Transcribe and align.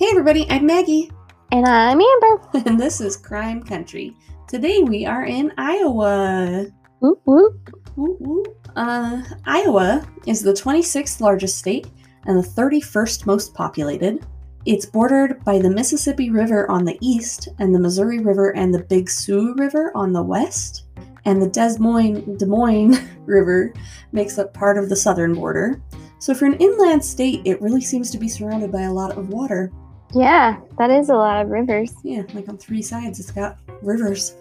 Hey 0.00 0.06
everybody, 0.12 0.46
I'm 0.48 0.64
Maggie, 0.64 1.10
And 1.52 1.66
I'm 1.66 2.00
Amber. 2.00 2.48
and 2.64 2.80
this 2.80 3.02
is 3.02 3.18
Crime 3.18 3.62
Country. 3.62 4.16
Today 4.48 4.80
we 4.82 5.04
are 5.04 5.26
in 5.26 5.52
Iowa. 5.58 6.68
Whoop, 7.00 7.20
whoop. 7.26 7.82
Woo, 7.96 8.16
woo. 8.18 8.44
Uh, 8.76 9.22
Iowa 9.44 10.08
is 10.26 10.40
the 10.40 10.54
26th 10.54 11.20
largest 11.20 11.58
state 11.58 11.88
and 12.24 12.42
the 12.42 12.48
31st 12.48 13.26
most 13.26 13.52
populated. 13.52 14.24
It's 14.64 14.86
bordered 14.86 15.44
by 15.44 15.58
the 15.58 15.68
Mississippi 15.68 16.30
River 16.30 16.70
on 16.70 16.86
the 16.86 16.96
east 17.02 17.50
and 17.58 17.74
the 17.74 17.78
Missouri 17.78 18.20
River 18.20 18.56
and 18.56 18.72
the 18.72 18.84
Big 18.84 19.10
Sioux 19.10 19.54
River 19.58 19.92
on 19.94 20.14
the 20.14 20.22
west. 20.22 20.84
And 21.26 21.42
the 21.42 21.50
Des 21.50 21.78
Moines, 21.78 22.38
Des 22.38 22.46
Moines 22.46 22.96
River 23.26 23.74
makes 24.12 24.38
up 24.38 24.54
part 24.54 24.78
of 24.78 24.88
the 24.88 24.96
southern 24.96 25.34
border. 25.34 25.82
So 26.20 26.32
for 26.32 26.46
an 26.46 26.54
inland 26.54 27.04
state, 27.04 27.42
it 27.44 27.60
really 27.60 27.82
seems 27.82 28.10
to 28.12 28.18
be 28.18 28.28
surrounded 28.28 28.72
by 28.72 28.82
a 28.84 28.92
lot 28.92 29.18
of 29.18 29.28
water. 29.28 29.70
Yeah, 30.14 30.58
that 30.78 30.90
is 30.90 31.08
a 31.08 31.14
lot 31.14 31.42
of 31.42 31.50
rivers. 31.50 31.92
Yeah, 32.02 32.22
like 32.34 32.48
on 32.48 32.58
three 32.58 32.82
sides, 32.82 33.20
it's 33.20 33.30
got 33.30 33.58
rivers. 33.82 34.34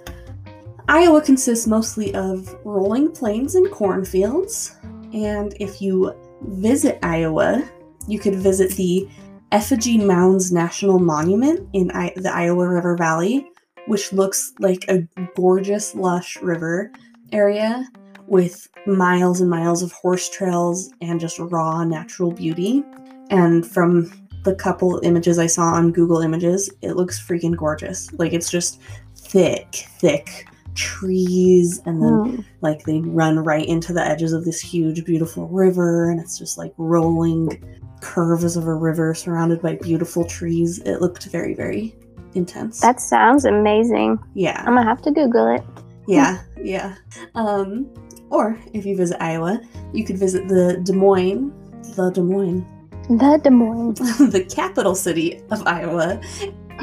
Iowa 0.88 1.22
consists 1.22 1.68
mostly 1.68 2.14
of 2.16 2.56
rolling 2.66 3.12
plains 3.12 3.56
and 3.56 3.70
cornfields. 3.72 4.76
And 5.14 5.54
if 5.60 5.82
you 5.82 6.14
visit 6.42 6.98
Iowa, 7.04 7.64
you 8.08 8.18
could 8.18 8.36
visit 8.36 8.72
the 8.72 9.08
Effigy 9.52 9.98
Mounds 9.98 10.52
National 10.52 11.00
Monument 11.00 11.68
in 11.74 11.92
I- 11.92 12.14
the 12.16 12.34
Iowa 12.34 12.68
River 12.68 12.96
Valley, 12.96 13.48
which 13.88 14.12
looks 14.12 14.54
like 14.60 14.86
a 14.90 15.08
gorgeous, 15.36 15.94
lush 15.94 16.42
river 16.42 16.92
area 17.32 17.88
with 18.28 18.68
miles 18.86 19.42
and 19.42 19.50
miles 19.50 19.84
of 19.84 19.92
horse 19.92 20.30
trails 20.30 20.92
and 21.02 21.20
just 21.20 21.38
raw 21.40 21.84
natural 21.84 22.32
beauty. 22.32 22.84
And 23.30 23.66
from 23.66 24.12
the 24.44 24.56
couple 24.56 25.00
images 25.04 25.38
I 25.40 25.48
saw 25.48 25.64
on 25.74 25.92
Google 25.92 26.20
Images, 26.22 26.70
it 26.82 26.94
looks 26.94 27.20
freaking 27.26 27.56
gorgeous. 27.56 28.12
Like 28.14 28.34
it's 28.34 28.50
just 28.50 28.80
thick, 29.16 29.86
thick 30.00 30.48
trees, 30.76 31.82
and 31.86 32.02
then 32.02 32.14
Hmm. 32.36 32.42
like 32.62 32.84
they 32.84 33.00
run 33.02 33.40
right 33.40 33.68
into 33.68 33.94
the 33.94 34.06
edges 34.06 34.34
of 34.34 34.46
this 34.46 34.60
huge, 34.62 35.04
beautiful 35.06 35.48
river, 35.48 36.10
and 36.10 36.20
it's 36.20 36.38
just 36.38 36.58
like 36.58 36.74
rolling 36.78 37.62
curves 38.02 38.56
of 38.56 38.66
a 38.68 38.74
river 38.74 39.14
surrounded 39.14 39.62
by 39.62 39.76
beautiful 39.76 40.24
trees. 40.24 40.80
It 40.80 41.02
looked 41.02 41.26
very, 41.28 41.54
very 41.54 41.96
intense. 42.34 42.80
That 42.80 43.02
sounds 43.02 43.44
amazing. 43.46 44.20
yeah, 44.36 44.60
I'm 44.66 44.76
gonna 44.76 44.84
have 44.84 45.02
to 45.04 45.12
Google 45.12 45.48
it. 45.54 45.64
yeah, 46.08 46.40
yeah. 46.64 46.96
Um, 47.36 47.88
or 48.30 48.58
if 48.74 48.86
you 48.86 48.96
visit 48.96 49.18
Iowa, 49.22 49.60
you 49.94 50.06
could 50.06 50.18
visit 50.18 50.48
the 50.48 50.80
Des 50.84 50.94
Moines, 50.94 51.52
the 51.96 52.10
Des 52.12 52.22
Moines, 52.22 52.66
The 53.10 53.40
Des 53.44 53.50
Moines. 53.50 53.94
the 54.30 54.44
capital 54.46 54.96
city 54.96 55.42
of 55.52 55.66
Iowa, 55.66 56.22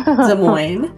Des 0.04 0.34
Moines, 0.38 0.96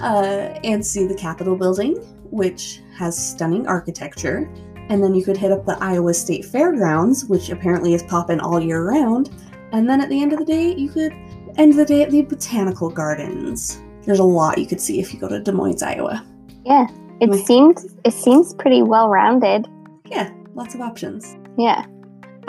uh, 0.00 0.58
and 0.64 0.84
see 0.84 1.06
the 1.06 1.14
Capitol 1.14 1.56
building, 1.56 1.96
which 2.30 2.80
has 2.96 3.16
stunning 3.16 3.66
architecture. 3.66 4.50
And 4.88 5.02
then 5.04 5.14
you 5.14 5.24
could 5.24 5.36
hit 5.36 5.52
up 5.52 5.66
the 5.66 5.76
Iowa 5.80 6.14
State 6.14 6.44
Fairgrounds, 6.46 7.26
which 7.26 7.50
apparently 7.50 7.94
is 7.94 8.02
popping 8.02 8.40
all 8.40 8.58
year 8.58 8.82
round. 8.84 9.30
And 9.72 9.88
then 9.88 10.00
at 10.00 10.08
the 10.08 10.20
end 10.20 10.32
of 10.32 10.38
the 10.40 10.44
day, 10.44 10.74
you 10.74 10.88
could 10.88 11.12
end 11.56 11.74
the 11.78 11.84
day 11.84 12.02
at 12.02 12.10
the 12.10 12.22
Botanical 12.22 12.90
Gardens. 12.90 13.80
There's 14.04 14.18
a 14.18 14.24
lot 14.24 14.58
you 14.58 14.66
could 14.66 14.80
see 14.80 14.98
if 14.98 15.12
you 15.14 15.20
go 15.20 15.28
to 15.28 15.38
Des 15.40 15.52
Moines, 15.52 15.82
Iowa. 15.82 16.24
yeah, 16.64 16.86
it 17.20 17.28
My- 17.28 17.36
seems 17.36 17.86
it 18.04 18.12
seems 18.14 18.54
pretty 18.54 18.82
well 18.82 19.08
rounded. 19.08 19.68
Yeah, 20.06 20.32
lots 20.54 20.74
of 20.74 20.80
options. 20.80 21.36
Yeah. 21.58 21.84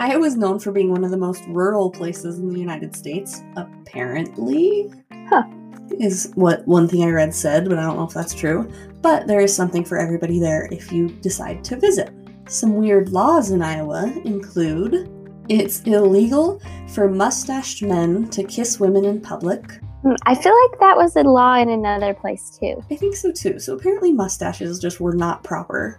Iowa 0.00 0.26
is 0.26 0.36
known 0.36 0.58
for 0.58 0.72
being 0.72 0.90
one 0.90 1.04
of 1.04 1.10
the 1.10 1.16
most 1.16 1.44
rural 1.48 1.90
places 1.90 2.38
in 2.38 2.48
the 2.48 2.58
United 2.58 2.96
States, 2.96 3.42
apparently. 3.56 4.92
Huh. 5.28 5.44
Is 5.98 6.32
what 6.34 6.66
one 6.66 6.88
thing 6.88 7.04
I 7.04 7.10
read 7.10 7.34
said, 7.34 7.68
but 7.68 7.78
I 7.78 7.82
don't 7.82 7.96
know 7.96 8.04
if 8.04 8.14
that's 8.14 8.34
true. 8.34 8.70
But 9.02 9.26
there 9.26 9.40
is 9.40 9.54
something 9.54 9.84
for 9.84 9.98
everybody 9.98 10.38
there 10.40 10.68
if 10.72 10.90
you 10.90 11.08
decide 11.08 11.62
to 11.64 11.76
visit. 11.76 12.10
Some 12.48 12.76
weird 12.76 13.10
laws 13.10 13.50
in 13.50 13.62
Iowa 13.62 14.12
include 14.24 15.10
it's 15.48 15.82
illegal 15.82 16.60
for 16.88 17.08
mustached 17.08 17.82
men 17.82 18.28
to 18.30 18.44
kiss 18.44 18.80
women 18.80 19.04
in 19.04 19.20
public. 19.20 19.80
Hmm, 20.02 20.14
I 20.26 20.34
feel 20.34 20.52
like 20.68 20.80
that 20.80 20.96
was 20.96 21.14
a 21.16 21.22
law 21.22 21.54
in 21.56 21.68
another 21.68 22.12
place 22.12 22.58
too. 22.58 22.82
I 22.90 22.96
think 22.96 23.14
so 23.14 23.30
too. 23.30 23.58
So 23.60 23.76
apparently, 23.76 24.12
mustaches 24.12 24.78
just 24.80 25.00
were 25.00 25.14
not 25.14 25.44
proper 25.44 25.96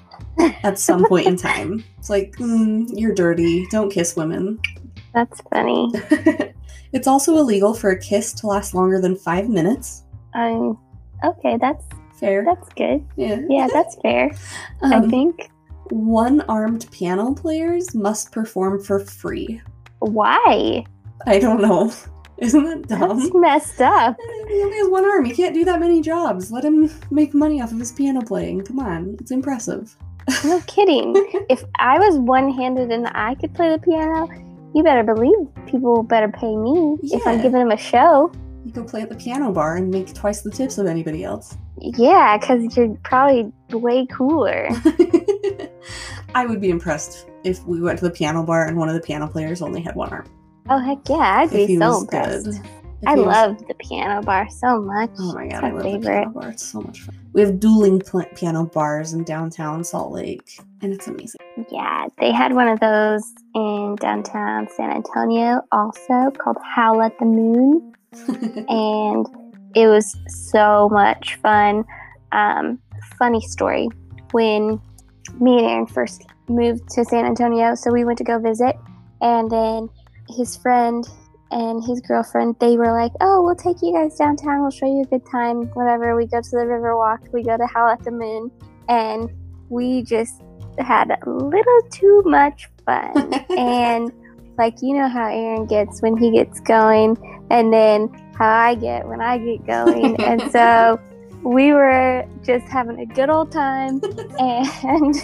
at 0.64 0.78
some 0.78 1.06
point 1.08 1.28
in 1.28 1.38
time. 1.38 1.84
It's 1.97 2.09
like, 2.09 2.34
mm, 2.34 2.86
you're 2.94 3.13
dirty, 3.16 3.66
don't 3.72 3.90
kiss 3.90 4.18
women. 4.18 4.59
That's 5.13 5.40
funny. 5.53 5.90
it's 6.92 7.08
also 7.08 7.38
illegal 7.38 7.74
for 7.74 7.92
a 7.92 8.00
kiss 8.00 8.34
to 8.34 8.47
last 8.47 8.74
longer 8.74 9.00
than 9.00 9.16
five 9.16 9.47
minutes. 9.47 10.03
Um, 10.34 10.78
okay, 11.24 11.58
that's 11.62 11.86
Fair. 12.19 12.44
that's 12.44 12.68
good. 12.74 13.06
Yeah. 13.16 13.40
Yeah, 13.50 13.68
that's 13.72 13.96
fair. 14.02 14.31
I 14.81 14.96
Um, 14.96 15.09
think. 15.09 15.50
one 15.92 16.42
armed 16.42 16.88
piano 16.92 17.34
players 17.34 17.96
must 17.96 18.31
perform 18.34 18.81
for 18.84 19.00
free. 19.00 19.62
Why? 20.00 20.84
I 21.25 21.40
don't 21.40 21.62
know. 21.62 21.92
Isn't 22.38 22.64
that 22.64 22.88
dumb? 22.88 23.20
That's 23.20 23.32
messed 23.34 23.82
up. 23.82 24.18
He 24.48 24.62
only 24.62 24.78
has 24.78 24.90
one 24.90 25.06
arm. 25.06 25.26
He 25.26 25.34
can't 25.34 25.54
do 25.56 25.66
that 25.66 25.80
many 25.80 26.02
jobs. 26.02 26.52
Let 26.52 26.64
him 26.66 26.90
make 27.10 27.34
money 27.34 27.62
off 27.62 27.72
of 27.72 27.80
his 27.80 27.92
piano 27.92 28.22
playing. 28.22 28.66
Come 28.66 28.80
on. 28.80 29.16
It's 29.20 29.32
impressive. 29.32 29.96
No 30.46 30.62
kidding. 30.68 31.14
if 31.50 31.64
I 31.80 31.98
was 31.98 32.18
one 32.20 32.52
handed 32.52 32.92
and 32.92 33.08
I 33.08 33.36
could 33.36 33.54
play 33.56 33.70
the 33.70 33.80
piano, 33.80 34.28
you 34.76 34.84
better 34.84 35.04
believe 35.04 35.34
people 35.66 36.04
better 36.04 36.30
pay 36.30 36.56
me 36.56 36.98
if 37.04 37.26
I'm 37.26 37.38
giving 37.38 37.60
them 37.60 37.72
a 37.72 37.78
show. 37.78 38.32
You 38.66 38.72
go 38.72 38.84
play 38.84 39.02
at 39.02 39.10
the 39.10 39.16
piano 39.16 39.52
bar 39.52 39.78
and 39.78 39.90
make 39.90 40.14
twice 40.14 40.42
the 40.42 40.52
tips 40.52 40.78
of 40.78 40.86
anybody 40.88 41.24
else. 41.24 41.58
Yeah, 41.80 42.38
because 42.38 42.76
you're 42.78 42.96
probably 43.04 43.52
way 43.72 44.06
cooler. 44.08 44.70
I 46.36 46.46
would 46.46 46.62
be 46.62 46.70
impressed 46.70 47.28
if 47.44 47.66
we 47.66 47.82
went 47.82 48.00
to 48.00 48.06
the 48.06 48.12
piano 48.12 48.44
bar 48.44 48.68
and 48.68 48.78
one 48.78 48.88
of 48.88 48.96
the 48.96 49.02
piano 49.02 49.28
players 49.28 49.62
only 49.62 49.82
had 49.82 49.96
one 49.96 50.10
arm. 50.10 50.26
Oh, 50.69 50.79
heck 50.79 51.00
yeah, 51.09 51.16
I'd 51.41 51.51
be 51.51 51.78
so 51.78 52.01
impressed. 52.01 52.47
If 52.47 53.07
I 53.09 53.16
was- 53.16 53.25
love 53.25 53.68
the 53.68 53.74
piano 53.74 54.22
bar 54.22 54.47
so 54.50 54.81
much. 54.81 55.09
Oh 55.19 55.34
my 55.34 55.47
god, 55.47 55.56
It's 55.56 55.63
I 55.63 55.69
love 55.72 55.84
the 55.91 56.00
piano 56.00 56.29
bar. 56.29 56.50
It's 56.50 56.63
so 56.63 56.81
much 56.81 57.01
fun. 57.01 57.16
We 57.34 57.41
have 57.41 57.59
dueling 57.59 58.00
pl- 58.00 58.25
piano 58.35 58.66
bars 58.66 59.13
in 59.13 59.24
downtown 59.25 59.84
Salt 59.84 60.13
Lake, 60.13 60.57
and 60.81 60.94
it's 60.94 61.07
amazing. 61.07 61.41
Yeah, 61.69 62.07
they 62.19 62.31
had 62.31 62.53
one 62.53 62.69
of 62.69 62.79
those 62.79 63.24
in 63.56 63.97
downtown 64.00 64.68
San 64.78 64.90
Antonio 64.91 65.62
also 65.72 66.31
called 66.38 66.57
Howl 66.63 67.01
at 67.01 67.18
the 67.19 67.25
Moon. 67.25 67.94
and 68.69 69.25
it 69.75 69.88
was 69.88 70.16
so 70.28 70.88
much 70.90 71.35
fun. 71.41 71.84
Um, 72.31 72.80
funny 73.18 73.41
story 73.41 73.90
when 74.31 74.80
me 75.40 75.57
and 75.57 75.68
Aaron 75.68 75.88
first 75.88 76.24
moved 76.47 76.88
to 76.91 77.03
San 77.03 77.25
Antonio, 77.25 77.75
so 77.75 77.91
we 77.91 78.06
went 78.06 78.18
to 78.19 78.24
go 78.24 78.40
visit, 78.40 78.75
and 79.22 79.50
then 79.51 79.90
his 80.30 80.56
friend 80.58 81.08
and 81.52 81.84
his 81.84 82.02
girlfriend 82.02 82.56
they 82.60 82.78
were 82.78 82.92
like, 82.92 83.12
"Oh, 83.22 83.44
we'll 83.44 83.56
take 83.56 83.82
you 83.82 83.94
guys 83.94 84.18
downtown. 84.18 84.62
We'll 84.62 84.72
show 84.72 84.88
you 84.88 85.02
a 85.02 85.06
good 85.06 85.26
time. 85.26 85.68
Whatever." 85.74 86.16
We 86.16 86.26
go 86.26 86.42
to 86.42 86.50
the 86.50 86.66
Riverwalk. 86.66 87.32
We 87.32 87.44
go 87.44 87.58
to 87.58 87.66
Howl 87.68 87.90
at 87.90 88.04
the 88.04 88.12
Moon, 88.12 88.52
and 88.90 89.30
we 89.70 90.04
just 90.04 90.42
had 90.80 91.12
a 91.12 91.30
little 91.30 91.82
too 91.92 92.24
much 92.26 92.70
fun. 92.86 93.34
and 93.58 94.12
like 94.58 94.82
you 94.82 94.98
know 94.98 95.08
how 95.08 95.28
Aaron 95.28 95.66
gets 95.66 96.02
when 96.02 96.18
he 96.18 96.32
gets 96.32 96.60
going, 96.60 97.18
and 97.52 97.72
then 97.72 98.10
how 98.36 98.50
I 98.50 98.76
get 98.76 99.08
when 99.08 99.22
I 99.22 99.38
get 99.38 99.66
going. 99.66 100.20
and 100.22 100.42
so 100.52 101.00
we 101.44 101.74
were 101.74 102.26
just 102.44 102.66
having 102.66 103.00
a 103.00 103.06
good 103.06 103.30
old 103.30 103.52
time, 103.52 104.02
and 104.40 105.16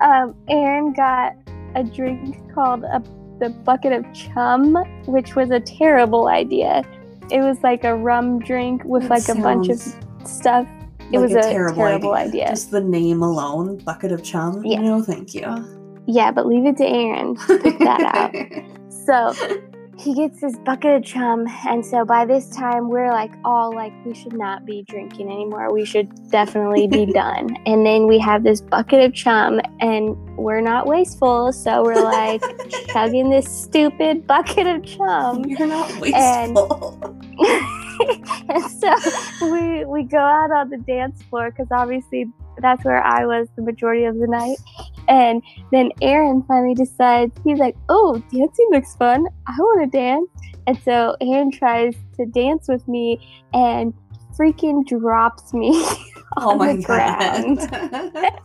um, 0.00 0.34
Aaron 0.48 0.92
got 0.92 1.34
a 1.74 1.84
drink 1.84 2.36
called 2.54 2.84
a, 2.84 3.02
the 3.42 3.50
bucket 3.50 3.92
of 3.92 4.04
chum, 4.14 4.74
which 5.06 5.34
was 5.34 5.50
a 5.50 5.58
terrible 5.58 6.28
idea. 6.28 6.84
It 7.28 7.40
was 7.40 7.60
like 7.64 7.82
a 7.82 7.96
rum 7.96 8.38
drink 8.38 8.84
with 8.84 9.02
That 9.02 9.10
like 9.10 9.28
a 9.28 9.34
bunch 9.34 9.68
of 9.68 9.80
stuff. 10.24 10.68
It 11.10 11.18
like 11.18 11.28
was 11.28 11.34
a 11.34 11.42
terrible 11.42 12.14
idea. 12.14 12.50
Just 12.50 12.70
the 12.70 12.80
name 12.80 13.20
alone, 13.20 13.78
bucket 13.78 14.12
of 14.12 14.22
chum. 14.22 14.64
Yeah. 14.64 14.80
No, 14.80 15.02
thank 15.02 15.34
you. 15.34 15.42
Yeah, 16.06 16.30
but 16.30 16.46
leave 16.46 16.66
it 16.66 16.76
to 16.76 16.86
Aaron 16.86 17.34
to 17.34 17.58
pick 17.58 17.78
that 17.80 18.14
out. 18.14 18.34
So 19.04 19.34
he 20.02 20.14
gets 20.14 20.40
this 20.40 20.56
bucket 20.58 20.96
of 20.96 21.04
chum, 21.04 21.46
and 21.68 21.86
so 21.86 22.04
by 22.04 22.24
this 22.24 22.48
time 22.50 22.88
we're 22.88 23.10
like 23.12 23.30
all 23.44 23.72
like 23.72 23.92
we 24.04 24.12
should 24.14 24.32
not 24.32 24.64
be 24.66 24.82
drinking 24.88 25.30
anymore. 25.30 25.72
We 25.72 25.84
should 25.84 26.08
definitely 26.30 26.88
be 26.88 27.06
done. 27.12 27.56
And 27.66 27.86
then 27.86 28.08
we 28.08 28.18
have 28.18 28.42
this 28.42 28.60
bucket 28.60 29.00
of 29.04 29.14
chum, 29.14 29.60
and 29.80 30.16
we're 30.36 30.60
not 30.60 30.86
wasteful, 30.86 31.52
so 31.52 31.84
we're 31.84 32.02
like 32.02 32.42
chugging 32.88 33.30
this 33.30 33.46
stupid 33.46 34.26
bucket 34.26 34.66
of 34.66 34.82
chum. 34.84 35.44
You're 35.44 35.68
not 35.68 35.90
And- 35.90 36.00
wasteful. 36.56 37.18
and 38.48 38.64
so 38.70 39.52
we 39.52 39.84
we 39.84 40.02
go 40.02 40.18
out 40.18 40.50
on 40.50 40.68
the 40.70 40.78
dance 40.78 41.22
floor 41.24 41.50
because 41.50 41.68
obviously 41.70 42.26
that's 42.58 42.84
where 42.84 43.02
I 43.02 43.26
was 43.26 43.48
the 43.56 43.62
majority 43.62 44.04
of 44.04 44.18
the 44.18 44.26
night. 44.26 44.56
And 45.08 45.42
then 45.70 45.90
Aaron 46.00 46.42
finally 46.46 46.74
decides 46.74 47.32
he's 47.44 47.58
like, 47.58 47.76
"Oh, 47.88 48.22
dancing 48.32 48.68
looks 48.70 48.94
fun. 48.96 49.26
I 49.46 49.54
want 49.58 49.90
to 49.90 49.98
dance." 49.98 50.28
And 50.66 50.78
so 50.82 51.16
Aaron 51.20 51.50
tries 51.50 51.94
to 52.16 52.26
dance 52.26 52.68
with 52.68 52.86
me 52.86 53.18
and 53.52 53.92
freaking 54.38 54.86
drops 54.86 55.52
me 55.52 55.70
Oh 56.36 56.52
on 56.52 56.58
my 56.58 56.76
the 56.76 56.82
ground. 56.82 57.58
god. 57.70 58.40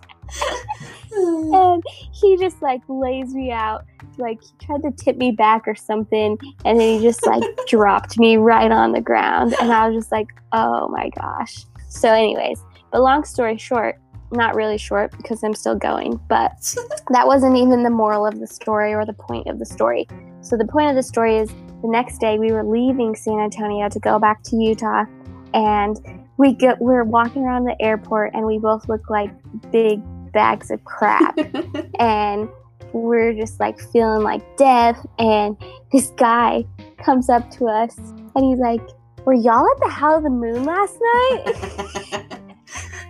and 1.11 1.83
he 2.11 2.37
just 2.37 2.61
like 2.61 2.81
lays 2.89 3.33
me 3.33 3.51
out. 3.51 3.85
Like 4.17 4.41
he 4.41 4.65
tried 4.65 4.83
to 4.83 4.91
tip 4.91 5.17
me 5.17 5.31
back 5.31 5.67
or 5.67 5.75
something, 5.75 6.37
and 6.65 6.79
then 6.79 6.97
he 6.97 7.01
just 7.01 7.25
like 7.25 7.43
dropped 7.67 8.17
me 8.17 8.37
right 8.37 8.71
on 8.71 8.91
the 8.91 9.01
ground. 9.01 9.55
And 9.61 9.71
I 9.71 9.87
was 9.87 9.95
just 9.97 10.11
like, 10.11 10.27
oh 10.53 10.87
my 10.89 11.09
gosh. 11.09 11.65
So, 11.89 12.11
anyways, 12.11 12.61
but 12.91 13.01
long 13.01 13.23
story 13.23 13.57
short, 13.57 13.99
not 14.31 14.55
really 14.55 14.77
short 14.77 15.11
because 15.17 15.43
I'm 15.43 15.53
still 15.53 15.75
going, 15.75 16.19
but 16.27 16.75
that 17.11 17.25
wasn't 17.25 17.57
even 17.57 17.83
the 17.83 17.89
moral 17.89 18.25
of 18.25 18.39
the 18.39 18.47
story 18.47 18.93
or 18.93 19.05
the 19.05 19.13
point 19.13 19.47
of 19.47 19.59
the 19.59 19.65
story. 19.65 20.07
So, 20.41 20.57
the 20.57 20.65
point 20.65 20.89
of 20.89 20.95
the 20.95 21.03
story 21.03 21.37
is 21.37 21.49
the 21.49 21.89
next 21.89 22.19
day 22.19 22.37
we 22.37 22.51
were 22.51 22.63
leaving 22.63 23.15
San 23.15 23.39
Antonio 23.39 23.89
to 23.89 23.99
go 23.99 24.19
back 24.19 24.43
to 24.43 24.55
Utah, 24.55 25.05
and 25.53 25.97
we 26.37 26.53
get 26.53 26.79
we're 26.79 27.03
walking 27.03 27.43
around 27.43 27.65
the 27.65 27.81
airport, 27.81 28.33
and 28.33 28.45
we 28.45 28.59
both 28.59 28.87
look 28.87 29.09
like 29.09 29.31
big 29.71 30.01
bags 30.31 30.69
of 30.69 30.83
crap 30.83 31.35
and 31.99 32.47
we're 32.93 33.33
just 33.33 33.59
like 33.59 33.79
feeling 33.91 34.21
like 34.21 34.41
death 34.55 35.03
and 35.17 35.57
this 35.91 36.11
guy 36.11 36.63
comes 37.03 37.29
up 37.29 37.49
to 37.49 37.65
us 37.65 37.97
and 38.35 38.45
he's 38.45 38.59
like 38.59 38.81
were 39.25 39.33
y'all 39.33 39.67
at 39.69 39.79
the 39.81 39.89
Howl 39.89 40.17
of 40.17 40.23
the 40.23 40.29
Moon 40.29 40.63
last 40.63 40.97
night? 41.01 42.39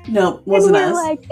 no, 0.09 0.41
wasn't 0.45 0.75
us. 0.77 0.93
like, 0.93 1.23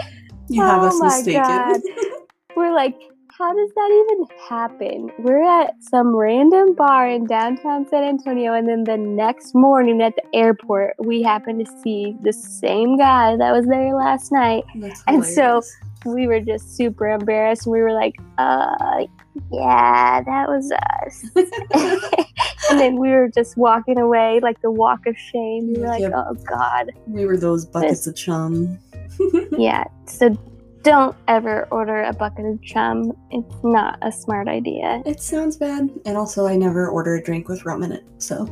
you 0.50 0.62
have 0.62 0.82
oh 0.84 0.88
us 0.88 1.00
my 1.00 1.08
mistaken. 1.08 1.82
We're 2.56 2.74
like, 2.74 2.96
how 3.38 3.54
does 3.54 3.70
that 3.76 4.06
even 4.06 4.28
happen? 4.48 5.12
We're 5.20 5.44
at 5.44 5.74
some 5.82 6.16
random 6.16 6.74
bar 6.74 7.10
in 7.10 7.26
downtown 7.26 7.86
San 7.90 8.04
Antonio, 8.04 8.54
and 8.54 8.68
then 8.68 8.86
the 8.86 8.96
next 8.98 9.54
morning 9.54 10.02
at 10.02 10.16
the 10.16 10.24
airport, 10.34 10.94
we 11.00 11.22
happen 11.22 11.60
to 11.60 11.66
see 11.84 12.16
the 12.24 12.32
same 12.32 12.98
guy 12.98 13.36
that 13.36 13.52
was 13.52 13.66
there 13.66 13.94
last 13.94 14.32
night. 14.32 14.64
And 15.08 15.26
so- 15.26 15.62
We 16.06 16.28
were 16.28 16.40
just 16.40 16.78
super 16.78 17.10
embarrassed. 17.10 17.66
We 17.66 17.82
were 17.82 17.92
like, 17.92 18.16
uh, 18.38 19.06
yeah, 19.52 20.22
that 20.22 20.48
was 20.48 20.72
us. 20.94 21.26
and 22.70 22.80
then 22.80 22.98
we 23.00 23.10
were 23.10 23.30
just 23.34 23.58
walking 23.58 23.98
away 24.00 24.40
like 24.42 24.62
the 24.62 24.72
walk 24.72 25.06
of 25.08 25.18
shame. 25.18 25.74
We 25.74 25.82
were 25.82 25.88
like, 25.88 26.02
Yep. 26.02 26.12
oh 26.16 26.34
God. 26.48 26.92
we 27.08 27.26
were 27.26 27.38
those 27.38 27.66
buckets 27.66 28.08
of 28.08 28.16
chum. 28.16 28.80
Yeah. 29.58 29.86
So 30.08 30.38
don't 30.84 31.16
ever 31.28 31.68
order 31.72 32.04
a 32.04 32.14
bucket 32.14 32.46
of 32.46 32.62
chum. 32.62 33.14
It's 33.32 33.56
not 33.64 33.98
a 34.02 34.12
smart 34.12 34.48
idea. 34.48 35.02
It 35.06 35.20
sounds 35.22 35.56
bad, 35.58 35.90
and 36.06 36.18
also 36.18 36.46
I 36.48 36.56
never 36.58 36.90
order 36.90 37.16
a 37.16 37.24
drink 37.24 37.48
with 37.48 37.66
rum 37.66 37.82
in 37.84 37.92
it. 37.94 38.04
So 38.18 38.48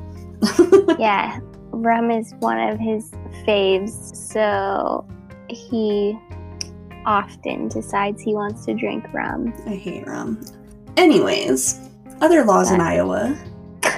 Yeah. 1.00 1.40
Rum 1.72 2.12
is 2.12 2.34
one 2.40 2.60
of 2.60 2.80
his 2.80 3.12
faves. 3.46 4.16
So 4.16 5.06
he 5.50 6.18
often 7.06 7.68
decides 7.68 8.22
he 8.22 8.34
wants 8.34 8.66
to 8.66 8.74
drink 8.74 9.06
rum. 9.14 9.54
I 9.68 9.76
hate 9.76 10.08
rum. 10.08 10.40
Anyways, 10.98 11.80
other 12.22 12.46
laws 12.46 12.72
in 12.72 12.80
Iowa. 12.80 13.38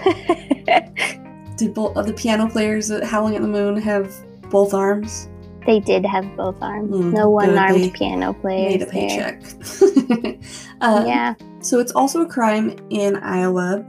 Did 1.57 1.73
both 1.73 1.95
of 1.95 2.05
the 2.05 2.13
piano 2.13 2.49
players 2.49 2.91
at 2.91 3.03
Howling 3.03 3.35
at 3.35 3.41
the 3.41 3.47
Moon 3.47 3.77
have 3.77 4.13
both 4.49 4.73
arms? 4.73 5.29
they 5.65 5.79
did 5.79 6.05
have 6.05 6.35
both 6.35 6.61
arms. 6.61 6.91
Mm, 6.91 7.13
no 7.13 7.29
one 7.29 7.49
good. 7.49 7.57
armed 7.57 7.83
They 7.83 7.89
piano 7.89 8.33
player. 8.33 8.69
Made 8.69 8.81
a 8.81 8.85
paycheck. 8.85 9.41
uh, 10.81 11.03
Yeah. 11.05 11.33
So 11.59 11.79
it's 11.79 11.91
also 11.91 12.21
a 12.21 12.27
crime 12.27 12.75
in 12.91 13.15
Iowa 13.17 13.83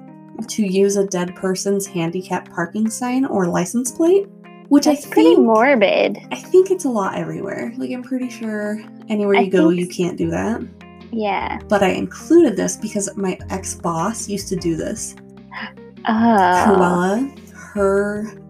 to 0.49 0.62
use 0.62 0.97
a 0.97 1.06
dead 1.06 1.35
person's 1.37 1.87
handicap 1.87 2.50
parking 2.50 2.88
sign 2.88 3.25
or 3.26 3.47
license 3.47 3.91
plate, 3.91 4.26
which 4.69 4.87
That's 4.87 5.00
I 5.00 5.02
think 5.02 5.14
pretty 5.14 5.37
morbid. 5.37 6.19
I 6.31 6.37
think 6.37 6.70
it's 6.70 6.85
a 6.85 6.91
lot 6.91 7.14
everywhere. 7.17 7.75
Like 7.76 7.91
I'm 7.91 8.02
pretty 8.02 8.31
sure 8.31 8.82
anywhere 9.09 9.37
I 9.37 9.43
you 9.43 9.50
go, 9.50 9.69
you 9.69 9.87
can't 9.87 10.17
do 10.17 10.31
that. 10.31 10.67
Yeah. 11.12 11.59
But 11.69 11.82
I 11.82 11.88
included 11.88 12.56
this 12.56 12.76
because 12.76 13.14
my 13.17 13.38
ex 13.50 13.75
boss 13.75 14.29
used 14.29 14.49
to 14.49 14.56
do 14.56 14.76
this. 14.76 15.14
Uh. 16.06 16.64
Oh. 16.67 16.75
Cruella, 16.75 17.49
her 17.75 18.43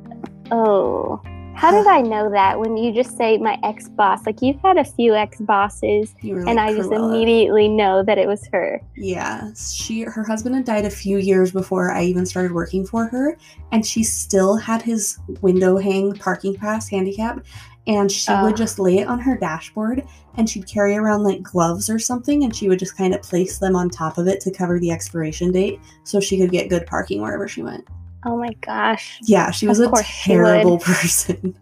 Oh. 0.50 1.20
How 1.56 1.70
did 1.70 1.86
I 1.86 2.02
know 2.02 2.30
that 2.30 2.60
when 2.60 2.76
you 2.76 2.92
just 2.92 3.16
say 3.16 3.38
my 3.38 3.58
ex 3.64 3.88
boss? 3.88 4.26
Like 4.26 4.42
you've 4.42 4.60
had 4.62 4.76
a 4.76 4.84
few 4.84 5.14
ex 5.14 5.40
bosses, 5.40 6.14
and 6.20 6.44
like, 6.44 6.58
I 6.58 6.74
just 6.74 6.92
immediately 6.92 7.66
know 7.66 8.02
that 8.02 8.18
it 8.18 8.28
was 8.28 8.46
her. 8.52 8.82
Yeah, 8.94 9.52
she 9.54 10.02
her 10.02 10.22
husband 10.22 10.54
had 10.54 10.66
died 10.66 10.84
a 10.84 10.90
few 10.90 11.16
years 11.16 11.52
before 11.52 11.92
I 11.92 12.02
even 12.04 12.26
started 12.26 12.52
working 12.52 12.84
for 12.84 13.06
her, 13.06 13.38
and 13.72 13.86
she 13.86 14.02
still 14.02 14.56
had 14.56 14.82
his 14.82 15.18
window 15.40 15.78
hang 15.78 16.12
parking 16.12 16.54
pass 16.54 16.90
handicap, 16.90 17.42
and 17.86 18.12
she 18.12 18.30
Ugh. 18.30 18.44
would 18.44 18.56
just 18.56 18.78
lay 18.78 18.98
it 18.98 19.08
on 19.08 19.18
her 19.20 19.34
dashboard, 19.38 20.06
and 20.36 20.48
she'd 20.48 20.66
carry 20.66 20.96
around 20.96 21.22
like 21.22 21.42
gloves 21.42 21.88
or 21.90 21.98
something, 21.98 22.44
and 22.44 22.54
she 22.54 22.68
would 22.68 22.78
just 22.78 22.96
kind 22.96 23.14
of 23.14 23.22
place 23.22 23.58
them 23.58 23.74
on 23.76 23.88
top 23.90 24.18
of 24.18 24.26
it 24.28 24.40
to 24.42 24.50
cover 24.50 24.78
the 24.78 24.90
expiration 24.90 25.52
date, 25.52 25.80
so 26.04 26.20
she 26.20 26.38
could 26.38 26.50
get 26.50 26.68
good 26.68 26.86
parking 26.86 27.20
wherever 27.22 27.46
she 27.48 27.62
went. 27.62 27.86
Oh 28.24 28.36
my 28.36 28.52
gosh. 28.60 29.18
Yeah, 29.22 29.50
she 29.50 29.66
was 29.68 29.78
Of 29.80 29.92
a 29.92 30.02
terrible 30.02 30.78
person. 30.80 31.56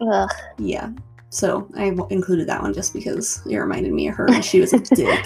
Ugh. 0.00 0.30
yeah. 0.58 0.90
So 1.30 1.68
I 1.76 1.90
w- 1.90 2.06
included 2.10 2.48
that 2.48 2.60
one 2.60 2.74
just 2.74 2.92
because 2.92 3.40
it 3.46 3.56
reminded 3.56 3.92
me 3.92 4.08
of 4.08 4.14
her 4.16 4.26
and 4.26 4.44
she 4.44 4.60
was 4.60 4.72
a 4.72 4.78
dick. 4.94 5.24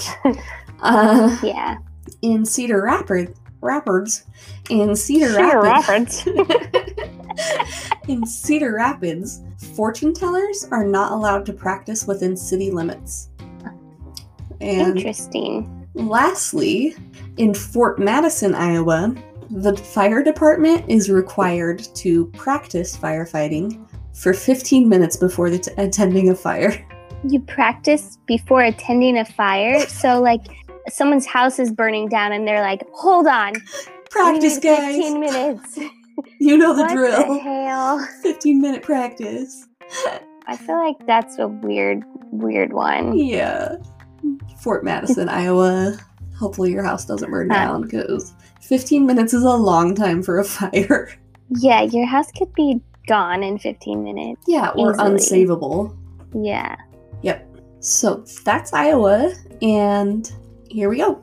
Uh, 0.81 1.37
Yeah. 1.43 1.79
in 2.23 2.45
Cedar 2.45 2.83
Rapids, 2.83 3.39
Rapids, 3.65 4.25
in 4.71 4.95
Cedar, 4.95 5.33
Cedar 5.33 5.61
Rapids, 5.61 6.27
in 8.09 8.27
Cedar 8.27 8.75
Rapids, 8.75 9.43
fortune 9.75 10.13
tellers 10.13 10.69
are 10.71 10.85
not 10.85 11.13
allowed 11.13 11.45
to 11.47 11.53
practice 11.53 12.07
within 12.07 12.37
city 12.37 12.71
limits. 12.71 13.31
And 14.61 14.97
Interesting. 14.99 15.89
lastly, 15.95 16.95
in 17.37 17.55
Fort 17.55 17.99
Madison, 17.99 18.55
Iowa, 18.55 19.15
the 19.51 19.77
fire 19.77 20.23
department 20.23 20.85
is 20.89 21.11
required 21.11 21.83
to 21.97 22.27
practice 22.27 22.97
firefighting 22.97 23.87
for 24.15 24.33
15 24.33 24.89
minutes 24.89 25.17
before 25.17 25.51
the 25.51 25.59
t- 25.59 25.73
attending 25.77 26.31
a 26.31 26.35
fire. 26.35 26.87
You 27.27 27.41
practice 27.41 28.19
before 28.27 28.65
attending 28.65 29.17
a 29.17 29.25
fire. 29.25 29.81
So, 29.87 30.21
like, 30.21 30.43
someone's 30.89 31.27
house 31.27 31.59
is 31.59 31.71
burning 31.73 32.09
down, 32.09 32.33
and 32.33 32.47
they're 32.47 32.61
like, 32.63 32.83
"Hold 32.93 33.27
on, 33.27 33.55
Practice, 34.11 34.59
guys. 34.59 34.95
Fifteen 34.97 35.21
minutes. 35.21 35.79
You 36.39 36.57
know 36.57 36.75
the 36.77 36.83
what 36.83 36.93
drill. 36.93 37.35
the 37.35 37.41
hell? 37.41 38.07
15 38.23 38.61
minute 38.61 38.83
practice. 38.85 39.67
I 40.47 40.57
feel 40.57 40.77
like 40.79 40.95
that's 41.09 41.41
a 41.41 41.49
weird, 41.49 42.05
weird 42.31 42.73
one. 42.73 43.19
Yeah. 43.19 43.77
Fort 44.61 44.85
Madison, 44.85 45.29
Iowa. 45.41 45.97
Hopefully 46.39 46.71
your 46.71 46.85
house 46.85 47.05
doesn't 47.05 47.29
burn 47.33 47.51
Huh. 47.51 47.57
down 47.65 47.83
because 47.83 48.33
15 48.61 49.05
minutes 49.07 49.35
is 49.35 49.43
a 49.43 49.51
long 49.57 49.97
time 49.97 50.23
for 50.23 50.39
a 50.39 50.45
fire. 50.59 51.11
Yeah, 51.49 51.83
your 51.83 52.07
house 52.07 52.31
could 52.31 52.53
be 52.55 52.81
gone 53.09 53.43
in 53.43 53.59
15 53.59 54.05
minutes. 54.05 54.43
Yeah, 54.47 54.69
or 54.77 54.93
Easily. 54.93 55.11
unsavable. 55.49 55.97
Yeah. 56.33 56.77
Yep. 57.23 57.57
So 57.81 58.25
that's 58.45 58.73
Iowa, 58.73 59.33
and 59.63 60.31
here 60.75 60.89
we 60.89 60.97
go. 60.97 61.23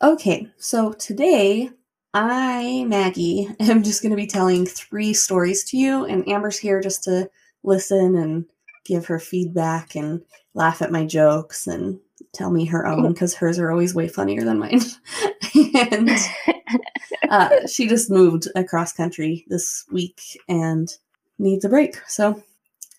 Okay, 0.00 0.46
so 0.56 0.92
today 0.92 1.70
I, 2.14 2.84
Maggie, 2.86 3.48
am 3.60 3.82
just 3.82 4.00
going 4.00 4.10
to 4.10 4.16
be 4.16 4.28
telling 4.28 4.66
three 4.66 5.12
stories 5.12 5.64
to 5.64 5.76
you, 5.76 6.04
and 6.04 6.26
Amber's 6.28 6.58
here 6.58 6.80
just 6.80 7.02
to 7.04 7.28
listen 7.64 8.14
and 8.14 8.44
give 8.84 9.06
her 9.06 9.18
feedback 9.18 9.96
and 9.96 10.22
laugh 10.54 10.80
at 10.80 10.92
my 10.92 11.04
jokes 11.04 11.66
and 11.66 11.98
tell 12.32 12.52
me 12.52 12.64
her 12.66 12.86
own 12.86 13.12
because 13.12 13.34
hers 13.34 13.58
are 13.58 13.72
always 13.72 13.92
way 13.92 14.06
funnier 14.06 14.42
than 14.42 14.60
mine. 14.60 14.80
and 15.90 16.10
uh, 17.28 17.50
she 17.66 17.88
just 17.88 18.10
moved 18.10 18.46
across 18.54 18.92
country 18.92 19.44
this 19.48 19.84
week 19.90 20.20
and 20.48 20.88
needs 21.40 21.64
a 21.64 21.68
break. 21.68 21.96
So 22.06 22.40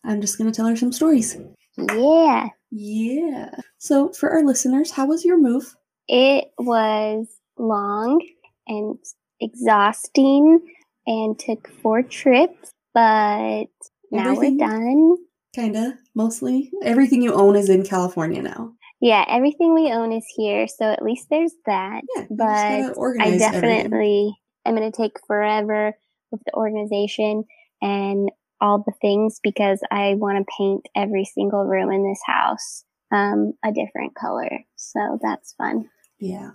I'm 0.04 0.20
just 0.20 0.38
going 0.38 0.52
to 0.52 0.56
tell 0.56 0.68
her 0.68 0.76
some 0.76 0.92
stories. 0.92 1.38
yeah. 1.78 2.50
Yeah. 2.72 3.52
So 3.78 4.10
for 4.14 4.30
our 4.30 4.44
listeners, 4.44 4.92
how 4.92 5.06
was 5.06 5.26
your 5.26 5.38
move? 5.38 5.76
It 6.08 6.46
was 6.58 7.28
long 7.58 8.26
and 8.68 8.98
exhausting 9.40 10.60
and 11.06 11.38
took 11.38 11.70
four 11.82 12.02
trips, 12.04 12.72
but 12.94 13.66
now 14.12 14.32
Everything? 14.32 14.58
we're 14.58 14.68
done. 14.68 15.18
Kinda, 15.54 15.98
mostly. 16.16 16.72
Everything 16.84 17.22
you 17.22 17.34
own 17.34 17.56
is 17.56 17.70
in 17.70 17.84
California 17.84 18.42
now. 18.42 18.74
Yeah, 19.02 19.26
everything 19.28 19.74
we 19.74 19.92
own 19.92 20.12
is 20.14 20.26
here, 20.36 20.68
so 20.68 20.86
at 20.86 21.02
least 21.02 21.28
there's 21.30 21.54
that. 21.66 22.02
Yeah, 22.16 22.22
you 22.30 22.38
just 22.38 22.38
gotta 22.38 22.84
but 22.84 22.92
I 22.92 22.94
organize 22.94 23.42
everything. 23.42 23.84
definitely 23.84 24.38
am 24.66 24.76
going 24.76 24.92
to 24.92 24.96
take 24.96 25.18
forever 25.26 25.94
with 26.32 26.42
the 26.46 26.54
organization 26.54 27.44
and 27.82 28.30
all 28.62 28.84
the 28.86 28.94
things 29.02 29.40
because 29.44 29.82
I 29.92 30.14
want 30.16 30.38
to 30.38 30.54
paint 30.58 30.88
every 30.96 31.26
single 31.26 31.66
room 31.66 31.92
in 31.92 32.08
this 32.08 32.22
house 32.26 32.84
um, 33.12 33.54
a 33.66 33.72
different 33.72 34.16
color. 34.16 34.50
So 34.76 35.20
that's 35.22 35.54
fun. 35.54 35.90
Yeah. 36.20 36.52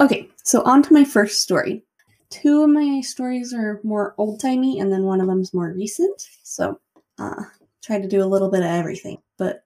Okay, 0.00 0.28
so 0.42 0.62
on 0.62 0.82
to 0.82 0.92
my 0.92 1.04
first 1.04 1.42
story. 1.42 1.84
Two 2.30 2.64
of 2.64 2.70
my 2.70 3.00
stories 3.00 3.54
are 3.54 3.80
more 3.84 4.14
old 4.18 4.40
timey, 4.40 4.80
and 4.80 4.92
then 4.92 5.04
one 5.04 5.20
of 5.20 5.28
them's 5.28 5.54
more 5.54 5.72
recent. 5.72 6.20
So, 6.42 6.80
uh, 7.18 7.44
try 7.84 8.00
to 8.00 8.08
do 8.08 8.24
a 8.24 8.26
little 8.26 8.50
bit 8.50 8.64
of 8.64 8.70
everything, 8.70 9.18
but 9.38 9.62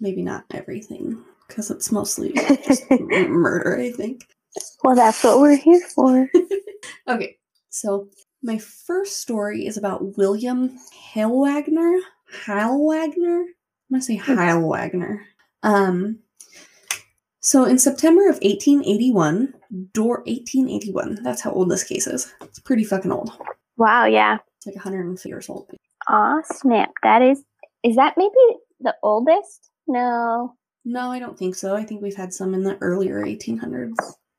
maybe 0.00 0.22
not 0.22 0.44
everything 0.52 1.22
because 1.46 1.70
it's 1.70 1.92
mostly 1.92 2.32
just 2.66 2.90
murder, 2.90 3.78
I 3.78 3.92
think. 3.92 4.26
Well, 4.82 4.96
that's 4.96 5.22
what 5.22 5.40
we're 5.40 5.56
here 5.56 5.86
for. 5.94 6.28
Okay, 7.08 7.36
so 7.68 8.08
my 8.42 8.58
first 8.58 9.20
story 9.20 9.66
is 9.66 9.76
about 9.76 10.16
William 10.16 10.78
Heilwagner. 11.14 12.00
Heilwagner? 12.44 13.42
I'm 13.42 13.92
gonna 13.92 14.02
say 14.02 14.18
Heilwagner. 14.18 15.20
Um, 15.62 16.20
so 17.40 17.64
in 17.64 17.78
September 17.78 18.28
of 18.28 18.36
1881, 18.42 19.54
door 19.92 20.22
1881. 20.26 21.22
That's 21.22 21.40
how 21.40 21.52
old 21.52 21.70
this 21.70 21.84
case 21.84 22.06
is. 22.06 22.32
It's 22.42 22.58
pretty 22.58 22.84
fucking 22.84 23.12
old. 23.12 23.32
Wow, 23.76 24.04
yeah. 24.04 24.38
It's 24.56 24.66
like 24.66 24.76
150 24.76 25.28
years 25.28 25.48
old. 25.48 25.70
Aw, 26.08 26.42
snap. 26.44 26.90
That 27.02 27.22
is, 27.22 27.42
is 27.82 27.96
that 27.96 28.14
maybe 28.16 28.58
the 28.80 28.94
oldest? 29.02 29.70
No. 29.86 30.54
No, 30.84 31.10
I 31.10 31.18
don't 31.18 31.38
think 31.38 31.54
so. 31.54 31.74
I 31.74 31.84
think 31.84 32.02
we've 32.02 32.16
had 32.16 32.32
some 32.32 32.54
in 32.54 32.62
the 32.62 32.76
earlier 32.78 33.22
1800s. 33.22 33.94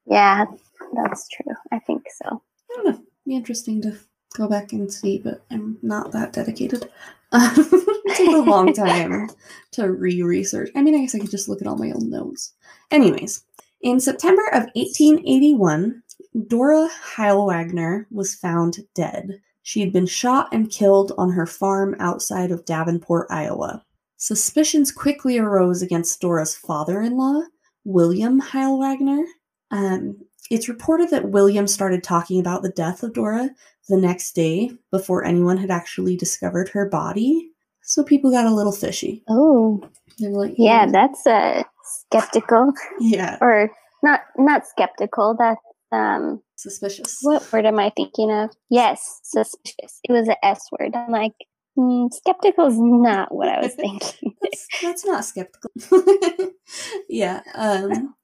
Yeah, 0.06 0.46
that's 0.94 1.28
true. 1.30 1.54
I 1.72 1.80
think 1.80 2.04
so. 2.10 2.42
I 2.72 2.76
don't 2.76 2.86
know. 2.86 3.04
Be 3.26 3.36
interesting 3.36 3.82
to 3.84 3.98
go 4.36 4.48
back 4.48 4.74
and 4.74 4.92
see, 4.92 5.20
but 5.20 5.44
I'm 5.52 5.78
not 5.82 6.12
that 6.12 6.34
dedicated. 6.34 6.90
it 7.34 8.18
took 8.18 8.28
a 8.28 8.50
long 8.50 8.74
time 8.74 9.30
to 9.72 9.92
re-research. 9.92 10.70
I 10.76 10.82
mean, 10.82 10.96
I 10.96 11.00
guess 11.00 11.16
I 11.16 11.20
could 11.20 11.32
just 11.32 11.48
look 11.48 11.62
at 11.62 11.68
all 11.68 11.78
my 11.78 11.92
old 11.92 12.08
notes. 12.08 12.54
Anyways, 12.90 13.44
in 13.82 14.00
September 14.00 14.48
of 14.48 14.64
1881, 14.76 16.04
Dora 16.48 16.90
Heilwagner 17.16 18.06
was 18.12 18.36
found 18.36 18.80
dead. 18.96 19.42
She 19.64 19.80
had 19.80 19.94
been 19.94 20.06
shot 20.06 20.50
and 20.52 20.70
killed 20.70 21.14
on 21.18 21.32
her 21.32 21.46
farm 21.46 21.96
outside 22.00 22.52
of 22.52 22.66
Davenport, 22.66 23.28
Iowa. 23.30 23.84
Suspicions 24.18 24.92
quickly 24.92 25.38
arose 25.38 25.82
against 25.82 26.22
Dora's 26.22 26.56
father-in-law, 26.56 27.42
William 27.84 28.42
Heilwagner. 28.42 29.24
Um, 29.72 30.18
it's 30.52 30.68
reported 30.70 31.10
that 31.10 31.30
William 31.30 31.66
started 31.66 32.04
talking 32.04 32.40
about 32.40 32.62
the 32.62 32.70
death 32.70 33.04
of 33.04 33.14
Dora 33.14 33.50
the 33.88 33.98
next 33.98 34.34
day 34.34 34.72
before 34.92 35.24
anyone 35.24 35.58
had 35.58 35.72
actually 35.72 36.18
discovered 36.18 36.70
her 36.70 36.88
body. 36.90 37.50
So 37.84 38.04
people 38.04 38.32
got 38.32 38.46
a 38.46 38.54
little 38.54 38.72
fishy. 38.74 39.24
Oh, 39.30 39.82
like, 40.20 40.54
yeah, 40.58 40.86
that's 40.92 41.26
uh, 41.26 41.64
skeptical. 41.84 42.74
yeah, 43.00 43.38
Or 43.42 43.72
not 44.04 44.22
not 44.38 44.68
skeptical. 44.68 45.36
That's, 45.40 45.62
um, 45.92 46.42
suspicious. 46.58 47.18
what 47.22 47.52
word 47.52 47.66
am 47.66 47.80
I 47.80 47.92
thinking 47.96 48.30
of? 48.32 48.52
Yes, 48.70 49.20
suspicious. 49.24 50.00
It 50.04 50.12
was 50.12 50.28
an 50.28 50.36
S 50.44 50.68
word. 50.78 50.96
I'm 50.96 51.12
like, 51.12 51.34
mm, 51.78 52.14
skeptical 52.14 52.68
is 52.68 52.78
not 52.78 53.34
what 53.34 53.48
I 53.50 53.62
was 53.62 53.74
thinking. 53.76 54.36
That's, 54.42 54.68
that's 54.82 55.06
not 55.06 55.26
skeptical. 55.26 55.72
yeah. 57.10 57.42
Um, 57.56 58.16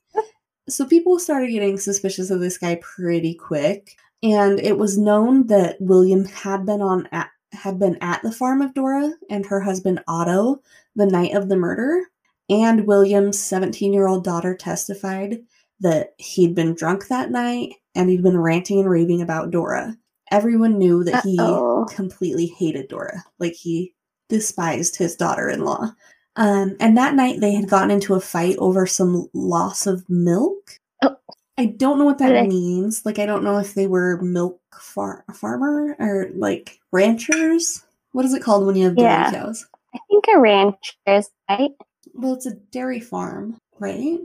so 0.70 0.86
people 0.86 1.20
started 1.20 1.52
getting 1.52 1.78
suspicious 1.78 2.30
of 2.30 2.40
this 2.40 2.58
guy 2.58 2.80
pretty 2.82 3.34
quick, 3.34 3.96
and 4.24 4.60
it 4.60 4.78
was 4.78 4.98
known 4.98 5.48
that 5.48 5.78
William 5.80 6.26
had 6.26 6.66
been 6.66 6.82
on 6.82 7.08
at, 7.12 7.30
had 7.52 7.80
been 7.80 7.98
at 8.02 8.22
the 8.24 8.32
farm 8.32 8.62
of 8.62 8.74
Dora 8.74 9.12
and 9.30 9.46
her 9.46 9.62
husband 9.62 10.04
Otto 10.08 10.62
the 10.96 11.06
night 11.06 11.34
of 11.34 11.50
the 11.50 11.56
murder. 11.56 12.04
And 12.50 12.88
William's 12.88 13.40
17 13.40 13.94
year 13.94 14.08
old 14.08 14.24
daughter 14.24 14.56
testified 14.56 15.40
that 15.80 16.14
he'd 16.18 16.56
been 16.56 16.74
drunk 16.74 17.08
that 17.08 17.30
night 17.30 17.74
and 17.94 18.10
he'd 18.10 18.24
been 18.24 18.40
ranting 18.40 18.80
and 18.80 18.90
raving 18.90 19.22
about 19.22 19.52
Dora. 19.52 19.96
Everyone 20.32 20.78
knew 20.78 21.04
that 21.04 21.24
he 21.24 21.38
Uh-oh. 21.40 21.86
completely 21.90 22.48
hated 22.48 22.88
Dora. 22.88 23.24
Like 23.40 23.54
he 23.54 23.94
despised 24.30 24.96
his 24.96 25.16
daughter 25.16 25.50
in 25.50 25.64
law. 25.64 25.92
Um, 26.38 26.77
and 26.79 26.96
that 26.98 27.15
night 27.15 27.39
they 27.41 27.53
had 27.53 27.67
gotten 27.70 27.91
into 27.91 28.13
a 28.13 28.20
fight 28.22 28.56
over 28.60 28.86
some 28.86 29.27
loss 29.34 29.88
of 29.88 30.08
milk. 30.10 30.77
Oh. 31.03 31.15
I 31.58 31.65
don't 31.65 31.98
know 31.98 32.06
what 32.06 32.20
that 32.20 32.32
Okay. 32.32 32.48
means. 32.48 33.06
Like, 33.06 33.17
I 33.20 33.25
don't 33.25 33.44
know 33.44 33.58
if 33.58 33.74
they 33.74 33.88
were 33.88 34.22
milk 34.22 34.60
far- 34.79 35.25
farmer 35.34 35.96
or 36.00 36.29
like 36.36 36.79
ranchers. 36.91 37.84
What 38.12 38.25
is 38.25 38.34
it 38.34 38.44
called 38.44 38.65
when 38.67 38.75
you 38.75 38.86
have 38.86 38.96
dairy 38.96 39.10
Yeah. 39.10 39.32
cows? 39.32 39.65
I 39.96 40.00
think 40.08 40.25
a 40.34 40.39
rancher's 40.39 41.29
right. 41.50 41.72
Well, 42.13 42.34
it's 42.34 42.46
a 42.46 42.53
dairy 42.56 43.00
farm, 43.00 43.58
right? 43.79 44.20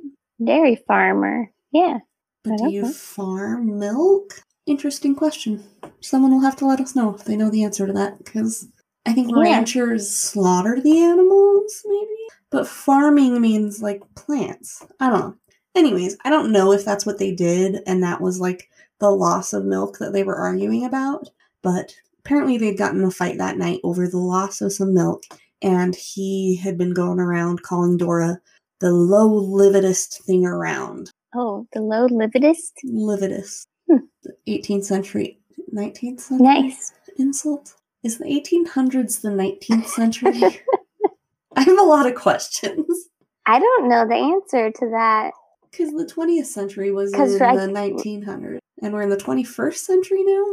Dairy 0.44 0.76
farmer. 0.86 1.50
Yeah. 1.72 1.98
But 2.44 2.58
do 2.58 2.70
you 2.70 2.82
know. 2.82 2.88
farm 2.90 3.78
milk? 3.78 4.42
Interesting 4.66 5.14
question. 5.14 5.64
Someone 6.00 6.32
will 6.32 6.40
have 6.40 6.56
to 6.56 6.66
let 6.66 6.80
us 6.80 6.94
know 6.94 7.14
if 7.14 7.24
they 7.24 7.36
know 7.36 7.48
the 7.50 7.64
answer 7.64 7.86
to 7.86 7.92
that 7.94 8.22
because 8.22 8.68
I 9.06 9.12
think 9.12 9.28
Yeah. 9.30 9.40
ranchers 9.42 10.08
slaughter 10.08 10.80
the 10.80 11.00
animals, 11.02 11.82
maybe? 11.86 12.06
But 12.50 12.68
farming 12.68 13.40
means 13.40 13.82
like 13.82 14.02
plants. 14.14 14.82
I 15.00 15.10
don't 15.10 15.20
know. 15.20 15.34
Anyways, 15.74 16.16
I 16.24 16.30
don't 16.30 16.52
know 16.52 16.72
if 16.72 16.84
that's 16.84 17.06
what 17.06 17.18
they 17.18 17.34
did 17.34 17.80
and 17.86 18.02
that 18.02 18.20
was 18.20 18.38
like 18.40 18.68
the 19.00 19.10
loss 19.10 19.52
of 19.52 19.64
milk 19.64 19.98
that 19.98 20.12
they 20.12 20.22
were 20.22 20.36
arguing 20.36 20.84
about, 20.84 21.28
but 21.62 21.94
apparently 22.20 22.58
they'd 22.58 22.78
gotten 22.78 23.02
a 23.04 23.10
fight 23.10 23.38
that 23.38 23.56
night 23.58 23.80
over 23.82 24.06
the 24.06 24.18
loss 24.18 24.60
of 24.60 24.72
some 24.72 24.92
milk 24.94 25.24
and 25.62 25.94
he 25.96 26.56
had 26.56 26.76
been 26.78 26.92
going 26.94 27.18
around 27.18 27.62
calling 27.62 27.96
Dora 27.96 28.40
the 28.80 28.90
low 28.92 29.28
lividest 29.28 30.22
thing 30.24 30.44
around. 30.44 31.10
Oh, 31.34 31.66
the 31.72 31.80
low 31.80 32.06
lividest. 32.08 32.72
Lividest. 32.84 33.66
Hmm. 33.90 33.98
18th 34.46 34.84
century, 34.84 35.40
19th 35.72 36.20
century 36.20 36.44
Nice. 36.46 36.92
insult? 37.16 37.74
Is 38.02 38.18
the 38.18 38.24
1800s 38.24 39.20
the 39.20 39.28
19th 39.28 39.86
century? 39.86 40.32
I 41.56 41.62
have 41.62 41.78
a 41.78 41.82
lot 41.82 42.06
of 42.06 42.14
questions. 42.14 43.08
I 43.46 43.58
don't 43.58 43.88
know 43.88 44.06
the 44.06 44.14
answer 44.14 44.70
to 44.70 44.90
that. 44.90 45.32
Because 45.70 45.92
the 45.92 46.04
20th 46.04 46.46
century 46.46 46.90
was 46.90 47.12
in 47.12 47.20
the 47.20 47.38
1900s. 47.38 48.58
And 48.82 48.92
we're 48.92 49.02
in 49.02 49.10
the 49.10 49.16
21st 49.16 49.76
century 49.76 50.22
now? 50.24 50.44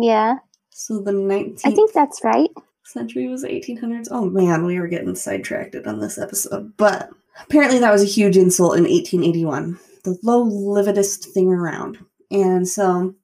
Yeah, 0.00 0.34
So 0.70 1.00
the 1.00 1.12
19th 1.12 1.60
I 1.64 1.70
think 1.72 1.92
that's 1.92 2.22
right. 2.24 2.50
century 2.84 3.28
was 3.28 3.44
1800s. 3.44 4.08
Oh 4.10 4.28
man, 4.28 4.64
we 4.64 4.78
were 4.78 4.88
getting 4.88 5.14
sidetracked 5.14 5.76
on 5.86 6.00
this 6.00 6.18
episode. 6.18 6.76
But 6.76 7.10
apparently 7.42 7.78
that 7.80 7.92
was 7.92 8.02
a 8.02 8.06
huge 8.06 8.36
insult 8.36 8.76
in 8.76 8.84
1881. 8.84 9.78
The 10.04 10.18
low 10.22 10.42
lividest 10.42 11.26
thing 11.26 11.52
around. 11.52 11.98
And 12.30 12.66
so 12.68 13.14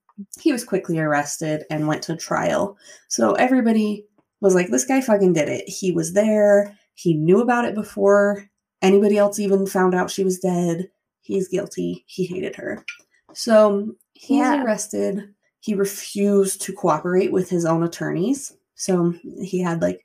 he 0.41 0.53
was 0.53 0.65
quickly 0.65 0.99
arrested 0.99 1.65
and 1.71 1.89
went 1.89 2.03
to 2.05 2.17
trial. 2.17 2.77
So 3.09 3.33
everybody 3.35 4.07
was 4.41 4.55
like, 4.55 4.69
this 4.69 4.85
guy 4.85 5.01
fucking 5.01 5.33
did 5.35 5.49
it. 5.49 5.69
He 5.69 5.93
was 5.93 6.13
there. 6.13 6.77
He 6.95 7.15
knew 7.15 7.41
about 7.41 7.65
it 7.65 7.75
before 7.75 8.45
anybody 8.83 9.19
else 9.19 9.39
even 9.39 9.67
found 9.67 9.95
out 9.95 10.11
she 10.11 10.25
was 10.25 10.39
dead. 10.39 10.91
He's 11.23 11.49
guilty. 11.49 12.05
He 12.07 12.25
hated 12.27 12.57
her. 12.57 12.85
So 13.35 13.95
he's 14.13 14.39
Yeah. 14.39 14.65
arrested. 14.65 15.35
He 15.61 15.75
refused 15.75 16.63
to 16.63 16.73
cooperate 16.73 17.33
with 17.33 17.51
his 17.51 17.65
own 17.65 17.83
attorneys. 17.83 18.53
So 18.75 19.15
he 19.43 19.61
had 19.61 19.83
like 19.83 20.05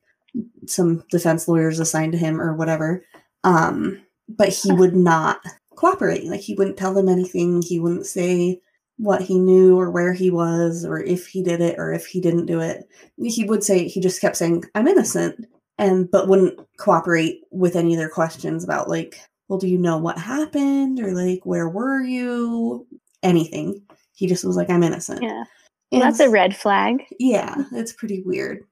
some 0.67 1.03
defense 1.09 1.47
lawyers 1.47 1.79
assigned 1.79 2.11
to 2.11 2.17
him 2.17 2.41
or 2.41 2.53
whatever. 2.55 3.03
Um, 3.43 4.01
but 4.27 4.49
he 4.49 4.71
would 4.71 4.95
not 4.95 5.39
cooperate. 5.75 6.25
Like 6.25 6.41
he 6.41 6.55
wouldn't 6.55 6.77
tell 6.77 6.93
them 6.93 7.07
anything. 7.07 7.61
He 7.61 7.79
wouldn't 7.79 8.05
say 8.05 8.59
what 8.97 9.21
he 9.21 9.37
knew 9.37 9.77
or 9.79 9.91
where 9.91 10.13
he 10.13 10.31
was 10.31 10.85
or 10.85 11.01
if 11.01 11.27
he 11.27 11.43
did 11.43 11.61
it 11.61 11.77
or 11.77 11.91
if 11.91 12.05
he 12.05 12.21
didn't 12.21 12.45
do 12.45 12.61
it. 12.61 12.87
He 13.17 13.43
would 13.43 13.63
say 13.63 13.87
he 13.87 13.99
just 13.99 14.21
kept 14.21 14.37
saying, 14.37 14.63
I'm 14.73 14.87
innocent 14.87 15.45
and 15.77 16.09
but 16.09 16.27
wouldn't 16.27 16.59
cooperate 16.77 17.41
with 17.51 17.75
any 17.75 17.93
of 17.93 17.97
their 17.99 18.09
questions 18.09 18.63
about 18.63 18.89
like, 18.89 19.19
well, 19.49 19.59
do 19.59 19.67
you 19.67 19.77
know 19.77 19.97
what 19.97 20.17
happened? 20.17 20.99
Or 20.99 21.13
like 21.13 21.45
where 21.45 21.67
were 21.69 22.01
you? 22.01 22.87
Anything. 23.21 23.81
He 24.13 24.27
just 24.27 24.45
was 24.45 24.55
like, 24.55 24.69
I'm 24.69 24.83
innocent. 24.83 25.21
Yeah, 25.21 25.43
And 25.91 26.01
that's 26.01 26.21
a 26.21 26.29
red 26.29 26.55
flag. 26.55 27.03
yeah, 27.19 27.55
it's 27.73 27.91
pretty 27.91 28.21
weird. 28.21 28.63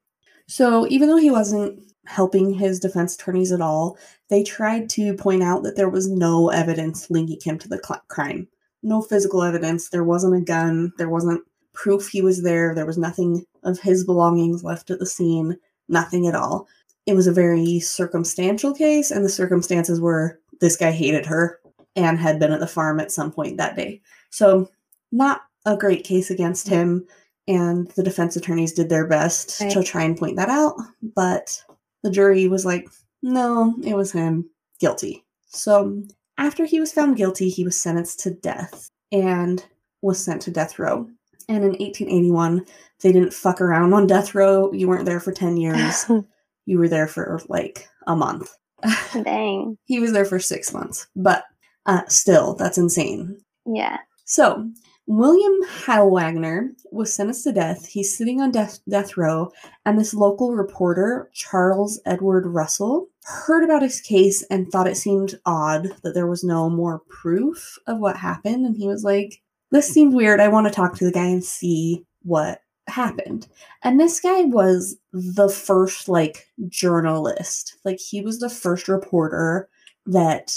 So, 0.46 0.86
even 0.88 1.08
though 1.08 1.16
he 1.16 1.30
wasn't 1.30 1.82
helping 2.06 2.52
his 2.52 2.78
defense 2.80 3.14
attorneys 3.14 3.52
at 3.52 3.60
all, 3.62 3.98
they 4.28 4.42
tried 4.42 4.90
to 4.90 5.14
point 5.14 5.42
out 5.42 5.62
that 5.62 5.76
there 5.76 5.88
was 5.88 6.08
no 6.08 6.50
evidence 6.50 7.10
linking 7.10 7.40
him 7.42 7.58
to 7.58 7.68
the 7.68 7.78
crime. 8.08 8.46
No 8.84 9.02
physical 9.02 9.42
evidence. 9.42 9.88
There 9.88 10.04
wasn't 10.04 10.36
a 10.36 10.40
gun. 10.40 10.92
There 10.98 11.08
wasn't 11.08 11.42
proof 11.72 12.08
he 12.08 12.22
was 12.22 12.42
there. 12.42 12.74
There 12.74 12.86
was 12.86 12.98
nothing 12.98 13.44
of 13.64 13.80
his 13.80 14.04
belongings 14.04 14.62
left 14.62 14.90
at 14.90 15.00
the 15.00 15.06
scene. 15.06 15.56
Nothing 15.88 16.28
at 16.28 16.36
all. 16.36 16.68
It 17.06 17.14
was 17.14 17.26
a 17.26 17.32
very 17.32 17.80
circumstantial 17.80 18.72
case, 18.72 19.10
and 19.10 19.24
the 19.24 19.28
circumstances 19.28 20.00
were 20.00 20.38
this 20.60 20.76
guy 20.76 20.92
hated 20.92 21.26
her 21.26 21.60
and 21.96 22.18
had 22.18 22.38
been 22.38 22.52
at 22.52 22.60
the 22.60 22.66
farm 22.66 23.00
at 23.00 23.10
some 23.10 23.32
point 23.32 23.56
that 23.56 23.76
day. 23.76 24.00
So, 24.30 24.70
not 25.12 25.42
a 25.66 25.76
great 25.76 26.04
case 26.04 26.30
against 26.30 26.68
him 26.68 27.06
and 27.46 27.88
the 27.92 28.02
defense 28.02 28.36
attorneys 28.36 28.72
did 28.72 28.88
their 28.88 29.06
best 29.06 29.58
to 29.70 29.82
try 29.82 30.02
and 30.02 30.16
point 30.16 30.36
that 30.36 30.48
out 30.48 30.76
but 31.14 31.62
the 32.02 32.10
jury 32.10 32.48
was 32.48 32.64
like 32.64 32.88
no 33.22 33.74
it 33.84 33.94
was 33.94 34.12
him 34.12 34.48
guilty 34.80 35.24
so 35.46 36.02
after 36.38 36.64
he 36.64 36.80
was 36.80 36.92
found 36.92 37.16
guilty 37.16 37.48
he 37.48 37.64
was 37.64 37.80
sentenced 37.80 38.20
to 38.20 38.30
death 38.30 38.88
and 39.12 39.64
was 40.02 40.22
sent 40.22 40.42
to 40.42 40.50
death 40.50 40.78
row. 40.78 41.08
And 41.48 41.58
in 41.58 41.70
1881, 41.72 42.64
they 43.00 43.12
didn't 43.12 43.34
fuck 43.34 43.60
around 43.60 43.92
on 43.92 44.06
death 44.06 44.34
row. 44.34 44.72
You 44.72 44.88
weren't 44.88 45.04
there 45.04 45.20
for 45.20 45.32
10 45.32 45.56
years. 45.56 46.06
you 46.66 46.78
were 46.78 46.88
there 46.88 47.06
for 47.06 47.40
like 47.48 47.88
a 48.06 48.16
month. 48.16 48.54
Dang. 49.12 49.78
he 49.84 49.98
was 49.98 50.12
there 50.12 50.24
for 50.26 50.38
six 50.38 50.72
months, 50.72 51.06
but 51.16 51.44
uh, 51.86 52.02
still, 52.08 52.54
that's 52.54 52.78
insane. 52.78 53.38
Yeah. 53.66 53.98
So, 54.26 54.68
William 55.06 55.52
Heilwagner 55.84 56.70
was 56.90 57.12
sentenced 57.12 57.44
to 57.44 57.52
death. 57.52 57.86
He's 57.86 58.16
sitting 58.16 58.40
on 58.40 58.50
death, 58.50 58.80
death 58.88 59.16
row, 59.16 59.50
and 59.84 59.98
this 59.98 60.14
local 60.14 60.54
reporter, 60.54 61.30
Charles 61.34 62.00
Edward 62.06 62.46
Russell, 62.46 63.08
heard 63.24 63.64
about 63.64 63.82
his 63.82 64.00
case 64.00 64.42
and 64.50 64.70
thought 64.70 64.86
it 64.86 64.96
seemed 64.96 65.38
odd 65.46 65.88
that 66.02 66.14
there 66.14 66.26
was 66.26 66.44
no 66.44 66.68
more 66.68 67.00
proof 67.08 67.78
of 67.86 67.98
what 67.98 68.16
happened. 68.16 68.66
And 68.66 68.76
he 68.76 68.86
was 68.86 69.02
like, 69.02 69.42
This 69.70 69.88
seemed 69.88 70.14
weird. 70.14 70.40
I 70.40 70.48
want 70.48 70.66
to 70.66 70.72
talk 70.72 70.94
to 70.96 71.04
the 71.04 71.12
guy 71.12 71.26
and 71.26 71.42
see 71.42 72.04
what 72.22 72.60
happened. 72.86 73.48
And 73.82 73.98
this 73.98 74.20
guy 74.20 74.42
was 74.42 74.96
the 75.12 75.48
first, 75.48 76.08
like, 76.08 76.50
journalist. 76.68 77.78
Like, 77.84 77.98
he 77.98 78.20
was 78.20 78.40
the 78.40 78.50
first 78.50 78.88
reporter 78.88 79.68
that 80.06 80.54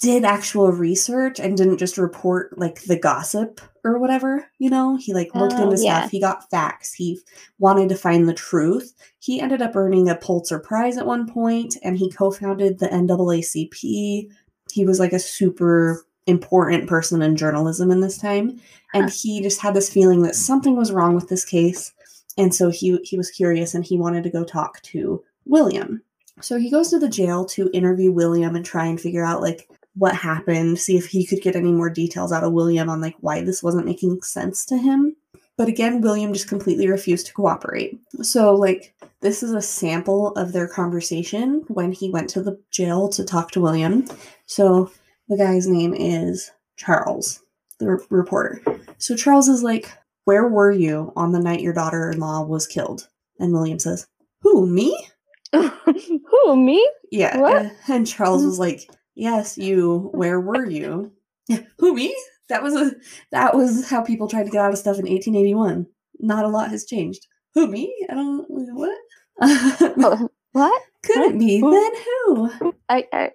did 0.00 0.24
actual 0.24 0.70
research 0.70 1.40
and 1.40 1.56
didn't 1.56 1.78
just 1.78 1.98
report 1.98 2.56
like 2.56 2.82
the 2.82 2.98
gossip 2.98 3.60
or 3.84 3.98
whatever, 3.98 4.46
you 4.58 4.70
know? 4.70 4.96
He 4.96 5.12
like 5.12 5.34
looked 5.34 5.54
Oh, 5.56 5.70
into 5.70 5.82
yeah. 5.82 6.00
stuff, 6.00 6.10
he 6.12 6.20
got 6.20 6.48
facts, 6.50 6.92
he 6.92 7.20
wanted 7.58 7.88
to 7.88 7.96
find 7.96 8.28
the 8.28 8.34
truth. 8.34 8.94
He 9.18 9.40
ended 9.40 9.60
up 9.60 9.74
earning 9.74 10.08
a 10.08 10.14
Pulitzer 10.14 10.60
Prize 10.60 10.96
at 10.98 11.06
one 11.06 11.28
point 11.28 11.76
and 11.82 11.98
he 11.98 12.10
co-founded 12.12 12.78
the 12.78 12.88
NAACP. 12.88 14.30
He 14.72 14.84
was 14.84 15.00
like 15.00 15.12
a 15.12 15.18
super 15.18 16.06
important 16.26 16.88
person 16.88 17.22
in 17.22 17.36
journalism 17.36 17.90
in 17.90 18.00
this 18.00 18.18
time 18.18 18.60
and 18.94 19.10
he 19.10 19.40
just 19.40 19.60
had 19.60 19.74
this 19.74 19.90
feeling 19.90 20.22
that 20.22 20.34
something 20.36 20.76
was 20.76 20.92
wrong 20.92 21.14
with 21.14 21.28
this 21.28 21.42
case 21.44 21.92
and 22.36 22.54
so 22.54 22.70
he 22.70 22.98
he 23.02 23.16
was 23.16 23.30
curious 23.30 23.74
and 23.74 23.84
he 23.84 23.96
wanted 23.96 24.22
to 24.24 24.30
go 24.30 24.44
talk 24.44 24.80
to 24.82 25.24
William. 25.46 26.02
So 26.40 26.58
he 26.58 26.70
goes 26.70 26.90
to 26.90 26.98
the 26.98 27.08
jail 27.08 27.44
to 27.46 27.70
interview 27.72 28.12
William 28.12 28.54
and 28.54 28.64
try 28.64 28.86
and 28.86 29.00
figure 29.00 29.24
out 29.24 29.40
like 29.40 29.68
what 29.98 30.14
happened, 30.14 30.78
see 30.78 30.96
if 30.96 31.06
he 31.06 31.26
could 31.26 31.42
get 31.42 31.56
any 31.56 31.72
more 31.72 31.90
details 31.90 32.32
out 32.32 32.44
of 32.44 32.52
William 32.52 32.88
on 32.88 33.00
like 33.00 33.16
why 33.20 33.42
this 33.42 33.62
wasn't 33.62 33.86
making 33.86 34.22
sense 34.22 34.64
to 34.66 34.78
him. 34.78 35.16
But 35.56 35.68
again, 35.68 36.00
William 36.00 36.32
just 36.32 36.48
completely 36.48 36.88
refused 36.88 37.26
to 37.26 37.34
cooperate. 37.34 37.98
So 38.22 38.54
like 38.54 38.94
this 39.20 39.42
is 39.42 39.52
a 39.52 39.60
sample 39.60 40.28
of 40.36 40.52
their 40.52 40.68
conversation 40.68 41.64
when 41.68 41.90
he 41.90 42.10
went 42.10 42.30
to 42.30 42.42
the 42.42 42.60
jail 42.70 43.08
to 43.10 43.24
talk 43.24 43.50
to 43.52 43.60
William. 43.60 44.06
So 44.46 44.92
the 45.28 45.36
guy's 45.36 45.66
name 45.66 45.94
is 45.94 46.52
Charles, 46.76 47.42
the 47.80 47.90
re- 47.90 48.04
reporter. 48.08 48.62
So 48.98 49.16
Charles 49.16 49.48
is 49.48 49.64
like, 49.64 49.92
"Where 50.24 50.46
were 50.46 50.70
you 50.70 51.12
on 51.16 51.32
the 51.32 51.40
night 51.40 51.60
your 51.60 51.72
daughter-in-law 51.72 52.46
was 52.46 52.68
killed?" 52.68 53.08
And 53.40 53.52
William 53.52 53.80
says, 53.80 54.06
"Who, 54.42 54.66
me?" 54.66 55.08
Who, 55.52 56.56
me? 56.56 56.88
Yeah. 57.10 57.38
What? 57.38 57.72
And 57.88 58.06
Charles 58.06 58.44
was 58.44 58.58
like, 58.58 58.88
"Yes, 59.18 59.58
you. 59.58 60.10
Where 60.12 60.40
were 60.40 60.64
you?" 60.64 61.12
Who 61.78 61.94
me? 61.94 62.16
That 62.48 62.62
was 62.62 62.74
a 62.74 62.92
that 63.32 63.54
was 63.54 63.88
how 63.90 64.02
people 64.02 64.28
tried 64.28 64.44
to 64.44 64.50
get 64.50 64.62
out 64.62 64.72
of 64.72 64.78
stuff 64.78 64.98
in 64.98 65.06
1881. 65.06 65.86
Not 66.20 66.44
a 66.44 66.48
lot 66.48 66.70
has 66.70 66.86
changed. 66.86 67.26
Who 67.54 67.66
me? 67.66 67.94
I 68.08 68.14
don't 68.14 68.48
know 68.48 68.74
what. 68.74 68.98
Oh, 69.40 70.28
what? 70.52 70.82
Could 71.04 71.32
it 71.32 71.38
be 71.38 71.60
Who? 71.60 71.70
then 71.70 71.92
who? 72.04 72.74
I, 72.88 73.04
I, 73.12 73.30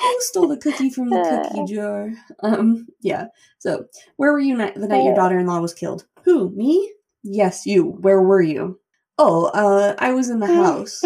Who 0.00 0.16
stole 0.20 0.48
the 0.48 0.56
cookie 0.56 0.90
from 0.90 1.10
the 1.10 1.48
cookie 1.52 1.74
jar? 1.74 2.10
Um, 2.42 2.86
yeah. 3.00 3.26
So, 3.58 3.86
where 4.16 4.32
were 4.32 4.40
you 4.40 4.56
ni- 4.56 4.72
the 4.74 4.88
night 4.88 5.04
your 5.04 5.14
daughter-in-law 5.14 5.60
was 5.60 5.74
killed? 5.74 6.06
Who? 6.24 6.50
Me? 6.50 6.92
Yes, 7.22 7.66
you. 7.66 7.84
Where 7.84 8.22
were 8.22 8.42
you? 8.42 8.80
Oh, 9.18 9.46
uh, 9.46 9.94
I 9.98 10.12
was 10.12 10.30
in 10.30 10.40
the 10.40 10.46
house. 10.46 11.02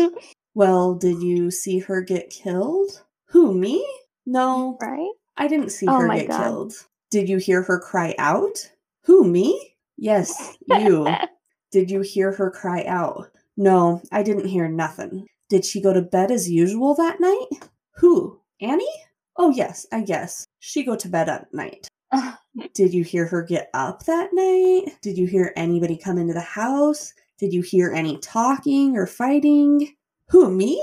Well, 0.55 0.95
did 0.95 1.23
you 1.23 1.51
see 1.51 1.81
her 1.81 2.01
get 2.01 2.31
killed? 2.31 3.03
Who? 3.29 3.55
Me? 3.55 3.87
No, 4.25 4.79
right? 4.81 5.11
I 5.37 5.49
didn't 5.49 5.71
see 5.71 5.87
Oh 5.89 5.99
her 6.01 6.09
get 6.15 6.29
God. 6.29 6.43
killed. 6.43 6.73
Did 7.11 7.29
you 7.29 7.39
hear 7.39 7.63
her 7.63 7.81
cry 7.81 8.15
out? 8.19 8.71
Who? 9.05 9.25
Me? 9.25 9.77
Yes, 9.97 10.57
you. 10.67 11.07
Did 11.71 11.91
you 11.91 12.01
hear 12.03 12.33
her 12.33 12.51
cry 12.51 12.85
out? 12.85 13.31
No, 13.57 14.01
I 14.13 14.23
didn't 14.23 14.47
hear 14.47 14.69
nothing. 14.69 15.27
Did 15.49 15.65
she 15.65 15.81
go 15.83 15.93
to 15.93 16.03
bed 16.03 16.31
as 16.31 16.51
usual 16.51 16.95
that 16.95 17.21
night? 17.21 17.69
Who? 17.97 18.41
Annie? 18.61 18.89
Oh, 19.37 19.51
yes, 19.51 19.87
I 19.93 20.03
guess. 20.03 20.47
She 20.61 20.85
go 20.85 20.95
to 20.97 21.09
bed 21.09 21.29
at 21.29 21.53
night. 21.53 21.89
Did 22.75 22.95
you 22.95 23.03
hear 23.05 23.27
her 23.27 23.43
get 23.43 23.71
up 23.75 24.05
that 24.05 24.31
night? 24.33 24.97
Did 25.03 25.19
you 25.19 25.27
hear 25.27 25.53
anybody 25.57 25.97
come 25.97 26.19
into 26.19 26.33
the 26.35 26.41
house? 26.41 27.13
Did 27.39 27.53
you 27.53 27.63
hear 27.63 27.93
any 27.93 28.19
talking 28.19 28.97
or 28.97 29.07
fighting? 29.07 29.95
Who, 30.31 30.51
me? 30.51 30.83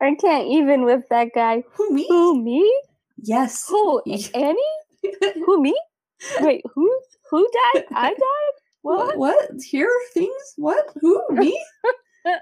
I 0.00 0.14
can't 0.20 0.48
even 0.48 0.84
with 0.84 1.04
that 1.10 1.28
guy. 1.34 1.62
Who, 1.74 1.90
me? 1.90 2.06
Who, 2.08 2.42
me? 2.42 2.82
Yes. 3.16 3.66
Who, 3.68 4.00
Annie? 4.34 4.58
Who, 5.46 5.60
me? 5.62 5.78
Wait, 6.40 6.62
who? 6.74 7.00
Who 7.30 7.48
died? 7.74 7.84
I 7.94 8.08
died? 8.10 8.16
What? 8.82 9.16
What? 9.16 9.48
What? 9.50 9.62
Hear 9.62 9.88
things? 10.12 10.52
What? 10.56 10.90
Who? 11.00 11.22
Me? 11.30 11.58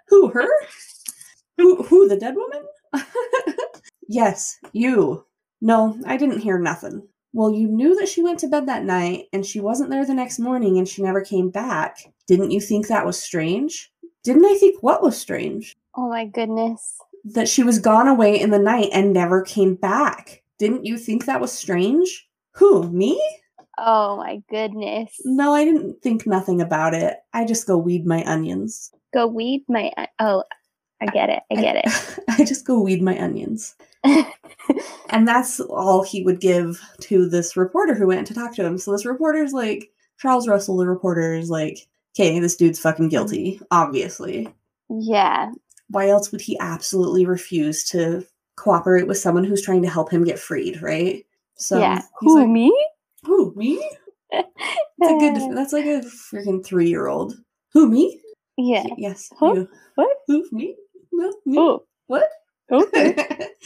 Who? 0.09 0.27
Her? 0.31 0.49
Who? 1.57 1.85
Who? 1.85 2.09
The 2.09 2.17
dead 2.17 2.35
woman? 2.35 2.67
yes, 4.09 4.59
you. 4.73 5.25
No, 5.61 5.97
I 6.05 6.17
didn't 6.17 6.41
hear 6.41 6.59
nothing. 6.59 7.07
Well, 7.33 7.55
you 7.55 7.69
knew 7.69 7.95
that 7.95 8.09
she 8.09 8.25
went 8.25 8.41
to 8.41 8.49
bed 8.49 8.67
that 8.67 8.85
night 8.85 9.27
and 9.33 9.47
she 9.47 9.61
wasn't 9.61 9.91
there 9.91 10.05
the 10.05 10.15
next 10.15 10.41
morning 10.41 10.79
and 10.79 10.89
she 10.89 11.01
never 11.01 11.21
came 11.21 11.49
back. 11.49 11.99
Didn't 12.27 12.51
you 12.51 12.61
think 12.61 12.89
that 12.89 13.07
was 13.07 13.23
strange? 13.23 13.92
Didn't 14.25 14.45
I 14.45 14.55
think 14.55 14.83
what 14.83 15.03
was 15.03 15.19
strange? 15.19 15.75
Oh 15.95 16.09
my 16.09 16.25
goodness. 16.25 16.97
That 17.25 17.49
she 17.49 17.63
was 17.63 17.79
gone 17.79 18.09
away 18.09 18.41
in 18.41 18.51
the 18.51 18.59
night 18.59 18.89
and 18.93 19.13
never 19.13 19.43
came 19.43 19.75
back. 19.75 20.43
Didn't 20.59 20.85
you 20.85 20.99
think 20.99 21.25
that 21.25 21.41
was 21.41 21.53
strange? 21.53 22.29
Who? 22.53 22.91
Me? 22.91 23.21
Oh 23.79 24.17
my 24.17 24.43
goodness. 24.51 25.15
No, 25.25 25.55
I 25.55 25.65
didn't 25.65 26.03
think 26.03 26.27
nothing 26.27 26.61
about 26.61 26.95
it. 26.95 27.17
I 27.33 27.45
just 27.45 27.67
go 27.67 27.77
weed 27.77 28.07
my 28.07 28.25
onions. 28.25 28.93
Go 29.13 29.27
weed 29.27 29.65
my. 29.69 29.93
Oh, 30.19 30.45
I 31.01 31.07
get 31.07 31.31
it. 31.31 31.43
I 31.51 31.55
get 31.61 31.77
it. 31.77 32.19
I 32.29 32.45
just 32.45 32.65
go 32.65 32.81
weed 32.81 33.03
my 33.03 33.19
onions. 33.21 33.75
And 35.13 35.29
that's 35.29 35.61
all 35.61 36.03
he 36.03 36.25
would 36.25 36.41
give 36.41 36.81
to 37.03 37.29
this 37.29 37.55
reporter 37.55 37.95
who 37.95 38.07
went 38.07 38.27
to 38.29 38.35
talk 38.35 38.55
to 38.55 38.65
him. 38.65 38.79
So 38.79 38.93
this 38.93 39.05
reporter's 39.05 39.53
like, 39.53 39.91
Charles 40.19 40.49
Russell, 40.49 40.79
the 40.79 40.87
reporter, 40.87 41.35
is 41.35 41.51
like, 41.51 41.87
okay, 42.15 42.39
this 42.39 42.57
dude's 42.57 42.79
fucking 42.81 43.09
guilty, 43.09 43.61
obviously. 43.71 44.53
yeah. 44.89 45.51
Why 45.89 46.09
else 46.09 46.33
would 46.33 46.41
he 46.41 46.59
absolutely 46.59 47.27
refuse 47.27 47.85
to 47.91 48.25
cooperate 48.57 49.07
with 49.07 49.19
someone 49.19 49.45
who's 49.45 49.61
trying 49.63 49.83
to 49.83 49.91
help 49.91 50.11
him 50.11 50.25
get 50.25 50.39
freed, 50.39 50.81
right? 50.81 51.25
So 51.57 51.79
yeah. 51.79 52.01
Who, 52.21 52.39
like, 52.41 52.49
me? 52.49 52.87
who, 53.25 53.53
me? 53.55 53.87
That's 54.33 54.47
a 55.03 55.19
good, 55.19 55.35
that's 55.57 55.73
like 55.73 55.85
a 55.85 56.01
freaking 56.01 56.65
three 56.65 56.89
year 56.89 57.09
old. 57.09 57.35
Who, 57.75 57.89
me? 57.91 58.21
Yeah. 58.57 58.85
Yes, 58.97 59.31
Huh? 59.39 59.53
you. 59.55 59.69
What? 59.97 60.17
Who, 60.29 60.47
me? 60.53 60.77
No, 61.13 61.33
me. 61.45 61.79
What? 62.07 62.29
okay. 62.71 63.17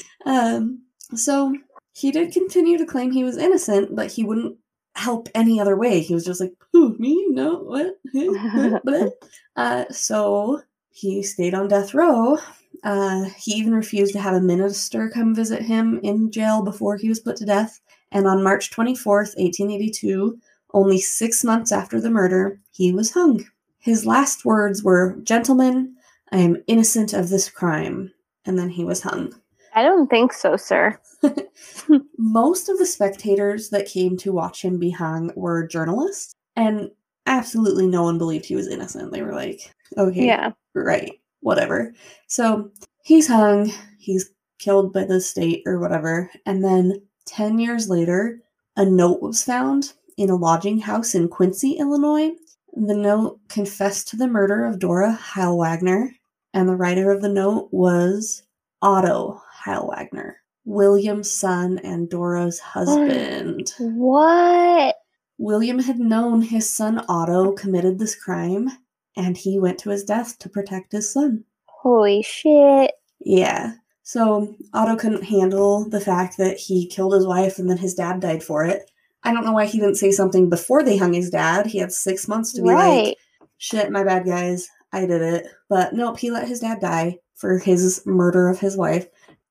um, 0.26 0.82
so 1.14 1.54
he 1.92 2.10
did 2.10 2.32
continue 2.32 2.76
to 2.78 2.86
claim 2.86 3.10
he 3.12 3.22
was 3.24 3.36
innocent, 3.36 3.94
but 3.94 4.10
he 4.10 4.24
wouldn't 4.24 4.56
help 4.96 5.28
any 5.34 5.60
other 5.60 5.76
way. 5.76 6.00
He 6.00 6.14
was 6.14 6.24
just 6.24 6.40
like, 6.40 6.52
"Who 6.72 6.96
me? 6.98 7.26
No, 7.30 7.56
what?" 8.82 9.12
Uh, 9.56 9.84
so 9.90 10.62
he 10.90 11.22
stayed 11.22 11.54
on 11.54 11.68
death 11.68 11.94
row. 11.94 12.38
Uh, 12.82 13.24
he 13.36 13.52
even 13.52 13.74
refused 13.74 14.12
to 14.12 14.20
have 14.20 14.34
a 14.34 14.40
minister 14.40 15.08
come 15.10 15.34
visit 15.34 15.62
him 15.62 16.00
in 16.02 16.30
jail 16.30 16.62
before 16.62 16.96
he 16.96 17.08
was 17.08 17.20
put 17.20 17.36
to 17.36 17.44
death. 17.44 17.80
And 18.12 18.26
on 18.26 18.42
March 18.42 18.70
24th, 18.70 19.36
1882, 19.36 20.38
only 20.72 21.00
six 21.00 21.42
months 21.42 21.72
after 21.72 22.00
the 22.00 22.10
murder, 22.10 22.60
he 22.70 22.92
was 22.92 23.12
hung. 23.12 23.44
His 23.78 24.06
last 24.06 24.44
words 24.44 24.82
were, 24.82 25.16
Gentlemen, 25.22 25.96
I 26.32 26.38
am 26.38 26.62
innocent 26.66 27.12
of 27.12 27.28
this 27.28 27.48
crime. 27.48 28.12
And 28.44 28.58
then 28.58 28.70
he 28.70 28.84
was 28.84 29.02
hung. 29.02 29.34
I 29.76 29.82
don't 29.82 30.08
think 30.08 30.32
so, 30.32 30.56
sir. 30.56 30.98
Most 32.18 32.70
of 32.70 32.78
the 32.78 32.86
spectators 32.86 33.68
that 33.68 33.86
came 33.86 34.16
to 34.18 34.32
watch 34.32 34.62
him 34.64 34.78
be 34.78 34.90
hung 34.90 35.30
were 35.36 35.66
journalists, 35.66 36.32
and 36.56 36.90
absolutely 37.26 37.86
no 37.86 38.02
one 38.02 38.16
believed 38.16 38.46
he 38.46 38.56
was 38.56 38.68
innocent. 38.68 39.12
They 39.12 39.20
were 39.20 39.34
like, 39.34 39.60
okay, 39.98 40.24
Yeah. 40.26 40.52
right, 40.74 41.12
whatever. 41.40 41.92
So 42.26 42.70
he's 43.02 43.28
hung, 43.28 43.70
he's 43.98 44.30
killed 44.58 44.94
by 44.94 45.04
the 45.04 45.20
state 45.20 45.62
or 45.66 45.78
whatever, 45.78 46.30
and 46.46 46.64
then 46.64 47.02
10 47.26 47.58
years 47.58 47.90
later, 47.90 48.40
a 48.76 48.84
note 48.86 49.20
was 49.20 49.44
found 49.44 49.92
in 50.16 50.30
a 50.30 50.36
lodging 50.36 50.78
house 50.78 51.14
in 51.14 51.28
Quincy, 51.28 51.72
Illinois. 51.72 52.30
The 52.72 52.94
note 52.96 53.40
confessed 53.48 54.08
to 54.08 54.16
the 54.16 54.26
murder 54.26 54.64
of 54.64 54.78
Dora 54.78 55.18
Heilwagner, 55.34 56.12
and 56.54 56.66
the 56.66 56.76
writer 56.76 57.10
of 57.10 57.20
the 57.20 57.28
note 57.28 57.68
was 57.72 58.42
Otto 58.80 59.42
Heilwagner. 59.66 60.34
William's 60.64 61.30
son 61.30 61.78
and 61.82 62.08
Dora's 62.08 62.58
husband. 62.74 63.72
What? 63.78 64.96
William 65.38 65.78
had 65.80 65.98
known 65.98 66.42
his 66.42 66.68
son 66.68 67.04
Otto 67.08 67.52
committed 67.52 67.98
this 67.98 68.14
crime, 68.14 68.68
and 69.16 69.36
he 69.36 69.58
went 69.58 69.78
to 69.80 69.90
his 69.90 70.04
death 70.04 70.38
to 70.38 70.48
protect 70.48 70.92
his 70.92 71.12
son. 71.12 71.44
Holy 71.66 72.22
shit. 72.22 72.92
Yeah. 73.20 73.74
So 74.02 74.54
Otto 74.72 74.96
couldn't 74.96 75.24
handle 75.24 75.88
the 75.88 76.00
fact 76.00 76.38
that 76.38 76.58
he 76.58 76.86
killed 76.86 77.14
his 77.14 77.26
wife 77.26 77.58
and 77.58 77.68
then 77.68 77.78
his 77.78 77.94
dad 77.94 78.20
died 78.20 78.42
for 78.42 78.64
it. 78.64 78.90
I 79.24 79.32
don't 79.32 79.44
know 79.44 79.52
why 79.52 79.66
he 79.66 79.80
didn't 79.80 79.96
say 79.96 80.12
something 80.12 80.48
before 80.48 80.82
they 80.82 80.96
hung 80.96 81.12
his 81.12 81.30
dad. 81.30 81.66
He 81.66 81.78
had 81.78 81.92
six 81.92 82.28
months 82.28 82.52
to 82.52 82.62
be 82.62 82.70
right. 82.70 83.06
like, 83.06 83.16
shit, 83.58 83.90
my 83.90 84.04
bad, 84.04 84.24
guys. 84.24 84.68
I 84.92 85.06
did 85.06 85.20
it. 85.20 85.46
But 85.68 85.92
nope, 85.92 86.18
he 86.18 86.30
let 86.30 86.46
his 86.46 86.60
dad 86.60 86.80
die 86.80 87.18
for 87.34 87.58
his 87.58 88.02
murder 88.06 88.48
of 88.48 88.60
his 88.60 88.76
wife. 88.76 89.06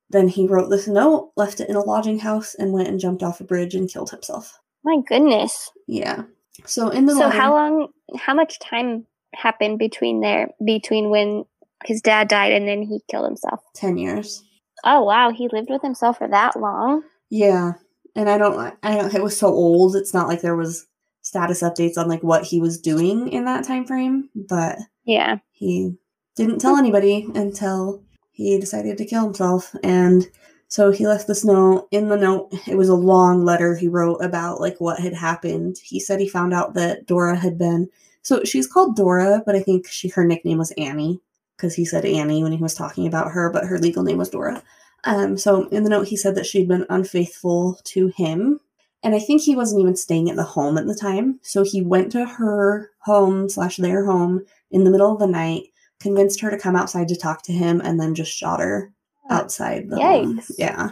Then 0.09 0.27
he 0.27 0.47
wrote 0.47 0.69
this 0.69 0.87
note, 0.87 1.31
left 1.35 1.59
it 1.59 1.69
in 1.69 1.75
a 1.75 1.81
lodging 1.83 2.19
house, 2.19 2.53
and 2.55 2.71
went 2.73 2.87
and 2.87 2.99
jumped 2.99 3.23
off 3.23 3.41
a 3.41 3.43
bridge 3.43 3.73
and 3.75 3.89
killed 3.89 4.11
himself. 4.11 4.57
My 4.83 4.97
goodness. 5.07 5.71
Yeah. 5.87 6.23
So 6.65 6.89
in 6.89 7.05
the 7.05 7.13
So 7.13 7.19
letter, 7.21 7.37
how 7.37 7.53
long 7.53 7.87
how 8.17 8.33
much 8.33 8.59
time 8.59 9.05
happened 9.33 9.79
between 9.79 10.21
there 10.21 10.49
between 10.63 11.09
when 11.09 11.45
his 11.85 12.01
dad 12.01 12.27
died 12.27 12.53
and 12.53 12.67
then 12.67 12.81
he 12.83 12.99
killed 13.09 13.25
himself? 13.25 13.59
ten 13.73 13.97
years. 13.97 14.43
Oh 14.83 15.03
wow, 15.03 15.31
he 15.31 15.49
lived 15.51 15.69
with 15.69 15.81
himself 15.81 16.19
for 16.19 16.27
that 16.27 16.59
long. 16.59 17.01
Yeah, 17.29 17.73
and 18.15 18.29
I 18.29 18.37
don't, 18.37 18.77
I 18.83 18.95
don't. 18.95 19.13
It 19.13 19.23
was 19.23 19.37
so 19.37 19.47
old. 19.47 19.95
It's 19.95 20.13
not 20.13 20.27
like 20.27 20.41
there 20.41 20.55
was 20.55 20.85
status 21.23 21.63
updates 21.63 21.97
on 21.97 22.07
like 22.07 22.21
what 22.21 22.43
he 22.45 22.61
was 22.61 22.79
doing 22.79 23.27
in 23.29 23.45
that 23.45 23.63
time 23.65 23.85
frame, 23.85 24.29
but 24.35 24.77
Yeah. 25.05 25.37
he 25.51 25.95
didn't 26.35 26.59
tell 26.59 26.77
anybody 26.77 27.27
until 27.33 28.03
he 28.35 28.59
decided 28.59 28.97
to 28.97 29.05
kill 29.05 29.23
himself, 29.23 29.75
and 29.83 30.27
so 30.67 30.91
he 30.91 31.07
left 31.07 31.27
this 31.27 31.45
note. 31.45 31.87
In 31.91 32.09
the 32.09 32.17
note, 32.17 32.53
it 32.67 32.75
was 32.77 32.89
a 32.89 32.95
long 32.95 33.45
letter 33.45 33.75
he 33.75 33.87
wrote 33.87 34.17
about 34.17 34.59
like 34.59 34.79
what 34.79 34.99
had 34.99 35.13
happened. 35.13 35.77
He 35.81 35.99
said 35.99 36.19
he 36.19 36.27
found 36.27 36.53
out 36.53 36.73
that 36.73 37.05
Dora 37.05 37.35
had 37.35 37.57
been. 37.57 37.89
So 38.23 38.43
she's 38.43 38.67
called 38.67 38.95
Dora, 38.95 39.43
but 39.45 39.55
I 39.55 39.61
think 39.61 39.87
she 39.87 40.09
her 40.09 40.25
nickname 40.25 40.57
was 40.57 40.71
Annie 40.77 41.21
because 41.55 41.75
he 41.75 41.85
said 41.85 42.05
Annie 42.05 42.43
when 42.43 42.51
he 42.51 42.61
was 42.61 42.73
talking 42.73 43.07
about 43.07 43.31
her, 43.31 43.49
but 43.49 43.65
her 43.65 43.77
legal 43.77 44.03
name 44.03 44.17
was 44.17 44.29
Dora. 44.29 44.61
Um, 45.05 45.37
so 45.37 45.67
in 45.69 45.83
the 45.83 45.89
note, 45.89 46.07
he 46.07 46.17
said 46.17 46.35
that 46.35 46.45
she'd 46.45 46.67
been 46.67 46.85
unfaithful 46.89 47.79
to 47.85 48.07
him. 48.07 48.59
And 49.03 49.13
I 49.13 49.19
think 49.19 49.43
he 49.43 49.55
wasn't 49.55 49.81
even 49.81 49.95
staying 49.95 50.31
at 50.31 50.35
the 50.35 50.43
home 50.43 50.79
at 50.79 50.87
the 50.87 50.95
time. 50.95 51.39
So 51.43 51.63
he 51.63 51.83
went 51.83 52.11
to 52.13 52.25
her 52.25 52.89
home 52.99 53.47
slash 53.47 53.77
their 53.77 54.03
home 54.03 54.43
in 54.71 54.83
the 54.83 54.89
middle 54.89 55.13
of 55.13 55.19
the 55.19 55.27
night, 55.27 55.67
convinced 55.99 56.41
her 56.41 56.51
to 56.51 56.57
come 56.57 56.75
outside 56.75 57.07
to 57.09 57.15
talk 57.15 57.43
to 57.43 57.53
him, 57.53 57.81
and 57.81 57.99
then 57.99 58.15
just 58.15 58.31
shot 58.31 58.59
her 58.59 58.91
oh, 59.29 59.35
outside 59.35 59.89
the 59.89 60.01
home. 60.01 60.37
Yikes. 60.37 60.51
Yeah. 60.57 60.89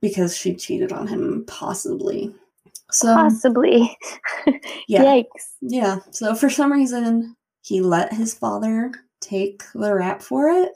Because 0.00 0.36
she 0.36 0.54
cheated 0.54 0.92
on 0.92 1.06
him, 1.06 1.44
possibly. 1.46 2.34
So 2.90 3.14
Possibly. 3.14 3.96
yeah. 4.88 5.04
Yikes. 5.04 5.54
Yeah. 5.62 5.98
So 6.10 6.34
for 6.34 6.50
some 6.50 6.72
reason, 6.72 7.36
he 7.62 7.80
let 7.80 8.12
his 8.12 8.34
father 8.34 8.92
take 9.20 9.62
the 9.74 9.94
rap 9.94 10.22
for 10.22 10.48
it 10.48 10.72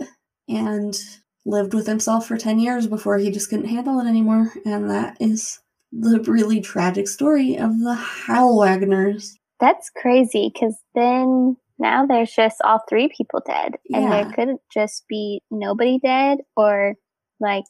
and 0.48 0.98
lived 1.44 1.74
with 1.74 1.86
himself 1.86 2.26
for 2.26 2.36
10 2.36 2.58
years 2.58 2.86
before 2.86 3.18
he 3.18 3.30
just 3.30 3.50
couldn't 3.50 3.66
handle 3.66 4.00
it 4.00 4.06
anymore. 4.06 4.52
And 4.64 4.90
that 4.90 5.16
is 5.20 5.60
the 5.92 6.20
really 6.22 6.60
tragic 6.60 7.08
story 7.08 7.56
of 7.56 7.78
the 7.78 7.96
Hallwagners. 8.26 9.34
That's 9.60 9.90
crazy 9.90 10.50
because 10.52 10.76
then 10.94 11.56
now 11.78 12.06
there's 12.06 12.32
just 12.32 12.60
all 12.64 12.80
three 12.88 13.08
people 13.16 13.40
dead. 13.46 13.76
And 13.92 14.04
Yeah. 14.04 14.10
there 14.24 14.32
could 14.34 14.56
just 14.72 15.06
be 15.08 15.42
nobody 15.50 15.98
dead 15.98 16.38
or 16.56 16.94
like 17.40 17.64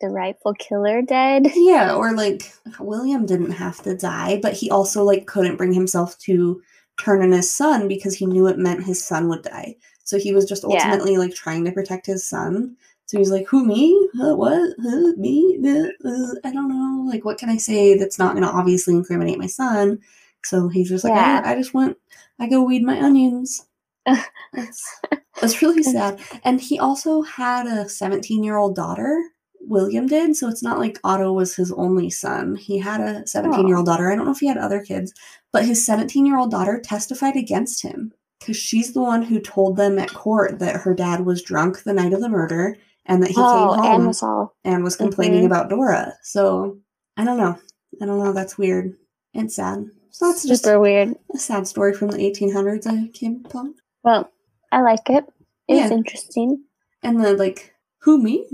the 0.00 0.08
rightful 0.08 0.54
killer 0.54 1.02
dead. 1.02 1.46
Yeah, 1.54 1.94
or 1.94 2.12
like 2.12 2.52
William 2.78 3.26
didn't 3.26 3.52
have 3.52 3.82
to 3.82 3.96
die, 3.96 4.38
but 4.42 4.52
he 4.54 4.70
also 4.70 5.02
like 5.04 5.26
couldn't 5.26 5.56
bring 5.56 5.72
himself 5.72 6.18
to 6.20 6.60
turn 7.00 7.22
on 7.22 7.32
his 7.32 7.50
son 7.50 7.88
because 7.88 8.14
he 8.14 8.26
knew 8.26 8.46
it 8.46 8.58
meant 8.58 8.84
his 8.84 9.04
son 9.04 9.28
would 9.28 9.42
die. 9.42 9.76
So 10.04 10.18
he 10.18 10.32
was 10.34 10.44
just 10.44 10.64
Yeah. 10.64 10.70
ultimately 10.70 11.16
like 11.16 11.34
trying 11.34 11.64
to 11.64 11.72
protect 11.72 12.06
his 12.06 12.28
son. 12.28 12.76
So 13.06 13.18
he's 13.18 13.30
like, 13.30 13.46
"Who 13.48 13.64
me? 13.66 14.08
Huh, 14.16 14.34
what? 14.36 14.74
Huh, 14.82 15.12
me? 15.16 15.58
Uh, 15.64 15.88
uh, 16.08 16.34
I 16.44 16.52
don't 16.52 16.68
know. 16.68 17.04
Like, 17.06 17.24
what 17.24 17.38
can 17.38 17.50
I 17.50 17.56
say 17.58 17.96
that's 17.96 18.18
not 18.18 18.32
going 18.34 18.44
to 18.44 18.50
obviously 18.52 18.94
incriminate 18.94 19.38
my 19.38 19.46
son?" 19.46 19.98
So 20.44 20.68
he's 20.68 20.88
just 20.88 21.04
like, 21.04 21.14
Yeah. 21.14 21.42
I, 21.44 21.52
"I 21.52 21.54
just 21.56 21.74
want, 21.74 21.96
I 22.38 22.48
go 22.48 22.62
weed 22.62 22.82
my 22.82 23.00
onions." 23.00 23.66
That's 24.52 25.00
that's 25.40 25.62
really 25.62 25.82
sad. 25.82 26.20
And 26.44 26.60
he 26.60 26.78
also 26.78 27.22
had 27.22 27.66
a 27.66 27.88
17 27.88 28.44
year 28.44 28.56
old 28.56 28.76
daughter. 28.76 29.18
William 29.66 30.06
did, 30.06 30.36
so 30.36 30.46
it's 30.48 30.62
not 30.62 30.78
like 30.78 31.00
Otto 31.04 31.32
was 31.32 31.56
his 31.56 31.72
only 31.72 32.10
son. 32.10 32.54
He 32.54 32.78
had 32.78 33.00
a 33.00 33.26
17 33.26 33.66
year 33.66 33.78
old 33.78 33.86
daughter. 33.86 34.12
I 34.12 34.14
don't 34.14 34.26
know 34.26 34.32
if 34.32 34.40
he 34.40 34.46
had 34.46 34.58
other 34.58 34.80
kids, 34.84 35.14
but 35.52 35.64
his 35.64 35.84
17 35.86 36.26
year 36.26 36.38
old 36.38 36.50
daughter 36.50 36.80
testified 36.80 37.34
against 37.36 37.80
him 37.82 38.12
because 38.40 38.58
she's 38.58 38.92
the 38.92 39.00
one 39.00 39.22
who 39.22 39.40
told 39.40 39.76
them 39.76 39.98
at 39.98 40.12
court 40.12 40.58
that 40.58 40.76
her 40.82 40.94
dad 40.94 41.24
was 41.24 41.40
drunk 41.42 41.82
the 41.82 41.94
night 41.94 42.12
of 42.12 42.20
the 42.20 42.28
murder 42.28 42.76
and 43.06 43.22
that 43.22 43.30
he 43.30 43.36
oh, 43.38 43.72
came 43.74 43.82
home 43.84 43.94
and 44.00 44.06
was 44.06 44.22
all 44.22 44.54
and 44.64 44.84
was 44.84 44.96
complaining 44.96 45.42
Mhm. 45.44 45.46
about 45.46 45.70
Dora. 45.70 46.12
So 46.22 46.76
I 47.16 47.24
don't 47.24 47.38
know. 47.38 47.58
I 48.02 48.06
don't 48.06 48.18
know. 48.22 48.32
That's 48.34 48.58
weird 48.58 48.94
and 49.32 49.50
sad. 49.50 49.86
So 50.14 50.28
that's 50.28 50.46
just 50.46 50.62
super 50.62 50.78
weird. 50.78 51.16
a 51.34 51.38
sad 51.38 51.66
story 51.66 51.92
from 51.92 52.08
the 52.08 52.18
1800s 52.18 52.86
I 52.86 53.08
came 53.08 53.42
upon. 53.44 53.74
Well, 54.04 54.30
I 54.70 54.80
like 54.80 55.10
it. 55.10 55.24
It's 55.66 55.90
Yeah. 55.90 55.96
interesting. 55.96 56.62
And 57.02 57.18
then, 57.20 57.36
like, 57.36 57.74
who, 58.02 58.22
me? 58.22 58.46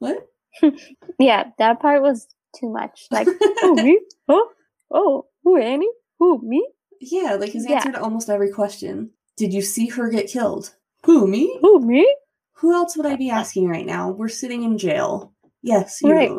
What? 0.00 0.26
Yeah, 1.20 1.44
that 1.58 1.78
part 1.80 2.02
was 2.02 2.26
too 2.58 2.68
much. 2.68 3.06
Like, 3.12 3.28
who 3.60 3.76
me? 3.76 4.00
Huh? 4.28 4.42
Oh, 4.90 5.26
who 5.44 5.56
Annie? 5.56 5.88
Who 6.18 6.40
me? 6.42 6.66
yeah, 7.00 7.34
like 7.34 7.52
his 7.52 7.64
Yeah. 7.64 7.76
answer 7.76 7.92
to 7.92 8.02
almost 8.02 8.28
every 8.28 8.50
question. 8.50 9.10
Did 9.36 9.52
you 9.54 9.62
see 9.62 9.86
her 9.88 10.08
get 10.10 10.26
killed? 10.26 10.74
Who, 11.04 11.28
me? 11.28 11.58
Who 11.60 11.78
me? 11.78 12.12
Who 12.54 12.72
else 12.72 12.96
would 12.96 13.06
I 13.06 13.14
be 13.14 13.30
asking 13.30 13.68
right 13.68 13.86
now? 13.86 14.10
We're 14.10 14.28
sitting 14.28 14.64
in 14.64 14.78
jail. 14.78 15.32
Yes, 15.62 16.00
you. 16.02 16.10
Right. 16.12 16.30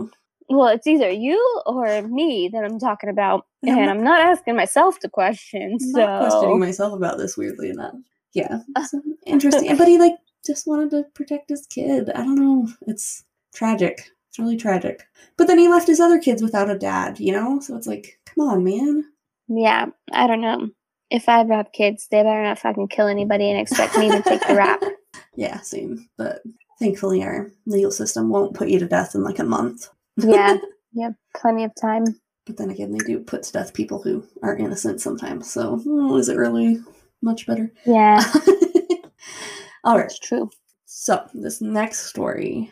Well, 0.49 0.67
it's 0.67 0.85
either 0.87 1.09
you 1.09 1.61
or 1.65 2.01
me 2.03 2.49
that 2.53 2.63
I'm 2.63 2.79
talking 2.79 3.09
about, 3.09 3.45
And 3.63 3.71
I'm 3.71 3.77
and 3.77 3.85
not- 3.87 3.97
I'm 3.97 4.03
not 4.03 4.19
asking 4.37 4.55
myself 4.55 4.99
the 4.99 5.09
question. 5.09 5.73
I'm 5.73 5.79
So 5.79 5.99
not 5.99 6.19
questioning 6.21 6.59
myself 6.59 6.93
about 6.93 7.17
this, 7.17 7.35
weirdly 7.37 7.69
enough. 7.69 7.95
Yeah, 8.33 8.59
so 8.87 9.01
interesting. 9.25 9.75
but 9.77 9.87
he, 9.87 9.97
like, 9.97 10.15
just 10.45 10.67
wanted 10.67 10.91
to 10.91 11.03
protect 11.13 11.49
his 11.49 11.65
kid. 11.67 12.09
I 12.13 12.17
don't 12.23 12.35
know. 12.35 12.67
It's 12.85 13.23
tragic. 13.53 14.11
It's 14.29 14.37
really 14.37 14.57
tragic. 14.57 15.01
But 15.37 15.47
then 15.47 15.57
he 15.57 15.67
left 15.69 15.87
his 15.87 15.99
other 16.01 16.19
kids 16.19 16.41
without 16.41 16.69
a 16.69 16.77
dad, 16.77 17.19
you 17.19 17.31
know? 17.31 17.59
So 17.61 17.75
it's 17.75 17.87
like, 17.87 18.19
come 18.25 18.47
on, 18.47 18.63
man. 18.63 19.05
yeah, 19.47 19.85
I 20.11 20.27
don't 20.27 20.41
know. 20.41 20.69
If 21.09 21.29
I 21.29 21.39
ever 21.41 21.53
have 21.53 21.71
kids, 21.71 22.07
they 22.11 22.21
better 22.23 22.43
not 22.43 22.59
fucking 22.59 22.89
kill 22.89 23.07
anybody 23.07 23.49
and 23.49 23.59
expect 23.59 23.97
me 23.97 24.09
to 24.11 24.21
take 24.21 24.45
the 24.47 24.55
rap. 24.55 24.81
Yeah, 25.37 25.59
same. 25.61 26.07
But 26.17 26.43
thankfully, 26.79 27.21
our 27.21 27.51
legal 27.65 27.91
system 27.91 28.29
won't 28.29 28.53
put 28.55 28.69
you 28.69 28.79
to 28.79 28.87
death 28.87 29.15
in 29.15 29.23
like 29.23 29.37
a 29.39 29.43
month. 29.43 29.89
Yeah, 30.17 30.57
have 31.01 31.13
plenty 31.35 31.63
of 31.63 31.71
time. 31.79 32.05
But 32.45 32.57
then 32.57 32.69
again, 32.69 32.91
they 32.91 32.99
do 32.99 33.19
put 33.19 33.43
to 33.43 33.53
death 33.53 33.73
people 33.73 34.01
who 34.01 34.23
are 34.43 34.55
innocent 34.55 35.01
sometimes. 35.01 35.51
So, 35.51 35.81
oh, 35.85 36.17
is 36.17 36.29
it 36.29 36.37
really 36.37 36.79
much 37.21 37.47
better? 37.47 37.71
Yeah, 37.85 38.21
All 39.83 39.97
right. 39.97 40.05
it's 40.05 40.19
true. 40.19 40.49
So, 40.85 41.25
this 41.33 41.61
next 41.61 42.05
story 42.07 42.71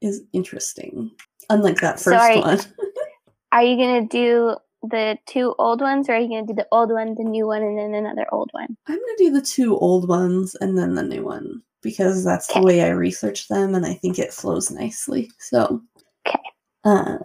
is 0.00 0.22
interesting. 0.32 1.10
Unlike 1.50 1.80
that 1.80 2.00
first 2.00 2.22
are- 2.30 2.40
one. 2.40 2.60
Are 3.52 3.62
you 3.62 3.76
gonna 3.76 4.04
do 4.08 4.56
the 4.82 5.16
two 5.26 5.54
old 5.60 5.80
ones, 5.80 6.08
or 6.08 6.14
are 6.14 6.18
you 6.18 6.28
gonna 6.28 6.44
do 6.44 6.54
the 6.54 6.66
old 6.72 6.90
one, 6.90 7.14
the 7.14 7.22
new 7.22 7.46
one, 7.46 7.62
and 7.62 7.78
then 7.78 7.94
another 7.94 8.26
old 8.32 8.50
one? 8.50 8.76
I'm 8.88 8.96
going 8.96 9.16
to 9.16 9.24
do 9.26 9.30
the 9.30 9.40
two 9.40 9.78
old 9.78 10.08
ones 10.08 10.56
and 10.60 10.76
then 10.76 10.96
the 10.96 11.04
new 11.04 11.24
one 11.24 11.62
because 11.80 12.24
that's 12.24 12.52
the 12.52 12.62
way 12.62 12.82
I 12.82 12.88
researched 12.88 13.48
them 13.48 13.76
and 13.76 13.86
I 13.86 13.94
think 13.94 14.18
it 14.18 14.32
flows 14.32 14.72
nicely. 14.72 15.30
So, 15.38 15.64
Okay. 15.66 15.84
Uh, 16.84 17.18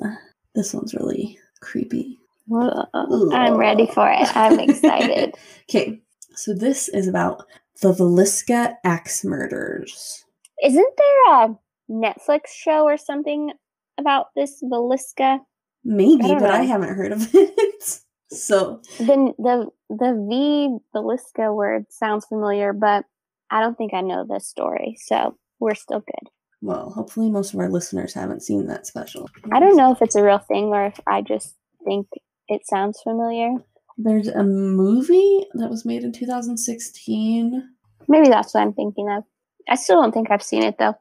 this 0.55 0.73
one's 0.73 0.93
really 0.93 1.37
creepy. 1.61 2.19
I'm 2.51 3.57
ready 3.57 3.85
for 3.87 4.09
it. 4.09 4.35
I'm 4.35 4.59
excited. 4.59 5.35
Okay, 5.69 6.01
so 6.33 6.55
this 6.55 6.89
is 6.89 7.07
about 7.07 7.43
the 7.83 7.93
Villisca 7.93 8.73
axe 8.83 9.23
murders. 9.23 10.25
Isn't 10.63 10.93
there 10.97 11.35
a 11.35 11.55
Netflix 11.91 12.47
show 12.47 12.85
or 12.85 12.97
something 12.97 13.51
about 13.99 14.27
this 14.35 14.63
Villisca? 14.63 15.41
Maybe, 15.83 16.23
I 16.23 16.39
but 16.39 16.49
I 16.49 16.63
haven't 16.63 16.95
heard 16.95 17.11
of 17.11 17.29
it. 17.35 17.99
so, 18.31 18.81
The 18.97 19.33
the 19.37 19.67
the 19.91 20.25
V 20.27 20.77
Villisca 20.95 21.55
word 21.55 21.85
sounds 21.91 22.25
familiar, 22.25 22.73
but 22.73 23.05
I 23.51 23.61
don't 23.61 23.77
think 23.77 23.93
I 23.93 24.01
know 24.01 24.25
this 24.27 24.47
story, 24.47 24.97
so 24.99 25.37
we're 25.59 25.75
still 25.75 25.99
good. 25.99 26.29
Well, 26.61 26.89
hopefully 26.91 27.29
most 27.29 27.53
of 27.53 27.59
our 27.59 27.69
listeners 27.69 28.13
haven't 28.13 28.43
seen 28.43 28.67
that 28.67 28.87
special. 28.87 29.29
I 29.51 29.59
don't 29.59 29.77
know 29.77 29.91
if 29.91 30.01
it's 30.01 30.15
a 30.15 30.23
real 30.23 30.39
thing 30.39 30.65
or 30.65 30.87
if 30.87 30.99
I 31.07 31.21
just 31.21 31.55
think 31.85 32.07
it 32.47 32.67
sounds 32.67 33.01
familiar. 33.01 33.51
There's 33.97 34.27
a 34.27 34.43
movie 34.43 35.45
that 35.53 35.69
was 35.69 35.85
made 35.85 36.03
in 36.03 36.11
2016. 36.11 37.69
Maybe 38.07 38.29
that's 38.29 38.53
what 38.53 38.61
I'm 38.61 38.73
thinking 38.73 39.09
of. 39.09 39.23
I 39.67 39.75
still 39.75 40.01
don't 40.01 40.13
think 40.13 40.31
I've 40.31 40.43
seen 40.43 40.63
it 40.63 40.77
though. 40.79 40.95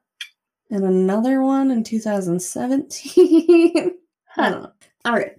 and 0.70 0.84
another 0.84 1.42
one 1.42 1.70
in 1.70 1.84
2017. 1.84 3.92
I 4.36 4.50
don't 4.50 4.62
know. 4.62 4.72
All 5.04 5.14
right. 5.14 5.32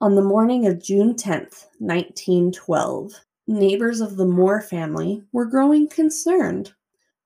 On 0.00 0.16
the 0.16 0.22
morning 0.22 0.66
of 0.66 0.82
June 0.82 1.14
10th, 1.14 1.66
1912, 1.78 3.12
neighbors 3.46 4.00
of 4.00 4.16
the 4.16 4.26
Moore 4.26 4.60
family 4.60 5.22
were 5.32 5.46
growing 5.46 5.88
concerned. 5.88 6.72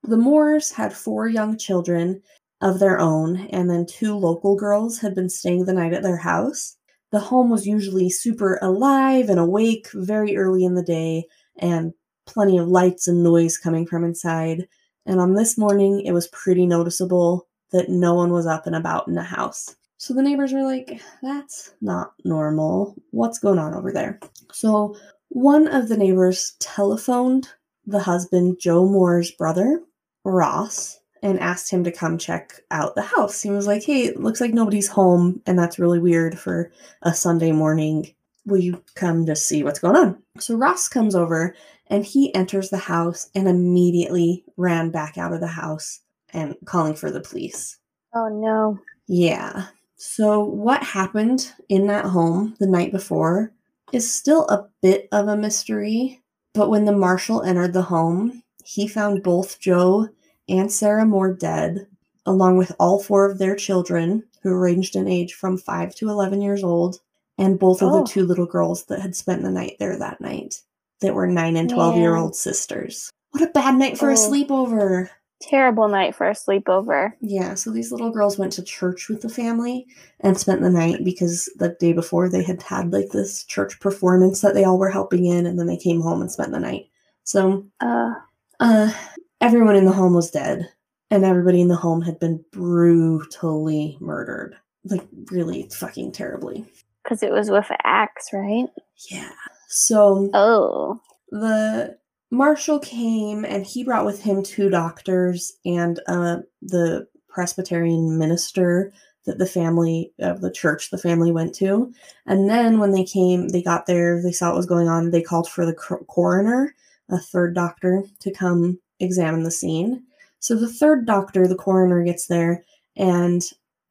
The 0.04 0.16
Moores 0.16 0.70
had 0.72 0.92
four 0.92 1.28
young 1.28 1.56
children 1.56 2.22
of 2.60 2.78
their 2.78 2.98
own, 2.98 3.46
and 3.50 3.70
then 3.70 3.86
two 3.86 4.16
local 4.16 4.56
girls 4.56 4.98
had 4.98 5.14
been 5.14 5.28
staying 5.28 5.64
the 5.64 5.72
night 5.72 5.92
at 5.92 6.02
their 6.02 6.16
house. 6.16 6.76
The 7.12 7.20
home 7.20 7.50
was 7.50 7.66
usually 7.66 8.10
super 8.10 8.58
alive 8.60 9.28
and 9.28 9.38
awake 9.38 9.88
very 9.94 10.36
early 10.36 10.64
in 10.64 10.74
the 10.74 10.82
day, 10.82 11.24
and 11.58 11.92
plenty 12.26 12.58
of 12.58 12.68
lights 12.68 13.08
and 13.08 13.22
noise 13.22 13.56
coming 13.56 13.86
from 13.86 14.04
inside. 14.04 14.68
And 15.06 15.20
on 15.20 15.34
this 15.34 15.56
morning, 15.56 16.02
it 16.02 16.12
was 16.12 16.28
pretty 16.28 16.66
noticeable 16.66 17.48
that 17.72 17.88
no 17.88 18.14
one 18.14 18.32
was 18.32 18.46
up 18.46 18.66
and 18.66 18.76
about 18.76 19.08
in 19.08 19.14
the 19.14 19.22
house. 19.22 19.74
So 19.96 20.14
the 20.14 20.22
neighbors 20.22 20.52
were 20.52 20.62
like, 20.62 21.00
that's 21.22 21.74
not 21.80 22.12
normal. 22.24 22.94
What's 23.10 23.38
going 23.38 23.58
on 23.58 23.74
over 23.74 23.90
there? 23.90 24.20
So 24.52 24.96
one 25.28 25.66
of 25.68 25.88
the 25.88 25.96
neighbors 25.96 26.56
telephoned 26.60 27.48
the 27.86 28.00
husband, 28.00 28.58
Joe 28.60 28.86
Moore's 28.86 29.30
brother, 29.30 29.80
Ross, 30.24 30.97
and 31.22 31.38
asked 31.40 31.70
him 31.70 31.84
to 31.84 31.92
come 31.92 32.18
check 32.18 32.60
out 32.70 32.94
the 32.94 33.02
house. 33.02 33.42
He 33.42 33.50
was 33.50 33.66
like, 33.66 33.84
hey, 33.84 34.06
it 34.06 34.20
looks 34.20 34.40
like 34.40 34.52
nobody's 34.52 34.88
home, 34.88 35.42
and 35.46 35.58
that's 35.58 35.78
really 35.78 35.98
weird 35.98 36.38
for 36.38 36.70
a 37.02 37.14
Sunday 37.14 37.52
morning. 37.52 38.14
Will 38.46 38.58
you 38.58 38.82
come 38.94 39.26
to 39.26 39.36
see 39.36 39.62
what's 39.62 39.78
going 39.78 39.96
on? 39.96 40.22
So 40.38 40.56
Ross 40.56 40.88
comes 40.88 41.14
over 41.14 41.54
and 41.88 42.04
he 42.04 42.34
enters 42.34 42.70
the 42.70 42.78
house 42.78 43.30
and 43.34 43.48
immediately 43.48 44.44
ran 44.56 44.90
back 44.90 45.18
out 45.18 45.32
of 45.32 45.40
the 45.40 45.46
house 45.46 46.00
and 46.32 46.56
calling 46.64 46.94
for 46.94 47.10
the 47.10 47.20
police. 47.20 47.78
Oh 48.14 48.28
no. 48.28 48.78
Yeah. 49.06 49.66
So, 49.96 50.44
what 50.44 50.82
happened 50.82 51.52
in 51.68 51.88
that 51.88 52.04
home 52.04 52.54
the 52.60 52.68
night 52.68 52.92
before 52.92 53.52
is 53.92 54.12
still 54.12 54.46
a 54.48 54.68
bit 54.80 55.08
of 55.10 55.26
a 55.28 55.36
mystery. 55.36 56.22
But 56.54 56.70
when 56.70 56.84
the 56.84 56.92
marshal 56.92 57.42
entered 57.42 57.72
the 57.72 57.82
home, 57.82 58.42
he 58.64 58.86
found 58.86 59.22
both 59.22 59.58
Joe 59.58 60.08
and 60.48 60.70
Sarah 60.72 61.06
Moore 61.06 61.32
dead, 61.32 61.86
along 62.26 62.56
with 62.56 62.72
all 62.78 63.02
four 63.02 63.30
of 63.30 63.38
their 63.38 63.56
children, 63.56 64.22
who 64.42 64.54
ranged 64.54 64.96
in 64.96 65.08
age 65.08 65.34
from 65.34 65.58
5 65.58 65.94
to 65.96 66.08
11 66.08 66.40
years 66.40 66.62
old, 66.64 67.00
and 67.38 67.58
both 67.58 67.82
of 67.82 67.92
Oh. 67.92 68.00
the 68.00 68.06
two 68.08 68.24
little 68.26 68.46
girls 68.46 68.84
that 68.84 69.00
had 69.00 69.14
spent 69.16 69.42
the 69.42 69.50
night 69.50 69.76
there 69.78 69.96
that 69.98 70.20
night, 70.20 70.60
that 71.00 71.14
were 71.14 71.26
9 71.26 71.56
and 71.56 71.70
12 71.70 71.96
year 71.96 72.16
old 72.16 72.34
sisters. 72.36 73.10
What 73.32 73.42
a 73.42 73.48
bad 73.52 73.76
night 73.76 73.98
for 73.98 74.10
a 74.10 74.14
Oh. 74.14 74.16
sleepover! 74.16 75.10
Terrible 75.40 75.86
night 75.86 76.16
for 76.16 76.28
a 76.28 76.32
sleepover. 76.34 77.12
Yeah, 77.20 77.54
so 77.54 77.70
these 77.70 77.92
little 77.92 78.10
girls 78.10 78.38
went 78.38 78.52
to 78.54 78.62
church 78.62 79.08
with 79.08 79.20
the 79.20 79.28
family 79.28 79.86
and 80.18 80.36
spent 80.36 80.62
the 80.62 80.70
night 80.70 81.04
because 81.04 81.48
the 81.58 81.76
day 81.78 81.92
before 81.92 82.28
they 82.28 82.42
had 82.42 82.60
had 82.62 82.92
like 82.92 83.10
this 83.10 83.44
church 83.44 83.78
performance 83.78 84.40
that 84.40 84.54
they 84.54 84.64
all 84.64 84.78
were 84.78 84.90
helping 84.90 85.26
in, 85.26 85.46
and 85.46 85.56
then 85.56 85.68
they 85.68 85.76
came 85.76 86.00
home 86.00 86.20
and 86.22 86.32
spent 86.32 86.50
the 86.50 86.58
night. 86.58 86.86
So, 87.22 87.64
Uh, 87.80 88.14
uh, 88.58 88.92
everyone 89.40 89.76
in 89.76 89.84
the 89.84 89.92
home 89.92 90.14
was 90.14 90.30
dead, 90.30 90.68
and 91.10 91.24
everybody 91.24 91.60
in 91.60 91.68
the 91.68 91.76
home 91.76 92.02
had 92.02 92.18
been 92.18 92.44
brutally 92.52 93.96
murdered. 94.00 94.56
Like, 94.84 95.06
really 95.30 95.68
fucking 95.74 96.12
terribly. 96.12 96.64
because 97.04 97.22
it 97.22 97.32
was 97.32 97.50
with 97.50 97.68
an 97.70 97.76
axe, 97.84 98.28
right? 98.32 98.66
Yeah. 99.10 99.30
So, 99.68 100.30
Oh. 100.34 101.00
the 101.30 101.96
marshal 102.30 102.78
came 102.78 103.44
and 103.44 103.64
he 103.66 103.82
brought 103.84 104.04
with 104.06 104.22
him 104.22 104.42
two 104.42 104.68
doctors 104.70 105.52
and 105.64 105.98
uh, 106.06 106.38
the 106.62 107.06
presbyterian 107.28 108.18
minister 108.18 108.92
that 109.24 109.38
the 109.38 109.46
family 109.46 110.12
of 110.20 110.40
the 110.42 110.50
church 110.50 110.90
the 110.90 110.98
family 110.98 111.32
went 111.32 111.54
to 111.54 111.90
and 112.26 112.48
then 112.50 112.78
when 112.78 112.92
they 112.92 113.04
came 113.04 113.48
they 113.48 113.62
got 113.62 113.86
there 113.86 114.22
they 114.22 114.32
saw 114.32 114.48
what 114.48 114.56
was 114.56 114.66
going 114.66 114.88
on 114.88 115.10
they 115.10 115.22
called 115.22 115.48
for 115.48 115.64
the 115.64 115.72
cor- 115.74 116.04
coroner 116.04 116.74
a 117.10 117.18
third 117.18 117.54
doctor 117.54 118.02
to 118.20 118.30
come 118.32 118.78
examine 119.00 119.42
the 119.42 119.50
scene. 119.50 120.02
So 120.40 120.54
the 120.54 120.72
third 120.72 121.06
doctor 121.06 121.46
the 121.46 121.56
coroner 121.56 122.02
gets 122.04 122.26
there 122.26 122.64
and 122.96 123.42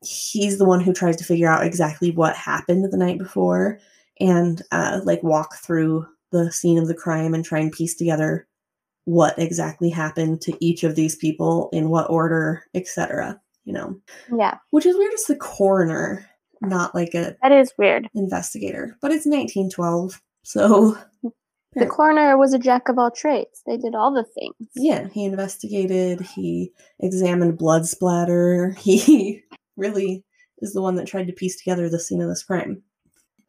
he's 0.02 0.58
the 0.58 0.66
one 0.66 0.80
who 0.80 0.94
tries 0.94 1.18
to 1.18 1.24
figure 1.24 1.50
out 1.50 1.66
exactly 1.66 2.12
what 2.12 2.36
happened 2.36 2.90
the 2.92 2.98
night 2.98 3.18
before 3.18 3.80
and 4.20 4.62
uh, 4.72 5.02
like 5.04 5.22
walk 5.24 5.56
through 5.56 6.06
the 6.32 6.52
scene 6.52 6.78
of 6.78 6.88
the 6.88 6.96
crime 6.96 7.34
and 7.34 7.44
try 7.44 7.60
and 7.60 7.72
piece 7.72 7.96
together 7.96 8.48
what 9.06 9.38
exactly 9.40 9.90
happened 9.90 10.42
to 10.42 10.56
each 10.60 10.84
of 10.84 10.96
these 10.96 11.16
people 11.16 11.70
in 11.72 11.90
what 11.90 12.10
order 12.10 12.64
etc 12.74 13.40
you 13.68 13.74
know? 13.74 14.00
Yeah, 14.34 14.58
which 14.72 14.86
is 14.86 14.96
weird 14.96 15.12
it's 15.14 15.28
the 15.28 15.36
coroner 15.36 16.26
not 16.62 16.96
like 16.96 17.14
a 17.14 17.36
that 17.44 17.52
is 17.52 17.72
weird. 17.78 18.10
investigator 18.16 18.98
but 19.02 19.12
it's 19.12 19.28
1912 19.28 20.20
so 20.44 20.98
The 21.78 21.86
coroner 21.86 22.38
was 22.38 22.54
a 22.54 22.60
jack 22.60 22.90
of 22.90 22.98
all 22.98 23.12
trades. 23.12 23.62
They 23.66 23.78
did 23.78 23.96
all 23.96 24.14
the 24.14 24.24
things. 24.24 24.56
yeah 24.76 25.08
he 25.10 25.26
investigated 25.26 26.22
he 26.22 26.72
examined 27.00 27.58
blood 27.58 27.86
splatter 27.86 28.72
he 28.80 29.44
really 29.76 30.24
is 30.60 30.74
the 30.74 30.82
one 30.82 30.96
that 30.96 31.08
tried 31.08 31.28
to 31.28 31.34
piece 31.34 31.56
together 31.58 31.90
the 31.90 32.00
scene 32.00 32.22
of 32.22 32.30
this 32.30 32.44
crime 32.44 32.82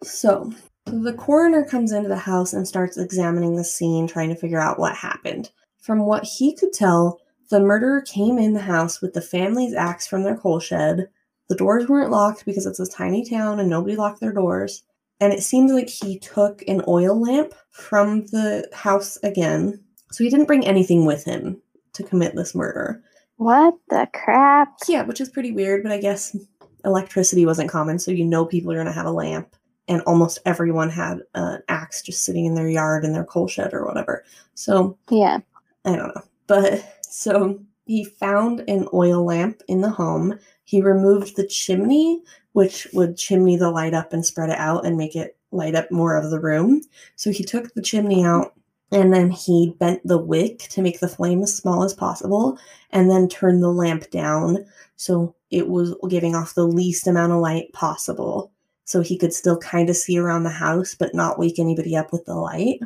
so 0.02 0.52
the 0.92 1.12
coroner 1.12 1.64
comes 1.64 1.92
into 1.92 2.08
the 2.08 2.16
house 2.16 2.52
and 2.52 2.66
starts 2.66 2.96
examining 2.96 3.56
the 3.56 3.64
scene, 3.64 4.06
trying 4.06 4.30
to 4.30 4.34
figure 4.34 4.60
out 4.60 4.78
what 4.78 4.94
happened. 4.94 5.50
From 5.80 6.06
what 6.06 6.24
he 6.24 6.56
could 6.56 6.72
tell, 6.72 7.20
the 7.50 7.60
murderer 7.60 8.00
came 8.02 8.38
in 8.38 8.54
the 8.54 8.60
house 8.60 9.00
with 9.00 9.12
the 9.12 9.20
family's 9.20 9.74
axe 9.74 10.06
from 10.06 10.22
their 10.22 10.36
coal 10.36 10.60
shed. 10.60 11.08
The 11.48 11.56
doors 11.56 11.88
weren't 11.88 12.10
locked 12.10 12.44
because 12.44 12.66
it's 12.66 12.80
a 12.80 12.86
tiny 12.86 13.28
town 13.28 13.60
and 13.60 13.68
nobody 13.68 13.96
locked 13.96 14.20
their 14.20 14.32
doors. 14.32 14.82
And 15.20 15.32
it 15.32 15.42
seemed 15.42 15.70
like 15.70 15.88
he 15.88 16.18
took 16.18 16.62
an 16.68 16.82
oil 16.86 17.20
lamp 17.20 17.54
from 17.70 18.26
the 18.26 18.68
house 18.72 19.18
again. 19.22 19.82
So 20.12 20.24
he 20.24 20.30
didn't 20.30 20.46
bring 20.46 20.66
anything 20.66 21.04
with 21.06 21.24
him 21.24 21.60
to 21.94 22.02
commit 22.04 22.34
this 22.34 22.54
murder. 22.54 23.02
What 23.36 23.74
the 23.88 24.08
crap? 24.14 24.74
Yeah, 24.88 25.02
which 25.02 25.20
is 25.20 25.28
pretty 25.28 25.52
weird, 25.52 25.82
but 25.82 25.92
I 25.92 25.98
guess 25.98 26.36
electricity 26.84 27.46
wasn't 27.46 27.70
common, 27.70 27.98
so 27.98 28.10
you 28.10 28.24
know 28.24 28.44
people 28.44 28.72
are 28.72 28.76
going 28.76 28.86
to 28.86 28.92
have 28.92 29.06
a 29.06 29.12
lamp. 29.12 29.54
And 29.86 30.02
almost 30.02 30.38
everyone 30.44 30.90
had 30.90 31.20
an 31.34 31.62
axe 31.68 32.02
just 32.02 32.24
sitting 32.24 32.44
in 32.44 32.54
their 32.54 32.68
yard 32.68 33.04
in 33.04 33.12
their 33.12 33.24
coal 33.24 33.48
shed 33.48 33.72
or 33.72 33.86
whatever. 33.86 34.24
So 34.54 34.98
Yeah. 35.10 35.38
I 35.84 35.96
don't 35.96 36.14
know. 36.14 36.22
But 36.46 36.98
so 37.02 37.58
he 37.88 38.04
found 38.04 38.62
an 38.68 38.86
oil 38.92 39.24
lamp 39.24 39.62
in 39.66 39.80
the 39.80 39.88
home. 39.88 40.38
He 40.64 40.82
removed 40.82 41.36
the 41.36 41.46
chimney, 41.46 42.22
which 42.52 42.86
would 42.92 43.16
chimney 43.16 43.56
the 43.56 43.70
light 43.70 43.94
up 43.94 44.12
and 44.12 44.24
spread 44.24 44.50
it 44.50 44.58
out 44.58 44.84
and 44.84 44.98
make 44.98 45.16
it 45.16 45.38
light 45.52 45.74
up 45.74 45.90
more 45.90 46.14
of 46.14 46.30
the 46.30 46.38
room. 46.38 46.82
So 47.16 47.30
he 47.30 47.42
took 47.42 47.72
the 47.72 47.80
chimney 47.80 48.22
out 48.22 48.52
and 48.92 49.10
then 49.10 49.30
he 49.30 49.74
bent 49.78 50.06
the 50.06 50.18
wick 50.18 50.58
to 50.58 50.82
make 50.82 51.00
the 51.00 51.08
flame 51.08 51.42
as 51.42 51.56
small 51.56 51.82
as 51.82 51.94
possible 51.94 52.58
and 52.90 53.10
then 53.10 53.26
turned 53.26 53.62
the 53.62 53.72
lamp 53.72 54.10
down 54.10 54.66
so 54.96 55.34
it 55.50 55.68
was 55.68 55.94
giving 56.10 56.34
off 56.34 56.54
the 56.54 56.66
least 56.66 57.06
amount 57.06 57.32
of 57.32 57.38
light 57.38 57.72
possible 57.72 58.52
so 58.84 59.00
he 59.00 59.16
could 59.16 59.32
still 59.32 59.58
kind 59.58 59.88
of 59.88 59.96
see 59.96 60.18
around 60.18 60.42
the 60.42 60.50
house 60.50 60.94
but 60.94 61.14
not 61.14 61.38
wake 61.38 61.58
anybody 61.58 61.96
up 61.96 62.12
with 62.12 62.26
the 62.26 62.34
light. 62.34 62.80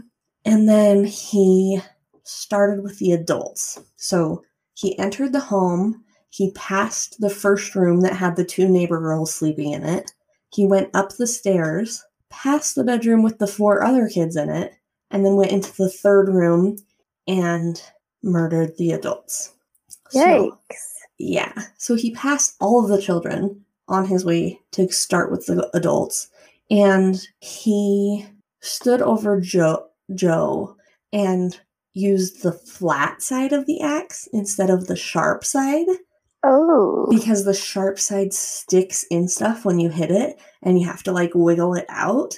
And 0.45 0.69
then 0.69 1.05
he 1.05 1.81
started 2.23 2.83
with 2.85 2.99
the 2.99 3.13
adults. 3.13 3.81
So 3.97 4.45
he 4.75 4.99
entered 4.99 5.33
the 5.33 5.41
home, 5.41 6.05
he 6.31 6.51
passed 6.53 7.21
the 7.21 7.31
first 7.31 7.75
room 7.75 8.01
that 8.01 8.15
had 8.15 8.37
the 8.37 8.45
two 8.45 8.69
neighbor 8.69 8.99
girls 8.99 9.35
sleeping 9.35 9.73
in 9.73 9.85
it. 9.85 10.13
He 10.51 10.67
went 10.67 10.91
up 10.95 11.11
the 11.11 11.27
stairs, 11.27 12.05
past 12.31 12.75
the 12.75 12.85
bedroom 12.85 13.23
with 13.23 13.39
the 13.39 13.47
four 13.47 13.83
other 13.83 14.09
kids 14.09 14.37
in 14.37 14.49
it, 14.49 14.73
and 15.11 15.25
then 15.25 15.37
went 15.37 15.53
into 15.53 15.75
the 15.77 15.91
third 15.91 16.29
room 16.29 16.79
and 17.29 17.83
murdered 18.23 18.77
the 18.79 18.93
adults. 18.93 19.53
So- 20.11 20.59
yeah. 21.19 21.53
So 21.79 21.95
he 21.95 22.11
passed 22.13 22.57
all 22.61 22.83
of 22.83 22.89
the 22.89 23.01
children 23.01 23.65
on 23.89 24.07
his 24.07 24.25
way 24.25 24.59
to 24.73 24.91
start 24.91 25.31
with 25.31 25.47
the 25.47 25.69
adults. 25.75 26.29
And 26.71 27.21
he 27.41 28.27
stood 28.61 29.03
over 29.03 29.41
Joe 29.41 29.87
Joe 30.15 30.77
and 31.13 31.59
used 31.95 32.43
the 32.43 32.53
flat 32.53 33.23
side 33.23 33.53
of 33.53 33.67
the 33.67 33.81
axe 33.81 34.29
instead 34.33 34.71
of 34.71 34.87
the 34.87 34.97
sharp 34.97 35.45
side 35.45 35.87
Oh. 36.45 37.07
because 37.11 37.45
the 37.45 37.55
sharp 37.55 37.99
side 37.99 38.33
sticks 38.33 39.05
in 39.11 39.29
stuff 39.29 39.65
when 39.65 39.79
you 39.79 39.91
hit 39.91 40.11
it 40.11 40.39
and 40.63 40.79
you 40.81 40.87
have 40.87 41.03
to 41.05 41.13
like 41.13 41.31
wiggle 41.35 41.75
it 41.75 41.87
out. 41.89 42.37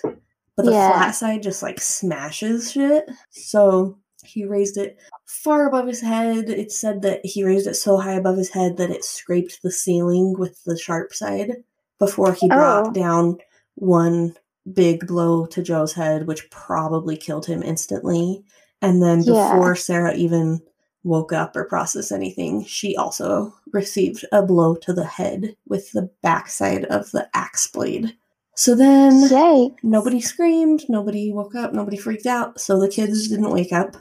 But 0.56 0.66
the 0.66 0.72
Yeah. 0.72 0.92
flat 0.92 1.14
side 1.14 1.42
just 1.42 1.62
like 1.62 1.80
smashes 1.80 2.72
shit. 2.72 3.08
So 3.30 3.98
he 4.24 4.44
raised 4.44 4.76
it 4.76 4.98
far 5.26 5.66
above 5.66 5.86
his 5.86 6.00
head. 6.00 6.48
It 6.50 6.70
said 6.72 7.02
that 7.02 7.20
he 7.24 7.44
raised 7.44 7.66
it 7.66 7.74
so 7.74 7.96
high 7.96 8.14
above 8.14 8.36
his 8.36 8.50
head 8.50 8.76
that 8.76 8.90
it 8.90 9.04
scraped 9.04 9.60
the 9.62 9.70
ceiling 9.70 10.34
with 10.38 10.62
the 10.64 10.76
sharp 10.78 11.14
side 11.14 11.56
before 11.98 12.32
he 12.34 12.48
brought 12.48 12.88
Oh. 12.88 12.92
down 12.92 13.38
one 13.76 14.34
big 14.72 15.06
blow 15.06 15.44
to 15.46 15.62
Joe's 15.62 15.92
head, 15.94 16.26
which 16.26 16.50
probably 16.50 17.16
killed 17.16 17.46
him 17.46 17.62
instantly. 17.62 18.42
And 18.84 19.02
then 19.02 19.22
Yeah. 19.22 19.52
before 19.52 19.76
Sarah 19.76 20.14
even 20.14 20.60
woke 21.02 21.32
up 21.32 21.54
or 21.56 21.64
process 21.64 22.10
anything, 22.12 22.64
she 22.64 22.96
also 22.96 23.52
received 23.72 24.24
a 24.32 24.42
blow 24.42 24.74
to 24.76 24.92
the 24.92 25.04
head 25.04 25.56
with 25.68 25.92
the 25.92 26.10
backside 26.22 26.84
of 26.86 27.10
the 27.12 27.28
axe 27.34 27.66
blade. 27.66 28.16
So 28.56 28.74
then 28.74 29.22
Yay. 29.30 29.74
nobody 29.82 30.20
screamed, 30.20 30.84
nobody 30.88 31.32
woke 31.32 31.54
up, 31.54 31.72
nobody 31.74 31.96
freaked 31.96 32.26
out, 32.26 32.60
so 32.60 32.78
the 32.78 32.88
kids 32.88 33.28
didn't 33.28 33.50
wake 33.50 33.72
up. 33.72 33.96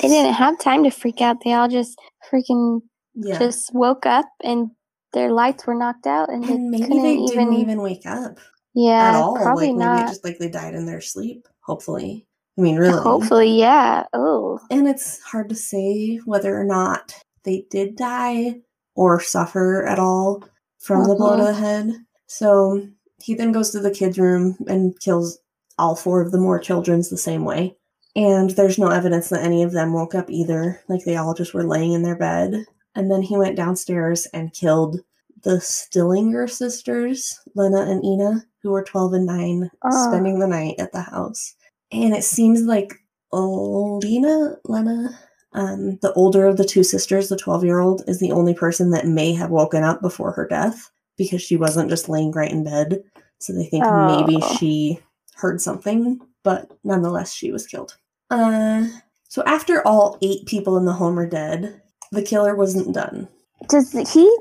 They 0.00 0.08
didn't 0.08 0.32
have 0.34 0.58
time 0.58 0.82
to 0.84 0.90
freak 0.90 1.20
out. 1.20 1.38
They 1.44 1.52
all 1.52 1.68
just 1.68 1.98
freaking 2.32 2.80
Yeah. 3.14 3.38
just 3.38 3.74
woke 3.74 4.06
up 4.06 4.26
and 4.42 4.70
their 5.12 5.30
lights 5.30 5.66
were 5.66 5.74
knocked 5.74 6.06
out 6.06 6.30
and 6.30 6.42
they 6.44 6.56
maybe 6.56 6.84
couldn't 6.84 7.02
they 7.02 7.14
even, 7.16 7.26
didn't 7.26 7.52
even 7.60 7.82
wake 7.82 8.06
up 8.06 8.38
yeah 8.74 9.10
at 9.10 9.14
all. 9.14 9.36
probably 9.36 9.68
like 9.68 9.76
not. 9.76 10.06
just 10.08 10.24
like 10.24 10.38
they 10.38 10.48
died 10.48 10.74
in 10.74 10.86
their 10.86 11.02
sleep, 11.02 11.46
hopefully. 11.60 12.26
I 12.58 12.60
mean 12.60 12.76
really. 12.76 13.00
Hopefully, 13.00 13.58
yeah. 13.58 14.04
Oh, 14.12 14.60
And 14.70 14.86
it's 14.86 15.20
hard 15.22 15.48
to 15.48 15.54
say 15.54 16.18
whether 16.24 16.58
or 16.58 16.64
not 16.64 17.14
they 17.44 17.66
did 17.70 17.96
die 17.96 18.60
or 18.94 19.20
suffer 19.20 19.86
at 19.86 19.98
all 19.98 20.44
from 20.78 21.04
the 21.04 21.14
blow 21.14 21.36
to 21.36 21.42
the 21.44 21.48
uh-huh. 21.50 21.60
head. 21.60 21.92
So 22.26 22.86
he 23.22 23.34
then 23.34 23.52
goes 23.52 23.70
to 23.70 23.80
the 23.80 23.90
kids' 23.90 24.18
room 24.18 24.56
and 24.66 24.98
kills 25.00 25.38
all 25.78 25.96
four 25.96 26.20
of 26.20 26.32
the 26.32 26.38
Moore 26.38 26.58
children's 26.58 27.08
the 27.08 27.16
same 27.16 27.44
way. 27.44 27.76
And 28.14 28.50
there's 28.50 28.78
no 28.78 28.88
evidence 28.88 29.30
that 29.30 29.42
any 29.42 29.62
of 29.62 29.72
them 29.72 29.92
woke 29.94 30.14
up 30.14 30.28
either. 30.28 30.82
Like 30.88 31.04
they 31.04 31.16
all 31.16 31.34
just 31.34 31.54
were 31.54 31.64
laying 31.64 31.92
in 31.92 32.02
their 32.02 32.16
bed. 32.16 32.66
And 32.94 33.10
then 33.10 33.22
he 33.22 33.38
went 33.38 33.56
downstairs 33.56 34.26
and 34.34 34.52
killed 34.52 35.00
the 35.42 35.60
Stillinger 35.60 36.46
sisters, 36.46 37.40
Lena 37.54 37.82
and 37.82 38.04
Ina, 38.04 38.44
who 38.62 38.70
were 38.70 38.84
12 38.84 39.14
and 39.14 39.26
9, 39.26 39.70
Oh. 39.82 40.08
spending 40.08 40.38
the 40.38 40.46
night 40.46 40.76
at 40.78 40.92
the 40.92 41.00
house. 41.00 41.54
And 41.92 42.14
it 42.14 42.24
seems 42.24 42.62
like 42.62 42.94
Lena, 43.32 44.56
Lena, 44.64 45.18
um, 45.52 45.98
the 46.02 46.12
older 46.14 46.46
of 46.46 46.56
the 46.56 46.64
two 46.64 46.82
sisters, 46.82 47.28
the 47.28 47.36
12 47.36 47.64
year 47.64 47.80
old, 47.80 48.02
is 48.06 48.18
the 48.20 48.32
only 48.32 48.54
person 48.54 48.90
that 48.90 49.06
may 49.06 49.32
have 49.34 49.50
woken 49.50 49.82
up 49.82 50.00
before 50.00 50.32
her 50.32 50.46
death 50.46 50.90
because 51.18 51.42
she 51.42 51.56
wasn't 51.56 51.90
just 51.90 52.08
laying 52.08 52.32
right 52.32 52.50
in 52.50 52.64
bed. 52.64 53.02
So 53.38 53.52
they 53.52 53.66
think 53.66 53.84
maybe 53.84 54.38
Oh. 54.42 54.56
she 54.56 55.00
heard 55.34 55.60
something, 55.60 56.20
but 56.42 56.70
nonetheless, 56.84 57.32
she 57.32 57.52
was 57.52 57.66
killed. 57.66 57.96
Uh, 58.30 58.86
so 59.28 59.42
after 59.44 59.86
all 59.86 60.18
eight 60.22 60.46
people 60.46 60.76
in 60.78 60.84
the 60.84 60.92
home 60.92 61.18
are 61.18 61.26
dead, 61.26 61.82
the 62.12 62.22
killer 62.22 62.54
wasn't 62.54 62.94
done. 62.94 63.28
does 63.68 63.92
he? 63.92 64.38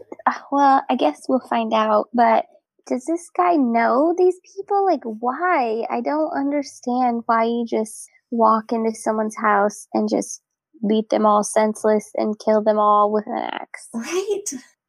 Well, 0.51 0.83
I 0.89 0.95
guess 0.95 1.25
we'll 1.27 1.39
find 1.41 1.73
out. 1.73 2.09
But 2.13 2.45
does 2.87 3.05
this 3.05 3.29
guy 3.35 3.55
know 3.55 4.13
these 4.17 4.35
people? 4.55 4.85
Like, 4.85 5.03
why? 5.03 5.85
I 5.89 6.01
don't 6.01 6.31
understand 6.35 7.23
why 7.25 7.43
you 7.45 7.65
just 7.67 8.07
walk 8.31 8.71
into 8.71 8.93
someone's 8.93 9.35
house 9.37 9.87
and 9.93 10.09
just 10.09 10.41
beat 10.87 11.09
them 11.09 11.25
all 11.25 11.43
senseless 11.43 12.09
and 12.15 12.39
kill 12.39 12.63
them 12.63 12.79
all 12.79 13.11
with 13.11 13.25
an 13.27 13.37
axe. 13.51 13.87
Right? 13.93 14.43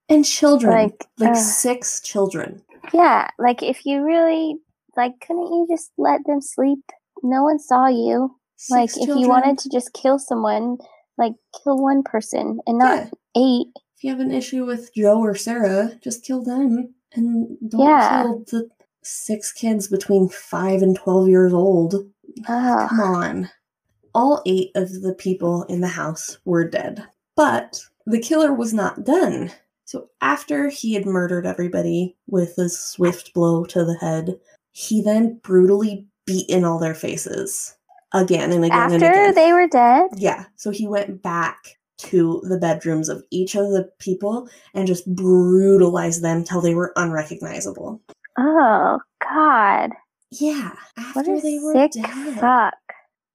And 0.08 0.24
children. 0.24 0.72
Like, 0.72 1.04
Like, 1.18 1.30
ugh. 1.30 1.36
six 1.36 2.00
children. 2.00 2.62
Yeah, 2.92 3.28
like 3.38 3.62
if 3.62 3.86
you 3.86 4.02
really 4.04 4.56
like, 4.96 5.12
couldn't 5.26 5.46
you 5.46 5.66
just 5.70 5.90
let 5.96 6.20
them 6.26 6.40
sleep? 6.40 6.80
No 7.22 7.42
one 7.44 7.58
saw 7.58 7.86
you. 7.86 8.36
like 8.70 8.90
Six 8.90 9.08
if 9.08 9.16
you 9.16 9.28
wanted 9.28 9.58
to 9.58 9.68
just 9.70 9.92
kill 9.92 10.18
someone, 10.18 10.76
like 11.18 11.32
kill 11.62 11.82
one 11.82 12.02
person 12.02 12.58
and 12.66 12.78
not 12.78 12.98
Yeah. 12.98 13.10
eight. 13.36 13.66
If 13.96 14.04
you 14.04 14.10
have 14.10 14.20
an 14.20 14.32
issue 14.32 14.64
with 14.66 14.92
Joe 14.94 15.20
or 15.20 15.34
Sarah, 15.34 15.98
just 16.02 16.24
kill 16.24 16.42
them 16.42 16.94
and 17.14 17.56
don't 17.68 17.80
Yeah. 17.80 18.22
kill 18.22 18.44
the 18.50 18.68
six 19.02 19.52
kids 19.52 19.88
between 19.88 20.28
five 20.28 20.82
and 20.82 20.94
12 20.96 21.28
years 21.28 21.52
old. 21.52 21.94
Ugh. 22.48 22.88
Come 22.88 23.00
on. 23.00 23.50
All 24.14 24.42
eight 24.46 24.70
of 24.74 25.02
the 25.02 25.14
people 25.14 25.64
in 25.64 25.80
the 25.80 25.88
house 25.88 26.38
were 26.44 26.68
dead. 26.68 27.04
But 27.36 27.80
the 28.06 28.20
killer 28.20 28.52
was 28.52 28.72
not 28.74 29.04
done. 29.04 29.50
So 29.84 30.08
after 30.20 30.68
he 30.68 30.94
had 30.94 31.06
murdered 31.06 31.46
everybody 31.46 32.16
with 32.26 32.56
a 32.58 32.68
swift 32.68 33.32
blow 33.34 33.64
to 33.66 33.84
the 33.84 33.96
head, 34.00 34.38
he 34.70 35.02
then 35.02 35.40
brutally 35.42 36.06
beat 36.26 36.48
in 36.48 36.64
all 36.64 36.78
their 36.78 36.94
faces 36.94 37.74
again 38.14 38.52
and 38.52 38.64
again 38.64 38.92
and 38.92 39.02
After 39.02 39.10
again. 39.10 39.34
they 39.34 39.52
were 39.52 39.66
dead. 39.66 40.10
Yeah. 40.16 40.44
So 40.56 40.70
he 40.70 40.86
went 40.86 41.22
back 41.22 41.76
to 42.02 42.42
the 42.48 42.58
bedrooms 42.58 43.08
of 43.08 43.22
each 43.30 43.54
of 43.54 43.70
the 43.70 43.88
people 43.98 44.48
and 44.74 44.86
just 44.86 45.06
brutalized 45.14 46.22
them 46.22 46.44
till 46.44 46.60
they 46.60 46.74
were 46.74 46.92
unrecognizable. 46.96 48.00
Oh 48.38 48.98
God! 49.22 49.90
Yeah. 50.30 50.70
What 51.12 51.28
After 51.28 51.34
a 51.34 51.40
they 51.40 51.58
were 51.58 51.72
sick 51.74 51.92
dead. 51.92 52.38
fuck. 52.38 52.74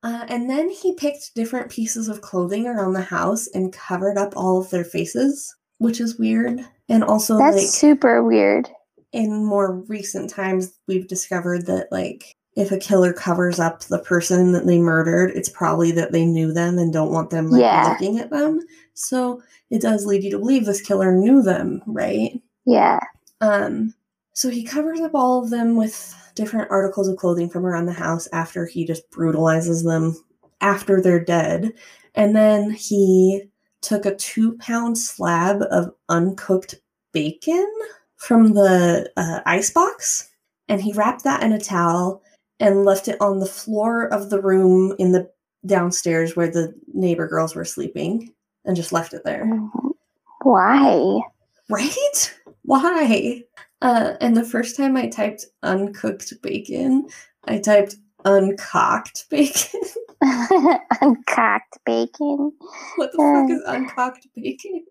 Uh, 0.03 0.25
and 0.30 0.49
then 0.49 0.69
he 0.69 0.93
picked 0.93 1.34
different 1.36 1.69
pieces 1.71 2.08
of 2.08 2.21
clothing 2.21 2.65
around 2.67 2.93
the 2.93 3.01
house 3.01 3.47
and 3.53 3.73
covered 3.73 4.17
up 4.17 4.34
all 4.36 4.60
of 4.62 4.69
their 4.69 4.84
faces, 4.84 5.53
which 5.80 5.99
is 5.99 6.17
weird. 6.17 6.62
And 6.89 7.03
also, 7.03 7.38
That's 7.38 7.58
like, 7.58 7.65
super 7.67 8.23
weird. 8.23 8.69
in 9.12 9.43
more 9.43 9.82
recent 9.88 10.30
times, 10.30 10.77
we've 10.88 11.08
discovered 11.08 11.65
that, 11.65 11.88
like, 11.91 12.36
if 12.57 12.71
a 12.71 12.77
killer 12.77 13.13
covers 13.13 13.59
up 13.59 13.83
the 13.83 13.99
person 13.99 14.51
that 14.51 14.65
they 14.65 14.79
murdered, 14.79 15.31
it's 15.35 15.47
probably 15.47 15.91
that 15.91 16.11
they 16.11 16.25
knew 16.25 16.51
them 16.51 16.79
and 16.79 16.91
don't 16.91 17.11
want 17.11 17.29
them 17.29 17.51
like 17.51 17.61
Yeah. 17.61 17.89
looking 17.89 18.17
at 18.17 18.31
them. 18.31 18.59
So 18.95 19.43
it 19.69 19.79
does 19.79 20.07
lead 20.07 20.23
you 20.23 20.31
to 20.31 20.39
believe 20.39 20.65
this 20.65 20.81
killer 20.81 21.11
knew 21.13 21.43
them, 21.43 21.83
right? 21.85 22.41
Yeah. 22.65 22.99
Um, 23.41 23.93
so 24.33 24.49
he 24.49 24.63
covers 24.63 24.99
up 25.01 25.13
all 25.13 25.43
of 25.43 25.51
them 25.51 25.75
with 25.75 26.15
different 26.33 26.71
articles 26.71 27.07
of 27.07 27.17
clothing 27.17 27.47
from 27.47 27.63
around 27.63 27.85
the 27.85 27.93
house 27.93 28.27
after 28.33 28.65
he 28.65 28.85
just 28.85 29.07
brutalizes 29.11 29.83
them 29.83 30.15
after 30.59 30.99
they're 30.99 31.23
dead. 31.23 31.73
And 32.15 32.35
then 32.35 32.71
he 32.71 33.43
took 33.81 34.07
a 34.07 34.15
two 34.15 34.57
pound 34.57 34.97
slab 34.97 35.61
of 35.69 35.93
uncooked 36.09 36.73
bacon 37.13 37.71
from 38.15 38.55
the 38.55 39.11
uh, 39.15 39.41
icebox 39.45 40.31
and 40.67 40.81
he 40.81 40.93
wrapped 40.93 41.23
that 41.23 41.43
in 41.43 41.51
a 41.51 41.59
towel 41.59 42.23
and 42.59 42.85
left 42.85 43.07
it 43.07 43.19
on 43.21 43.39
the 43.39 43.45
floor 43.45 44.07
of 44.13 44.29
the 44.29 44.41
room 44.41 44.95
in 44.99 45.11
the 45.11 45.29
downstairs 45.65 46.35
where 46.35 46.49
the 46.49 46.73
neighbor 46.93 47.27
girls 47.27 47.55
were 47.55 47.65
sleeping 47.65 48.33
and 48.65 48.75
just 48.75 48.91
left 48.93 49.13
it 49.13 49.23
there. 49.23 49.45
Why? 50.43 51.19
Right? 51.69 52.35
Why? 52.63 53.43
Uh, 53.81 54.13
and 54.21 54.35
the 54.35 54.43
first 54.43 54.75
time 54.77 54.97
I 54.97 55.07
typed 55.07 55.45
uncooked 55.63 56.33
bacon, 56.41 57.07
I 57.45 57.59
typed 57.59 57.95
uncocked 58.25 59.29
bacon. 59.29 59.81
Uncocked 61.01 61.77
bacon. 61.85 62.51
what 62.95 63.11
the 63.11 63.17
fuck 63.17 63.49
Uh. 63.49 63.53
is 63.53 63.63
uncocked 63.67 64.27
bacon? 64.35 64.83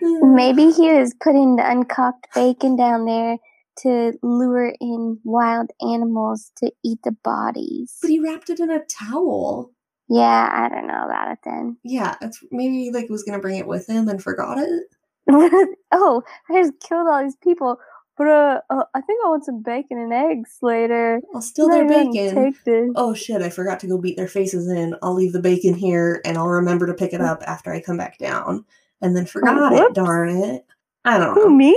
Maybe 0.00 0.70
he 0.72 0.90
was 0.92 1.14
putting 1.20 1.56
the 1.56 1.68
uncocked 1.68 2.26
bacon 2.34 2.74
down 2.76 3.04
there 3.04 3.36
to 3.78 4.12
lure 4.22 4.74
in 4.80 5.18
wild 5.24 5.70
animals 5.80 6.52
to 6.56 6.70
eat 6.84 6.98
the 7.04 7.12
bodies. 7.24 7.96
But 8.00 8.10
he 8.10 8.20
wrapped 8.20 8.50
it 8.50 8.60
in 8.60 8.70
a 8.70 8.84
towel. 8.84 9.72
Yeah, 10.08 10.50
I 10.52 10.68
don't 10.68 10.86
know 10.86 11.04
about 11.04 11.32
it 11.32 11.38
then. 11.44 11.76
Yeah, 11.84 12.16
it's 12.20 12.44
maybe 12.50 12.90
like 12.90 13.08
was 13.08 13.22
gonna 13.22 13.40
bring 13.40 13.56
it 13.56 13.66
with 13.66 13.88
him 13.88 14.08
and 14.08 14.22
forgot 14.22 14.58
it. 14.58 14.82
oh, 15.92 16.22
I 16.50 16.62
just 16.62 16.80
killed 16.80 17.08
all 17.08 17.22
these 17.22 17.36
people, 17.36 17.78
but 18.16 18.26
uh, 18.26 18.60
uh, 18.70 18.84
I 18.94 19.00
think 19.00 19.20
I 19.24 19.28
want 19.28 19.44
some 19.44 19.62
bacon 19.62 19.98
and 19.98 20.12
eggs 20.12 20.58
later. 20.60 21.20
I'll 21.34 21.40
steal 21.40 21.68
their 21.68 21.88
bacon. 21.88 22.52
Oh 22.94 23.14
shit, 23.14 23.40
I 23.40 23.48
forgot 23.48 23.80
to 23.80 23.86
go 23.86 23.98
beat 23.98 24.16
their 24.16 24.28
faces 24.28 24.68
in. 24.68 24.94
I'll 25.02 25.14
leave 25.14 25.32
the 25.32 25.40
bacon 25.40 25.74
here 25.74 26.20
and 26.24 26.36
I'll 26.36 26.48
remember 26.48 26.86
to 26.86 26.94
pick 26.94 27.12
it 27.12 27.20
up 27.22 27.42
after 27.46 27.72
I 27.72 27.80
come 27.80 27.96
back 27.96 28.18
down. 28.18 28.64
And 29.00 29.16
then 29.16 29.26
forgot 29.26 29.72
it, 29.72 29.94
darn 29.94 30.28
it. 30.28 30.64
I 31.04 31.18
don't 31.18 31.34
know. 31.34 31.42
Who 31.42 31.56
me? 31.56 31.76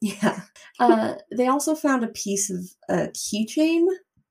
Yeah. 0.00 0.40
Uh, 0.78 1.14
they 1.34 1.46
also 1.46 1.74
found 1.74 2.04
a 2.04 2.08
piece 2.08 2.50
of 2.50 2.58
a 2.90 3.08
keychain, 3.12 3.86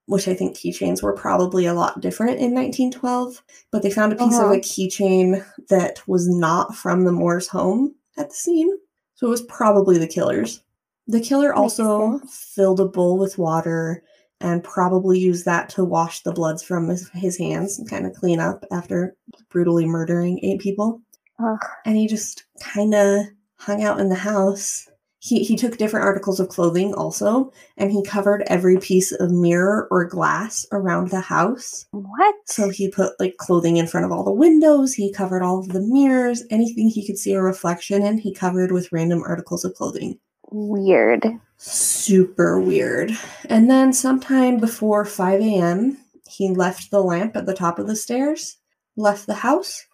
which 0.05 0.27
I 0.27 0.35
think 0.35 0.55
keychains 0.55 1.01
were 1.01 1.15
probably 1.15 1.65
a 1.65 1.73
lot 1.73 2.01
different 2.01 2.33
in 2.39 2.53
1912. 2.53 3.41
But 3.71 3.81
they 3.81 3.89
found 3.89 4.13
a 4.13 4.15
piece 4.15 4.35
of 4.37 4.43
Uh-huh. 4.43 4.53
a 4.53 4.59
keychain 4.59 5.43
that 5.69 6.07
was 6.07 6.27
not 6.29 6.75
from 6.75 7.03
the 7.03 7.11
Moore's 7.11 7.47
home 7.47 7.95
at 8.15 8.29
the 8.29 8.35
scene. 8.35 8.69
So 9.15 9.25
it 9.25 9.31
was 9.31 9.41
probably 9.41 9.97
the 9.97 10.05
killer's. 10.05 10.61
The 11.07 11.19
killer 11.19 11.51
also 11.51 12.19
filled 12.29 12.79
a 12.79 12.85
bowl 12.85 13.17
with 13.17 13.39
water 13.39 14.03
and 14.39 14.63
probably 14.63 15.17
used 15.17 15.45
that 15.45 15.69
to 15.69 15.83
wash 15.83 16.21
the 16.21 16.31
bloods 16.31 16.61
from 16.61 16.89
his, 16.89 17.09
his 17.15 17.39
hands 17.39 17.79
and 17.79 17.89
kind 17.89 18.05
of 18.05 18.13
clean 18.13 18.39
up 18.39 18.65
after 18.71 19.15
brutally 19.49 19.87
murdering 19.87 20.39
eight 20.43 20.59
people 20.61 21.01
Ugh. 21.43 21.57
and 21.85 21.97
he 21.97 22.05
just 22.05 22.43
kind 22.61 22.93
of 22.93 23.25
hung 23.57 23.81
out 23.81 23.99
in 23.99 24.09
the 24.09 24.15
house. 24.15 24.87
He 25.25 25.43
he 25.43 25.55
took 25.55 25.77
different 25.77 26.05
articles 26.05 26.39
of 26.39 26.49
clothing 26.49 26.93
also, 26.93 27.51
and 27.77 27.91
he 27.91 28.03
covered 28.03 28.43
every 28.45 28.77
piece 28.77 29.11
of 29.11 29.31
mirror 29.31 29.87
or 29.89 30.05
glass 30.05 30.67
around 30.71 31.09
the 31.09 31.19
house. 31.19 31.87
What? 31.89 32.35
So 32.45 32.69
he 32.69 32.91
put 32.91 33.19
like 33.19 33.37
clothing 33.37 33.77
in 33.77 33.87
front 33.87 34.05
of 34.05 34.11
all 34.11 34.23
the 34.23 34.31
windows. 34.31 34.93
He 34.93 35.11
covered 35.11 35.41
all 35.41 35.57
of 35.57 35.69
the 35.69 35.81
mirrors, 35.81 36.43
anything 36.51 36.89
he 36.89 37.07
could 37.07 37.17
see 37.17 37.33
a 37.33 37.41
reflection 37.41 38.03
in. 38.03 38.19
He 38.19 38.35
covered 38.35 38.71
with 38.71 38.91
random 38.91 39.23
articles 39.23 39.65
of 39.65 39.73
clothing. 39.73 40.19
Weird. 40.51 41.25
Super 41.57 42.59
weird. 42.59 43.11
And 43.49 43.67
then 43.67 43.93
sometime 43.93 44.59
before 44.59 45.05
5 45.05 45.41
a.m., 45.41 45.97
he 46.29 46.49
left 46.49 46.91
the 46.91 47.01
lamp 47.01 47.35
at 47.35 47.47
the 47.47 47.55
top 47.55 47.79
of 47.79 47.87
the 47.87 47.95
stairs, 47.95 48.57
left 48.95 49.25
the 49.25 49.33
house, 49.33 49.87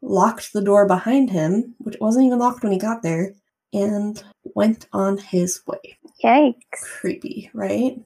locked 0.00 0.52
the 0.52 0.60
door 0.60 0.88
behind 0.88 1.30
him, 1.30 1.76
which 1.78 1.98
wasn't 2.00 2.26
even 2.26 2.40
locked 2.40 2.64
when 2.64 2.72
he 2.72 2.78
got 2.80 3.02
there, 3.02 3.34
and 3.72 4.24
went 4.44 4.86
on 4.92 5.18
his 5.18 5.60
way. 5.66 5.98
Yikes. 6.24 6.54
Creepy, 6.82 7.50
right? 7.54 7.96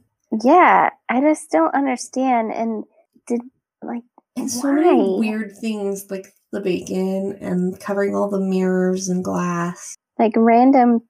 Yeah, 0.42 0.90
I 1.08 1.20
just 1.20 1.50
don't 1.50 1.74
understand. 1.74 2.52
And 2.52 2.84
did 3.26 3.40
like 3.82 4.02
And 4.36 4.50
so 4.50 4.72
many 4.72 5.18
weird 5.18 5.56
things 5.60 6.10
like 6.10 6.26
the 6.52 6.60
bacon 6.60 7.36
and 7.40 7.78
covering 7.80 8.14
all 8.14 8.28
the 8.30 8.40
mirrors 8.40 9.08
and 9.08 9.22
glass. 9.24 9.96
like 10.18 10.32
random 10.36 11.00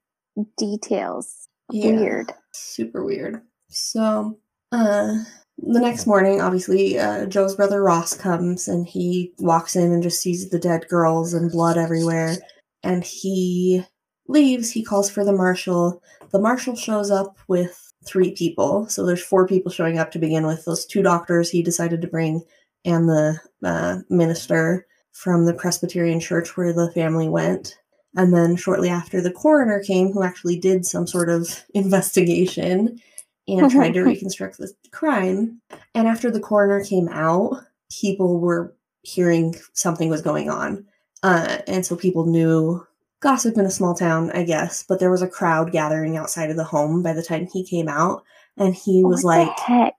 details. 0.57 1.49
Yeah. 1.71 1.93
Weird. 1.93 2.33
super 2.53 3.05
weird. 3.05 3.43
So, 3.69 4.39
uh, 4.73 5.19
the 5.59 5.81
next 5.81 6.07
morning, 6.07 6.41
obviously, 6.41 6.99
uh, 6.99 7.27
Joe's 7.27 7.57
brother 7.57 7.83
Ross 7.83 8.15
comes 8.15 8.69
and 8.69 8.87
he 8.87 9.33
walks 9.39 9.75
in 9.75 9.91
and 9.93 10.03
just 10.03 10.21
sees 10.21 10.51
the 10.51 10.59
dead 10.59 10.87
girls 10.89 11.33
and 11.35 11.51
blood 11.51 11.77
everywhere. 11.79 12.37
And 12.83 13.03
he 13.03 13.85
leaves. 14.29 14.71
He 14.71 14.83
calls 14.83 15.11
for 15.11 15.25
the 15.25 15.33
marshal. 15.33 16.03
The 16.31 16.41
marshal 16.41 16.77
shows 16.77 17.11
up 17.11 17.37
with 17.49 17.93
three 18.07 18.33
people. 18.33 18.89
So 18.89 19.05
there's 19.05 19.23
four 19.23 19.47
people 19.47 19.71
showing 19.71 19.99
up 19.99 20.11
to 20.13 20.19
begin 20.19 20.47
with. 20.47 20.65
Those 20.65 20.87
two 20.87 21.03
doctors 21.03 21.51
he 21.51 21.63
decided 21.63 22.01
to 22.03 22.09
bring, 22.09 22.43
and 22.85 23.09
the 23.09 23.41
uh, 23.65 23.99
minister 24.09 24.87
from 25.13 25.47
the 25.47 25.55
Presbyterian 25.55 26.21
church 26.21 26.57
where 26.57 26.73
the 26.73 26.93
family 26.93 27.29
went. 27.29 27.77
And 28.17 28.33
then 28.33 28.57
shortly 28.57 28.89
after, 28.89 29.21
the 29.21 29.33
coroner 29.33 29.83
came, 29.83 30.13
who 30.13 30.23
actually 30.23 30.59
did 30.59 30.87
some 30.87 31.07
sort 31.07 31.29
of 31.29 31.65
investigation 31.75 33.01
and 33.49 33.71
tried 33.71 33.95
to 33.95 34.03
reconstruct 34.03 34.59
the 34.59 34.73
crime. 34.91 35.61
And 35.95 36.09
after 36.09 36.31
the 36.31 36.41
coroner 36.41 36.85
came 36.85 37.09
out, 37.09 37.63
people 38.01 38.41
were 38.41 38.75
hearing 39.03 39.55
something 39.73 40.09
was 40.09 40.23
going 40.23 40.51
on. 40.51 40.85
Uh, 41.23 41.59
and 41.67 41.87
so 41.87 41.97
people 41.97 42.27
knew 42.27 42.85
gossip 43.27 43.59
in 43.59 43.67
a 43.67 43.71
small 43.71 43.95
town, 43.95 44.31
I 44.33 44.45
guess, 44.45 44.85
but 44.89 45.01
there 45.01 45.11
was 45.11 45.23
a 45.23 45.27
crowd 45.29 45.73
gathering 45.73 46.17
outside 46.17 46.49
of 46.51 46.57
the 46.57 46.63
home 46.65 47.03
by 47.03 47.13
the 47.13 47.23
time 47.25 47.49
he 47.53 47.67
came 47.67 47.89
out. 47.89 48.23
And 48.57 48.73
he 48.75 49.03
oh 49.05 49.09
was 49.09 49.25
what 49.25 49.49
like, 49.69 49.93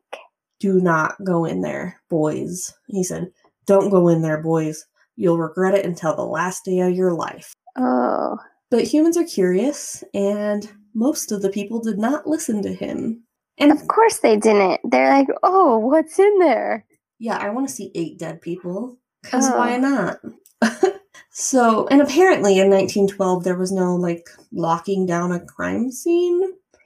do 0.62 0.80
not 0.80 1.16
go 1.26 1.44
in 1.46 1.62
there, 1.62 2.02
boys. 2.10 2.74
He 2.88 3.04
said, 3.04 3.32
don't 3.66 3.90
go 3.90 4.08
in 4.08 4.22
there, 4.22 4.42
boys. 4.42 4.86
You'll 5.18 5.38
regret 5.40 5.74
it 5.76 5.86
until 5.86 6.16
the 6.16 6.24
last 6.24 6.64
day 6.64 6.80
of 6.80 6.94
your 6.94 7.14
life. 7.14 7.54
Oh, 7.76 8.38
But 8.72 8.86
humans 8.86 9.18
are 9.18 9.24
curious, 9.26 10.04
and 10.14 10.72
most 10.96 11.32
of 11.34 11.42
the 11.42 11.50
people 11.50 11.80
did 11.82 11.98
not 11.98 12.28
listen 12.28 12.62
to 12.64 12.74
him. 12.74 13.24
And 13.58 13.72
of 13.72 13.88
course 13.88 14.20
they 14.20 14.38
didn't. 14.38 14.80
They're 14.90 15.10
like, 15.10 15.28
oh, 15.44 15.80
what's 15.80 16.18
in 16.18 16.40
there? 16.40 16.86
yeah, 17.20 17.38
I 17.38 17.50
want 17.50 17.68
to 17.68 17.74
see 17.74 17.92
eight 17.96 18.18
dead 18.20 18.42
people. 18.42 18.98
Because 19.24 19.50
Oh. 19.50 19.58
why 19.58 19.78
not? 19.78 20.20
so, 21.40 21.86
and 21.90 22.02
apparently 22.02 22.54
in 22.54 22.72
1912, 22.72 23.44
there 23.44 23.56
was 23.56 23.72
no 23.72 23.96
like 23.96 24.28
locking 24.52 25.06
down 25.06 25.32
a 25.32 25.40
crime 25.40 25.92
scene. 25.92 26.42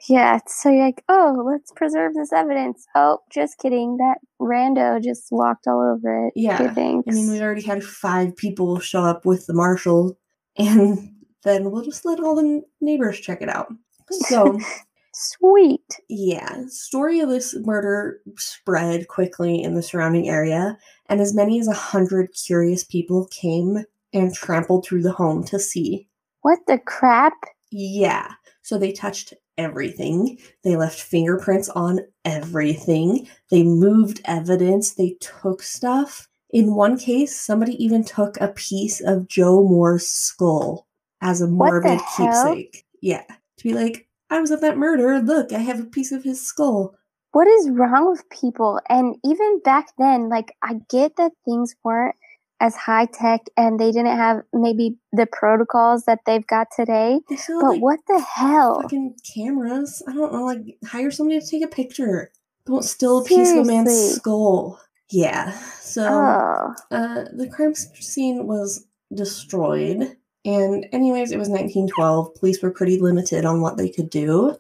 Yeah, 0.10 0.40
so 0.46 0.70
you're 0.70 0.88
like, 0.88 1.06
oh, 1.08 1.42
let's 1.50 1.72
preserve 1.72 2.16
this 2.16 2.34
evidence. 2.34 2.86
Oh, 2.94 3.20
just 3.32 3.60
kidding. 3.60 3.96
That 3.96 4.18
rando 4.42 5.02
just 5.02 5.30
walked 5.32 5.68
all 5.68 5.80
over 5.80 6.28
it. 6.28 6.34
Yeah, 6.36 6.74
thanks. 6.74 7.06
I 7.08 7.14
mean, 7.14 7.32
we 7.32 7.42
already 7.42 7.62
had 7.62 7.82
five 7.82 8.36
people 8.36 8.78
show 8.82 9.04
up 9.04 9.26
with 9.26 9.46
the 9.46 9.54
marshal, 9.54 10.20
and 10.58 11.14
then 11.46 11.72
we'll 11.72 11.86
just 11.86 12.04
let 12.04 12.20
all 12.20 12.36
the 12.36 12.62
neighbors 12.82 13.22
check 13.22 13.42
it 13.42 13.50
out. 13.50 13.74
So, 14.12 14.60
Sweet. 15.14 15.98
yeah, 16.10 16.66
story 16.68 17.22
of 17.22 17.30
this 17.30 17.56
murder 17.62 18.20
spread 18.38 19.08
quickly 19.08 19.64
in 19.64 19.76
the 19.76 19.82
surrounding 19.82 20.28
area, 20.28 20.78
and 21.08 21.22
as 21.22 21.34
many 21.34 21.58
as 21.62 21.70
a 21.70 21.74
hundred 21.74 22.32
curious 22.34 22.84
people 22.84 23.28
came 23.28 23.86
and 24.14 24.34
trampled 24.34 24.86
through 24.86 25.04
the 25.04 25.12
home 25.12 25.44
to 25.46 25.60
see. 25.60 26.08
What 26.42 26.60
the 26.68 26.80
crap? 26.80 27.34
Yeah, 27.72 28.32
so 28.62 28.78
they 28.78 28.92
touched 28.92 29.34
everything. 29.58 30.38
They 30.64 30.76
left 30.76 31.00
fingerprints 31.00 31.70
on 31.70 32.02
everything. 32.26 33.28
They 33.50 33.64
moved 33.64 34.22
evidence. 34.26 34.94
They 34.94 35.18
took 35.22 35.62
stuff. 35.62 36.28
In 36.50 36.76
one 36.76 36.98
case, 36.98 37.40
somebody 37.40 37.82
even 37.84 38.04
took 38.04 38.40
a 38.42 38.50
piece 38.50 39.00
of 39.02 39.28
Joe 39.28 39.64
Moore's 39.64 40.08
skull 40.08 40.88
as 41.22 41.42
a 41.42 41.48
morbid 41.48 42.00
keepsake. 42.18 42.86
Yeah, 43.02 43.24
to 43.58 43.64
be 43.64 43.74
like, 43.74 44.08
I 44.30 44.42
was 44.42 44.52
at 44.52 44.62
that 44.62 44.78
murder. 44.78 45.20
Look, 45.20 45.54
I 45.54 45.60
have 45.60 45.80
a 45.80 45.86
piece 45.86 46.12
of 46.12 46.24
his 46.24 46.46
skull. 46.46 46.96
What 47.32 47.48
is 47.48 47.70
wrong 47.70 48.10
with 48.10 48.28
people? 48.30 48.82
And 48.90 49.16
even 49.24 49.62
back 49.64 49.94
then, 49.98 50.28
like, 50.28 50.54
I 50.62 50.82
get 50.90 51.16
that 51.16 51.32
things 51.46 51.76
weren't 51.84 52.16
as 52.62 52.76
high 52.76 53.08
tech 53.08 53.42
and 53.58 53.80
they 53.80 53.92
didn't 53.92 54.16
have 54.16 54.44
maybe 54.54 54.96
the 55.12 55.26
protocols 55.26 56.06
that 56.06 56.20
they've 56.26 56.46
got 56.48 56.68
today. 56.76 57.20
But 57.28 57.62
like, 57.62 57.82
what 57.82 58.00
the 58.08 58.22
hell? 58.22 58.82
fucking 58.84 59.16
cameras. 59.36 60.02
I 60.08 60.14
don't 60.14 60.32
know, 60.32 60.46
like 60.46 60.78
hire 60.86 61.12
somebody 61.12 61.40
to 61.42 61.46
take 61.46 61.64
a 61.64 61.68
picture. 61.68 62.32
Don't 62.66 62.84
steal 62.84 63.20
a 63.20 63.26
piece 63.26 63.52
of 63.52 63.58
a 63.58 63.66
man's 63.66 64.16
skull. 64.16 64.80
Yeah. 65.10 65.52
So 65.80 66.04
Oh, 66.08 66.76
uh, 66.92 67.26
the 67.34 67.50
crime 67.52 67.74
scene 67.76 68.46
was 68.46 68.86
destroyed. 69.14 70.16
And, 70.46 70.88
anyways, 70.92 71.32
it 71.32 71.38
was 71.38 71.50
1912. 71.50 72.36
Police 72.36 72.62
were 72.62 72.72
pretty 72.72 73.00
limited 73.00 73.46
on 73.46 73.62
what 73.62 73.78
they 73.78 73.90
could 73.90 74.10
do. 74.10 74.58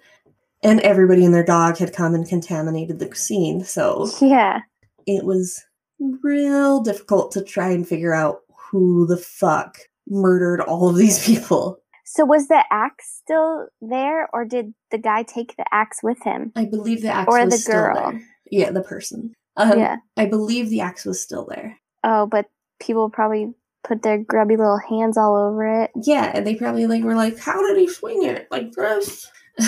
And 0.63 0.79
everybody 0.81 1.25
and 1.25 1.33
their 1.33 1.43
dog 1.43 1.77
had 1.77 1.93
come 1.93 2.13
and 2.13 2.27
contaminated 2.27 2.99
the 2.99 3.15
scene. 3.15 3.63
So 3.63 4.09
yeah. 4.21 4.61
it 5.07 5.25
was 5.25 5.63
real 6.23 6.81
difficult 6.81 7.31
to 7.33 7.43
try 7.43 7.69
and 7.69 7.87
figure 7.87 8.13
out 8.13 8.39
who 8.71 9.05
the 9.05 9.17
fuck 9.17 9.77
murdered 10.07 10.61
all 10.61 10.89
of 10.89 10.95
these 10.95 11.25
people. 11.25 11.77
So 12.05 12.25
was 12.25 12.47
the 12.49 12.63
axe 12.71 13.19
still 13.23 13.67
there, 13.81 14.27
or 14.33 14.43
did 14.43 14.73
the 14.89 14.97
guy 14.97 15.23
take 15.23 15.55
the 15.55 15.65
axe 15.71 15.99
with 16.03 16.21
him? 16.23 16.51
I 16.55 16.65
believe 16.65 17.01
the 17.01 17.09
axe 17.09 17.27
Or 17.31 17.39
was 17.45 17.53
the 17.53 17.57
still 17.57 17.73
girl. 17.73 18.19
Yeah, 18.51 18.71
the 18.71 18.81
person. 18.81 19.33
Um, 19.55 19.77
yeah. 19.79 19.97
I 20.17 20.25
believe 20.25 20.69
the 20.69 20.81
axe 20.81 21.05
was 21.05 21.21
still 21.21 21.45
there. 21.45 21.77
Oh, 22.03 22.25
but 22.25 22.47
people 22.81 23.09
probably 23.09 23.53
put 23.83 24.01
their 24.01 24.17
grubby 24.17 24.57
little 24.57 24.79
hands 24.89 25.17
all 25.17 25.35
over 25.37 25.83
it. 25.83 25.91
Yeah, 26.03 26.31
and 26.33 26.45
they 26.45 26.55
probably 26.55 26.85
like 26.87 27.03
were 27.03 27.15
like, 27.15 27.37
"How 27.39 27.65
did 27.65 27.77
he 27.77 27.87
swing 27.87 28.23
it 28.25 28.47
like 28.51 28.71
this?" 28.73 29.29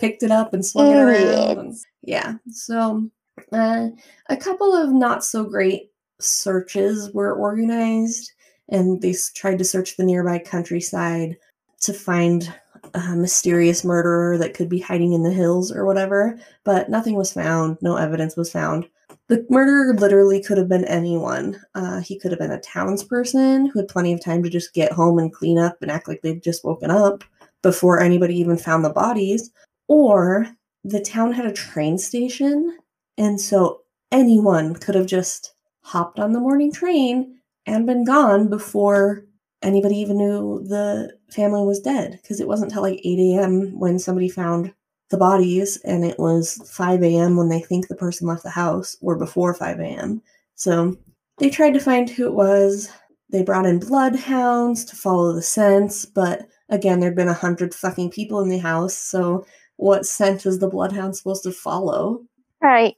Picked 0.00 0.22
it 0.22 0.30
up 0.30 0.52
and 0.54 0.64
swung 0.64 0.90
it 0.90 0.96
around. 0.96 1.58
and- 1.58 1.76
yeah. 2.02 2.34
So, 2.50 3.10
a 3.52 4.36
couple 4.38 4.74
of 4.74 4.92
not 4.92 5.24
so 5.24 5.44
great 5.44 5.90
searches 6.20 7.12
were 7.12 7.34
organized, 7.34 8.32
and 8.68 9.00
they 9.02 9.14
tried 9.34 9.58
to 9.58 9.64
search 9.64 9.96
the 9.96 10.04
nearby 10.04 10.38
countryside 10.38 11.36
to 11.80 11.92
find 11.92 12.52
a 12.94 13.16
mysterious 13.16 13.84
murderer 13.84 14.38
that 14.38 14.54
could 14.54 14.68
be 14.68 14.78
hiding 14.78 15.12
in 15.12 15.22
the 15.22 15.32
hills 15.32 15.72
or 15.72 15.84
whatever. 15.84 16.38
But 16.64 16.88
nothing 16.88 17.14
was 17.14 17.32
found. 17.32 17.78
No 17.80 17.96
evidence 17.96 18.36
was 18.36 18.50
found. 18.50 18.88
The 19.28 19.46
murderer 19.48 19.94
literally 19.94 20.42
could 20.42 20.58
have 20.58 20.68
been 20.68 20.84
anyone. 20.84 21.60
Uh, 21.74 22.00
he 22.00 22.18
could 22.18 22.32
have 22.32 22.40
been 22.40 22.52
a 22.52 22.58
townsperson 22.58 23.70
who 23.70 23.78
had 23.78 23.88
plenty 23.88 24.12
of 24.12 24.22
time 24.22 24.42
to 24.42 24.50
just 24.50 24.74
get 24.74 24.92
home 24.92 25.18
and 25.18 25.32
clean 25.32 25.58
up 25.58 25.78
and 25.80 25.90
act 25.90 26.08
like 26.08 26.22
they'd 26.22 26.42
just 26.42 26.64
woken 26.64 26.90
up 26.90 27.24
before 27.62 28.00
anybody 28.00 28.38
even 28.38 28.56
found 28.56 28.84
the 28.84 28.90
bodies. 28.90 29.50
Or 29.88 30.48
the 30.84 31.00
town 31.00 31.32
had 31.32 31.46
a 31.46 31.52
train 31.52 31.98
station, 31.98 32.78
and 33.20 33.38
so 33.38 33.82
anyone 34.10 34.74
could 34.74 34.94
have 34.94 35.06
just 35.06 35.52
hopped 35.82 36.18
on 36.18 36.32
the 36.32 36.40
morning 36.40 36.72
train 36.72 37.38
and 37.66 37.84
been 37.86 38.02
gone 38.02 38.48
before 38.48 39.26
anybody 39.60 39.96
even 39.96 40.16
knew 40.16 40.64
the 40.66 41.14
family 41.28 41.62
was 41.66 41.80
dead. 41.80 42.18
Because 42.22 42.40
it 42.40 42.48
wasn't 42.48 42.72
till 42.72 42.80
like 42.80 42.98
8 43.04 43.18
a.m. 43.18 43.78
when 43.78 43.98
somebody 43.98 44.30
found 44.30 44.72
the 45.10 45.18
bodies, 45.18 45.76
and 45.84 46.02
it 46.02 46.18
was 46.18 46.66
5 46.72 47.02
a.m. 47.02 47.36
when 47.36 47.50
they 47.50 47.60
think 47.60 47.88
the 47.88 47.94
person 47.94 48.26
left 48.26 48.42
the 48.42 48.48
house, 48.48 48.96
or 49.02 49.18
before 49.18 49.52
5 49.52 49.80
a.m. 49.80 50.22
So 50.54 50.96
they 51.36 51.50
tried 51.50 51.74
to 51.74 51.80
find 51.80 52.08
who 52.08 52.24
it 52.24 52.32
was. 52.32 52.90
They 53.28 53.42
brought 53.42 53.66
in 53.66 53.80
bloodhounds 53.80 54.82
to 54.86 54.96
follow 54.96 55.34
the 55.34 55.42
scents, 55.42 56.06
but 56.06 56.46
again, 56.70 57.00
there'd 57.00 57.16
been 57.16 57.28
a 57.28 57.34
hundred 57.34 57.74
fucking 57.74 58.12
people 58.12 58.40
in 58.40 58.48
the 58.48 58.58
house, 58.58 58.94
so 58.94 59.44
what 59.76 60.06
scent 60.06 60.46
is 60.46 60.58
the 60.58 60.70
bloodhound 60.70 61.16
supposed 61.16 61.42
to 61.42 61.52
follow? 61.52 62.22
Right. 62.62 62.96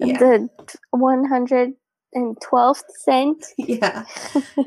Yeah. 0.00 0.18
The 0.18 0.48
112th 0.94 2.82
cent. 2.98 3.46
yeah. 3.58 4.04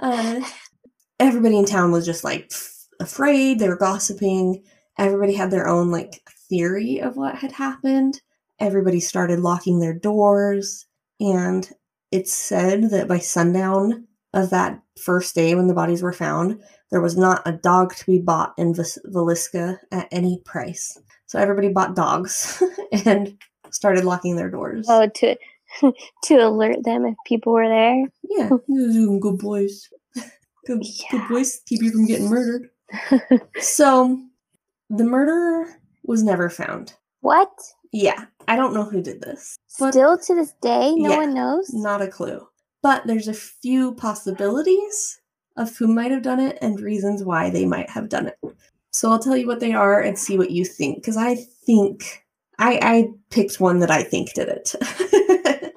Uh, 0.01 0.41
everybody 1.19 1.57
in 1.57 1.65
town 1.65 1.91
was 1.91 2.05
just 2.05 2.23
like 2.23 2.51
afraid. 2.99 3.59
They 3.59 3.69
were 3.69 3.77
gossiping. 3.77 4.63
Everybody 4.97 5.33
had 5.33 5.51
their 5.51 5.67
own 5.67 5.91
like 5.91 6.21
theory 6.49 6.99
of 6.99 7.17
what 7.17 7.35
had 7.35 7.51
happened. 7.51 8.21
Everybody 8.59 8.99
started 8.99 9.39
locking 9.39 9.79
their 9.79 9.93
doors, 9.93 10.85
and 11.19 11.67
it's 12.11 12.31
said 12.31 12.91
that 12.91 13.07
by 13.07 13.17
sundown 13.17 14.07
of 14.33 14.51
that 14.51 14.79
first 14.99 15.35
day 15.35 15.55
when 15.55 15.67
the 15.67 15.73
bodies 15.73 16.01
were 16.01 16.13
found, 16.13 16.61
there 16.91 17.01
was 17.01 17.17
not 17.17 17.41
a 17.45 17.53
dog 17.53 17.95
to 17.95 18.05
be 18.05 18.19
bought 18.19 18.53
in 18.57 18.73
Vis- 18.73 18.99
Villisca 19.07 19.79
at 19.91 20.07
any 20.11 20.41
price. 20.45 20.97
So 21.25 21.39
everybody 21.39 21.69
bought 21.69 21.95
dogs 21.95 22.61
and 23.05 23.35
started 23.73 24.05
locking 24.05 24.35
their 24.37 24.49
doors. 24.49 24.85
Oh, 24.89 25.07
to 25.07 25.35
to 26.23 26.35
alert 26.35 26.83
them 26.83 27.05
if 27.05 27.15
people 27.25 27.51
were 27.53 27.67
there. 27.67 28.05
Yeah, 28.29 28.49
good 29.19 29.39
boys. 29.39 29.89
Good, 30.65 30.79
Yeah. 30.81 31.07
good 31.11 31.27
boys 31.27 31.59
keep 31.65 31.81
you 31.81 31.91
from 31.91 32.05
getting 32.05 32.29
murdered. 32.29 32.69
So, 33.59 34.17
the 34.89 35.03
murderer 35.03 35.65
was 36.03 36.23
never 36.23 36.49
found. 36.49 36.93
what? 37.21 37.49
Yeah, 37.91 38.25
I 38.47 38.55
don't 38.55 38.73
know 38.73 38.85
who 38.85 39.01
did 39.03 39.21
this. 39.21 39.55
Still 39.67 40.17
to 40.17 40.35
this 40.35 40.53
day, 40.61 40.95
no 40.95 41.11
Yeah. 41.11 41.17
one 41.17 41.33
knows. 41.33 41.71
not 41.73 42.01
a 42.01 42.07
clue. 42.07 42.47
But 42.81 43.05
there's 43.05 43.27
a 43.27 43.33
few 43.33 43.93
possibilities 43.95 45.19
of 45.57 45.75
who 45.77 45.87
might 45.87 46.09
have 46.11 46.23
done 46.23 46.39
it 46.39 46.57
and 46.61 46.79
reasons 46.79 47.23
why 47.23 47.49
they 47.51 47.65
might 47.65 47.89
have 47.91 48.09
done 48.09 48.27
it. 48.27 48.39
So 48.91 49.11
I'll 49.11 49.19
tell 49.19 49.37
you 49.37 49.45
what 49.47 49.59
they 49.59 49.73
are 49.73 50.01
and 50.01 50.17
see 50.17 50.37
what 50.37 50.49
you 50.51 50.65
think. 50.65 50.95
Because 50.97 51.17
I 51.17 51.35
think 51.35 52.22
I, 52.59 52.79
I 52.81 53.07
picked 53.29 53.59
one 53.59 53.79
that 53.79 53.91
I 53.91 54.03
think 54.03 54.33
did 54.33 54.47
it. 54.49 54.75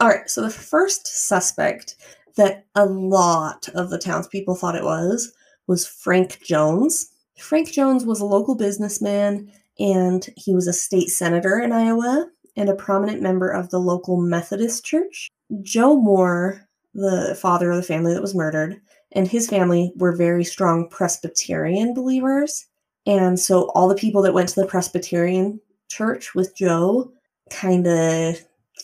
All 0.00 0.08
right, 0.08 0.28
so 0.28 0.42
the 0.42 0.50
first 0.50 1.06
suspect 1.28 1.96
that 2.36 2.66
a 2.74 2.86
lot 2.86 3.68
of 3.74 3.90
the 3.90 3.98
townspeople 3.98 4.54
thought 4.54 4.76
it 4.76 4.84
was 4.84 5.32
was 5.66 5.86
Frank 5.86 6.40
Jones. 6.44 7.10
Frank 7.38 7.70
Jones 7.70 8.04
was 8.04 8.20
a 8.20 8.24
local 8.26 8.54
businessman 8.54 9.50
and 9.78 10.28
he 10.36 10.54
was 10.54 10.66
a 10.66 10.72
state 10.72 11.08
senator 11.08 11.60
in 11.60 11.72
Iowa 11.72 12.28
and 12.56 12.68
a 12.68 12.74
prominent 12.74 13.22
member 13.22 13.48
of 13.48 13.70
the 13.70 13.78
local 13.78 14.20
Methodist 14.20 14.84
church. 14.84 15.28
Joe 15.62 15.96
Moore, 15.96 16.66
the 16.94 17.36
father 17.40 17.70
of 17.70 17.76
the 17.76 17.82
family 17.82 18.12
that 18.12 18.22
was 18.22 18.34
murdered, 18.34 18.80
and 19.12 19.28
his 19.28 19.48
family 19.48 19.92
were 19.96 20.16
very 20.16 20.44
strong 20.44 20.88
Presbyterian 20.88 21.94
believers. 21.94 22.66
And 23.06 23.38
so 23.38 23.70
all 23.74 23.88
the 23.88 23.94
people 23.94 24.22
that 24.22 24.34
went 24.34 24.48
to 24.50 24.60
the 24.60 24.66
Presbyterian 24.66 25.60
church 25.92 26.34
with 26.34 26.56
Joe 26.56 27.12
kind 27.50 27.86
of 27.86 28.36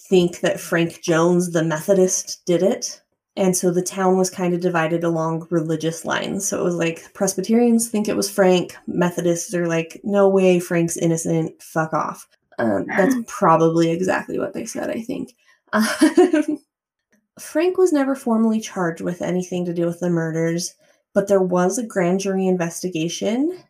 think 0.08 0.40
that 0.40 0.60
Frank 0.60 1.02
Jones, 1.02 1.52
the 1.52 1.64
Methodist, 1.64 2.44
did 2.46 2.62
it. 2.62 3.00
And 3.36 3.56
so 3.56 3.70
the 3.70 3.82
town 3.82 4.18
was 4.18 4.30
kind 4.30 4.52
of 4.52 4.60
divided 4.60 5.04
along 5.04 5.46
religious 5.50 6.04
lines. 6.04 6.46
So 6.48 6.60
it 6.60 6.64
was 6.64 6.74
like 6.74 7.12
Presbyterians 7.14 7.88
think 7.88 8.08
it 8.08 8.16
was 8.16 8.28
Frank, 8.30 8.76
Methodists 8.86 9.54
are 9.54 9.68
like, 9.68 10.00
no 10.02 10.28
way, 10.28 10.58
Frank's 10.58 10.96
innocent, 10.96 11.62
fuck 11.62 11.92
off. 11.94 12.26
Um, 12.58 12.86
that's 12.88 13.14
probably 13.28 13.90
exactly 13.90 14.38
what 14.38 14.54
they 14.54 14.66
said, 14.66 14.90
I 14.90 15.00
think. 15.02 15.34
Um, 15.72 16.58
Frank 17.38 17.78
was 17.78 17.92
never 17.92 18.16
formally 18.16 18.60
charged 18.60 19.02
with 19.02 19.22
anything 19.22 19.64
to 19.66 19.74
do 19.74 19.86
with 19.86 20.00
the 20.00 20.10
murders, 20.10 20.74
but 21.14 21.28
there 21.28 21.42
was 21.42 21.78
a 21.78 21.86
grand 21.86 22.18
jury 22.18 22.48
investigation 22.48 23.62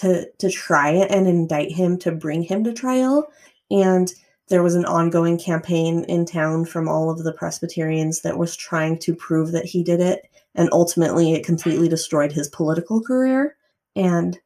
to 0.00 0.30
to 0.38 0.50
try 0.50 0.90
it 0.90 1.10
and 1.10 1.26
indict 1.26 1.72
him 1.72 1.98
to 1.98 2.12
bring 2.12 2.42
him 2.42 2.64
to 2.64 2.72
trial, 2.72 3.28
and 3.70 4.12
there 4.48 4.62
was 4.62 4.76
an 4.76 4.84
ongoing 4.84 5.38
campaign 5.38 6.04
in 6.04 6.24
town 6.24 6.64
from 6.64 6.88
all 6.88 7.10
of 7.10 7.24
the 7.24 7.32
Presbyterians 7.32 8.22
that 8.22 8.38
was 8.38 8.56
trying 8.56 8.98
to 9.00 9.14
prove 9.14 9.52
that 9.52 9.64
he 9.64 9.82
did 9.82 10.00
it, 10.00 10.28
and 10.54 10.68
ultimately 10.72 11.32
it 11.32 11.44
completely 11.44 11.88
destroyed 11.88 12.32
his 12.32 12.48
political 12.48 13.02
career. 13.02 13.56
And 13.96 14.38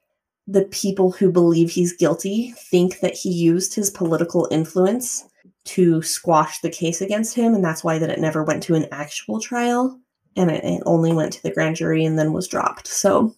the 0.46 0.64
people 0.66 1.12
who 1.12 1.30
believe 1.30 1.70
he's 1.70 1.92
guilty 1.92 2.54
think 2.56 3.00
that 3.00 3.14
he 3.14 3.30
used 3.30 3.74
his 3.74 3.90
political 3.90 4.48
influence 4.50 5.24
to 5.64 6.00
squash 6.02 6.60
the 6.60 6.70
case 6.70 7.00
against 7.00 7.34
him, 7.34 7.54
and 7.54 7.62
that's 7.62 7.84
why 7.84 7.98
that 7.98 8.10
it 8.10 8.18
never 8.18 8.42
went 8.42 8.62
to 8.64 8.74
an 8.74 8.86
actual 8.90 9.38
trial, 9.38 10.00
and 10.36 10.50
it, 10.50 10.64
it 10.64 10.82
only 10.86 11.12
went 11.12 11.32
to 11.34 11.42
the 11.42 11.52
grand 11.52 11.76
jury 11.76 12.04
and 12.04 12.18
then 12.18 12.32
was 12.32 12.48
dropped. 12.48 12.88
So, 12.88 13.34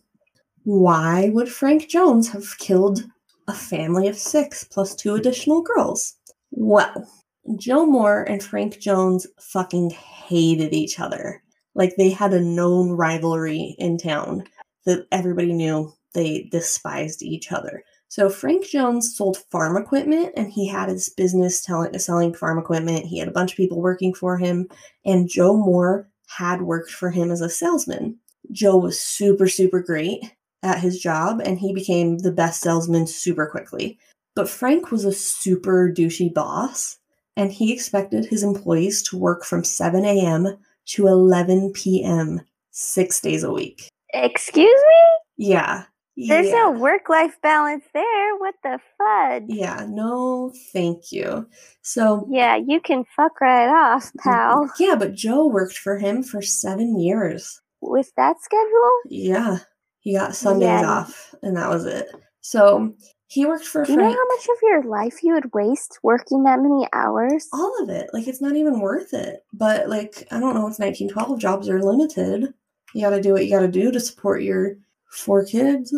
why 0.64 1.30
would 1.30 1.48
Frank 1.48 1.88
Jones 1.88 2.28
have 2.28 2.58
killed 2.58 3.04
a 3.48 3.52
family 3.52 4.06
of 4.06 4.16
six 4.16 4.64
plus 4.64 4.94
two 4.94 5.14
additional 5.14 5.62
girls? 5.62 6.14
Well, 6.52 7.08
Joe 7.56 7.84
Moore 7.84 8.22
and 8.22 8.42
Frank 8.42 8.78
Jones 8.78 9.26
fucking 9.40 9.90
hated 9.90 10.72
each 10.72 11.00
other. 11.00 11.42
Like 11.74 11.96
they 11.96 12.10
had 12.10 12.32
a 12.32 12.40
known 12.40 12.90
rivalry 12.90 13.74
in 13.78 13.98
town 13.98 14.44
that 14.86 15.06
everybody 15.10 15.52
knew 15.52 15.92
they 16.14 16.48
despised 16.52 17.22
each 17.22 17.50
other. 17.50 17.82
So 18.08 18.28
Frank 18.28 18.66
Jones 18.66 19.16
sold 19.16 19.38
farm 19.50 19.76
equipment 19.76 20.34
and 20.36 20.52
he 20.52 20.68
had 20.68 20.90
his 20.90 21.08
business 21.08 21.62
telling, 21.62 21.98
selling 21.98 22.34
farm 22.34 22.58
equipment. 22.58 23.06
He 23.06 23.18
had 23.18 23.28
a 23.28 23.32
bunch 23.32 23.52
of 23.52 23.56
people 23.56 23.80
working 23.80 24.14
for 24.14 24.36
him 24.36 24.68
and 25.04 25.30
Joe 25.30 25.56
Moore 25.56 26.08
had 26.28 26.62
worked 26.62 26.90
for 26.90 27.10
him 27.10 27.30
as 27.30 27.40
a 27.40 27.48
salesman. 27.48 28.18
Joe 28.52 28.76
was 28.76 29.00
super 29.00 29.48
super 29.48 29.80
great 29.80 30.22
at 30.62 30.80
his 30.80 30.98
job 30.98 31.40
and 31.44 31.58
he 31.58 31.72
became 31.72 32.18
the 32.18 32.32
best 32.32 32.60
salesman 32.60 33.06
super 33.06 33.46
quickly. 33.46 33.98
But 34.34 34.48
Frank 34.48 34.90
was 34.90 35.04
a 35.04 35.12
super 35.12 35.92
douchey 35.94 36.32
boss 36.32 36.98
and 37.36 37.52
he 37.52 37.72
expected 37.72 38.26
his 38.26 38.42
employees 38.42 39.02
to 39.04 39.18
work 39.18 39.44
from 39.44 39.64
7 39.64 40.04
a.m. 40.04 40.56
to 40.86 41.06
11 41.06 41.72
p.m. 41.74 42.40
6 42.70 43.20
days 43.20 43.42
a 43.42 43.52
week. 43.52 43.88
Excuse 44.14 44.66
me? 44.66 45.46
Yeah. 45.48 45.84
There's 46.16 46.48
yeah. 46.48 46.52
no 46.52 46.70
work 46.72 47.08
life 47.08 47.36
balance 47.42 47.84
there. 47.94 48.36
What 48.36 48.54
the 48.62 48.78
fudge? 48.98 49.44
Yeah, 49.48 49.86
no, 49.88 50.52
thank 50.72 51.10
you. 51.10 51.48
So, 51.80 52.28
Yeah, 52.30 52.56
you 52.56 52.80
can 52.80 53.04
fuck 53.16 53.40
right 53.40 53.68
off, 53.68 54.12
mm, 54.12 54.22
pal. 54.22 54.70
yeah, 54.78 54.94
but 54.94 55.14
Joe 55.14 55.46
worked 55.46 55.78
for 55.78 55.98
him 55.98 56.22
for 56.22 56.42
seven 56.42 56.98
years. 56.98 57.62
With 57.80 58.12
that 58.16 58.36
schedule? 58.42 58.90
Yeah, 59.06 59.58
he 60.02 60.14
got 60.14 60.34
Sundays 60.34 60.66
Yeah. 60.66 60.90
off, 60.90 61.34
and 61.42 61.56
that 61.56 61.70
was 61.70 61.86
it. 61.86 62.08
So, 62.40 62.92
he 63.28 63.46
worked 63.46 63.64
for 63.64 63.84
Do 63.84 63.92
you 63.92 63.98
know 63.98 64.10
how 64.10 64.26
much 64.28 64.48
of 64.48 64.56
your 64.62 64.82
life 64.82 65.22
you 65.22 65.32
would 65.32 65.54
waste 65.54 66.00
working 66.02 66.42
that 66.42 66.60
many 66.60 66.86
hours? 66.92 67.48
All 67.52 67.82
of 67.82 67.88
it. 67.88 68.10
Like, 68.12 68.26
it's 68.28 68.40
not 68.42 68.56
even 68.56 68.80
worth 68.80 69.14
it. 69.14 69.44
But, 69.52 69.88
like, 69.88 70.26
I 70.30 70.40
don't 70.40 70.54
know, 70.54 70.66
it's 70.66 70.80
1912. 70.80 71.38
Jobs 71.38 71.68
are 71.68 71.80
limited. 71.82 72.52
You 72.94 73.00
gotta 73.00 73.22
do 73.22 73.32
what 73.32 73.44
you 73.44 73.50
gotta 73.50 73.68
do 73.68 73.90
to 73.92 74.00
support 74.00 74.42
your 74.42 74.76
four 75.08 75.44
kids. 75.44 75.94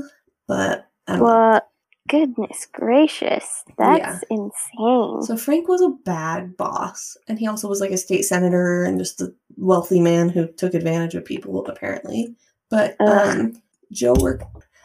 But, 0.47 0.87
I 1.09 1.13
don't 1.17 1.21
know. 1.21 1.25
Well, 1.27 1.61
goodness 2.09 2.67
gracious. 2.73 3.65
That's 3.79 4.23
insane. 4.31 5.23
So 5.23 5.37
Frank 5.39 5.67
was 5.67 5.81
a 5.81 5.97
bad 6.05 6.57
boss, 6.59 7.17
and 7.27 7.39
he 7.39 7.47
also 7.47 7.69
was 7.69 7.81
like 7.81 7.91
a 7.91 7.97
state 7.97 8.25
senator 8.27 8.85
and 8.85 8.99
just 8.99 9.23
a 9.23 9.33
wealthy 9.57 10.01
man 10.01 10.29
who 10.29 10.47
took 10.53 10.75
advantage 10.75 11.15
of 11.15 11.25
people, 11.25 11.67
apparently. 11.67 12.37
But 12.71 12.97
um, 13.01 13.63
Joe 13.95 14.15
worked. 14.21 14.45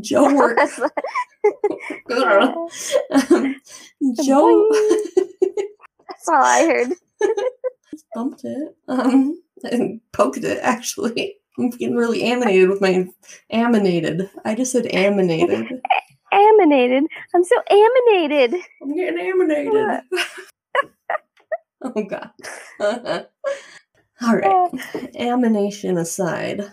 Joe 0.00 0.34
worked. 0.34 0.60
um, 3.30 3.56
Joe 4.22 4.68
That's 6.08 6.28
all 6.28 6.42
I 6.42 6.66
heard. 6.66 6.92
bumped 8.14 8.44
it. 8.44 8.76
Um, 8.88 9.40
and 9.70 10.00
poked 10.12 10.38
it. 10.44 10.58
Actually, 10.62 11.36
I'm 11.58 11.70
getting 11.70 11.96
really 11.96 12.24
animated 12.24 12.68
with 12.68 12.80
my 12.80 13.06
aminated. 13.52 14.28
I 14.44 14.54
just 14.56 14.72
said 14.72 14.86
aminated. 14.86 15.68
Aminated. 16.32 17.04
I'm 17.34 17.44
so 17.44 17.56
aminated. 17.70 18.60
I'm 18.82 18.94
getting 18.96 19.32
aminated. 19.32 20.02
oh 21.82 22.04
god. 22.04 23.28
All 24.22 24.36
right. 24.36 24.70
Amination 25.18 25.98
aside, 25.98 26.70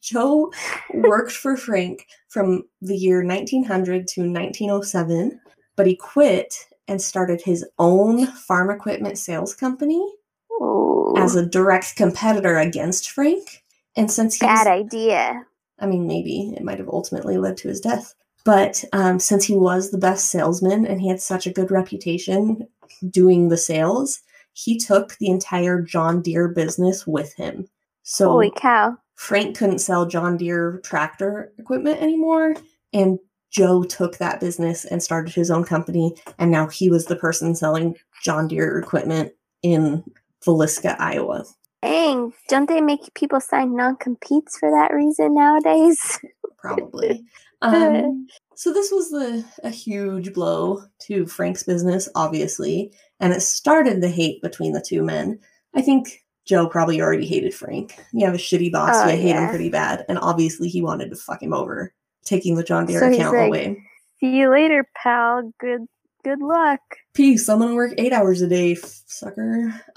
Joe 0.00 0.52
worked 0.94 1.32
for 1.32 1.56
Frank 1.56 2.06
from 2.28 2.62
the 2.80 2.96
year 2.96 3.24
1900 3.24 4.06
to 4.08 4.20
1907, 4.20 5.40
but 5.74 5.86
he 5.86 5.96
quit 5.96 6.54
and 6.88 7.02
started 7.02 7.42
his 7.42 7.66
own 7.78 8.26
farm 8.26 8.70
equipment 8.70 9.18
sales 9.18 9.54
company 9.54 10.06
Ooh, 10.52 11.14
as 11.16 11.34
a 11.34 11.44
direct 11.44 11.96
competitor 11.96 12.58
against 12.58 13.10
Frank. 13.10 13.64
And 13.96 14.10
since 14.10 14.36
he 14.36 14.46
was, 14.46 14.64
bad 14.64 14.66
idea. 14.68 15.44
I 15.80 15.86
mean, 15.86 16.06
maybe 16.06 16.54
it 16.56 16.62
might 16.62 16.78
have 16.78 16.88
ultimately 16.88 17.36
led 17.36 17.56
to 17.58 17.68
his 17.68 17.80
death. 17.80 18.14
But 18.44 18.84
um, 18.92 19.18
since 19.18 19.44
he 19.44 19.56
was 19.56 19.90
the 19.90 19.98
best 19.98 20.30
salesman 20.30 20.86
and 20.86 21.00
he 21.00 21.08
had 21.08 21.20
such 21.20 21.48
a 21.48 21.52
good 21.52 21.72
reputation 21.72 22.68
doing 23.10 23.48
the 23.48 23.56
sales, 23.56 24.20
he 24.56 24.78
took 24.78 25.16
the 25.18 25.28
entire 25.28 25.82
John 25.82 26.22
Deere 26.22 26.48
business 26.48 27.06
with 27.06 27.34
him. 27.34 27.68
So 28.04 28.30
Holy 28.30 28.50
cow. 28.56 28.96
Frank 29.16 29.56
couldn't 29.56 29.80
sell 29.80 30.06
John 30.06 30.38
Deere 30.38 30.80
tractor 30.82 31.52
equipment 31.58 32.00
anymore, 32.00 32.54
and 32.92 33.18
Joe 33.50 33.82
took 33.82 34.16
that 34.16 34.40
business 34.40 34.86
and 34.86 35.02
started 35.02 35.34
his 35.34 35.50
own 35.50 35.64
company, 35.64 36.14
and 36.38 36.50
now 36.50 36.68
he 36.68 36.88
was 36.88 37.04
the 37.04 37.16
person 37.16 37.54
selling 37.54 37.96
John 38.24 38.48
Deere 38.48 38.78
equipment 38.78 39.32
in 39.62 40.02
Villisca, 40.44 40.98
Iowa. 40.98 41.44
Dang, 41.82 42.32
don't 42.48 42.68
they 42.68 42.80
make 42.80 43.12
people 43.14 43.40
sign 43.40 43.76
non 43.76 43.96
competes 43.96 44.58
for 44.58 44.70
that 44.70 44.94
reason 44.94 45.34
nowadays? 45.34 46.18
probably. 46.56 47.24
Um, 47.62 48.26
so 48.56 48.72
this 48.72 48.90
was 48.90 49.10
the 49.10 49.44
a 49.62 49.70
huge 49.70 50.32
blow 50.32 50.82
to 51.02 51.26
Frank's 51.26 51.62
business, 51.62 52.08
obviously, 52.14 52.92
and 53.20 53.32
it 53.32 53.40
started 53.40 54.00
the 54.00 54.08
hate 54.08 54.42
between 54.42 54.72
the 54.72 54.80
two 54.86 55.02
men. 55.02 55.38
I 55.74 55.82
think 55.82 56.24
Joe 56.46 56.68
probably 56.68 57.00
already 57.00 57.26
hated 57.26 57.54
Frank. 57.54 57.98
You 58.12 58.24
have 58.24 58.34
a 58.34 58.38
shitty 58.38 58.72
boss, 58.72 58.94
Oh, 58.96 59.08
you 59.08 59.16
hate 59.16 59.36
him 59.36 59.48
pretty 59.48 59.68
bad, 59.68 60.04
and 60.08 60.18
obviously 60.18 60.68
he 60.68 60.80
wanted 60.82 61.10
to 61.10 61.16
fuck 61.16 61.42
him 61.42 61.52
over, 61.52 61.92
taking 62.24 62.54
the 62.56 62.64
John 62.64 62.86
Deere 62.86 63.00
So 63.00 63.12
account 63.12 63.36
like- 63.36 63.48
away. 63.48 63.82
See 64.20 64.34
you 64.36 64.50
later, 64.50 64.88
pal. 65.02 65.52
Good 65.60 65.82
good 66.24 66.40
luck. 66.40 66.80
Peace. 67.14 67.48
I'm 67.48 67.58
gonna 67.58 67.74
work 67.74 67.92
eight 67.98 68.12
hours 68.12 68.40
a 68.42 68.48
day, 68.48 68.74
sucker. 69.06 69.74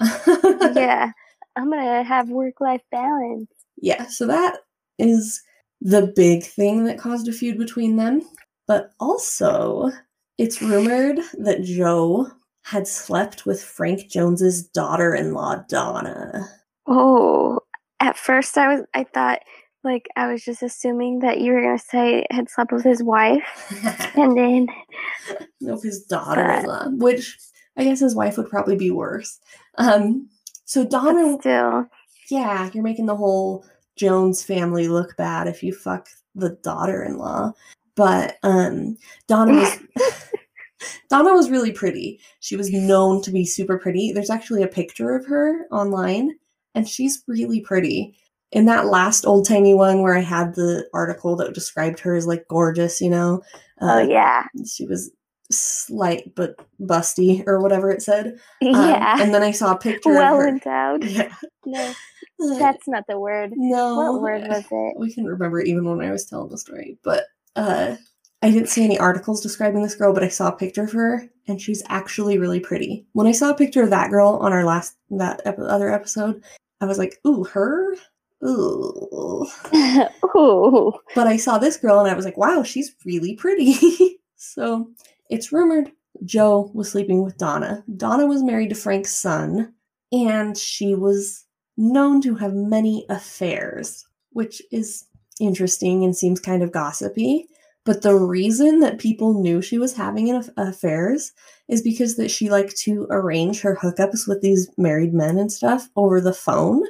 yeah. 0.74 1.10
I'm 1.56 1.70
gonna 1.70 2.02
have 2.04 2.28
work 2.28 2.60
life 2.60 2.82
balance. 2.92 3.48
Yeah, 3.80 4.06
so 4.08 4.26
that 4.26 4.58
is 4.98 5.40
the 5.80 6.12
big 6.14 6.44
thing 6.44 6.84
that 6.84 6.98
caused 6.98 7.26
a 7.28 7.32
feud 7.32 7.56
between 7.58 7.96
them. 7.96 8.22
But 8.70 8.92
also, 9.00 9.90
it's 10.38 10.62
rumored 10.62 11.18
that 11.38 11.64
Joe 11.64 12.28
had 12.62 12.86
slept 12.86 13.44
with 13.44 13.60
Frank 13.60 14.08
Jones's 14.08 14.62
daughter-in-law, 14.62 15.64
Donna. 15.68 16.48
Oh, 16.86 17.58
at 17.98 18.16
first 18.16 18.56
I 18.56 18.72
was 18.72 18.86
I 18.94 19.02
thought 19.12 19.40
like 19.82 20.06
I 20.14 20.30
was 20.30 20.44
just 20.44 20.62
assuming 20.62 21.18
that 21.18 21.40
you 21.40 21.52
were 21.52 21.62
gonna 21.62 21.80
say 21.80 22.24
had 22.30 22.48
slept 22.48 22.70
with 22.70 22.84
his 22.84 23.02
wife, 23.02 23.42
and 24.14 24.38
then 24.38 24.68
nope, 25.60 25.82
his 25.82 26.04
daughter-in-law, 26.04 26.90
which 26.90 27.36
I 27.76 27.82
guess 27.82 27.98
his 27.98 28.14
wife 28.14 28.36
would 28.36 28.50
probably 28.50 28.76
be 28.76 28.92
worse. 28.92 29.40
Um, 29.78 30.28
so 30.64 30.84
Donna, 30.86 31.32
but 31.32 31.40
still, 31.40 31.86
yeah, 32.30 32.70
you're 32.72 32.84
making 32.84 33.06
the 33.06 33.16
whole 33.16 33.64
Jones 33.96 34.44
family 34.44 34.86
look 34.86 35.16
bad 35.16 35.48
if 35.48 35.60
you 35.60 35.74
fuck 35.74 36.06
the 36.36 36.50
daughter-in-law. 36.62 37.52
But 38.00 38.38
um, 38.42 38.96
Donna 39.28 39.52
was 39.52 39.78
Donna 41.10 41.34
was 41.34 41.50
really 41.50 41.70
pretty. 41.70 42.18
She 42.40 42.56
was 42.56 42.72
known 42.72 43.20
to 43.20 43.30
be 43.30 43.44
super 43.44 43.78
pretty. 43.78 44.10
There's 44.10 44.30
actually 44.30 44.62
a 44.62 44.68
picture 44.68 45.14
of 45.14 45.26
her 45.26 45.66
online, 45.70 46.30
and 46.74 46.88
she's 46.88 47.22
really 47.28 47.60
pretty. 47.60 48.16
In 48.52 48.64
that 48.64 48.86
last 48.86 49.26
old 49.26 49.46
timey 49.46 49.74
one 49.74 50.00
where 50.00 50.16
I 50.16 50.22
had 50.22 50.54
the 50.54 50.88
article 50.94 51.36
that 51.36 51.52
described 51.52 52.00
her 52.00 52.14
as 52.14 52.26
like 52.26 52.48
gorgeous, 52.48 53.02
you 53.02 53.10
know. 53.10 53.42
oh 53.82 53.98
uh, 53.98 54.00
yeah, 54.00 54.44
she 54.66 54.86
was 54.86 55.10
slight 55.52 56.34
but 56.34 56.56
busty 56.80 57.46
or 57.46 57.60
whatever 57.60 57.90
it 57.90 58.00
said. 58.00 58.28
Um, 58.62 58.72
yeah, 58.72 59.22
and 59.22 59.34
then 59.34 59.42
I 59.42 59.50
saw 59.50 59.74
a 59.74 59.78
picture 59.78 60.14
well 60.14 60.36
of 60.36 60.40
her. 60.40 60.48
endowed. 60.48 61.04
Yeah. 61.04 61.34
No, 61.66 61.94
that's 62.58 62.88
not 62.88 63.04
the 63.06 63.20
word. 63.20 63.50
no. 63.54 63.96
What 63.96 64.22
word 64.22 64.48
was 64.48 64.64
it? 64.70 64.98
We 64.98 65.12
can 65.12 65.26
remember 65.26 65.60
even 65.60 65.84
when 65.84 66.00
I 66.00 66.10
was 66.10 66.24
telling 66.24 66.48
the 66.48 66.56
story. 66.56 66.96
But 67.04 67.24
uh 67.56 67.96
I 68.42 68.50
didn't 68.50 68.68
see 68.70 68.84
any 68.84 68.98
articles 68.98 69.42
describing 69.42 69.82
this 69.82 69.94
girl, 69.94 70.14
but 70.14 70.24
I 70.24 70.28
saw 70.28 70.48
a 70.48 70.56
picture 70.56 70.84
of 70.84 70.92
her 70.92 71.28
and 71.46 71.60
she's 71.60 71.82
actually 71.88 72.38
really 72.38 72.60
pretty. 72.60 73.06
When 73.12 73.26
I 73.26 73.32
saw 73.32 73.50
a 73.50 73.56
picture 73.56 73.82
of 73.82 73.90
that 73.90 74.10
girl 74.10 74.38
on 74.40 74.52
our 74.52 74.64
last 74.64 74.96
that 75.10 75.42
ep- 75.44 75.58
other 75.58 75.92
episode, 75.92 76.42
I 76.80 76.86
was 76.86 76.98
like, 76.98 77.18
"Ooh, 77.26 77.44
her?" 77.44 77.94
Ooh. 78.42 79.46
Ooh, 80.36 80.92
But 81.14 81.26
I 81.26 81.36
saw 81.36 81.58
this 81.58 81.76
girl 81.76 82.00
and 82.00 82.08
I 82.08 82.14
was 82.14 82.24
like, 82.24 82.38
"Wow, 82.38 82.62
she's 82.62 82.94
really 83.04 83.34
pretty." 83.34 84.18
so, 84.36 84.90
it's 85.28 85.52
rumored 85.52 85.92
Joe 86.24 86.70
was 86.74 86.90
sleeping 86.90 87.22
with 87.22 87.38
Donna. 87.38 87.84
Donna 87.96 88.26
was 88.26 88.42
married 88.42 88.70
to 88.70 88.74
Frank's 88.74 89.12
son, 89.12 89.74
and 90.12 90.56
she 90.56 90.94
was 90.94 91.46
known 91.76 92.20
to 92.22 92.34
have 92.34 92.54
many 92.54 93.06
affairs, 93.08 94.06
which 94.32 94.62
is 94.70 95.06
interesting 95.40 96.04
and 96.04 96.16
seems 96.16 96.40
kind 96.40 96.62
of 96.62 96.72
gossipy. 96.72 97.46
But 97.84 98.02
the 98.02 98.14
reason 98.14 98.80
that 98.80 98.98
people 98.98 99.40
knew 99.40 99.62
she 99.62 99.78
was 99.78 99.94
having 99.94 100.28
an 100.28 100.36
aff- 100.36 100.50
affairs 100.56 101.32
is 101.68 101.82
because 101.82 102.16
that 102.16 102.30
she 102.30 102.50
liked 102.50 102.76
to 102.78 103.06
arrange 103.10 103.60
her 103.62 103.76
hookups 103.76 104.28
with 104.28 104.42
these 104.42 104.70
married 104.76 105.14
men 105.14 105.38
and 105.38 105.50
stuff 105.50 105.88
over 105.96 106.20
the 106.20 106.34
phone. 106.34 106.82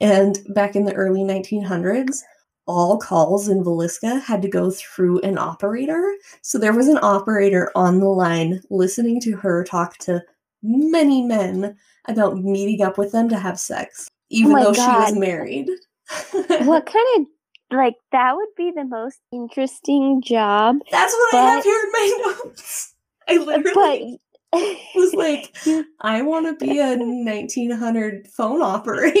And 0.00 0.38
back 0.54 0.76
in 0.76 0.84
the 0.84 0.94
early 0.94 1.22
1900s, 1.22 2.20
all 2.66 2.98
calls 2.98 3.48
in 3.48 3.64
Villisca 3.64 4.20
had 4.22 4.42
to 4.42 4.48
go 4.48 4.70
through 4.70 5.20
an 5.20 5.38
operator. 5.38 6.14
So 6.42 6.58
there 6.58 6.72
was 6.72 6.88
an 6.88 6.98
operator 7.02 7.70
on 7.74 8.00
the 8.00 8.08
line 8.08 8.60
listening 8.70 9.20
to 9.22 9.36
her 9.36 9.64
talk 9.64 9.98
to 9.98 10.22
many 10.62 11.22
men 11.22 11.76
about 12.08 12.38
meeting 12.38 12.82
up 12.82 12.98
with 12.98 13.12
them 13.12 13.28
to 13.28 13.38
have 13.38 13.58
sex, 13.58 14.08
even 14.30 14.52
oh 14.52 14.54
my 14.54 14.64
though 14.64 14.72
she 14.72 14.80
was 14.80 15.16
married. 15.16 15.68
what 16.66 16.86
kind 16.86 17.06
of 17.16 17.26
like 17.70 17.94
that 18.12 18.36
would 18.36 18.48
be 18.56 18.72
the 18.74 18.84
most 18.84 19.18
interesting 19.32 20.22
job, 20.24 20.76
That's 20.90 21.12
what 21.14 21.34
I 21.34 21.38
have 21.50 21.58
But- 21.58 21.64
here 21.64 21.80
in 21.84 21.92
my 21.92 22.32
notes. 22.44 22.94
I 23.28 23.36
literally 23.38 24.20
but 24.52 24.62
was 24.94 25.14
like, 25.14 25.54
I 26.00 26.22
want 26.22 26.46
to 26.58 26.64
be 26.64 26.78
a 26.78 26.96
1900 26.96 28.28
phone 28.28 28.62
operator. 28.62 29.20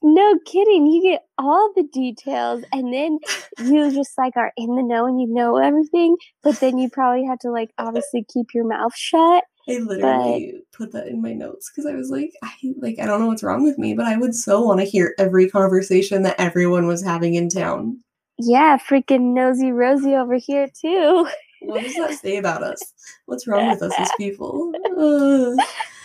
No 0.00 0.38
kidding. 0.46 0.86
You 0.86 1.02
get 1.02 1.22
all 1.38 1.72
the 1.74 1.82
details 1.92 2.62
and 2.72 2.92
then 2.94 3.18
you 3.58 3.92
just 3.92 4.16
like 4.16 4.36
are 4.36 4.52
in 4.56 4.76
the 4.76 4.82
know 4.82 5.06
and 5.06 5.20
you 5.20 5.26
know 5.26 5.56
everything, 5.56 6.16
but 6.42 6.60
then 6.60 6.78
you 6.78 6.88
probably 6.88 7.26
have 7.26 7.40
to 7.40 7.50
like 7.50 7.70
obviously 7.78 8.24
keep 8.32 8.54
your 8.54 8.64
mouth 8.66 8.92
shut. 8.96 9.42
I 9.68 9.78
literally 9.78 10.62
put 10.72 10.92
that 10.92 11.08
in 11.08 11.20
my 11.20 11.34
notes 11.34 11.70
because 11.70 11.90
I 11.90 11.94
was 11.94 12.10
like, 12.10 12.32
I 12.42 12.52
like 12.78 12.98
I 13.00 13.06
don't 13.06 13.20
know 13.20 13.26
what's 13.26 13.42
wrong 13.42 13.62
with 13.62 13.78
me, 13.78 13.94
but 13.94 14.06
I 14.06 14.16
would 14.16 14.34
so 14.34 14.62
want 14.62 14.80
to 14.80 14.86
hear 14.86 15.14
every 15.18 15.48
conversation 15.50 16.22
that 16.22 16.40
everyone 16.40 16.86
was 16.86 17.02
having 17.02 17.34
in 17.34 17.48
town. 17.48 18.00
Yeah, 18.38 18.78
freaking 18.78 19.34
nosy 19.34 19.72
Rosie 19.72 20.14
over 20.14 20.36
here 20.36 20.68
too. 20.80 21.28
What 21.62 21.82
does 21.82 21.96
that 21.96 22.14
say 22.18 22.36
about 22.36 22.62
us? 22.62 22.80
What's 23.26 23.46
wrong 23.46 23.68
with 23.68 23.82
us 23.82 23.92
as 23.98 24.10
people? 24.16 24.72
Uh, 24.96 25.56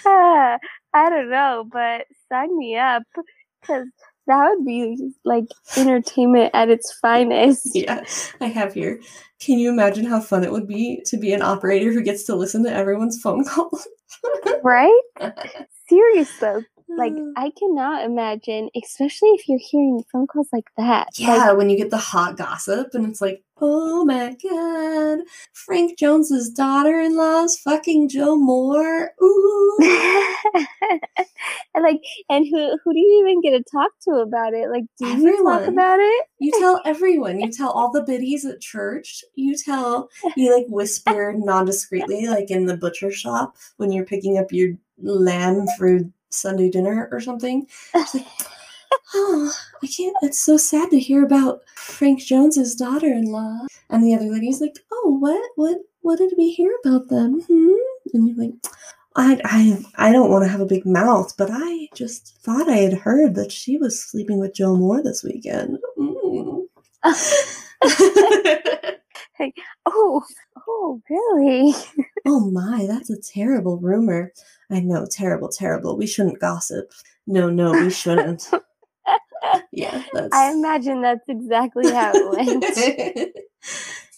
I 0.94 1.10
don't 1.10 1.30
know, 1.30 1.66
but 1.72 2.06
sign 2.30 2.58
me 2.58 2.78
up 2.78 3.04
because 3.62 3.88
that 4.28 4.50
would 4.50 4.66
be 4.66 5.12
like 5.26 5.46
entertainment 5.78 6.52
at 6.54 6.70
its 6.70 6.94
finest. 6.94 7.70
yeah, 7.74 8.04
I 8.40 8.48
have 8.48 8.74
here. 8.74 9.00
Can 9.40 9.60
you 9.60 9.70
imagine 9.70 10.06
how 10.06 10.22
fun 10.22 10.44
it 10.44 10.52
would 10.52 10.68
be 10.68 11.02
to 11.06 11.18
be 11.18 11.34
an 11.34 11.42
operator 11.42 11.92
who 11.92 12.02
gets 12.02 12.24
to 12.24 12.36
listen 12.36 12.64
to 12.64 12.74
everyone's 12.74 13.22
phone 13.22 13.44
calls? 13.46 13.88
Right? 14.64 15.02
Serious 15.90 16.32
though. 16.40 16.62
Like 16.98 17.14
mm. 17.14 17.32
I 17.36 17.52
cannot 17.58 18.06
imagine, 18.06 18.70
especially 18.76 19.30
if 19.30 19.48
you're 19.48 19.60
hearing 19.60 20.04
phone 20.12 20.28
calls 20.28 20.50
like 20.52 20.70
that. 20.78 21.10
Yeah, 21.16 21.52
when 21.52 21.70
you 21.70 21.78
get 21.78 21.90
the 21.90 21.98
hot 21.98 22.38
gossip 22.38 22.94
and 22.94 23.08
it's 23.08 23.22
like, 23.22 23.44
oh 23.62 24.06
my 24.06 24.36
god, 24.44 25.26
Frank 25.54 25.98
Jones's 25.98 26.50
daughter-in-law's 26.50 27.58
fucking 27.60 28.10
Joe 28.10 28.36
Moore. 28.36 29.12
Ooh. 29.24 29.78
And 31.76 31.84
like, 31.84 32.02
and 32.30 32.46
who 32.48 32.78
who 32.84 32.94
do 32.94 33.00
you 33.00 33.26
even 33.26 33.42
get 33.42 33.52
to 33.58 33.64
talk 33.72 33.92
to 34.04 34.22
about 34.22 34.54
it? 34.54 34.70
Like, 34.70 34.84
do 35.00 35.08
you 35.08 35.44
talk 35.44 35.68
about 35.68 36.00
it? 36.00 36.26
You 36.40 36.52
tell 36.60 36.82
everyone. 36.86 37.40
You 37.40 37.52
tell 37.52 37.72
all 37.72 37.92
the 37.92 38.04
biddies 38.04 38.46
at 38.46 38.62
church. 38.62 39.24
You 39.36 39.56
tell 39.56 40.10
you 40.36 40.56
like 40.56 40.68
whisper 40.70 41.34
non-discreetly, 41.38 42.28
like 42.28 42.52
in 42.52 42.68
the 42.68 42.78
butcher 42.78 43.12
shop 43.12 43.56
when 43.78 43.92
you're 43.92 44.06
picking 44.06 44.38
up 44.38 44.52
your 44.52 44.74
lamb 45.02 45.66
for 45.78 46.00
Sunday 46.34 46.70
dinner 46.70 47.08
or 47.12 47.20
something. 47.20 47.68
Like, 47.94 48.26
oh, 49.16 49.54
I 49.82 49.88
can't. 49.88 50.16
It's 50.22 50.40
so 50.40 50.58
sad 50.58 50.90
to 50.92 51.00
hear 51.00 51.24
about 51.24 51.62
Frank 51.76 52.20
Jones's 52.20 52.76
daughter-in-law. 52.76 53.68
And 53.90 54.04
the 54.04 54.16
other 54.16 54.26
lady's 54.26 54.62
like, 54.62 54.78
oh, 54.92 55.18
what, 55.20 55.52
what, 55.56 55.78
what 56.02 56.18
did 56.18 56.34
we 56.38 56.52
hear 56.52 56.74
about 56.84 57.10
them? 57.10 57.42
Hmm? 57.42 57.74
And 58.14 58.28
you're 58.28 58.38
like, 58.38 58.54
I, 59.16 59.40
I, 59.44 60.08
I 60.10 60.12
don't 60.12 60.32
want 60.32 60.44
to 60.44 60.50
have 60.50 60.62
a 60.62 60.66
big 60.66 60.86
mouth, 60.86 61.36
but 61.38 61.50
I 61.52 61.88
just 61.94 62.36
thought 62.44 62.70
I 62.70 62.78
had 62.78 62.94
heard 62.94 63.36
that 63.36 63.52
she 63.52 63.78
was 63.78 64.02
sleeping 64.02 64.40
with 64.40 64.56
Joe 64.56 64.76
Moore 64.76 65.04
this 65.04 65.24
weekend. 65.24 65.78
Mm. 65.98 66.68
Oh, 69.86 70.24
oh, 70.68 71.02
really? 71.10 71.74
Oh 72.26 72.52
my, 72.52 72.86
that's 72.88 73.10
a 73.10 73.22
terrible 73.22 73.78
rumor. 73.78 74.32
I 74.70 74.80
know, 74.80 75.06
terrible, 75.10 75.50
terrible. 75.50 75.98
We 75.98 76.08
shouldn't 76.08 76.40
gossip. 76.40 76.92
No, 77.28 77.50
no, 77.50 77.72
we 77.72 77.90
shouldn't. 77.90 78.50
yeah, 79.72 80.04
that's. 80.14 80.34
I 80.34 80.52
imagine 80.52 81.02
that's 81.02 81.28
exactly 81.28 81.92
how 81.92 82.12
it 82.14 82.38
went. 82.38 83.34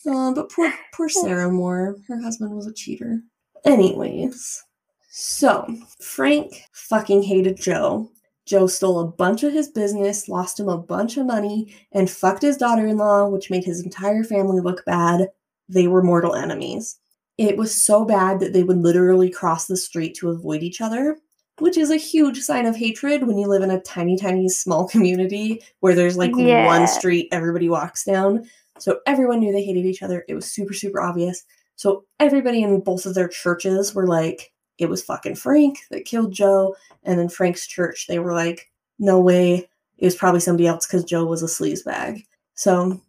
Uh, 0.07 0.31
but 0.35 0.51
poor, 0.51 0.73
poor 0.93 1.09
Sarah 1.09 1.51
Moore. 1.51 1.95
Her 2.07 2.21
husband 2.21 2.55
was 2.55 2.67
a 2.67 2.73
cheater. 2.73 3.21
Anyways, 3.63 4.63
so 5.09 5.67
Frank 5.99 6.63
fucking 6.73 7.23
hated 7.23 7.57
Joe. 7.57 8.11
Joe 8.45 8.67
stole 8.67 8.99
a 8.99 9.07
bunch 9.07 9.41
of 9.41 9.53
his 9.53 9.69
business, 9.69 10.29
lost 10.29 10.59
him 10.59 10.69
a 10.69 10.77
bunch 10.77 11.17
of 11.17 11.25
money, 11.25 11.73
and 11.91 12.09
fucked 12.09 12.43
his 12.43 12.57
daughter 12.57 12.85
in 12.85 12.97
law, 12.97 13.27
which 13.27 13.49
made 13.49 13.63
his 13.63 13.83
entire 13.83 14.23
family 14.23 14.61
look 14.61 14.85
bad. 14.85 15.29
They 15.67 15.87
were 15.87 16.03
mortal 16.03 16.35
enemies. 16.35 16.99
It 17.37 17.57
was 17.57 17.73
so 17.83 18.05
bad 18.05 18.39
that 18.39 18.53
they 18.53 18.63
would 18.63 18.77
literally 18.77 19.29
cross 19.29 19.65
the 19.67 19.77
street 19.77 20.15
to 20.15 20.29
avoid 20.29 20.63
each 20.63 20.79
other, 20.81 21.17
which 21.59 21.77
is 21.77 21.91
a 21.91 21.97
huge 21.97 22.39
sign 22.39 22.65
of 22.65 22.75
hatred 22.75 23.27
when 23.27 23.37
you 23.37 23.47
live 23.47 23.61
in 23.61 23.71
a 23.71 23.81
tiny, 23.81 24.17
tiny, 24.17 24.47
small 24.49 24.87
community 24.93 25.61
where 25.81 25.95
there's 25.95 26.17
like 26.17 26.31
Yeah. 26.35 26.65
one 26.65 26.87
street 26.87 27.27
everybody 27.31 27.69
walks 27.69 28.03
down. 28.05 28.45
So 28.79 28.99
everyone 29.05 29.39
knew 29.39 29.51
they 29.51 29.63
hated 29.63 29.85
each 29.85 30.03
other. 30.03 30.25
It 30.27 30.35
was 30.35 30.51
super, 30.51 30.73
super 30.73 31.01
obvious. 31.01 31.43
So 31.77 32.05
everybody 32.19 32.61
in 32.63 32.79
both 32.81 33.05
of 33.05 33.15
their 33.15 33.27
churches 33.27 33.93
were 33.93 34.07
like, 34.07 34.53
it 34.77 34.87
was 34.87 35.03
fucking 35.03 35.35
Frank 35.35 35.79
that 35.91 36.05
killed 36.05 36.33
Joe. 36.33 36.75
And 37.03 37.17
then 37.19 37.29
Frank's 37.29 37.67
church, 37.67 38.07
they 38.07 38.19
were 38.19 38.33
like, 38.33 38.69
no 38.99 39.19
way. 39.19 39.69
It 39.97 40.05
was 40.05 40.15
probably 40.15 40.41
somebody 40.41 40.67
else 40.67 40.85
because 40.85 41.05
Joe 41.05 41.25
was 41.25 41.41
a 41.43 41.45
sleazebag. 41.47 42.25
So 42.55 43.01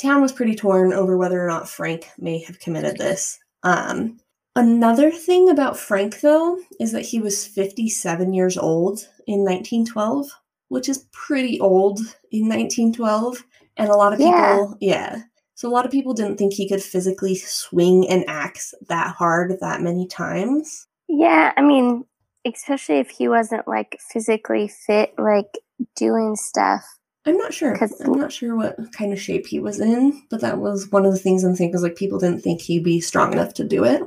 town 0.00 0.22
was 0.22 0.32
pretty 0.32 0.54
torn 0.56 0.92
over 0.92 1.16
whether 1.16 1.42
or 1.44 1.48
not 1.48 1.68
Frank 1.68 2.08
may 2.18 2.38
have 2.42 2.58
committed 2.58 2.98
this. 2.98 3.38
Um, 3.62 4.18
Another 4.56 5.10
thing 5.10 5.50
about 5.50 5.78
Frank, 5.78 6.22
though, 6.22 6.58
is 6.80 6.90
that 6.92 7.04
he 7.04 7.20
was 7.20 7.46
57 7.46 8.32
years 8.32 8.56
old 8.56 9.06
in 9.26 9.40
1912, 9.40 10.30
which 10.68 10.88
is 10.88 11.06
pretty 11.12 11.60
old 11.60 11.98
in 12.32 12.48
1912. 12.48 13.44
And 13.76 13.90
a 13.90 13.94
lot 13.94 14.14
of 14.14 14.18
people, 14.18 14.78
yeah. 14.80 15.16
yeah. 15.16 15.22
So 15.56 15.68
a 15.68 15.70
lot 15.70 15.84
of 15.84 15.92
people 15.92 16.14
didn't 16.14 16.38
think 16.38 16.54
he 16.54 16.66
could 16.66 16.82
physically 16.82 17.34
swing 17.34 18.08
an 18.08 18.24
axe 18.28 18.72
that 18.88 19.14
hard 19.14 19.58
that 19.60 19.82
many 19.82 20.06
times. 20.06 20.86
Yeah, 21.06 21.52
I 21.54 21.60
mean, 21.60 22.06
especially 22.46 22.96
if 22.96 23.10
he 23.10 23.28
wasn't 23.28 23.68
like 23.68 23.98
physically 24.10 24.68
fit, 24.68 25.12
like 25.18 25.58
doing 25.96 26.34
stuff. 26.34 26.82
I'm 27.26 27.36
not 27.36 27.52
sure. 27.52 27.76
I'm 28.04 28.12
not 28.12 28.32
sure 28.32 28.54
what 28.54 28.76
kind 28.92 29.12
of 29.12 29.20
shape 29.20 29.46
he 29.46 29.58
was 29.58 29.80
in, 29.80 30.22
but 30.30 30.40
that 30.42 30.58
was 30.58 30.90
one 30.92 31.04
of 31.04 31.12
the 31.12 31.18
things 31.18 31.42
I'm 31.42 31.56
thinking 31.56 31.72
was 31.72 31.82
like 31.82 31.96
people 31.96 32.18
didn't 32.18 32.40
think 32.40 32.60
he'd 32.60 32.84
be 32.84 33.00
strong 33.00 33.32
enough 33.32 33.52
to 33.54 33.64
do 33.64 33.84
it. 33.84 34.02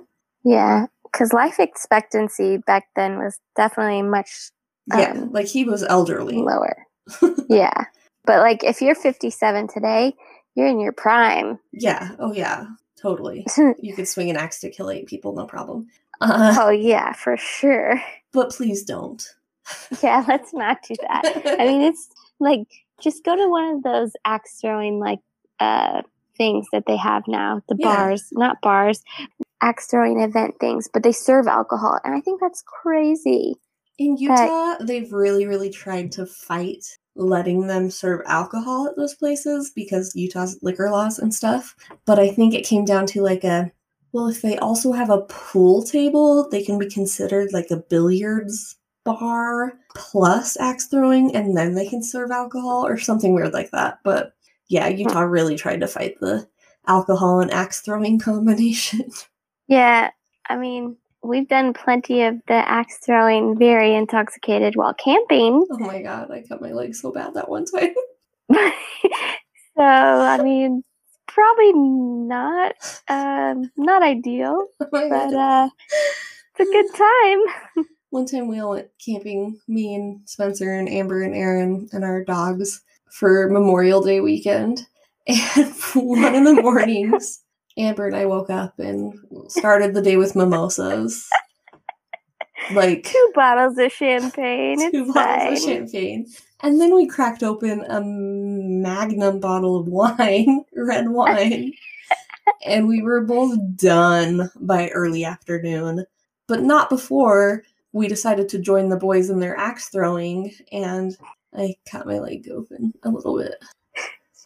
Yeah, 0.46 0.86
because 1.04 1.34
life 1.34 1.60
expectancy 1.60 2.58
back 2.58 2.88
then 2.96 3.18
was 3.18 3.38
definitely 3.56 4.04
much. 4.04 4.52
Um, 4.92 5.00
yeah, 5.00 5.24
like 5.32 5.48
he 5.48 5.66
was 5.66 5.84
elderly. 5.84 6.38
Lower. 6.38 6.88
yeah. 7.50 7.86
But 8.26 8.40
like 8.40 8.64
if 8.64 8.82
you're 8.82 8.96
57 8.96 9.68
today, 9.68 10.14
you're 10.56 10.68
in 10.68 10.80
your 10.80 10.94
prime. 10.94 11.60
Yeah. 11.72 12.12
Oh, 12.20 12.34
yeah. 12.34 12.68
Totally. 13.02 13.46
you 13.80 13.94
could 13.94 14.08
swing 14.08 14.30
an 14.30 14.38
axe 14.38 14.60
to 14.62 14.70
kill 14.70 14.90
eight 14.90 15.08
people, 15.08 15.34
no 15.34 15.46
problem. 15.46 15.88
Uh, 16.22 16.56
oh, 16.60 16.70
yeah, 16.70 17.14
for 17.14 17.38
sure. 17.38 18.02
But 18.34 18.52
please 18.52 18.84
don't. 18.84 19.24
yeah, 20.04 20.24
let's 20.28 20.54
not 20.54 20.80
do 20.88 20.96
that. 21.02 21.58
I 21.60 21.66
mean, 21.66 21.82
it's 21.90 22.10
like 22.40 22.68
just 23.02 23.24
go 23.24 23.36
to 23.36 23.50
one 23.50 23.76
of 23.76 23.84
those 23.84 24.14
axe 24.26 24.60
throwing 24.62 25.00
like 25.00 25.20
uh 25.60 26.02
things 26.38 26.68
that 26.72 26.86
they 26.88 26.97
have 26.97 27.24
now, 27.28 27.62
the 27.68 27.76
yeah. 27.78 27.95
bars, 27.95 28.30
not 28.32 28.62
bars, 28.62 29.04
axe 29.62 29.88
throwing 29.88 30.22
event 30.22 30.56
things, 30.60 30.88
but 30.91 31.04
they 31.04 31.12
serve 31.12 31.47
alcohol, 31.47 32.00
and 32.04 32.16
I 32.16 32.22
think 32.22 32.41
that's 32.41 32.64
crazy. 32.66 33.56
In 33.97 34.16
Utah, 34.16 34.78
they've 34.80 35.12
really, 35.12 35.45
really 35.45 35.70
tried 35.70 36.14
to 36.14 36.26
fight 36.26 36.86
letting 37.16 37.68
them 37.68 37.89
serve 37.91 38.22
alcohol 38.26 38.88
at 38.88 38.95
those 38.95 39.14
places 39.14 39.72
because 39.76 40.16
Utah's 40.16 40.58
liquor 40.62 40.89
laws 40.89 41.20
and 41.20 41.34
stuff. 41.34 41.76
But 42.06 42.18
I 42.18 42.30
think 42.30 42.54
it 42.54 42.66
came 42.66 42.86
down 42.86 43.06
to 43.08 43.22
like 43.22 43.43
a 43.43 43.72
well, 44.12 44.28
if 44.28 44.41
they 44.41 44.58
also 44.58 44.93
have 44.93 45.12
a 45.12 45.22
pool 45.22 45.84
table, 45.84 46.50
they 46.50 46.64
can 46.64 46.80
be 46.80 46.89
considered 46.89 47.54
like 47.54 47.70
a 47.70 47.78
billiards 47.78 48.76
bar 49.18 49.74
plus 49.95 50.57
axe 50.60 50.88
throwing, 50.88 51.36
and 51.36 51.55
then 51.55 51.76
they 51.76 51.88
can 51.88 52.03
serve 52.03 52.32
alcohol 52.32 52.86
or 52.86 52.97
something 52.97 53.34
weird 53.34 53.53
like 53.53 53.72
that. 53.72 53.99
But 54.03 54.34
yeah, 54.68 54.88
Utah 54.88 55.22
really 55.22 55.55
tried 55.55 55.82
to 55.82 55.88
fight 55.88 56.20
the 56.20 56.47
alcohol 56.88 57.39
and 57.39 57.51
axe 57.51 57.82
throwing 57.82 58.20
combination. 58.30 59.10
Yeah, 59.68 60.10
I 60.49 60.57
mean, 60.57 60.97
we've 61.24 61.47
done 61.47 61.74
plenty 61.74 62.24
of 62.24 62.36
the 62.47 62.53
axe 62.53 62.97
throwing 63.05 63.57
very 63.57 63.93
intoxicated 63.93 64.76
while 64.76 64.93
camping. 64.93 65.66
Oh 65.72 65.78
my 65.80 66.01
god, 66.01 66.32
I 66.32 66.43
cut 66.47 66.62
my 66.62 66.72
leg 66.72 66.95
so 66.95 67.12
bad 67.12 67.34
that 67.34 67.49
one 67.49 67.66
time. 67.66 67.93
so 68.51 69.84
I 69.84 70.41
mean, 70.41 70.84
probably 71.28 71.74
not 71.74 73.01
um, 73.07 73.72
not 73.78 74.01
ideal, 74.01 74.68
oh 74.80 74.88
but 74.89 75.34
uh, 75.34 75.70
it's 76.57 76.70
a 76.70 76.72
good 76.72 76.88
time. 76.95 77.86
One 78.10 78.26
time 78.26 78.47
we 78.47 78.60
all 78.60 78.72
went 78.72 78.89
camping, 79.03 79.60
me 79.68 79.95
and 79.95 80.22
Spencer 80.28 80.74
and 80.74 80.89
Amber 80.89 81.22
and 81.24 81.36
Aaron 81.36 81.89
and 81.91 82.03
our 82.03 82.24
dogs 82.24 82.82
for 83.12 83.49
Memorial 83.49 84.01
Day 84.01 84.20
weekend. 84.20 84.86
And 85.28 85.72
one 85.93 86.34
of 86.34 86.43
the 86.43 86.60
mornings, 86.60 87.43
Amber 87.78 88.07
and 88.07 88.16
I 88.16 88.26
woke 88.26 88.49
up 88.49 88.80
and 88.80 89.14
started 89.47 89.93
the 89.93 90.01
day 90.01 90.18
with 90.18 90.36
mimosas. 90.36 91.30
Like 92.74 93.03
two 93.03 93.32
bottles 93.36 93.78
of 93.78 93.91
champagne. 93.91 94.91
Two 94.91 95.14
bottles 95.14 95.14
fine. 95.14 95.53
of 95.53 95.60
champagne. 95.60 96.26
And 96.62 96.82
then 96.82 96.95
we 96.95 97.05
cracked 97.05 97.43
open 97.43 97.86
a 97.89 98.01
magnum 98.01 99.39
bottle 99.39 99.78
of 99.78 99.88
wine, 99.88 100.66
red 100.76 101.10
wine. 101.10 101.74
and 102.66 102.88
we 102.88 103.03
were 103.03 103.22
both 103.22 103.55
done 103.76 104.49
by 104.60 104.89
early 104.89 105.24
afternoon. 105.24 106.05
But 106.47 106.62
not 106.62 106.89
before 106.89 107.64
we 107.92 108.08
decided 108.08 108.50
to 108.50 108.60
join 108.60 108.90
the 108.90 108.98
boys 108.98 109.30
in 109.30 109.40
their 109.40 109.58
axe 109.58 109.90
throwing 109.90 110.54
and 110.72 111.18
I 111.54 111.76
cut 111.90 112.06
my 112.06 112.20
leg 112.20 112.48
open 112.52 112.94
a 113.04 113.10
little 113.10 113.38
bit 113.38 113.56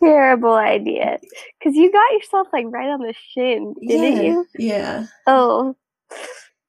terrible 0.04 0.54
idea 0.54 1.20
because 1.60 1.76
you 1.76 1.92
got 1.92 2.12
yourself 2.14 2.48
like 2.54 2.66
right 2.70 2.90
on 2.90 3.00
the 3.00 3.14
shin, 3.34 3.74
didn't 3.88 4.18
yeah, 4.18 4.22
you? 4.22 4.48
Yeah. 4.58 5.06
Oh, 5.28 5.76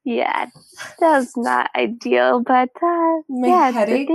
yeah. 0.03 0.47
That 0.99 1.19
was 1.19 1.35
not 1.35 1.69
ideal, 1.75 2.41
but 2.41 2.69
uh, 2.81 3.21
my 3.29 3.47
yeah, 3.47 3.71
headache. 3.71 4.09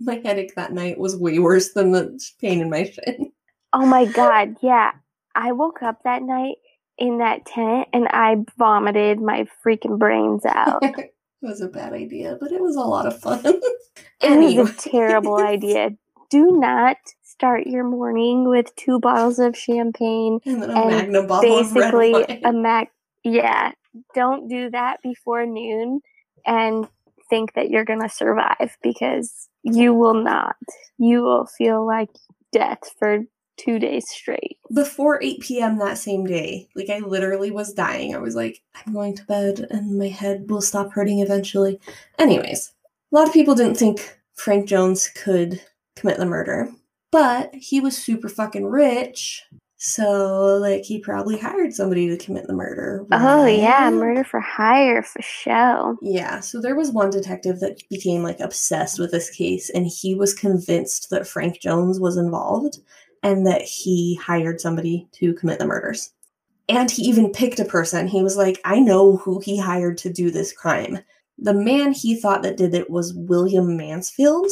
My 0.00 0.20
headache 0.24 0.54
that 0.56 0.72
night 0.72 0.98
was 0.98 1.16
way 1.16 1.38
worse 1.38 1.72
than 1.72 1.92
the 1.92 2.18
pain 2.40 2.60
in 2.60 2.70
my 2.70 2.84
shin. 2.84 3.32
Oh 3.72 3.86
my 3.86 4.06
god! 4.06 4.56
Yeah, 4.60 4.92
I 5.34 5.52
woke 5.52 5.82
up 5.82 6.02
that 6.04 6.22
night 6.22 6.56
in 6.98 7.18
that 7.18 7.46
tent 7.46 7.88
and 7.92 8.06
I 8.08 8.36
vomited 8.58 9.20
my 9.20 9.46
freaking 9.64 9.98
brains 9.98 10.44
out. 10.46 10.82
it 11.44 11.48
was 11.48 11.60
a 11.60 11.68
bad 11.68 11.92
idea, 11.92 12.36
but 12.40 12.52
it 12.52 12.60
was 12.60 12.76
a 12.76 12.80
lot 12.80 13.06
of 13.06 13.18
fun. 13.20 13.40
it 14.20 14.58
was 14.58 14.70
a 14.70 14.90
terrible 14.90 15.36
idea. 15.40 15.90
Do 16.30 16.58
not 16.58 16.96
start 17.22 17.66
your 17.66 17.84
morning 17.84 18.48
with 18.48 18.74
two 18.76 18.98
bottles 18.98 19.38
of 19.38 19.56
champagne 19.56 20.38
and, 20.46 20.62
then 20.62 20.70
a 20.70 20.80
and 20.80 20.90
magnum 20.90 21.26
bottle 21.26 21.50
basically 21.50 22.40
a 22.44 22.52
mac 22.52 22.92
yeah 23.24 23.72
don't 24.14 24.46
do 24.48 24.70
that 24.70 24.98
before 25.02 25.44
noon 25.44 26.00
and 26.46 26.86
think 27.28 27.54
that 27.54 27.70
you're 27.70 27.84
going 27.84 28.00
to 28.00 28.08
survive 28.08 28.76
because 28.84 29.48
you 29.64 29.92
will 29.92 30.14
not 30.14 30.54
you 30.96 31.22
will 31.22 31.46
feel 31.46 31.84
like 31.84 32.10
death 32.52 32.88
for 33.00 33.24
two 33.56 33.78
days 33.78 34.08
straight 34.08 34.58
before 34.74 35.22
8 35.22 35.40
p.m 35.40 35.78
that 35.78 35.98
same 35.98 36.26
day 36.26 36.68
like 36.74 36.90
i 36.90 36.98
literally 36.98 37.50
was 37.50 37.72
dying 37.72 38.14
i 38.14 38.18
was 38.18 38.34
like 38.34 38.62
i'm 38.74 38.92
going 38.92 39.14
to 39.14 39.24
bed 39.24 39.66
and 39.70 39.98
my 39.98 40.08
head 40.08 40.50
will 40.50 40.60
stop 40.60 40.92
hurting 40.92 41.20
eventually 41.20 41.78
anyways 42.18 42.72
a 43.12 43.14
lot 43.14 43.28
of 43.28 43.34
people 43.34 43.54
didn't 43.54 43.76
think 43.76 44.18
frank 44.34 44.66
jones 44.66 45.08
could 45.14 45.60
commit 45.94 46.18
the 46.18 46.26
murder 46.26 46.68
but 47.14 47.54
he 47.54 47.78
was 47.78 47.96
super 47.96 48.28
fucking 48.28 48.66
rich. 48.66 49.44
So, 49.76 50.58
like, 50.60 50.82
he 50.82 50.98
probably 50.98 51.38
hired 51.38 51.72
somebody 51.72 52.08
to 52.08 52.16
commit 52.16 52.48
the 52.48 52.54
murder. 52.54 53.06
Right? 53.08 53.20
Oh, 53.22 53.46
yeah, 53.46 53.88
murder 53.90 54.24
for 54.24 54.40
hire 54.40 55.00
for 55.00 55.22
show. 55.22 55.96
Yeah, 56.02 56.40
so 56.40 56.60
there 56.60 56.74
was 56.74 56.90
one 56.90 57.10
detective 57.10 57.60
that 57.60 57.80
became, 57.88 58.24
like, 58.24 58.40
obsessed 58.40 58.98
with 58.98 59.12
this 59.12 59.30
case, 59.30 59.70
and 59.70 59.86
he 59.86 60.16
was 60.16 60.34
convinced 60.34 61.10
that 61.10 61.28
Frank 61.28 61.60
Jones 61.60 62.00
was 62.00 62.16
involved 62.16 62.78
and 63.24 63.46
that 63.46 63.62
he 63.62 64.14
hired 64.16 64.60
somebody 64.60 65.08
to 65.12 65.32
commit 65.34 65.58
the 65.58 65.66
murders. 65.66 66.12
And 66.68 66.90
he 66.90 67.02
even 67.04 67.32
picked 67.32 67.58
a 67.58 67.64
person. 67.64 68.06
He 68.06 68.22
was 68.22 68.36
like, 68.36 68.60
I 68.64 68.78
know 68.78 69.16
who 69.16 69.40
he 69.40 69.58
hired 69.58 69.98
to 69.98 70.12
do 70.12 70.30
this 70.30 70.52
crime. 70.52 71.00
The 71.38 71.54
man 71.54 71.92
he 71.92 72.14
thought 72.14 72.42
that 72.42 72.58
did 72.58 72.74
it 72.74 72.90
was 72.90 73.14
William 73.14 73.76
Mansfield. 73.76 74.46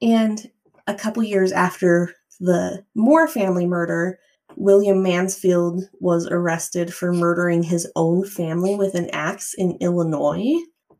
And 0.00 0.50
a 0.86 0.94
couple 0.94 1.22
years 1.22 1.52
after 1.52 2.14
the 2.40 2.84
Moore 2.94 3.28
family 3.28 3.66
murder, 3.66 4.18
William 4.56 5.02
Mansfield 5.02 5.82
was 6.00 6.28
arrested 6.28 6.94
for 6.94 7.12
murdering 7.12 7.62
his 7.62 7.90
own 7.96 8.24
family 8.24 8.76
with 8.76 8.94
an 8.94 9.10
axe 9.10 9.54
in 9.54 9.76
Illinois. 9.80 10.56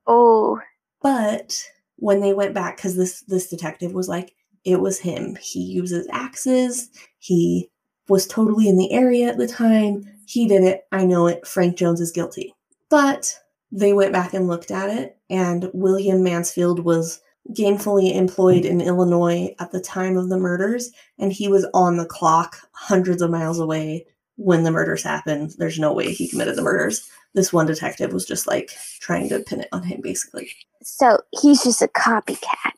Oh. 0.06 0.60
But 1.00 1.60
when 1.96 2.20
they 2.20 2.32
went 2.32 2.54
back, 2.54 2.76
because 2.76 2.96
this 2.96 3.22
this 3.22 3.48
detective 3.48 3.92
was 3.92 4.08
like, 4.08 4.34
it 4.64 4.80
was 4.80 4.98
him. 4.98 5.36
He 5.40 5.60
uses 5.60 6.06
axes. 6.12 6.90
He 7.18 7.70
was 8.08 8.26
totally 8.26 8.68
in 8.68 8.76
the 8.76 8.92
area 8.92 9.28
at 9.28 9.38
the 9.38 9.48
time. 9.48 10.04
He 10.26 10.46
did 10.46 10.62
it. 10.62 10.82
I 10.92 11.04
know 11.04 11.26
it. 11.26 11.46
Frank 11.46 11.76
Jones 11.76 12.00
is 12.00 12.12
guilty. 12.12 12.54
But 12.90 13.38
they 13.70 13.92
went 13.92 14.12
back 14.12 14.34
and 14.34 14.46
looked 14.46 14.70
at 14.70 14.90
it, 14.90 15.16
and 15.30 15.70
William 15.72 16.22
Mansfield 16.22 16.80
was 16.80 17.20
gainfully 17.50 18.14
employed 18.14 18.64
in 18.64 18.80
Illinois 18.80 19.54
at 19.58 19.72
the 19.72 19.80
time 19.80 20.16
of 20.16 20.28
the 20.28 20.38
murders, 20.38 20.90
and 21.18 21.32
he 21.32 21.48
was 21.48 21.66
on 21.74 21.96
the 21.96 22.06
clock 22.06 22.56
hundreds 22.72 23.22
of 23.22 23.30
miles 23.30 23.58
away 23.58 24.06
when 24.36 24.62
the 24.62 24.70
murders 24.70 25.02
happened. 25.02 25.54
There's 25.58 25.78
no 25.78 25.92
way 25.92 26.12
he 26.12 26.28
committed 26.28 26.56
the 26.56 26.62
murders. 26.62 27.08
This 27.34 27.52
one 27.52 27.66
detective 27.66 28.12
was 28.12 28.26
just 28.26 28.46
like 28.46 28.70
trying 29.00 29.28
to 29.30 29.40
pin 29.40 29.62
it 29.62 29.68
on 29.72 29.82
him, 29.82 30.00
basically. 30.02 30.50
So 30.82 31.18
he's 31.40 31.64
just 31.64 31.82
a 31.82 31.88
copycat. 31.88 32.72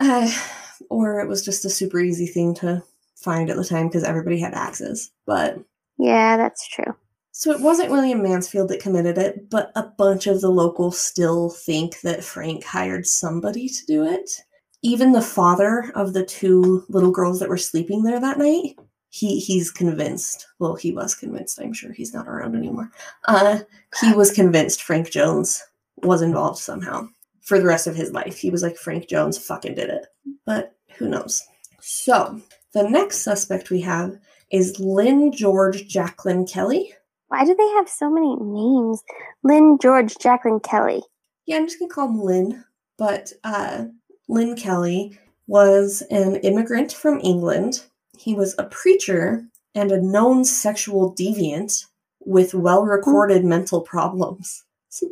Uh, 0.00 0.32
or 0.92 1.20
it 1.20 1.28
was 1.28 1.44
just 1.44 1.64
a 1.64 1.70
super 1.70 1.98
easy 2.00 2.26
thing 2.26 2.54
to 2.54 2.82
find 3.16 3.48
at 3.50 3.56
the 3.56 3.64
time 3.64 3.88
because 3.88 4.04
everybody 4.04 4.38
had 4.38 4.54
axes. 4.54 5.10
But 5.26 5.58
yeah, 5.98 6.36
that's 6.36 6.68
true. 6.68 6.94
So 7.32 7.50
it 7.50 7.60
wasn't 7.60 7.90
William 7.90 8.22
Mansfield 8.22 8.68
that 8.68 8.82
committed 8.82 9.16
it, 9.16 9.48
but 9.48 9.72
a 9.74 9.84
bunch 9.84 10.26
of 10.26 10.42
the 10.42 10.50
locals 10.50 11.00
still 11.00 11.48
think 11.48 12.00
that 12.02 12.22
Frank 12.22 12.62
hired 12.62 13.06
somebody 13.06 13.68
to 13.68 13.86
do 13.86 14.04
it. 14.04 14.30
Even 14.82 15.12
the 15.12 15.22
father 15.22 15.90
of 15.94 16.12
the 16.12 16.26
two 16.26 16.84
little 16.90 17.10
girls 17.10 17.40
that 17.40 17.48
were 17.48 17.56
sleeping 17.56 18.02
there 18.02 18.20
that 18.20 18.38
night, 18.38 18.76
he 19.08 19.40
he's 19.40 19.70
convinced. 19.70 20.46
Well, 20.58 20.74
he 20.74 20.92
was 20.92 21.14
convinced. 21.14 21.58
I'm 21.58 21.72
sure 21.72 21.92
he's 21.92 22.12
not 22.12 22.28
around 22.28 22.54
anymore. 22.54 22.90
Uh, 23.26 23.60
he 24.00 24.12
was 24.12 24.30
convinced 24.30 24.82
Frank 24.82 25.10
Jones 25.10 25.62
was 26.02 26.20
involved 26.20 26.58
somehow 26.58 27.08
for 27.40 27.58
the 27.58 27.66
rest 27.66 27.86
of 27.86 27.96
his 27.96 28.12
life. 28.12 28.38
He 28.38 28.50
was 28.50 28.62
like 28.62 28.76
Frank 28.76 29.08
Jones 29.08 29.38
fucking 29.38 29.74
did 29.74 29.88
it, 29.88 30.06
but 30.44 30.74
who 31.02 31.08
knows? 31.08 31.42
So 31.80 32.40
the 32.72 32.88
next 32.88 33.18
suspect 33.18 33.70
we 33.70 33.80
have 33.82 34.18
is 34.50 34.78
Lynn 34.78 35.32
George 35.32 35.88
Jacklin 35.88 36.46
Kelly. 36.46 36.94
Why 37.28 37.44
do 37.44 37.54
they 37.54 37.68
have 37.70 37.88
so 37.88 38.10
many 38.10 38.36
names? 38.36 39.02
Lynn 39.42 39.78
George 39.80 40.14
Jacklin 40.20 40.60
Kelly. 40.60 41.02
Yeah, 41.46 41.56
I'm 41.56 41.66
just 41.66 41.78
gonna 41.78 41.92
call 41.92 42.08
him 42.08 42.20
Lynn. 42.20 42.64
But 42.98 43.32
uh, 43.42 43.86
Lynn 44.28 44.54
Kelly 44.54 45.18
was 45.46 46.02
an 46.10 46.36
immigrant 46.36 46.92
from 46.92 47.20
England 47.20 47.82
he 48.22 48.34
was 48.34 48.54
a 48.56 48.64
preacher 48.64 49.44
and 49.74 49.90
a 49.90 50.00
known 50.00 50.44
sexual 50.44 51.14
deviant 51.14 51.86
with 52.20 52.54
well 52.54 52.84
recorded 52.84 53.44
mental 53.44 53.80
problems. 53.80 54.64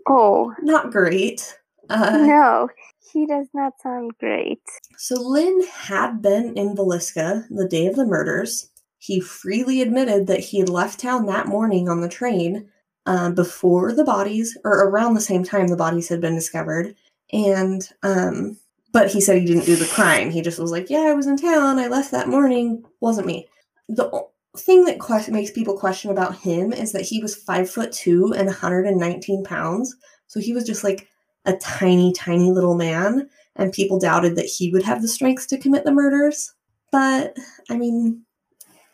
Oh. 0.07 0.55
Not 0.62 0.93
great. 0.93 1.57
Uh, 1.88 2.18
no, 2.18 2.68
he 3.12 3.26
does 3.26 3.48
not 3.54 3.80
sound 3.82 4.12
great. 4.18 4.62
So 4.96 5.16
Lynn 5.20 5.62
had 5.66 6.22
been 6.22 6.56
in 6.56 6.74
Villisca 6.74 7.46
the 7.50 7.68
day 7.68 7.86
of 7.86 7.96
the 7.96 8.06
murders. 8.06 8.68
He 8.98 9.20
freely 9.20 9.80
admitted 9.80 10.26
that 10.26 10.40
he 10.40 10.61
had 10.61 10.68
left 10.68 11.00
town 11.00 11.26
that 11.26 11.46
morning 11.46 11.88
on 11.88 12.00
the 12.00 12.08
train 12.08 12.68
uh, 13.06 13.30
before 13.30 13.92
the 13.92 14.04
bodies, 14.04 14.56
or 14.64 14.72
around 14.84 15.14
the 15.14 15.20
same 15.20 15.42
time 15.42 15.68
the 15.68 15.76
bodies 15.76 16.08
had 16.08 16.20
been 16.20 16.34
discovered. 16.34 16.94
And 17.32 17.88
um, 18.02 18.58
but 18.92 19.11
he 19.11 19.20
said 19.20 19.38
he 19.38 19.46
didn't 19.46 19.66
do 19.66 19.76
the 19.76 19.86
crime. 19.86 20.30
He 20.30 20.42
just 20.42 20.58
was 20.58 20.70
like, 20.70 20.90
"Yeah, 20.90 21.06
I 21.08 21.14
was 21.14 21.26
in 21.26 21.36
town. 21.36 21.78
I 21.78 21.86
left 21.88 22.11
that 22.11 22.28
morning. 22.28 22.84
Wasn't 23.00 23.26
me." 23.26 23.48
The 23.88 24.26
thing 24.56 24.84
that 24.84 25.00
que- 25.00 25.32
makes 25.32 25.50
people 25.50 25.78
question 25.78 26.11
about 26.11 26.36
him 26.36 26.72
is 26.72 26.92
that 26.92 27.02
he 27.02 27.20
was 27.20 27.34
five 27.34 27.70
foot 27.70 27.92
two 27.92 28.34
and 28.36 28.46
119 28.46 29.44
pounds. 29.44 29.96
So 30.26 30.40
he 30.40 30.52
was 30.52 30.64
just 30.64 30.84
like 30.84 31.08
a 31.45 31.55
tiny, 31.55 32.12
tiny 32.12 32.51
little 32.51 32.76
man, 32.76 33.28
and 33.57 33.72
people 33.72 33.99
doubted 33.99 34.36
that 34.36 34.47
he 34.47 34.70
would 34.72 34.82
have 34.82 35.03
the 35.03 35.09
strength 35.09 35.49
to 35.49 35.59
commit 35.59 35.84
the 35.84 35.93
murders. 35.93 36.53
But 36.93 37.36
I 37.68 37.76
mean, 37.76 38.24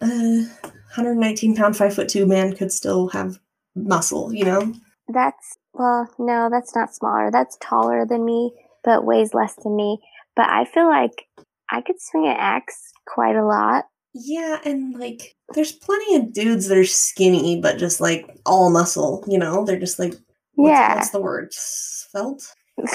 a 0.00 0.06
119 0.06 1.56
pound, 1.56 1.76
five 1.76 1.94
foot 1.94 2.08
two 2.08 2.26
man 2.26 2.54
could 2.54 2.72
still 2.72 3.08
have 3.08 3.38
muscle, 3.74 4.32
you 4.32 4.44
know. 4.44 4.74
That's 5.08 5.58
well, 5.72 6.08
no, 6.18 6.48
that's 6.50 6.74
not 6.74 6.94
smaller. 6.94 7.30
That's 7.30 7.58
taller 7.60 8.06
than 8.06 8.24
me 8.24 8.52
but 8.86 9.04
weighs 9.04 9.34
less 9.34 9.54
than 9.56 9.76
me. 9.76 9.98
But 10.34 10.48
I 10.48 10.64
feel 10.64 10.88
like 10.88 11.26
I 11.70 11.82
could 11.82 12.00
swing 12.00 12.26
an 12.26 12.36
axe 12.38 12.92
quite 13.06 13.36
a 13.36 13.44
lot. 13.44 13.84
Yeah, 14.14 14.60
and 14.64 14.98
like 14.98 15.34
there's 15.52 15.72
plenty 15.72 16.16
of 16.16 16.32
dudes 16.32 16.68
that 16.68 16.78
are 16.78 16.86
skinny 16.86 17.60
but 17.60 17.76
just 17.76 18.00
like 18.00 18.30
all 18.46 18.70
muscle, 18.70 19.22
you 19.28 19.38
know? 19.38 19.64
They're 19.64 19.78
just 19.78 19.98
like 19.98 20.14
what's, 20.56 20.72
yeah. 20.72 20.94
what's 20.96 21.10
the 21.10 21.20
word? 21.20 21.52
Felt? 22.12 22.42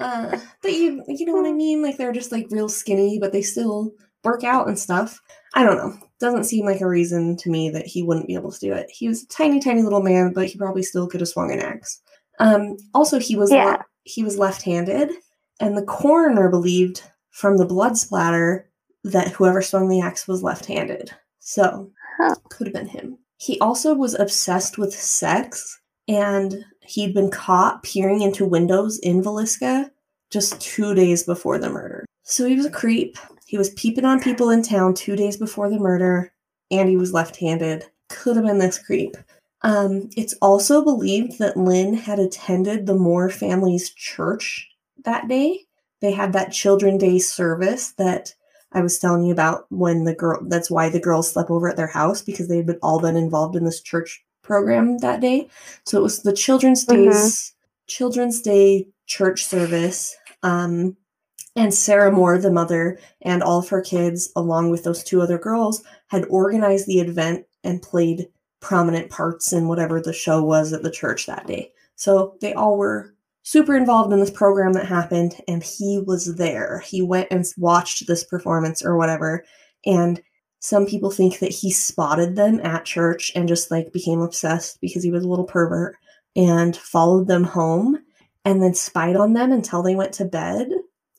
uh, 0.00 0.38
but 0.62 0.72
you 0.72 1.04
you 1.06 1.26
know 1.26 1.34
what 1.34 1.46
I 1.46 1.52
mean? 1.52 1.82
Like 1.82 1.96
they're 1.96 2.12
just 2.12 2.32
like 2.32 2.46
real 2.50 2.68
skinny, 2.68 3.18
but 3.20 3.32
they 3.32 3.42
still 3.42 3.92
work 4.24 4.42
out 4.42 4.66
and 4.66 4.78
stuff. 4.78 5.20
I 5.54 5.62
don't 5.62 5.76
know. 5.76 5.96
Doesn't 6.18 6.44
seem 6.44 6.66
like 6.66 6.80
a 6.80 6.88
reason 6.88 7.36
to 7.36 7.50
me 7.50 7.70
that 7.70 7.86
he 7.86 8.02
wouldn't 8.02 8.26
be 8.26 8.34
able 8.34 8.50
to 8.50 8.58
do 8.58 8.72
it. 8.72 8.88
He 8.90 9.06
was 9.06 9.22
a 9.22 9.28
tiny, 9.28 9.60
tiny 9.60 9.82
little 9.82 10.02
man, 10.02 10.32
but 10.32 10.46
he 10.46 10.58
probably 10.58 10.82
still 10.82 11.06
could 11.06 11.20
have 11.20 11.28
swung 11.28 11.52
an 11.52 11.60
axe. 11.60 12.00
Um, 12.40 12.76
also, 12.94 13.20
he 13.20 13.36
was 13.36 13.52
yeah 13.52 13.82
he 14.08 14.22
was 14.22 14.38
left 14.38 14.62
handed, 14.62 15.10
and 15.60 15.76
the 15.76 15.84
coroner 15.84 16.48
believed 16.48 17.02
from 17.30 17.56
the 17.56 17.66
blood 17.66 17.96
splatter 17.96 18.68
that 19.04 19.28
whoever 19.28 19.62
swung 19.62 19.88
the 19.88 20.00
axe 20.00 20.26
was 20.26 20.42
left 20.42 20.66
handed. 20.66 21.10
So, 21.40 21.90
huh. 22.18 22.34
could 22.50 22.66
have 22.66 22.74
been 22.74 22.88
him. 22.88 23.18
He 23.36 23.60
also 23.60 23.94
was 23.94 24.14
obsessed 24.18 24.78
with 24.78 24.92
sex, 24.92 25.77
and 26.08 26.64
he'd 26.82 27.14
been 27.14 27.30
caught 27.30 27.82
peering 27.82 28.22
into 28.22 28.46
windows 28.46 28.98
in 28.98 29.22
Villisca 29.22 29.90
just 30.30 30.60
two 30.60 30.94
days 30.94 31.22
before 31.22 31.58
the 31.58 31.70
murder. 31.70 32.04
So 32.22 32.46
he 32.46 32.56
was 32.56 32.66
a 32.66 32.70
creep. 32.70 33.16
He 33.46 33.58
was 33.58 33.70
peeping 33.70 34.04
on 34.04 34.20
people 34.20 34.50
in 34.50 34.62
town 34.62 34.94
two 34.94 35.16
days 35.16 35.36
before 35.36 35.70
the 35.70 35.78
murder, 35.78 36.32
and 36.70 36.88
he 36.88 36.96
was 36.96 37.12
left 37.12 37.36
handed. 37.36 37.84
Could 38.08 38.36
have 38.36 38.44
been 38.44 38.58
this 38.58 38.78
creep. 38.78 39.16
Um, 39.62 40.10
it's 40.16 40.34
also 40.40 40.84
believed 40.84 41.38
that 41.38 41.56
Lynn 41.56 41.94
had 41.94 42.18
attended 42.18 42.86
the 42.86 42.94
Moore 42.94 43.28
family's 43.30 43.92
church 43.94 44.68
that 45.04 45.28
day. 45.28 45.60
They 46.00 46.12
had 46.12 46.32
that 46.34 46.52
Children 46.52 46.98
Day 46.98 47.18
service 47.18 47.92
that 47.92 48.34
I 48.72 48.82
was 48.82 48.98
telling 48.98 49.24
you 49.24 49.32
about 49.32 49.66
when 49.70 50.04
the 50.04 50.14
girl, 50.14 50.40
that's 50.46 50.70
why 50.70 50.90
the 50.90 51.00
girls 51.00 51.32
slept 51.32 51.50
over 51.50 51.68
at 51.68 51.76
their 51.76 51.88
house 51.88 52.22
because 52.22 52.48
they 52.48 52.58
had 52.58 52.66
been, 52.66 52.78
all 52.82 53.00
been 53.00 53.16
involved 53.16 53.56
in 53.56 53.64
this 53.64 53.80
church 53.80 54.22
program 54.48 54.98
that 54.98 55.20
day. 55.20 55.48
So 55.84 55.98
it 55.98 56.02
was 56.02 56.22
the 56.22 56.32
Children's 56.32 56.84
mm-hmm. 56.84 57.54
Children's 57.86 58.42
Day 58.42 58.88
church 59.06 59.44
service. 59.44 60.16
Um, 60.42 60.96
and 61.54 61.74
Sarah 61.74 62.12
Moore, 62.12 62.38
the 62.38 62.52
mother, 62.52 62.98
and 63.22 63.42
all 63.42 63.58
of 63.58 63.68
her 63.68 63.82
kids, 63.82 64.30
along 64.36 64.70
with 64.70 64.84
those 64.84 65.02
two 65.04 65.20
other 65.20 65.38
girls, 65.38 65.82
had 66.08 66.24
organized 66.30 66.86
the 66.86 67.00
event 67.00 67.46
and 67.64 67.82
played 67.82 68.28
prominent 68.60 69.10
parts 69.10 69.52
in 69.52 69.68
whatever 69.68 70.00
the 70.00 70.12
show 70.12 70.42
was 70.42 70.72
at 70.72 70.82
the 70.82 70.90
church 70.90 71.26
that 71.26 71.46
day. 71.46 71.72
So 71.96 72.36
they 72.40 72.54
all 72.54 72.76
were 72.76 73.14
super 73.42 73.76
involved 73.76 74.12
in 74.12 74.20
this 74.20 74.30
program 74.30 74.72
that 74.74 74.86
happened, 74.86 75.34
and 75.48 75.62
he 75.62 76.02
was 76.06 76.36
there. 76.36 76.80
He 76.86 77.02
went 77.02 77.28
and 77.30 77.44
watched 77.56 78.06
this 78.06 78.22
performance 78.22 78.84
or 78.84 78.96
whatever. 78.96 79.44
And 79.84 80.22
some 80.60 80.86
people 80.86 81.10
think 81.10 81.38
that 81.38 81.52
he 81.52 81.70
spotted 81.70 82.36
them 82.36 82.60
at 82.64 82.84
church 82.84 83.32
and 83.34 83.48
just 83.48 83.70
like 83.70 83.92
became 83.92 84.20
obsessed 84.20 84.80
because 84.80 85.02
he 85.02 85.10
was 85.10 85.24
a 85.24 85.28
little 85.28 85.44
pervert 85.44 85.96
and 86.34 86.76
followed 86.76 87.28
them 87.28 87.44
home 87.44 87.98
and 88.44 88.62
then 88.62 88.74
spied 88.74 89.16
on 89.16 89.34
them 89.34 89.52
until 89.52 89.82
they 89.82 89.94
went 89.94 90.12
to 90.14 90.24
bed. 90.24 90.68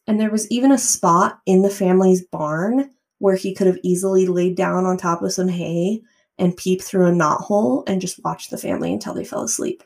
And 0.07 0.19
there 0.19 0.31
was 0.31 0.49
even 0.49 0.71
a 0.71 0.77
spot 0.77 1.39
in 1.45 1.61
the 1.61 1.69
family's 1.69 2.21
barn 2.21 2.89
where 3.19 3.35
he 3.35 3.53
could 3.53 3.67
have 3.67 3.79
easily 3.83 4.25
laid 4.27 4.55
down 4.55 4.85
on 4.85 4.97
top 4.97 5.21
of 5.21 5.31
some 5.31 5.47
hay 5.47 6.01
and 6.37 6.57
peep 6.57 6.81
through 6.81 7.05
a 7.05 7.11
knothole 7.11 7.87
and 7.87 8.01
just 8.01 8.23
watch 8.23 8.49
the 8.49 8.57
family 8.57 8.91
until 8.91 9.13
they 9.13 9.25
fell 9.25 9.43
asleep. 9.43 9.83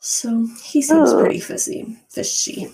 So 0.00 0.46
he 0.62 0.82
seems 0.82 1.10
oh. 1.10 1.20
pretty 1.20 1.40
fishy. 1.40 1.96
Fishy. 2.08 2.68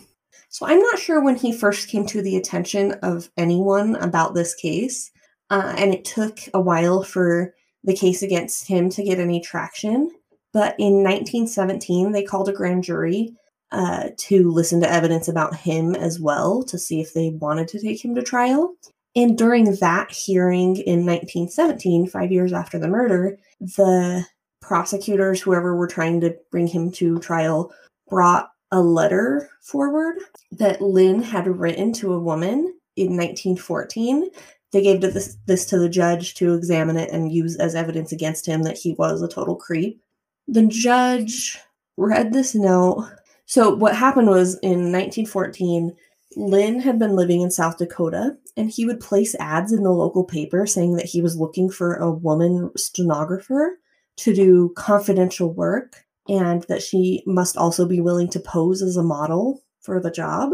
So 0.51 0.67
I'm 0.67 0.81
not 0.81 0.99
sure 0.99 1.23
when 1.23 1.37
he 1.37 1.51
first 1.51 1.89
came 1.89 2.07
to 2.07 2.21
the 2.21 2.37
attention 2.37 2.93
of 3.03 3.31
anyone 3.39 3.97
about 3.97 4.35
this 4.35 4.55
case, 4.55 5.11
uh, 5.53 5.75
and 5.77 5.93
it 5.93 6.03
took 6.07 6.39
a 6.55 6.61
while 6.61 7.03
for 7.03 7.55
the 7.85 7.95
case 7.95 8.23
against 8.23 8.67
him 8.67 8.89
to 8.89 9.05
get 9.05 9.19
any 9.19 9.39
traction. 9.39 10.11
But 10.55 10.75
in 10.79 11.05
1917, 11.05 12.13
they 12.13 12.25
called 12.25 12.49
a 12.49 12.55
grand 12.55 12.85
jury 12.85 13.37
uh, 13.71 14.09
to 14.17 14.51
listen 14.51 14.81
to 14.81 14.91
evidence 14.91 15.29
about 15.29 15.55
him 15.55 15.95
as 15.95 16.19
well 16.19 16.63
to 16.63 16.79
see 16.79 17.03
if 17.03 17.13
they 17.13 17.31
wanted 17.31 17.69
to 17.69 17.81
take 17.81 18.03
him 18.03 18.15
to 18.15 18.23
trial. 18.23 18.75
And 19.15 19.37
during 19.37 19.77
that 19.77 20.11
hearing 20.11 20.77
in 20.79 21.05
1917, 21.05 22.07
five 22.07 22.33
years 22.33 22.55
after 22.55 22.79
the 22.79 22.89
murder, 22.89 23.37
the 23.61 24.25
prosecutors, 24.63 25.43
whoever 25.43 25.77
were 25.77 25.87
trying 25.87 26.23
to 26.23 26.35
bring 26.51 26.67
him 26.67 26.91
to 26.93 27.19
trial, 27.19 27.75
brought 28.09 28.51
a 28.71 28.81
letter 28.81 29.51
forward 29.61 30.17
that 30.53 30.81
Lynn 30.81 31.23
had 31.23 31.47
written 31.47 31.93
to 31.95 32.15
a 32.15 32.19
woman 32.19 32.75
in 32.97 33.19
1914. 33.19 34.31
They 34.73 34.83
gave 34.83 35.01
this, 35.01 35.37
this 35.47 35.67
to 35.67 35.79
the 35.79 35.89
judge 35.89 36.35
to 36.35 36.55
examine 36.55 36.97
it 36.97 37.11
and 37.11 37.33
use 37.33 37.57
as 37.57 37.75
evidence 37.75 38.11
against 38.11 38.47
him 38.47 38.63
that 38.63 38.79
he 38.79 38.95
was 38.95 39.23
a 39.23 39.29
total 39.29 39.55
creep. 39.55 40.03
The 40.49 40.67
judge 40.67 41.59
read 41.97 42.33
this 42.33 42.55
note. 42.55 43.09
So, 43.47 43.75
what 43.75 43.95
happened 43.95 44.29
was 44.29 44.59
in 44.61 44.91
1914, 44.93 45.95
Lynn 46.37 46.81
had 46.81 46.99
been 46.99 47.15
living 47.15 47.43
in 47.43 47.51
South 47.51 47.77
Dakota 47.77 48.37
and 48.57 48.71
he 48.71 48.87
would 48.87 49.01
place 49.01 49.35
ads 49.39 49.73
in 49.73 49.83
the 49.83 49.91
local 49.91 50.25
paper 50.25 50.67
saying 50.67 50.97
that 50.97 51.07
he 51.07 51.21
was 51.21 51.37
looking 51.37 51.71
for 51.71 51.95
a 51.95 52.11
woman 52.11 52.71
stenographer 52.77 53.79
to 54.17 54.35
do 54.35 54.73
confidential 54.77 55.53
work 55.53 56.05
and 56.29 56.63
that 56.65 56.83
she 56.83 57.23
must 57.27 57.57
also 57.57 57.87
be 57.87 58.01
willing 58.01 58.29
to 58.29 58.41
pose 58.41 58.83
as 58.83 58.97
a 58.97 59.03
model 59.03 59.63
for 59.81 60.01
the 60.01 60.11
job. 60.11 60.53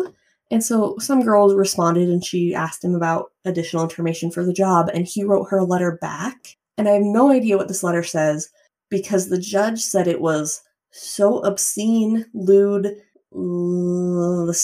And 0.50 0.64
so 0.64 0.96
some 0.98 1.22
girls 1.22 1.54
responded 1.54 2.08
and 2.08 2.24
she 2.24 2.54
asked 2.54 2.82
him 2.82 2.94
about 2.94 3.32
additional 3.44 3.82
information 3.82 4.30
for 4.30 4.44
the 4.44 4.52
job 4.52 4.88
and 4.92 5.06
he 5.06 5.24
wrote 5.24 5.48
her 5.50 5.58
a 5.58 5.64
letter 5.64 5.98
back. 6.00 6.56
And 6.78 6.88
I 6.88 6.92
have 6.92 7.02
no 7.02 7.30
idea 7.30 7.56
what 7.56 7.68
this 7.68 7.82
letter 7.82 8.02
says 8.02 8.48
because 8.88 9.28
the 9.28 9.38
judge 9.38 9.80
said 9.80 10.08
it 10.08 10.20
was 10.20 10.62
so 10.90 11.40
obscene, 11.40 12.24
lewd, 12.32 12.96
lascivious. 13.30 14.56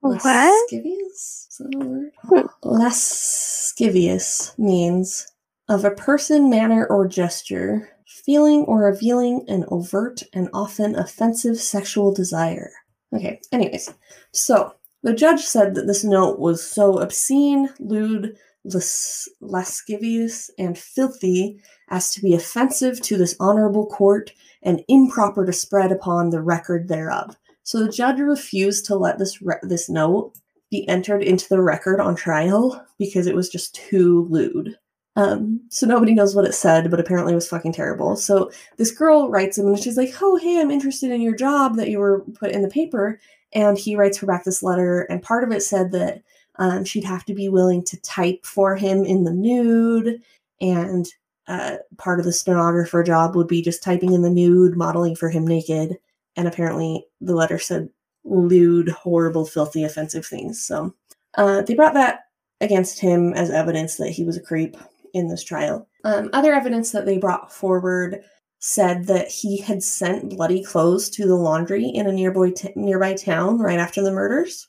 What? 0.00 0.24
Lascivious? 0.24 1.48
Is 1.50 1.58
that 1.58 1.74
a 1.74 1.78
word? 1.78 2.12
Hmm. 2.22 2.46
Lascivious 2.62 4.54
means 4.58 5.26
of 5.68 5.84
a 5.84 5.90
person, 5.90 6.48
manner, 6.48 6.86
or 6.86 7.06
gesture, 7.08 7.90
feeling 8.06 8.62
or 8.62 8.84
revealing 8.84 9.44
an 9.48 9.64
overt 9.68 10.22
and 10.32 10.48
often 10.54 10.94
offensive 10.96 11.58
sexual 11.58 12.14
desire. 12.14 12.72
Okay, 13.14 13.40
anyways, 13.52 13.92
so 14.32 14.74
the 15.02 15.14
judge 15.14 15.40
said 15.40 15.74
that 15.74 15.86
this 15.86 16.04
note 16.04 16.38
was 16.38 16.68
so 16.68 16.98
obscene, 16.98 17.68
lewd, 17.78 18.36
las- 18.64 19.28
lascivious 19.40 20.50
and 20.58 20.76
filthy 20.76 21.60
as 21.90 22.10
to 22.10 22.20
be 22.20 22.34
offensive 22.34 23.00
to 23.02 23.16
this 23.16 23.36
honorable 23.38 23.86
court 23.86 24.32
and 24.62 24.82
improper 24.88 25.46
to 25.46 25.52
spread 25.52 25.92
upon 25.92 26.30
the 26.30 26.42
record 26.42 26.88
thereof. 26.88 27.36
So 27.62 27.78
the 27.78 27.90
judge 27.90 28.18
refused 28.18 28.86
to 28.86 28.96
let 28.96 29.18
this 29.18 29.40
re- 29.40 29.58
this 29.62 29.88
note 29.88 30.32
be 30.70 30.88
entered 30.88 31.22
into 31.22 31.48
the 31.48 31.62
record 31.62 32.00
on 32.00 32.16
trial 32.16 32.84
because 32.98 33.26
it 33.26 33.36
was 33.36 33.48
just 33.48 33.74
too 33.74 34.26
lewd. 34.28 34.76
Um, 35.16 35.62
so 35.70 35.86
nobody 35.86 36.14
knows 36.14 36.34
what 36.34 36.44
it 36.44 36.54
said, 36.54 36.90
but 36.90 37.00
apparently 37.00 37.32
it 37.32 37.36
was 37.36 37.48
fucking 37.48 37.72
terrible. 37.72 38.16
So 38.16 38.50
this 38.76 38.90
girl 38.90 39.30
writes 39.30 39.56
him 39.56 39.66
and 39.66 39.78
she's 39.78 39.96
like, 39.96 40.14
Oh, 40.20 40.36
hey, 40.36 40.60
I'm 40.60 40.70
interested 40.70 41.10
in 41.10 41.22
your 41.22 41.34
job 41.34 41.76
that 41.76 41.88
you 41.88 41.98
were 41.98 42.20
put 42.38 42.50
in 42.50 42.62
the 42.62 42.68
paper. 42.68 43.18
And 43.52 43.78
he 43.78 43.96
writes 43.96 44.18
her 44.18 44.26
back 44.26 44.44
this 44.44 44.62
letter, 44.62 45.02
and 45.02 45.22
part 45.22 45.44
of 45.44 45.52
it 45.52 45.62
said 45.62 45.92
that 45.92 46.22
um, 46.56 46.84
she'd 46.84 47.04
have 47.04 47.24
to 47.26 47.34
be 47.34 47.48
willing 47.48 47.82
to 47.84 48.00
type 48.02 48.44
for 48.44 48.76
him 48.76 49.04
in 49.04 49.24
the 49.24 49.32
nude, 49.32 50.20
and 50.60 51.06
uh, 51.46 51.76
part 51.96 52.18
of 52.18 52.26
the 52.26 52.32
stenographer 52.32 53.02
job 53.02 53.36
would 53.36 53.46
be 53.46 53.62
just 53.62 53.82
typing 53.82 54.12
in 54.12 54.22
the 54.22 54.30
nude, 54.30 54.76
modeling 54.76 55.14
for 55.14 55.30
him 55.30 55.46
naked. 55.46 55.96
And 56.36 56.48
apparently, 56.48 57.06
the 57.20 57.34
letter 57.34 57.58
said 57.58 57.88
lewd, 58.24 58.88
horrible, 58.88 59.46
filthy, 59.46 59.84
offensive 59.84 60.26
things. 60.26 60.62
So 60.62 60.94
uh, 61.36 61.62
they 61.62 61.74
brought 61.74 61.94
that 61.94 62.24
against 62.60 62.98
him 62.98 63.32
as 63.34 63.50
evidence 63.50 63.96
that 63.96 64.10
he 64.10 64.24
was 64.24 64.36
a 64.36 64.42
creep 64.42 64.76
in 65.16 65.28
this 65.28 65.42
trial. 65.42 65.88
Um, 66.04 66.30
other 66.32 66.52
evidence 66.52 66.92
that 66.92 67.06
they 67.06 67.18
brought 67.18 67.52
forward 67.52 68.22
said 68.58 69.06
that 69.06 69.28
he 69.28 69.58
had 69.58 69.82
sent 69.82 70.30
bloody 70.30 70.62
clothes 70.62 71.10
to 71.10 71.26
the 71.26 71.34
laundry 71.34 71.86
in 71.86 72.06
a 72.06 72.12
nearby 72.12 72.50
t- 72.50 72.72
nearby 72.74 73.14
town 73.14 73.58
right 73.58 73.78
after 73.78 74.02
the 74.02 74.12
murders. 74.12 74.68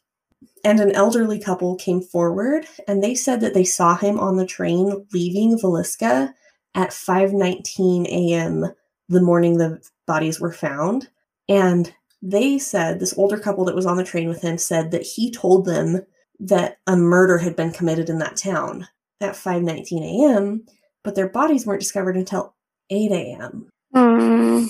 And 0.63 0.79
an 0.79 0.91
elderly 0.91 1.39
couple 1.39 1.75
came 1.75 2.01
forward 2.01 2.67
and 2.87 3.03
they 3.03 3.15
said 3.15 3.41
that 3.41 3.53
they 3.53 3.63
saw 3.63 3.95
him 3.95 4.19
on 4.19 4.37
the 4.37 4.45
train 4.45 5.05
leaving 5.13 5.57
Villisca 5.57 6.33
at 6.75 6.89
5:19 6.89 8.05
a.m. 8.07 8.65
the 9.09 9.21
morning 9.21 9.57
the 9.57 9.81
bodies 10.05 10.39
were 10.39 10.51
found. 10.51 11.09
And 11.49 11.93
they 12.21 12.59
said 12.59 12.99
this 12.99 13.17
older 13.17 13.39
couple 13.39 13.65
that 13.65 13.75
was 13.75 13.85
on 13.85 13.97
the 13.97 14.03
train 14.03 14.27
with 14.27 14.41
him 14.41 14.57
said 14.57 14.91
that 14.91 15.03
he 15.03 15.31
told 15.31 15.65
them 15.65 16.05
that 16.39 16.77
a 16.87 16.95
murder 16.95 17.37
had 17.37 17.55
been 17.55 17.71
committed 17.71 18.09
in 18.09 18.19
that 18.19 18.35
town 18.35 18.87
at 19.21 19.35
5:19 19.35 20.01
a.m., 20.03 20.65
but 21.03 21.15
their 21.15 21.29
bodies 21.29 21.65
weren't 21.65 21.81
discovered 21.81 22.17
until 22.17 22.55
8 22.89 23.11
a.m. 23.11 23.69
Mm. 23.95 24.69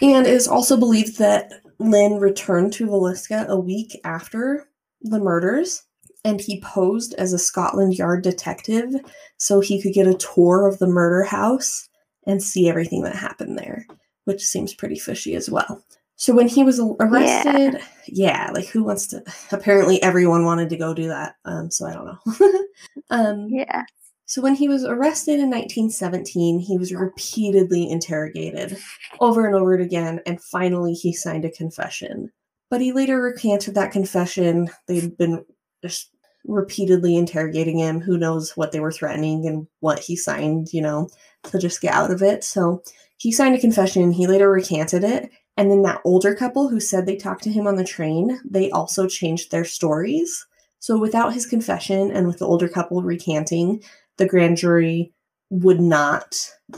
And 0.00 0.26
it 0.26 0.32
is 0.32 0.48
also 0.48 0.76
believed 0.76 1.18
that 1.18 1.52
Lynn 1.78 2.18
returned 2.18 2.72
to 2.74 2.86
Villisca 2.86 3.46
a 3.48 3.58
week 3.58 3.98
after 4.04 4.68
the 5.00 5.18
murders, 5.18 5.82
and 6.24 6.40
he 6.40 6.60
posed 6.60 7.14
as 7.14 7.32
a 7.32 7.38
Scotland 7.38 7.94
Yard 7.94 8.22
detective 8.22 8.94
so 9.36 9.60
he 9.60 9.80
could 9.80 9.92
get 9.92 10.06
a 10.06 10.14
tour 10.14 10.66
of 10.66 10.78
the 10.78 10.86
murder 10.86 11.24
house 11.24 11.88
and 12.26 12.42
see 12.42 12.68
everything 12.68 13.02
that 13.02 13.16
happened 13.16 13.58
there, 13.58 13.86
which 14.24 14.42
seems 14.42 14.74
pretty 14.74 14.98
fishy 14.98 15.34
as 15.34 15.50
well. 15.50 15.82
So 16.22 16.32
when 16.32 16.46
he 16.46 16.62
was 16.62 16.78
arrested, 16.78 17.82
yeah, 18.06 18.52
like 18.54 18.66
who 18.66 18.84
wants 18.84 19.08
to? 19.08 19.24
Apparently, 19.50 20.00
everyone 20.04 20.44
wanted 20.44 20.68
to 20.68 20.76
go 20.76 20.94
do 20.94 21.08
that. 21.08 21.34
Um, 21.44 21.68
so 21.68 21.84
I 21.84 21.94
don't 21.94 22.04
know. 22.06 22.64
um, 23.10 23.48
Yeah. 23.50 23.82
so 24.26 24.40
when 24.40 24.54
he 24.54 24.68
was 24.68 24.84
arrested 24.84 25.40
in 25.40 25.50
1917, 25.50 26.60
he 26.60 26.78
was 26.78 26.94
repeatedly 26.94 27.90
interrogated 27.90 28.78
over 29.18 29.48
and 29.48 29.56
over 29.56 29.74
again, 29.74 30.20
and 30.24 30.40
finally 30.40 30.92
he 30.92 31.12
signed 31.12 31.44
a 31.44 31.50
confession. 31.50 32.30
But 32.70 32.80
he 32.80 32.92
later 32.92 33.20
recanted 33.20 33.74
that 33.74 33.90
confession. 33.90 34.70
They'd 34.86 35.18
been 35.18 35.44
just 35.84 36.08
repeatedly 36.44 37.16
interrogating 37.16 37.78
him. 37.78 38.00
Who 38.00 38.16
knows 38.16 38.56
what 38.56 38.70
they 38.70 38.78
were 38.78 38.92
threatening 38.92 39.48
and 39.48 39.66
what 39.80 39.98
he 39.98 40.14
signed, 40.14 40.68
you 40.72 40.82
know, 40.82 41.08
to 41.50 41.58
just 41.58 41.80
get 41.80 41.92
out 41.94 42.12
of 42.12 42.22
it. 42.22 42.44
So 42.44 42.84
he 43.16 43.32
signed 43.32 43.56
a 43.56 43.60
confession. 43.60 44.12
He 44.12 44.28
later 44.28 44.48
recanted 44.48 45.02
it. 45.02 45.28
And 45.56 45.70
then 45.70 45.82
that 45.82 46.00
older 46.04 46.34
couple 46.34 46.68
who 46.68 46.80
said 46.80 47.04
they 47.04 47.16
talked 47.16 47.42
to 47.44 47.52
him 47.52 47.66
on 47.66 47.76
the 47.76 47.84
train, 47.84 48.40
they 48.44 48.70
also 48.70 49.06
changed 49.06 49.50
their 49.50 49.64
stories. 49.64 50.46
So 50.78 50.98
without 50.98 51.34
his 51.34 51.46
confession 51.46 52.10
and 52.10 52.26
with 52.26 52.38
the 52.38 52.46
older 52.46 52.68
couple 52.68 53.02
recanting, 53.02 53.82
the 54.16 54.26
grand 54.26 54.56
jury 54.56 55.12
would 55.50 55.80
not 55.80 56.34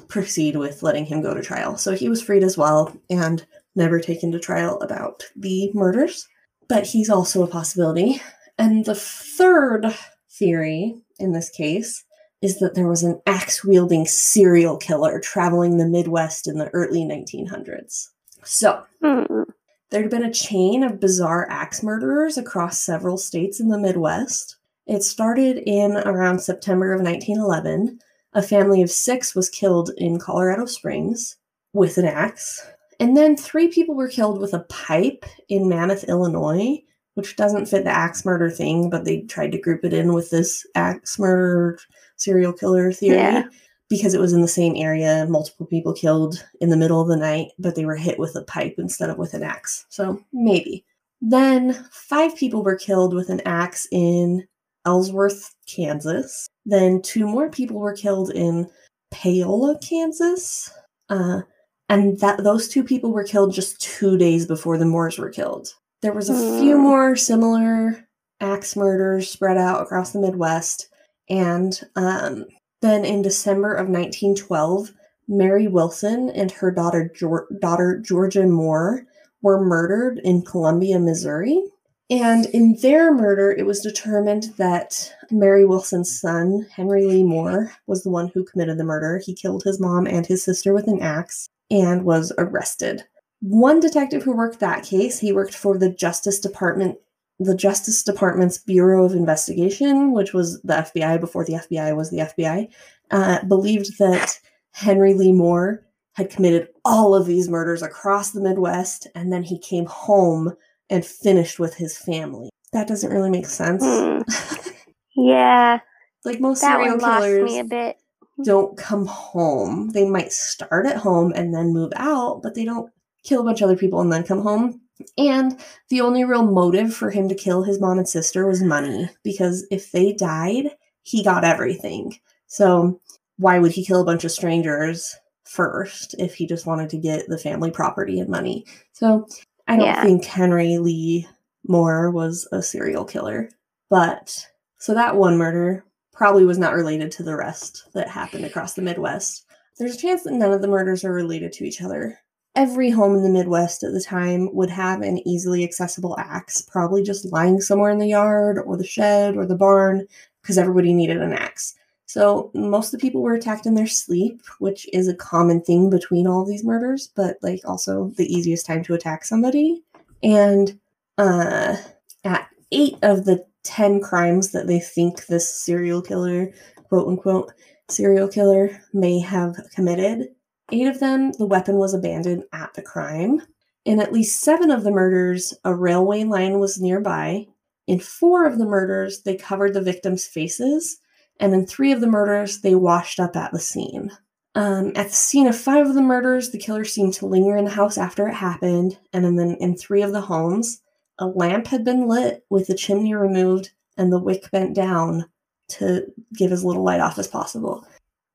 proceed 0.09 0.57
with 0.57 0.83
letting 0.83 1.07
him 1.07 1.23
go 1.23 1.33
to 1.33 1.43
trial. 1.43 1.77
So 1.77 1.93
he 1.93 2.09
was 2.09 2.21
freed 2.21 2.43
as 2.43 2.59
well 2.59 2.95
and 3.09 3.47
never 3.77 4.01
taken 4.01 4.33
to 4.33 4.41
trial 4.41 4.81
about 4.81 5.25
the 5.37 5.71
murders. 5.75 6.29
But 6.69 6.87
he's 6.87 7.09
also 7.09 7.43
a 7.43 7.49
possibility. 7.49 8.21
And 8.59 8.85
the 8.85 8.95
third 8.95 9.95
theory 10.31 10.97
in 11.19 11.33
this 11.33 11.51
case 11.51 12.05
is 12.43 12.59
that 12.59 12.75
there 12.75 12.89
was 12.89 13.03
an 13.03 13.21
axe 13.27 13.65
wielding 13.65 14.07
serial 14.07 14.77
killer 14.77 15.21
traveling 15.21 15.79
the 15.79 15.87
Midwest 15.87 16.47
in 16.47 16.59
the 16.59 16.69
early 16.71 17.03
1900s. 17.03 18.09
So, 18.45 18.83
Mm. 19.03 19.47
There'd 19.91 20.11
been 20.11 20.25
a 20.25 20.33
chain 20.33 20.83
of 20.83 20.99
bizarre 20.99 21.47
axe 21.51 21.83
murderers 21.83 22.37
across 22.37 22.81
several 22.81 23.17
states 23.17 23.61
in 23.61 23.69
the 23.69 23.79
Midwest. 23.79 24.57
It 24.87 25.03
started 25.03 25.59
in 25.59 25.97
around 25.99 26.41
September 26.41 26.93
of 26.93 27.01
1911. 27.01 28.01
A 28.33 28.43
family 28.43 28.83
of 28.83 28.91
six 28.91 29.35
was 29.35 29.49
killed 29.49 29.91
in 29.97 30.19
Colorado 30.19 30.67
Springs 30.67 31.37
with 31.75 31.97
an 31.99 32.07
axe. 32.07 32.67
And 32.99 33.17
then 33.17 33.37
three 33.37 33.69
people 33.69 33.95
were 33.95 34.09
killed 34.09 34.41
with 34.41 34.53
a 34.53 34.65
pipe 34.69 35.25
in 35.49 35.69
Monmouth, 35.69 36.05
Illinois, 36.05 36.83
which 37.15 37.37
doesn't 37.37 37.67
fit 37.67 37.85
the 37.85 37.91
axe 37.91 38.25
murder 38.25 38.51
thing, 38.51 38.91
but 38.91 39.05
they 39.05 39.21
tried 39.23 39.53
to 39.53 39.61
group 39.61 39.85
it 39.85 39.93
in 39.93 40.13
with 40.13 40.31
this 40.31 40.67
axe 40.75 41.19
murder 41.19 41.79
serial 42.17 42.53
killer 42.53 42.91
theory 42.91 43.17
Yeah. 43.19 43.45
Because 43.91 44.15
it 44.15 44.21
was 44.21 44.33
in 44.33 44.41
the 44.41 44.49
same 44.49 44.75
area, 44.77 45.27
multiple 45.29 45.67
people 45.67 45.93
killed 45.93 46.45
in 46.61 46.71
the 46.71 46.77
middle 46.77 47.01
of 47.01 47.09
the 47.09 47.17
night, 47.17 47.49
but 47.59 47.75
they 47.75 47.85
were 47.85 47.97
hit 47.97 48.19
with 48.19 48.35
a 48.37 48.43
pipe 48.43 48.75
instead 48.79 49.11
of 49.11 49.19
with 49.19 49.35
an 49.35 49.43
axe. 49.43 49.87
So 49.89 50.21
maybe. 50.33 50.85
Then 51.21 51.75
five 51.91 52.35
people 52.37 52.63
were 52.63 52.77
killed 52.77 53.15
with 53.15 53.29
an 53.31 53.41
axe 53.47 53.87
in 53.93 54.47
Ellsworth, 54.87 55.55
Kansas. 55.67 56.49
Then 56.67 57.01
two 57.03 57.27
more 57.27 57.49
people 57.51 57.79
were 57.79 57.95
killed 57.97 58.31
in 58.31 58.69
Paola, 59.11 59.79
Kansas. 59.79 60.71
Uh, 61.09 61.43
and 61.89 62.19
that 62.21 62.43
those 62.45 62.69
two 62.69 62.83
people 62.83 63.13
were 63.13 63.25
killed 63.25 63.53
just 63.55 63.81
two 63.81 64.17
days 64.19 64.47
before 64.47 64.77
the 64.79 64.85
Moors 64.87 65.19
were 65.19 65.31
killed. 65.31 65.69
There 66.03 66.13
was 66.13 66.29
a 66.29 66.35
few 66.61 66.77
Hmm. 66.77 66.83
more 66.83 67.17
similar 67.17 68.07
axe 68.41 68.77
murders 68.77 69.31
spread 69.31 69.57
out 69.57 69.83
across 69.83 70.13
the 70.13 70.19
Midwest. 70.21 70.89
And 71.31 71.79
um, 71.97 72.45
then 72.85 73.05
in 73.05 73.23
December 73.23 73.73
of 73.73 73.89
1912, 73.89 74.93
Mary 75.27 75.67
Wilson 75.67 76.29
and 76.31 76.51
her 76.51 76.71
daughter, 76.71 77.11
Geor- 77.19 77.47
daughter 77.59 77.99
Georgia 77.99 78.47
Moore 78.47 79.07
were 79.41 79.65
murdered 79.65 80.19
in 80.19 80.43
Columbia, 80.43 80.99
Missouri. 80.99 81.65
And 82.11 82.45
in 82.47 82.77
their 82.83 83.15
murder, 83.15 83.51
it 83.51 83.65
was 83.65 83.81
determined 83.81 84.53
that 84.59 85.15
Mary 85.31 85.65
Wilson's 85.65 86.21
son, 86.21 86.67
Henry 86.71 87.07
Lee 87.07 87.25
Moore, 87.25 87.73
was 87.87 88.03
the 88.03 88.11
one 88.11 88.29
who 88.29 88.45
committed 88.45 88.77
the 88.77 88.85
murder. 88.85 89.19
He 89.25 89.35
killed 89.35 89.63
his 89.65 89.81
mom 89.81 90.07
and 90.07 90.27
his 90.27 90.45
sister 90.45 90.75
with 90.75 90.87
an 90.87 91.01
axe 91.01 91.49
and 91.71 92.05
was 92.05 92.33
arrested. 92.37 93.05
One 93.41 93.81
detective 93.81 94.23
who 94.23 94.37
worked 94.37 94.61
that 94.61 94.85
case, 94.85 95.19
he 95.19 95.33
worked 95.33 95.55
for 95.55 95.79
the 95.79 95.91
Justice 95.91 96.39
Department, 96.39 96.99
the 97.39 97.55
Justice 97.57 98.03
Department's 98.03 98.59
Bureau 98.59 99.05
of 99.05 99.13
Investigation, 99.13 100.13
which 100.13 100.33
was 100.33 100.61
the 100.63 100.75
FBI 100.75 101.21
before 101.21 101.45
the 101.45 101.55
FBI 101.55 101.97
was 101.97 102.11
the 102.11 102.19
FBI, 102.19 102.69
uh, 103.11 103.45
believed 103.47 103.99
that 103.99 104.39
Henry 104.73 105.15
Lee 105.15 105.33
Moore 105.33 105.85
had 106.13 106.31
committed 106.31 106.69
all 106.85 107.15
of 107.15 107.27
these 107.27 107.49
murders 107.49 107.83
across 107.83 108.31
the 108.31 108.41
Midwest, 108.41 109.09
and 109.15 109.33
then 109.33 109.43
he 109.43 109.59
came 109.59 109.87
home 109.87 110.55
and 110.91 111.05
finished 111.05 111.59
with 111.59 111.75
his 111.75 111.99
family. 111.99 112.51
That 112.73 112.87
doesn't 112.87 113.11
really 113.13 113.31
make 113.31 113.47
sense. 113.47 113.83
Hmm. 113.85 114.21
Yeah. 115.17 115.79
like 116.25 116.41
most 116.41 116.61
That 116.61 116.79
serial 116.79 116.99
killers 116.99 117.45
me 117.45 117.59
a 117.61 117.65
bit. 117.65 117.97
don't 118.45 118.77
come 118.77 119.07
home. 119.07 119.91
They 119.91 120.09
might 120.09 120.33
start 120.33 120.87
at 120.87 120.97
home 120.97 121.33
and 121.37 121.55
then 121.55 121.73
move 121.73 121.93
out, 121.97 122.43
but 122.43 122.55
they 122.57 122.65
don't 122.65 122.91
kill 123.23 123.41
a 123.41 123.45
bunch 123.45 123.61
of 123.61 123.67
other 123.69 123.77
people 123.79 124.01
and 124.01 124.13
then 124.13 124.25
come 124.25 124.43
home. 124.43 124.81
And 125.19 125.59
the 125.89 126.01
only 126.01 126.25
real 126.25 126.45
motive 126.45 126.95
for 126.95 127.11
him 127.11 127.29
to 127.29 127.35
kill 127.35 127.63
his 127.63 127.81
mom 127.81 127.99
and 127.99 128.09
sister 128.09 128.47
was 128.47 128.63
money, 128.63 129.11
because 129.23 129.67
if 129.71 129.91
they 129.93 130.13
died, 130.13 130.71
he 131.03 131.23
got 131.23 131.45
everything. 131.45 132.19
So 132.47 133.01
why 133.37 133.59
would 133.59 133.73
he 133.73 133.85
kill 133.85 134.01
a 134.01 134.05
bunch 134.05 134.25
of 134.25 134.33
strangers 134.33 135.17
first 135.45 136.15
if 136.19 136.35
he 136.35 136.47
just 136.47 136.67
wanted 136.67 136.91
to 136.91 136.97
get 136.97 137.27
the 137.29 137.39
family 137.39 137.71
property 137.71 138.21
and 138.21 138.29
money? 138.29 138.65
So 138.93 139.27
I 139.67 139.77
don't 139.77 139.87
Yeah. 139.87 140.03
think 140.03 140.25
Henry 140.25 140.79
Lee 140.79 141.27
Moore 141.67 142.11
was 142.11 142.47
a 142.53 142.63
serial 142.63 143.05
killer. 143.05 143.51
But 143.91 144.47
so 144.79 144.95
that 144.95 145.17
one 145.17 145.37
murder 145.37 145.85
probably 146.13 146.45
was 146.45 146.59
not 146.59 146.75
related 146.75 147.11
to 147.13 147.23
the 147.23 147.37
rest 147.37 147.89
that 147.95 148.09
happened 148.09 148.45
across 148.45 148.75
the 148.75 148.83
Midwest. 148.83 149.47
There's 149.79 149.95
a 149.95 149.99
chance 149.99 150.23
that 150.23 150.33
none 150.33 150.53
of 150.53 150.63
the 150.63 150.69
murders 150.69 151.05
are 151.05 151.13
related 151.13 151.53
to 151.55 151.65
each 151.65 151.83
other. 151.83 152.19
Every 152.57 152.91
home 152.91 153.17
in 153.17 153.25
the 153.25 153.31
Midwest 153.31 153.83
at 153.83 153.93
the 153.93 154.01
time 154.01 154.55
would 154.55 154.71
have 154.71 155.03
an 155.03 155.27
easily 155.27 155.65
accessible 155.65 156.17
axe, 156.19 156.63
probably 156.63 157.03
just 157.03 157.33
lying 157.33 157.61
somewhere 157.61 157.91
in 157.91 157.99
the 157.99 158.09
yard 158.09 158.59
or 158.65 158.77
the 158.77 158.87
shed 158.87 159.37
or 159.37 159.45
the 159.47 159.57
barn. 159.57 160.07
because 160.43 160.59
everybody 160.59 160.93
needed 160.93 161.23
an 161.23 161.33
axe. 161.33 161.75
So 162.07 162.51
most 162.55 162.93
of 162.93 163.01
the 163.01 163.05
people 163.05 163.23
were 163.23 163.35
attacked 163.35 163.67
in 163.67 163.75
their 163.75 163.87
sleep, 163.87 164.43
which 164.59 164.87
is 164.93 165.09
a 165.09 165.17
common 165.17 165.63
thing 165.63 165.89
between 165.89 166.27
all 166.27 166.45
these 166.45 166.63
murders, 166.63 167.11
but 167.17 167.39
like 167.43 167.63
also 167.65 168.13
the 168.17 168.33
easiest 168.33 168.67
time 168.67 168.85
to 168.85 168.95
attack 168.95 169.25
somebody. 169.25 169.83
And 170.23 170.79
uh, 171.19 171.77
at 172.25 172.49
eight 172.71 172.99
of 173.03 173.25
the 173.25 173.45
10 173.65 174.01
crimes 174.01 174.53
that 174.53 174.67
they 174.67 174.79
think 174.79 175.27
this 175.27 175.53
serial 175.53 176.03
killer, 176.03 176.53
quote 176.89 177.09
unquote, 177.09 177.53
serial 177.89 178.29
killer 178.29 178.81
may 178.93 179.19
have 179.19 179.57
committed, 179.75 180.29
eight 180.73 180.87
of 180.87 181.01
them, 181.01 181.33
the 181.33 181.47
weapon 181.47 181.77
was 181.77 181.95
abandoned 181.95 182.45
at 182.53 182.75
the 182.75 182.83
crime. 182.83 183.43
In 183.85 184.01
at 184.01 184.13
least 184.13 184.41
seven 184.41 184.71
of 184.71 184.83
the 184.83 184.91
murders, 184.91 185.55
a 185.65 185.75
railway 185.75 186.25
line 186.25 186.59
was 186.59 186.81
nearby. 186.81 187.47
In 187.87 188.01
four 188.01 188.47
of 188.47 188.59
the 188.59 188.65
murders, 188.65 189.23
they 189.23 189.37
covered 189.37 189.75
the 189.75 189.83
victims' 189.83 190.27
faces. 190.27 190.99
And 191.39 191.53
in 191.53 191.67
three 191.67 191.93
of 191.93 192.01
the 192.01 192.07
murders, 192.07 192.61
they 192.61 192.75
washed 192.75 193.21
up 193.21 193.37
at 193.37 193.53
the 193.53 193.59
scene. 193.59 194.11
Um, 194.55 194.93
at 194.95 195.09
the 195.09 195.15
scene 195.15 195.49
of 195.49 195.57
five 195.57 195.87
of 195.87 195.95
the 195.95 196.03
murders, 196.03 196.51
the 196.51 196.59
killer 196.59 196.85
seemed 196.85 197.15
to 197.15 197.27
linger 197.27 197.57
in 197.57 197.65
the 197.65 197.71
house 197.71 197.99
after 197.99 198.29
it 198.29 198.35
happened. 198.35 198.99
And 199.13 199.39
then 199.39 199.57
in 199.61 199.77
three 199.77 200.03
of 200.03 200.13
the 200.13 200.21
homes, 200.21 200.81
a 201.19 201.27
lamp 201.27 201.67
had 201.67 201.85
been 201.85 202.07
lit 202.07 202.45
with 202.51 202.69
the 202.69 202.75
chimney 202.75 203.15
removed 203.15 203.71
and 203.97 204.13
the 204.13 204.19
wick 204.19 204.51
bent 204.51 204.75
down 204.75 205.27
to 205.69 206.07
give 206.37 206.53
as 206.53 206.65
little 206.65 206.85
light 206.85 207.01
off 207.01 207.19
as 207.19 207.29
possible. 207.29 207.87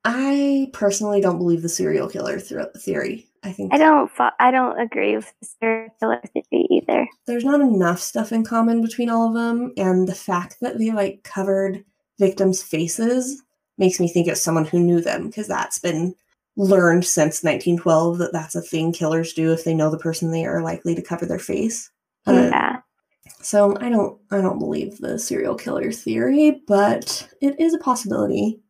I 0.04 0.68
personally 0.72 1.20
don't 1.20 1.38
believe 1.38 1.62
the 1.62 1.68
serial 1.68 2.08
killer 2.08 2.40
th- 2.40 2.68
theory. 2.78 3.26
I 3.42 3.52
think 3.52 3.72
I 3.72 3.78
don't. 3.78 4.10
Fo- 4.10 4.30
I 4.38 4.50
don't 4.50 4.78
agree 4.78 5.16
with 5.16 5.32
the 5.40 5.46
serial 5.60 5.90
killer 5.98 6.20
theory 6.32 6.66
either. 6.70 7.08
there's 7.26 7.44
not 7.44 7.60
enough 7.60 8.00
stuff 8.00 8.32
in 8.32 8.44
common 8.44 8.82
between 8.82 9.10
all 9.10 9.28
of 9.28 9.34
them, 9.34 9.72
and 9.76 10.08
the 10.08 10.14
fact 10.14 10.56
that 10.60 10.78
they 10.78 10.90
like 10.90 11.22
covered 11.22 11.84
victims' 12.18 12.62
faces 12.62 13.42
makes 13.78 13.98
me 13.98 14.08
think 14.08 14.28
it's 14.28 14.42
someone 14.42 14.66
who 14.66 14.78
knew 14.78 15.00
them 15.00 15.26
because 15.26 15.48
that's 15.48 15.78
been 15.78 16.14
learned 16.56 17.04
since 17.04 17.42
1912 17.42 18.18
that 18.18 18.32
that's 18.32 18.54
a 18.54 18.60
thing 18.60 18.92
killers 18.92 19.32
do 19.32 19.52
if 19.52 19.64
they 19.64 19.72
know 19.72 19.90
the 19.90 19.98
person 19.98 20.30
they 20.30 20.44
are 20.44 20.62
likely 20.62 20.94
to 20.94 21.02
cover 21.02 21.24
their 21.24 21.38
face. 21.38 21.90
Uh, 22.26 22.50
yeah. 22.52 22.80
So 23.40 23.76
I 23.80 23.88
don't 23.88 24.20
I 24.30 24.40
don't 24.40 24.58
believe 24.58 24.98
the 24.98 25.18
serial 25.18 25.54
killer 25.54 25.92
theory, 25.92 26.62
but 26.66 27.28
it 27.40 27.58
is 27.58 27.74
a 27.74 27.78
possibility. 27.78 28.60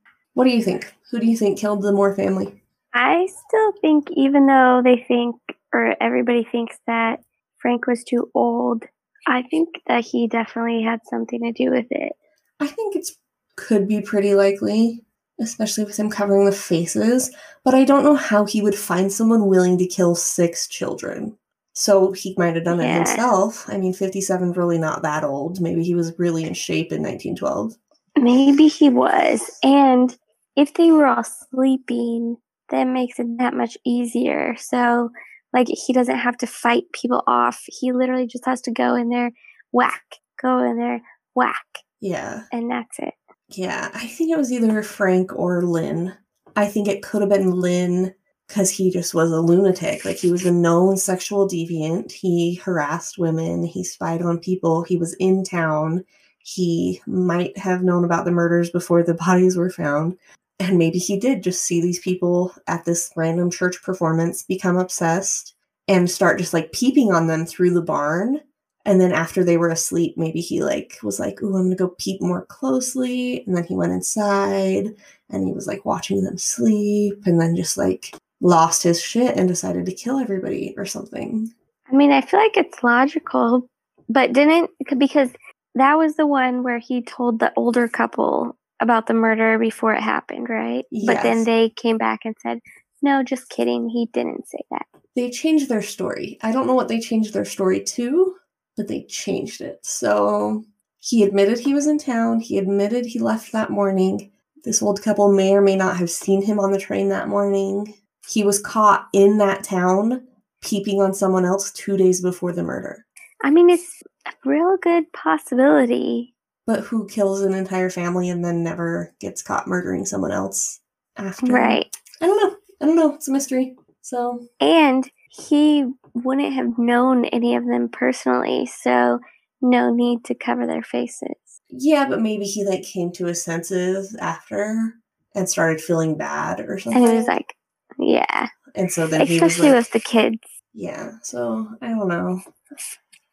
What 0.41 0.47
do 0.47 0.57
you 0.57 0.63
think? 0.63 0.95
Who 1.11 1.21
do 1.21 1.27
you 1.27 1.37
think 1.37 1.59
killed 1.59 1.83
the 1.83 1.93
Moore 1.93 2.15
family? 2.15 2.63
I 2.95 3.27
still 3.27 3.73
think, 3.83 4.09
even 4.13 4.47
though 4.47 4.81
they 4.83 4.97
think, 4.97 5.37
or 5.71 5.95
everybody 6.03 6.45
thinks 6.45 6.79
that 6.87 7.21
Frank 7.59 7.87
was 7.87 8.03
too 8.05 8.31
old, 8.35 8.85
I 9.27 9.43
think 9.43 9.69
that 9.87 10.03
he 10.03 10.29
definitely 10.29 10.83
had 10.83 11.01
something 11.11 11.43
to 11.43 11.53
do 11.53 11.71
with 11.71 11.85
it. 11.91 12.13
I 12.59 12.69
think 12.69 12.97
it's 12.97 13.19
could 13.57 13.87
be 13.87 14.01
pretty 14.01 14.35
likely, 14.35 15.05
especially 15.39 15.85
with 15.85 15.99
him 15.99 16.09
covering 16.09 16.47
the 16.47 16.53
faces, 16.53 17.31
but 17.63 17.75
I 17.75 17.85
don't 17.85 18.03
know 18.05 18.17
how 18.17 18.47
he 18.47 18.63
would 18.63 18.75
find 18.75 19.13
someone 19.13 19.47
willing 19.47 19.77
to 19.77 19.87
kill 19.87 20.15
six 20.15 20.67
children. 20.67 21.37
So 21.75 22.13
he 22.13 22.35
might 22.39 22.55
have 22.55 22.65
done 22.65 22.81
it 22.81 22.85
Yeah. 22.85 22.97
himself. 22.97 23.69
I 23.69 23.77
mean, 23.77 23.93
57 23.93 24.53
really 24.53 24.79
not 24.79 25.03
that 25.03 25.23
old. 25.23 25.61
Maybe 25.61 25.85
he 25.85 25.95
was 25.95 26.19
really 26.19 26.45
in 26.45 26.55
shape 26.55 26.93
in 26.93 27.03
1912. 27.03 27.77
Maybe 28.17 28.69
he 28.69 28.89
was. 28.89 29.43
And 29.63 30.17
if 30.61 30.75
they 30.75 30.91
were 30.93 31.07
all 31.07 31.25
sleeping, 31.25 32.37
that 32.69 32.85
makes 32.85 33.19
it 33.19 33.39
that 33.39 33.55
much 33.55 33.79
easier. 33.85 34.55
So, 34.59 35.11
like, 35.53 35.69
he 35.69 35.93
doesn't 35.93 36.19
have 36.19 36.37
to 36.39 36.47
fight 36.47 36.85
people 36.93 37.23
off. 37.27 37.63
He 37.67 37.93
literally 37.93 38.27
just 38.27 38.45
has 38.47 38.61
to 38.63 38.71
go 38.71 38.95
in 38.95 39.09
there, 39.09 39.33
whack, 39.73 40.03
go 40.41 40.59
in 40.63 40.77
there, 40.77 41.01
whack, 41.35 41.67
Yeah. 42.01 42.43
and 42.53 42.71
that's 42.71 42.99
it. 42.99 43.15
Yeah, 43.49 43.91
I 43.95 44.07
think 44.07 44.31
it 44.31 44.39
was 44.39 44.53
either 44.53 44.83
Frank 44.83 45.33
or 45.35 45.63
Lynn. 45.63 46.15
I 46.57 46.67
think 46.67 46.87
it 46.89 47.03
could 47.03 47.23
have 47.23 47.31
been 47.31 47.53
Lynn 47.53 48.15
because 48.47 48.71
he 48.71 48.91
just 48.91 49.15
was 49.15 49.33
a 49.33 49.41
lunatic. 49.41 50.05
Like 50.05 50.17
he 50.19 50.31
was 50.31 50.45
a 50.45 50.53
known 50.53 50.97
sexual 50.97 51.49
deviant. 51.49 52.13
He 52.13 52.57
harassed 52.57 53.19
women. 53.19 53.65
He 53.65 53.83
spied 53.83 54.23
on 54.23 54.39
people. 54.39 54.83
He 54.83 54.97
was 54.97 55.15
in 55.15 55.43
town. 55.43 56.05
He 56.39 57.01
might 57.07 57.57
have 57.59 57.83
known 57.83 58.05
about 58.05 58.25
the 58.25 58.31
murders 58.33 58.71
before 58.71 59.03
the 59.03 59.15
bodies 59.27 59.57
were 59.57 59.71
found. 59.71 60.17
And 60.61 60.77
maybe 60.77 60.99
he 60.99 61.19
did 61.19 61.43
just 61.43 61.65
see 61.65 61.81
these 61.81 61.99
people 61.99 62.55
at 62.67 62.85
this 62.85 63.11
random 63.17 63.51
church 63.51 63.83
performance, 63.83 64.43
become 64.43 64.77
obsessed, 64.77 65.55
and 65.89 66.09
start 66.09 66.39
just 66.39 66.53
like 66.53 66.73
peeping 66.73 67.13
on 67.13 67.27
them 67.27 67.47
through 67.47 67.71
the 67.71 67.83
barn. 67.83 68.41
And 68.85 69.01
then 69.01 69.13
after 69.13 69.43
they 69.43 69.57
were 69.57 69.71
asleep, 69.71 70.15
maybe 70.17 70.41
he 70.41 70.63
like 70.63 70.99
was 71.03 71.19
like, 71.19 71.43
"Ooh, 71.43 71.57
I'm 71.57 71.65
gonna 71.65 71.77
go 71.77 71.95
peep 71.99 72.21
more 72.21 72.45
closely." 72.47 73.43
And 73.47 73.57
then 73.57 73.65
he 73.65 73.75
went 73.75 73.93
inside 73.93 74.95
and 75.31 75.47
he 75.47 75.53
was 75.53 75.67
like 75.67 75.85
watching 75.87 76.25
them 76.25 76.37
sleep, 76.37 77.15
and 77.25 77.41
then 77.41 77.57
just 77.57 77.79
like 77.79 78.15
lost 78.43 78.83
his 78.83 79.01
shit 79.01 79.37
and 79.37 79.49
decided 79.49 79.87
to 79.87 79.93
kill 79.93 80.19
everybody 80.19 80.75
or 80.77 80.85
something. 80.85 81.51
I 81.91 81.97
mean, 81.97 82.13
I 82.13 82.21
feel 82.21 82.41
like 82.41 82.57
it's 82.57 82.83
logical, 82.83 83.67
but 84.09 84.33
didn't 84.35 84.71
because 84.99 85.31
that 85.75 85.97
was 85.97 86.17
the 86.17 86.27
one 86.27 86.63
where 86.63 86.79
he 86.79 87.03
told 87.03 87.39
the 87.39 87.53
older 87.57 87.89
couple 87.89 88.57
about 88.81 89.07
the 89.07 89.15
murder 89.15 89.59
before 89.59 89.95
it 89.95 90.03
happened, 90.03 90.49
right? 90.49 90.85
Yes. 90.91 91.07
But 91.07 91.23
then 91.23 91.45
they 91.45 91.71
came 91.71 91.99
back 91.99 92.21
and 92.25 92.35
said, 92.43 92.61
"No, 93.03 93.23
just 93.23 93.49
kidding. 93.51 93.89
He 93.89 94.09
didn't 94.13 94.49
say 94.49 94.61
that." 94.71 94.87
They 95.17 95.31
changed 95.31 95.69
their 95.69 95.83
story. 95.83 96.39
I 96.43 96.53
don't 96.53 96.67
know 96.67 96.75
what 96.75 96.89
they 96.89 97.01
changed 97.01 97.35
their 97.35 97.45
story 97.45 97.83
to, 97.83 98.37
but 98.77 98.89
they 98.89 99.03
changed 99.05 99.61
it. 99.61 99.81
So 99.83 100.65
he 100.99 101.23
admitted 101.23 101.59
he 101.59 101.75
was 101.75 101.87
in 101.87 101.99
town. 101.99 102.41
He 102.41 102.59
admitted 102.59 103.07
he 103.07 103.19
left 103.19 103.53
that 103.53 103.71
morning. 103.71 104.31
This 104.65 104.83
old 104.83 105.03
couple 105.03 105.33
may 105.33 105.55
or 105.55 105.63
may 105.63 105.77
not 105.77 105.97
have 105.97 106.11
seen 106.11 106.43
him 106.43 106.61
on 106.61 106.73
the 106.73 106.79
train 106.79 107.09
that 107.09 107.29
morning. 107.29 107.95
He 108.29 108.45
was 108.45 108.61
caught 108.61 109.09
in 109.13 109.39
that 109.39 109.65
town 109.65 110.27
peeping 110.63 111.01
on 111.01 111.15
someone 111.15 111.45
else 111.45 111.73
two 111.73 111.97
days 111.97 112.21
before 112.21 112.53
the 112.53 112.63
murder. 112.63 113.07
I 113.43 113.51
mean, 113.51 113.71
it's 113.71 114.03
a 114.27 114.33
real 114.45 114.77
good 114.83 115.11
possibility. 115.13 116.35
But 116.71 116.85
who 116.85 117.09
kills 117.09 117.41
an 117.41 117.53
entire 117.53 117.91
family 117.91 118.29
and 118.29 118.45
then 118.45 118.63
never 118.63 119.13
gets 119.19 119.43
caught 119.43 119.67
murdering 119.67 120.07
someone 120.07 120.31
else 120.31 120.79
after? 121.17 121.53
Right. 121.53 121.93
I 122.21 122.27
don't 122.27 122.41
know. 122.41 122.57
I 122.81 122.87
don't 122.87 122.95
know. 122.95 123.15
It's 123.17 123.27
a 123.27 123.33
mystery. 123.33 123.75
So 124.03 124.47
And 124.61 125.11
he 125.31 125.85
wouldn't 126.15 126.53
have 126.55 126.79
known 126.79 127.25
any 127.25 127.57
of 127.57 127.67
them 127.67 127.89
personally, 127.89 128.67
so 128.67 129.19
no 129.61 129.93
need 129.93 130.25
to 130.27 130.35
cover 130.37 130.65
their 130.65 130.85
faces. 130.85 131.35
yeah, 131.71 132.09
but 132.09 132.21
maybe 132.21 132.45
he 132.45 132.65
like 132.65 132.85
came 132.85 133.11
to 133.15 133.27
his 133.27 133.43
senses 133.43 134.15
after 134.21 134.95
and 135.35 135.49
started 135.49 135.81
feeling 135.81 136.17
bad 136.17 136.61
or 136.61 136.79
something. 136.79 137.03
And 137.03 137.11
he 137.11 137.19
was 137.19 137.27
like, 137.27 137.53
yeah, 137.99 138.47
and 138.77 138.93
so 138.93 139.09
then 139.09 139.27
he 139.27 139.41
was 139.41 139.43
especially 139.43 139.71
like, 139.71 139.79
with 139.79 139.91
the 139.91 139.99
kids. 140.01 140.39
yeah. 140.73 141.15
So 141.25 141.67
I 141.83 141.89
don't 141.89 142.07
know. 142.07 142.41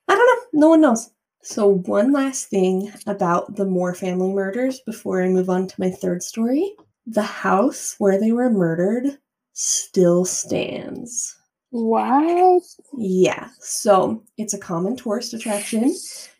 I 0.07 0.15
don't 0.15 0.25
know. 0.25 0.59
No 0.59 0.69
one 0.69 0.81
knows. 0.81 1.11
So 1.49 1.75
one 1.85 2.11
last 2.11 2.49
thing 2.49 2.91
about 3.07 3.55
the 3.55 3.63
Moore 3.63 3.95
family 3.95 4.33
murders 4.33 4.81
before 4.81 5.23
I 5.23 5.29
move 5.29 5.49
on 5.49 5.65
to 5.67 5.79
my 5.79 5.89
third 5.89 6.21
story. 6.21 6.75
The 7.05 7.21
house 7.21 7.95
where 7.99 8.19
they 8.19 8.33
were 8.33 8.49
murdered 8.49 9.17
still 9.53 10.25
stands. 10.25 11.37
What? 11.69 12.63
Yeah, 12.97 13.47
so 13.61 14.21
it's 14.37 14.53
a 14.53 14.59
common 14.59 14.97
tourist 14.97 15.33
attraction. 15.33 15.95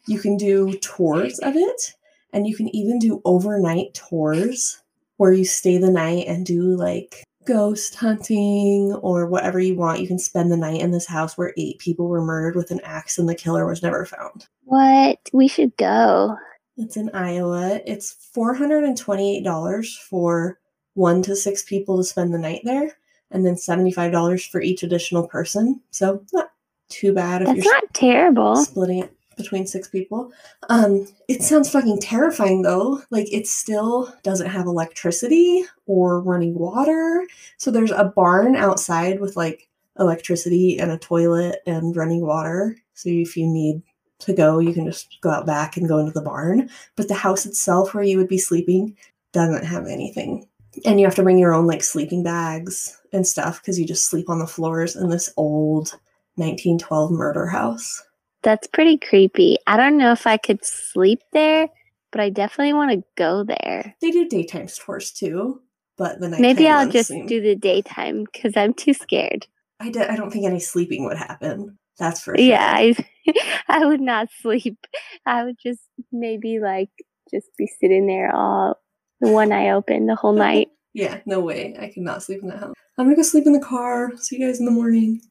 You 0.08 0.20
can 0.20 0.36
do 0.36 0.78
tours 0.80 1.40
of 1.40 1.56
it, 1.56 1.94
and 2.34 2.46
you 2.46 2.58
can 2.58 2.68
even 2.76 3.00
do 3.00 3.22
overnight 3.24 3.94
tours 3.94 4.84
where 5.16 5.32
you 5.32 5.46
stay 5.46 5.78
the 5.78 5.90
night 5.90 6.28
and 6.28 6.46
do 6.46 6.76
like 6.76 7.24
ghost 7.48 7.96
hunting 7.96 8.94
or 9.02 9.26
whatever 9.26 9.60
you 9.60 9.76
want. 9.76 10.02
You 10.02 10.08
can 10.08 10.20
spend 10.20 10.52
the 10.52 10.58
night 10.58 10.82
in 10.82 10.92
this 10.92 11.08
house 11.08 11.38
where 11.38 11.54
eight 11.58 11.80
people 11.80 12.08
were 12.08 12.24
murdered 12.24 12.56
with 12.56 12.70
an 12.72 12.82
axe 12.84 13.18
and 13.18 13.28
the 13.28 13.36
killer 13.36 13.66
was 13.66 13.82
never 13.82 14.06
found. 14.06 14.48
What? 14.66 15.18
We 15.32 15.48
should 15.48 15.76
go. 15.78 16.36
It's 16.76 16.98
in 16.98 17.10
Iowa. 17.14 17.80
It's 17.86 18.16
$428 18.36 19.96
for 20.10 20.60
one 20.94 21.22
to 21.24 21.36
six 21.36 21.64
people 21.64 21.98
to 21.98 22.04
spend 22.04 22.34
the 22.34 22.40
night 22.40 22.62
there, 22.64 22.98
and 23.32 23.46
then 23.46 23.56
$75 23.56 24.50
for 24.50 24.62
each 24.62 24.84
additional 24.84 25.28
person. 25.28 25.82
So, 25.92 26.24
not 26.34 26.50
too 26.90 27.14
bad 27.14 27.42
if 27.42 27.48
That's 27.48 27.64
you're 27.64 27.74
not 27.74 27.94
terrible. 27.94 28.56
splitting 28.58 29.00
it 29.00 29.17
between 29.38 29.68
six 29.68 29.88
people. 29.88 30.32
Um, 30.70 31.08
it 31.28 31.44
sounds 31.44 31.70
fucking 31.70 32.00
terrifying 32.00 32.64
though. 32.64 33.02
Like 33.10 33.32
it 33.32 33.48
still 33.48 34.14
doesn't 34.24 34.50
have 34.50 34.66
electricity 34.66 35.64
or 35.86 36.20
running 36.20 36.56
water. 36.56 37.26
So 37.58 37.72
there's 37.72 37.92
a 37.92 38.12
barn 38.16 38.56
outside 38.56 39.22
with 39.22 39.38
like 39.38 39.70
electricity 40.00 40.78
and 40.78 40.92
a 40.92 40.98
toilet 40.98 41.60
and 41.66 41.96
running 41.96 42.22
water. 42.22 42.76
So 42.94 43.10
if 43.10 43.38
you 43.38 43.48
need 43.48 43.82
to 44.20 44.34
go, 44.34 44.60
you 44.60 44.74
can 44.74 44.86
just 44.86 45.18
go 45.22 45.30
out 45.30 45.46
back 45.46 45.78
and 45.78 45.88
go 45.88 46.00
into 46.00 46.12
the 46.12 46.22
barn. 46.22 46.70
But 46.96 47.08
the 47.08 47.14
house 47.14 47.46
itself 47.46 47.94
where 47.94 48.04
you 48.04 48.18
would 48.18 48.28
be 48.28 48.38
sleeping 48.38 48.98
doesn't 49.32 49.66
have 49.66 49.88
anything. 49.88 50.48
And 50.86 51.00
you 51.00 51.06
have 51.06 51.16
to 51.16 51.24
bring 51.24 51.40
your 51.40 51.54
own 51.54 51.68
like 51.68 51.84
sleeping 51.84 52.24
bags 52.24 53.00
and 53.14 53.26
stuff 53.26 53.62
because 53.62 53.80
you 53.80 53.86
just 53.86 54.10
sleep 54.10 54.30
on 54.30 54.40
the 54.40 54.48
floors 54.48 54.96
in 54.96 55.10
this 55.10 55.32
old 55.38 56.00
1912 56.36 57.12
murder 57.12 57.48
house. 57.48 58.04
That's 58.44 58.68
pretty 58.68 58.98
creepy. 58.98 59.58
I 59.68 59.78
don't 59.78 59.98
know 59.98 60.12
if 60.12 60.28
I 60.28 60.38
could 60.38 60.64
sleep 60.64 61.20
there, 61.34 61.68
but 62.12 62.22
I 62.22 62.30
definitely 62.30 62.74
want 62.74 62.92
to 62.92 63.04
go 63.18 63.44
there. 63.44 63.96
They 64.02 64.12
do 64.12 64.28
daytime 64.28 64.68
tours 64.68 65.12
too, 65.12 65.62
but 65.98 66.20
the 66.20 66.30
night 66.30 66.40
Maybe 66.40 66.68
I'll 66.68 66.90
just 66.90 67.10
seem... 67.10 67.26
do 67.26 67.42
the 67.42 67.56
daytime 67.56 68.26
because 68.26 68.56
I'm 68.56 68.74
too 68.74 68.94
scared. 68.94 69.48
I 69.80 69.90
d- 69.90 70.00
I 70.00 70.16
don't 70.16 70.32
think 70.32 70.46
any 70.46 70.60
sleeping 70.60 71.06
would 71.06 71.18
happen. 71.18 71.78
That's 72.00 72.22
for 72.22 72.38
sure. 72.38 72.46
Yeah, 72.46 72.74
I, 72.76 72.96
I 73.68 73.86
would 73.86 74.02
not 74.02 74.30
sleep. 74.42 74.78
I 75.26 75.44
would 75.44 75.58
just 75.62 75.82
maybe 76.12 76.60
like 76.60 76.90
just 77.32 77.48
be 77.58 77.68
sitting 77.80 78.08
there 78.08 78.34
all 78.34 78.80
one 79.20 79.52
eye 79.52 79.72
open 79.72 80.06
the 80.06 80.16
whole 80.16 80.34
night. 80.48 80.70
yeah, 80.94 81.20
no 81.26 81.40
way. 81.40 81.76
I 81.80 81.88
could 81.88 82.04
not 82.04 82.24
sleep 82.24 82.42
in 82.44 82.50
that 82.50 82.60
house. 82.60 82.76
I'm 82.98 83.06
gonna 83.06 83.16
go 83.16 83.22
sleep 83.24 83.46
in 83.46 83.54
the 83.54 83.60
car. 83.60 84.16
See 84.18 84.38
you 84.38 84.48
guys 84.48 84.60
in 84.60 84.66
the 84.66 84.72
morning. 84.72 85.22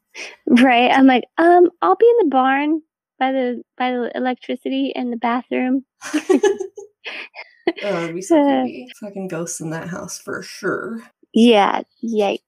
Right. 0.46 0.90
I'm 0.90 1.06
like, 1.06 1.24
um, 1.38 1.68
I'll 1.82 1.96
be 1.96 2.08
in 2.20 2.28
the 2.28 2.30
barn 2.30 2.80
by 3.18 3.32
the 3.32 3.62
by 3.76 3.90
the 3.90 4.10
electricity 4.14 4.93
in 4.94 5.10
the 5.10 5.16
bathroom. 5.16 5.84
oh, 6.14 8.05
it'd 8.05 8.14
be 8.14 8.22
so 8.22 8.43
creepy. 8.62 8.88
Fucking 9.01 9.28
ghosts 9.28 9.60
in 9.60 9.70
that 9.70 9.88
house 9.88 10.18
for 10.18 10.43
sure. 10.43 11.02
Yeah, 11.34 11.82
yikes. 12.02 12.40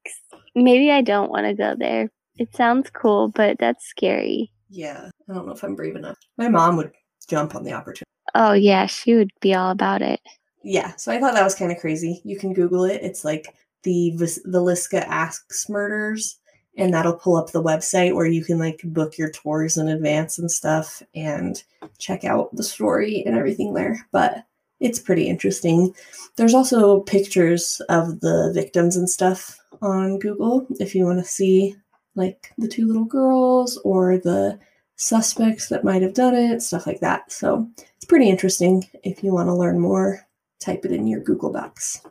Maybe 0.54 0.90
I 0.90 1.02
don't 1.02 1.30
want 1.30 1.46
to 1.46 1.54
go 1.54 1.74
there. 1.78 2.10
It 2.38 2.54
sounds 2.54 2.90
cool, 2.90 3.28
but 3.28 3.58
that's 3.58 3.84
scary. 3.86 4.50
Yeah, 4.70 5.10
I 5.28 5.34
don't 5.34 5.46
know 5.46 5.52
if 5.52 5.62
I'm 5.62 5.74
brave 5.74 5.96
enough. 5.96 6.16
My 6.36 6.48
mom 6.48 6.76
would 6.76 6.92
jump 7.28 7.54
on 7.54 7.64
the 7.64 7.72
opportunity. 7.72 8.04
Oh, 8.34 8.52
yeah, 8.52 8.86
she 8.86 9.14
would 9.14 9.30
be 9.40 9.54
all 9.54 9.70
about 9.70 10.02
it. 10.02 10.20
Yeah, 10.62 10.94
so 10.96 11.10
I 11.12 11.18
thought 11.20 11.34
that 11.34 11.44
was 11.44 11.54
kind 11.54 11.72
of 11.72 11.78
crazy. 11.78 12.20
You 12.24 12.38
can 12.38 12.52
Google 12.52 12.84
it. 12.84 13.02
It's 13.02 13.24
like 13.24 13.54
the 13.82 14.10
Vis- 14.16 14.44
Villisca 14.46 15.04
Axe 15.06 15.66
Murders, 15.68 16.38
and 16.78 16.94
that'll 16.94 17.16
pull 17.16 17.36
up 17.36 17.50
the 17.50 17.62
website 17.62 18.14
where 18.14 18.26
you 18.26 18.44
can 18.44 18.58
like 18.58 18.80
book 18.84 19.18
your 19.18 19.30
tours 19.30 19.76
in 19.76 19.88
advance 19.88 20.38
and 20.38 20.50
stuff 20.50 21.02
and 21.14 21.62
check 21.98 22.24
out 22.24 22.54
the 22.54 22.62
story 22.62 23.22
and 23.26 23.36
everything 23.36 23.74
there. 23.74 24.06
But 24.12 24.44
it's 24.80 25.00
pretty 25.00 25.26
interesting. 25.26 25.92
There's 26.36 26.54
also 26.54 27.00
pictures 27.00 27.82
of 27.88 28.20
the 28.20 28.52
victims 28.54 28.96
and 28.96 29.10
stuff 29.10 29.58
on 29.82 30.20
Google 30.20 30.66
if 30.78 30.94
you 30.94 31.04
want 31.04 31.18
to 31.18 31.24
see 31.24 31.74
like 32.14 32.52
the 32.58 32.68
two 32.68 32.86
little 32.86 33.04
girls 33.04 33.76
or 33.78 34.18
the 34.18 34.58
suspects 34.96 35.68
that 35.68 35.84
might 35.84 36.02
have 36.02 36.14
done 36.14 36.34
it, 36.34 36.62
stuff 36.62 36.86
like 36.86 37.00
that. 37.00 37.30
So 37.32 37.68
it's 37.96 38.04
pretty 38.04 38.28
interesting. 38.28 38.84
If 39.02 39.24
you 39.24 39.32
want 39.32 39.48
to 39.48 39.54
learn 39.54 39.80
more, 39.80 40.26
type 40.60 40.84
it 40.84 40.92
in 40.92 41.06
your 41.06 41.20
Google 41.20 41.52
Docs. 41.52 42.02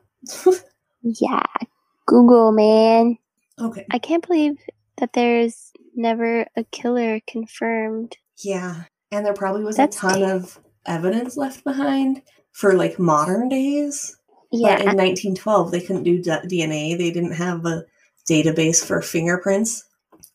yeah, 1.02 1.44
Google, 2.06 2.52
man. 2.52 3.18
Okay. 3.60 3.86
I 3.92 4.00
can't 4.00 4.26
believe 4.26 4.58
that 4.98 5.14
there's 5.14 5.72
never 5.96 6.48
a 6.56 6.64
killer 6.72 7.20
confirmed. 7.28 8.18
Yeah. 8.44 8.84
And 9.12 9.26
there 9.26 9.34
probably 9.34 9.64
was 9.64 9.78
That's 9.78 9.98
a 9.98 10.00
ton 10.00 10.24
of 10.24 10.60
evidence 10.86 11.38
left 11.38 11.64
behind 11.64 12.22
for 12.52 12.74
like 12.74 13.00
modern 13.00 13.50
days. 13.50 14.18
Yeah. 14.52 14.78
But 14.78 14.82
in 14.82 14.98
1912, 14.98 15.72
they 15.72 15.82
couldn't 15.82 16.04
do 16.04 16.22
DNA. 16.22 16.98
They 16.98 17.12
didn't 17.12 17.34
have 17.34 17.66
a 17.66 17.84
database 18.30 18.84
for 18.84 19.02
fingerprints. 19.02 19.84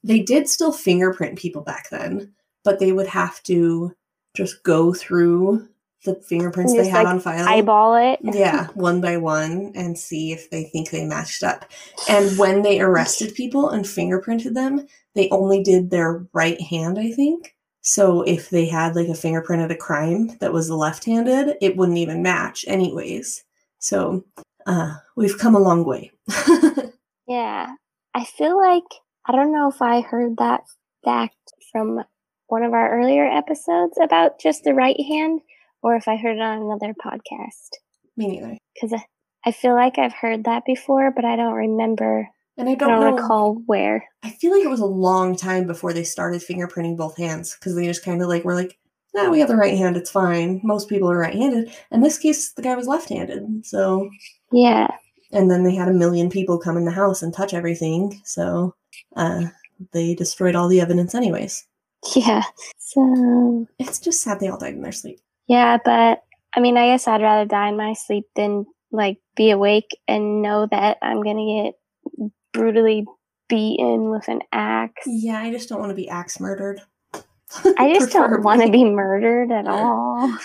They 0.04 0.20
did 0.20 0.48
still 0.48 0.72
fingerprint 0.72 1.38
people 1.38 1.62
back 1.62 1.90
then, 1.90 2.32
but 2.64 2.78
they 2.78 2.92
would 2.92 3.06
have 3.06 3.42
to 3.44 3.94
just 4.34 4.62
go 4.62 4.92
through 4.92 5.68
the 6.04 6.16
fingerprints 6.16 6.74
they 6.74 6.88
had 6.88 7.04
like 7.04 7.06
on 7.06 7.20
file. 7.20 7.48
Eyeball 7.48 7.94
it. 7.94 8.20
Yeah, 8.22 8.68
one 8.74 9.00
by 9.00 9.16
one 9.16 9.72
and 9.74 9.96
see 9.96 10.32
if 10.32 10.50
they 10.50 10.64
think 10.64 10.90
they 10.90 11.04
matched 11.04 11.42
up. 11.42 11.64
And 12.08 12.36
when 12.38 12.62
they 12.62 12.80
arrested 12.80 13.34
people 13.34 13.70
and 13.70 13.84
fingerprinted 13.84 14.54
them, 14.54 14.86
they 15.14 15.28
only 15.30 15.62
did 15.62 15.90
their 15.90 16.26
right 16.32 16.60
hand, 16.60 16.98
I 16.98 17.12
think. 17.12 17.54
So 17.82 18.22
if 18.22 18.50
they 18.50 18.66
had 18.66 18.94
like 18.94 19.08
a 19.08 19.14
fingerprint 19.14 19.62
at 19.62 19.70
a 19.70 19.76
crime 19.76 20.36
that 20.38 20.52
was 20.52 20.70
left-handed, 20.70 21.56
it 21.60 21.76
wouldn't 21.76 21.98
even 21.98 22.22
match 22.22 22.64
anyways. 22.68 23.44
So 23.78 24.24
uh, 24.66 24.94
we've 25.16 25.38
come 25.38 25.54
a 25.54 25.60
long 25.60 25.84
way. 25.84 26.12
yeah. 27.26 27.74
I 28.14 28.24
feel 28.24 28.56
like 28.56 28.84
I 29.26 29.32
don't 29.32 29.52
know 29.52 29.68
if 29.68 29.80
I 29.80 30.00
heard 30.00 30.36
that 30.38 30.62
fact 31.04 31.36
from 31.70 32.04
one 32.46 32.62
of 32.62 32.72
our 32.72 33.00
earlier 33.00 33.24
episodes 33.24 33.98
about 34.02 34.38
just 34.38 34.62
the 34.62 34.74
right 34.74 35.00
hand 35.00 35.40
or 35.82 35.96
if 35.96 36.08
I 36.08 36.16
heard 36.16 36.36
it 36.36 36.42
on 36.42 36.62
another 36.62 36.94
podcast. 36.94 37.70
Me 38.16 38.28
neither. 38.28 38.58
Because 38.74 38.92
I, 38.92 39.04
I 39.44 39.52
feel 39.52 39.74
like 39.74 39.98
I've 39.98 40.12
heard 40.12 40.44
that 40.44 40.64
before, 40.64 41.10
but 41.10 41.24
I 41.24 41.36
don't 41.36 41.54
remember. 41.54 42.28
And 42.56 42.68
I 42.68 42.74
don't, 42.74 42.90
I 42.90 43.00
don't 43.00 43.14
recall 43.16 43.54
where. 43.66 44.04
I 44.22 44.30
feel 44.30 44.52
like 44.52 44.64
it 44.64 44.70
was 44.70 44.80
a 44.80 44.86
long 44.86 45.34
time 45.34 45.66
before 45.66 45.92
they 45.92 46.04
started 46.04 46.42
fingerprinting 46.42 46.96
both 46.96 47.16
hands 47.16 47.56
because 47.58 47.74
they 47.74 47.86
just 47.86 48.04
kind 48.04 48.20
of 48.20 48.28
like 48.28 48.44
were 48.44 48.54
like, 48.54 48.78
"No, 49.14 49.30
we 49.30 49.40
have 49.40 49.48
the 49.48 49.56
right 49.56 49.76
hand. 49.76 49.96
It's 49.96 50.10
fine. 50.10 50.60
Most 50.62 50.88
people 50.88 51.10
are 51.10 51.16
right-handed." 51.16 51.72
In 51.90 52.02
this 52.02 52.18
case, 52.18 52.52
the 52.52 52.60
guy 52.60 52.74
was 52.74 52.86
left-handed, 52.86 53.64
so 53.64 54.10
yeah. 54.52 54.88
And 55.32 55.50
then 55.50 55.64
they 55.64 55.74
had 55.74 55.88
a 55.88 55.94
million 55.94 56.28
people 56.28 56.58
come 56.58 56.76
in 56.76 56.84
the 56.84 56.90
house 56.90 57.22
and 57.22 57.32
touch 57.32 57.54
everything, 57.54 58.20
so 58.22 58.74
uh, 59.16 59.44
they 59.92 60.14
destroyed 60.14 60.54
all 60.54 60.68
the 60.68 60.82
evidence 60.82 61.14
anyways. 61.14 61.66
Yeah. 62.14 62.42
So 62.76 63.66
it's 63.78 63.98
just 63.98 64.20
sad 64.20 64.40
they 64.40 64.48
all 64.48 64.58
died 64.58 64.74
in 64.74 64.82
their 64.82 64.92
sleep. 64.92 65.20
Yeah, 65.48 65.78
but 65.84 66.22
I 66.54 66.60
mean, 66.60 66.76
I 66.76 66.88
guess 66.88 67.08
I'd 67.08 67.22
rather 67.22 67.46
die 67.46 67.68
in 67.68 67.76
my 67.76 67.94
sleep 67.94 68.24
than 68.36 68.66
like 68.90 69.18
be 69.36 69.50
awake 69.50 69.90
and 70.06 70.42
know 70.42 70.66
that 70.70 70.98
I'm 71.02 71.22
gonna 71.22 71.64
get 71.64 72.30
brutally 72.52 73.06
beaten 73.48 74.10
with 74.10 74.28
an 74.28 74.40
axe. 74.52 75.02
Yeah, 75.06 75.38
I 75.38 75.50
just 75.50 75.68
don't 75.68 75.80
want 75.80 75.90
to 75.90 75.96
be 75.96 76.08
axe 76.08 76.40
murdered. 76.40 76.80
I 77.78 77.92
just 77.94 78.12
don't 78.12 78.42
want 78.42 78.62
to 78.62 78.70
be 78.70 78.84
murdered 78.84 79.50
at 79.52 79.66
all. 79.68 80.36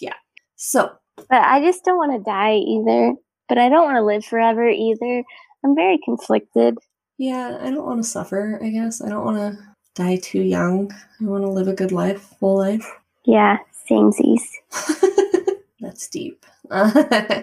yeah. 0.00 0.12
So. 0.56 0.92
But 1.16 1.40
I 1.42 1.60
just 1.60 1.84
don't 1.84 1.96
want 1.96 2.12
to 2.12 2.30
die 2.30 2.56
either. 2.56 3.14
But 3.48 3.58
I 3.58 3.68
don't 3.68 3.84
want 3.84 3.96
to 3.96 4.04
live 4.04 4.24
forever 4.24 4.68
either. 4.68 5.22
I'm 5.64 5.74
very 5.74 5.98
conflicted. 6.04 6.76
Yeah, 7.16 7.58
I 7.62 7.70
don't 7.70 7.86
want 7.86 8.02
to 8.02 8.08
suffer, 8.08 8.58
I 8.62 8.68
guess. 8.68 9.00
I 9.02 9.08
don't 9.08 9.24
want 9.24 9.38
to 9.38 9.58
die 9.94 10.16
too 10.16 10.42
young. 10.42 10.92
I 10.92 11.24
want 11.24 11.44
to 11.44 11.50
live 11.50 11.68
a 11.68 11.72
good 11.72 11.92
life, 11.92 12.20
full 12.38 12.58
life. 12.58 12.86
Yeah, 13.24 13.56
samesies. 13.90 14.42
That's 15.80 16.08
deep. 16.08 16.44
uh, 16.70 17.42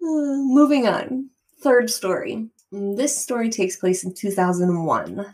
moving 0.00 0.86
on. 0.86 1.30
Third 1.60 1.90
story. 1.90 2.48
This 2.72 3.16
story 3.16 3.50
takes 3.50 3.76
place 3.76 4.04
in 4.04 4.14
2001, 4.14 5.26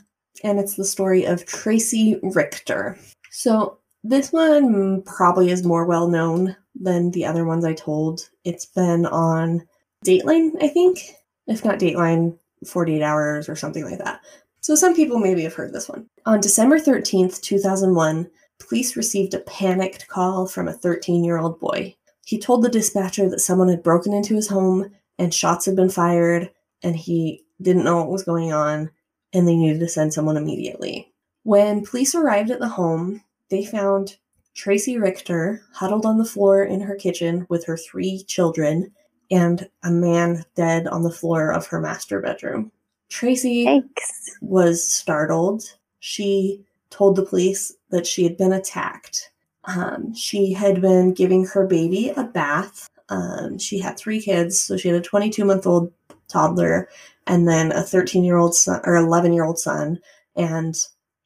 and 0.43 0.59
it's 0.59 0.75
the 0.75 0.85
story 0.85 1.25
of 1.25 1.47
Tracy 1.47 2.19
Richter. 2.23 2.99
So, 3.31 3.79
this 4.03 4.33
one 4.33 5.03
probably 5.03 5.51
is 5.51 5.65
more 5.65 5.85
well 5.85 6.09
known 6.09 6.57
than 6.75 7.11
the 7.11 7.27
other 7.27 7.45
ones 7.45 7.65
I 7.65 7.75
told. 7.75 8.29
It's 8.45 8.67
been 8.67 9.07
on 9.07 9.67
Dateline, 10.05 10.53
I 10.63 10.69
think 10.69 11.01
if 11.47 11.65
not 11.65 11.79
Dateline, 11.79 12.37
48 12.67 13.03
Hours 13.03 13.49
or 13.49 13.57
something 13.57 13.85
like 13.85 13.99
that. 13.99 14.21
So 14.61 14.75
some 14.75 14.95
people 14.95 15.19
maybe 15.19 15.43
have 15.45 15.55
heard 15.55 15.73
this 15.73 15.89
one. 15.89 16.07
On 16.25 16.41
December 16.41 16.79
13th, 16.79 17.41
2001, 17.41 18.29
police 18.59 18.97
received 18.97 19.35
a 19.35 19.41
panicked 19.41 20.09
call 20.09 20.47
from 20.47 20.69
a 20.69 20.73
13 20.73 21.25
year 21.25 21.39
old 21.39 21.61
boy. 21.61 21.95
He 22.25 22.39
told 22.39 22.63
the 22.63 22.69
dispatcher 22.69 23.29
that 23.29 23.41
someone 23.41 23.69
had 23.69 23.83
broken 23.83 24.13
into 24.13 24.35
his 24.35 24.49
home 24.49 24.91
and 25.19 25.33
shots 25.33 25.67
had 25.67 25.77
been 25.77 25.91
fired, 25.91 26.51
and 26.83 26.97
he 26.97 27.45
didn't 27.63 27.85
know 27.85 27.99
what 27.99 28.11
was 28.11 28.25
going 28.25 28.53
on, 28.53 28.91
and 29.33 29.47
they 29.47 29.57
needed 29.57 29.81
to 29.81 29.89
send 29.89 30.13
someone 30.13 30.37
immediately. 30.37 31.13
When 31.45 31.85
police 31.85 32.15
arrived 32.15 32.51
at 32.51 32.59
the 32.59 32.69
home, 32.69 33.23
they 33.51 33.65
found 33.65 34.17
Tracy 34.55 34.99
Richter 34.99 35.63
huddled 35.73 36.05
on 36.05 36.19
the 36.19 36.25
floor 36.25 36.65
in 36.65 36.81
her 36.81 36.97
kitchen 36.97 37.47
with 37.49 37.65
her 37.67 37.77
three 37.77 38.25
children 38.25 38.93
and 39.31 39.69
a 39.85 39.91
man 39.91 40.45
dead 40.55 40.87
on 40.89 41.03
the 41.03 41.11
floor 41.11 41.53
of 41.53 41.67
her 41.67 41.81
master 41.81 42.21
bedroom. 42.21 42.73
Tracy 43.09 43.65
Thanks. 43.65 44.39
was 44.41 44.83
startled. 44.83 45.63
She 46.01 46.65
told 46.91 47.17
the 47.17 47.25
police 47.25 47.75
that 47.91 48.07
she 48.07 48.25
had 48.25 48.37
been 48.37 48.53
attacked. 48.53 49.31
Um, 49.65 50.15
she 50.15 50.53
had 50.53 50.81
been 50.81 51.13
giving 51.13 51.47
her 51.47 51.67
baby 51.67 52.11
a 52.11 52.25
bath. 52.25 52.89
Um, 53.09 53.59
she 53.59 53.79
had 53.79 53.99
three 53.99 54.21
kids, 54.21 54.61
so 54.61 54.77
she 54.77 54.89
had 54.89 54.97
a 54.97 55.03
22 55.03 55.45
month 55.45 55.67
old 55.67 55.93
toddler, 56.29 56.89
and 57.27 57.49
then 57.49 57.73
a 57.73 57.83
13 57.83 58.25
year 58.25 58.37
old 58.37 58.55
son 58.55 58.81
or 58.85 58.97
11 58.97 59.33
year 59.33 59.45
old 59.45 59.59
son, 59.59 60.01
and 60.37 60.77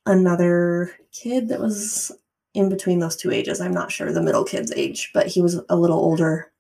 another 0.07 0.93
kid 1.13 1.49
that 1.49 1.61
was 1.61 2.13
in 2.55 2.69
between 2.69 2.99
those 2.99 3.17
two 3.17 3.31
ages. 3.31 3.61
I'm 3.61 3.75
not 3.75 3.93
sure 3.93 4.13
the 4.13 4.23
middle 4.23 4.45
kid's 4.45 4.73
age, 4.73 5.11
but 5.15 5.27
he 5.27 5.41
was 5.41 5.61
a 5.69 5.77
little 5.77 5.99
older 5.99 6.53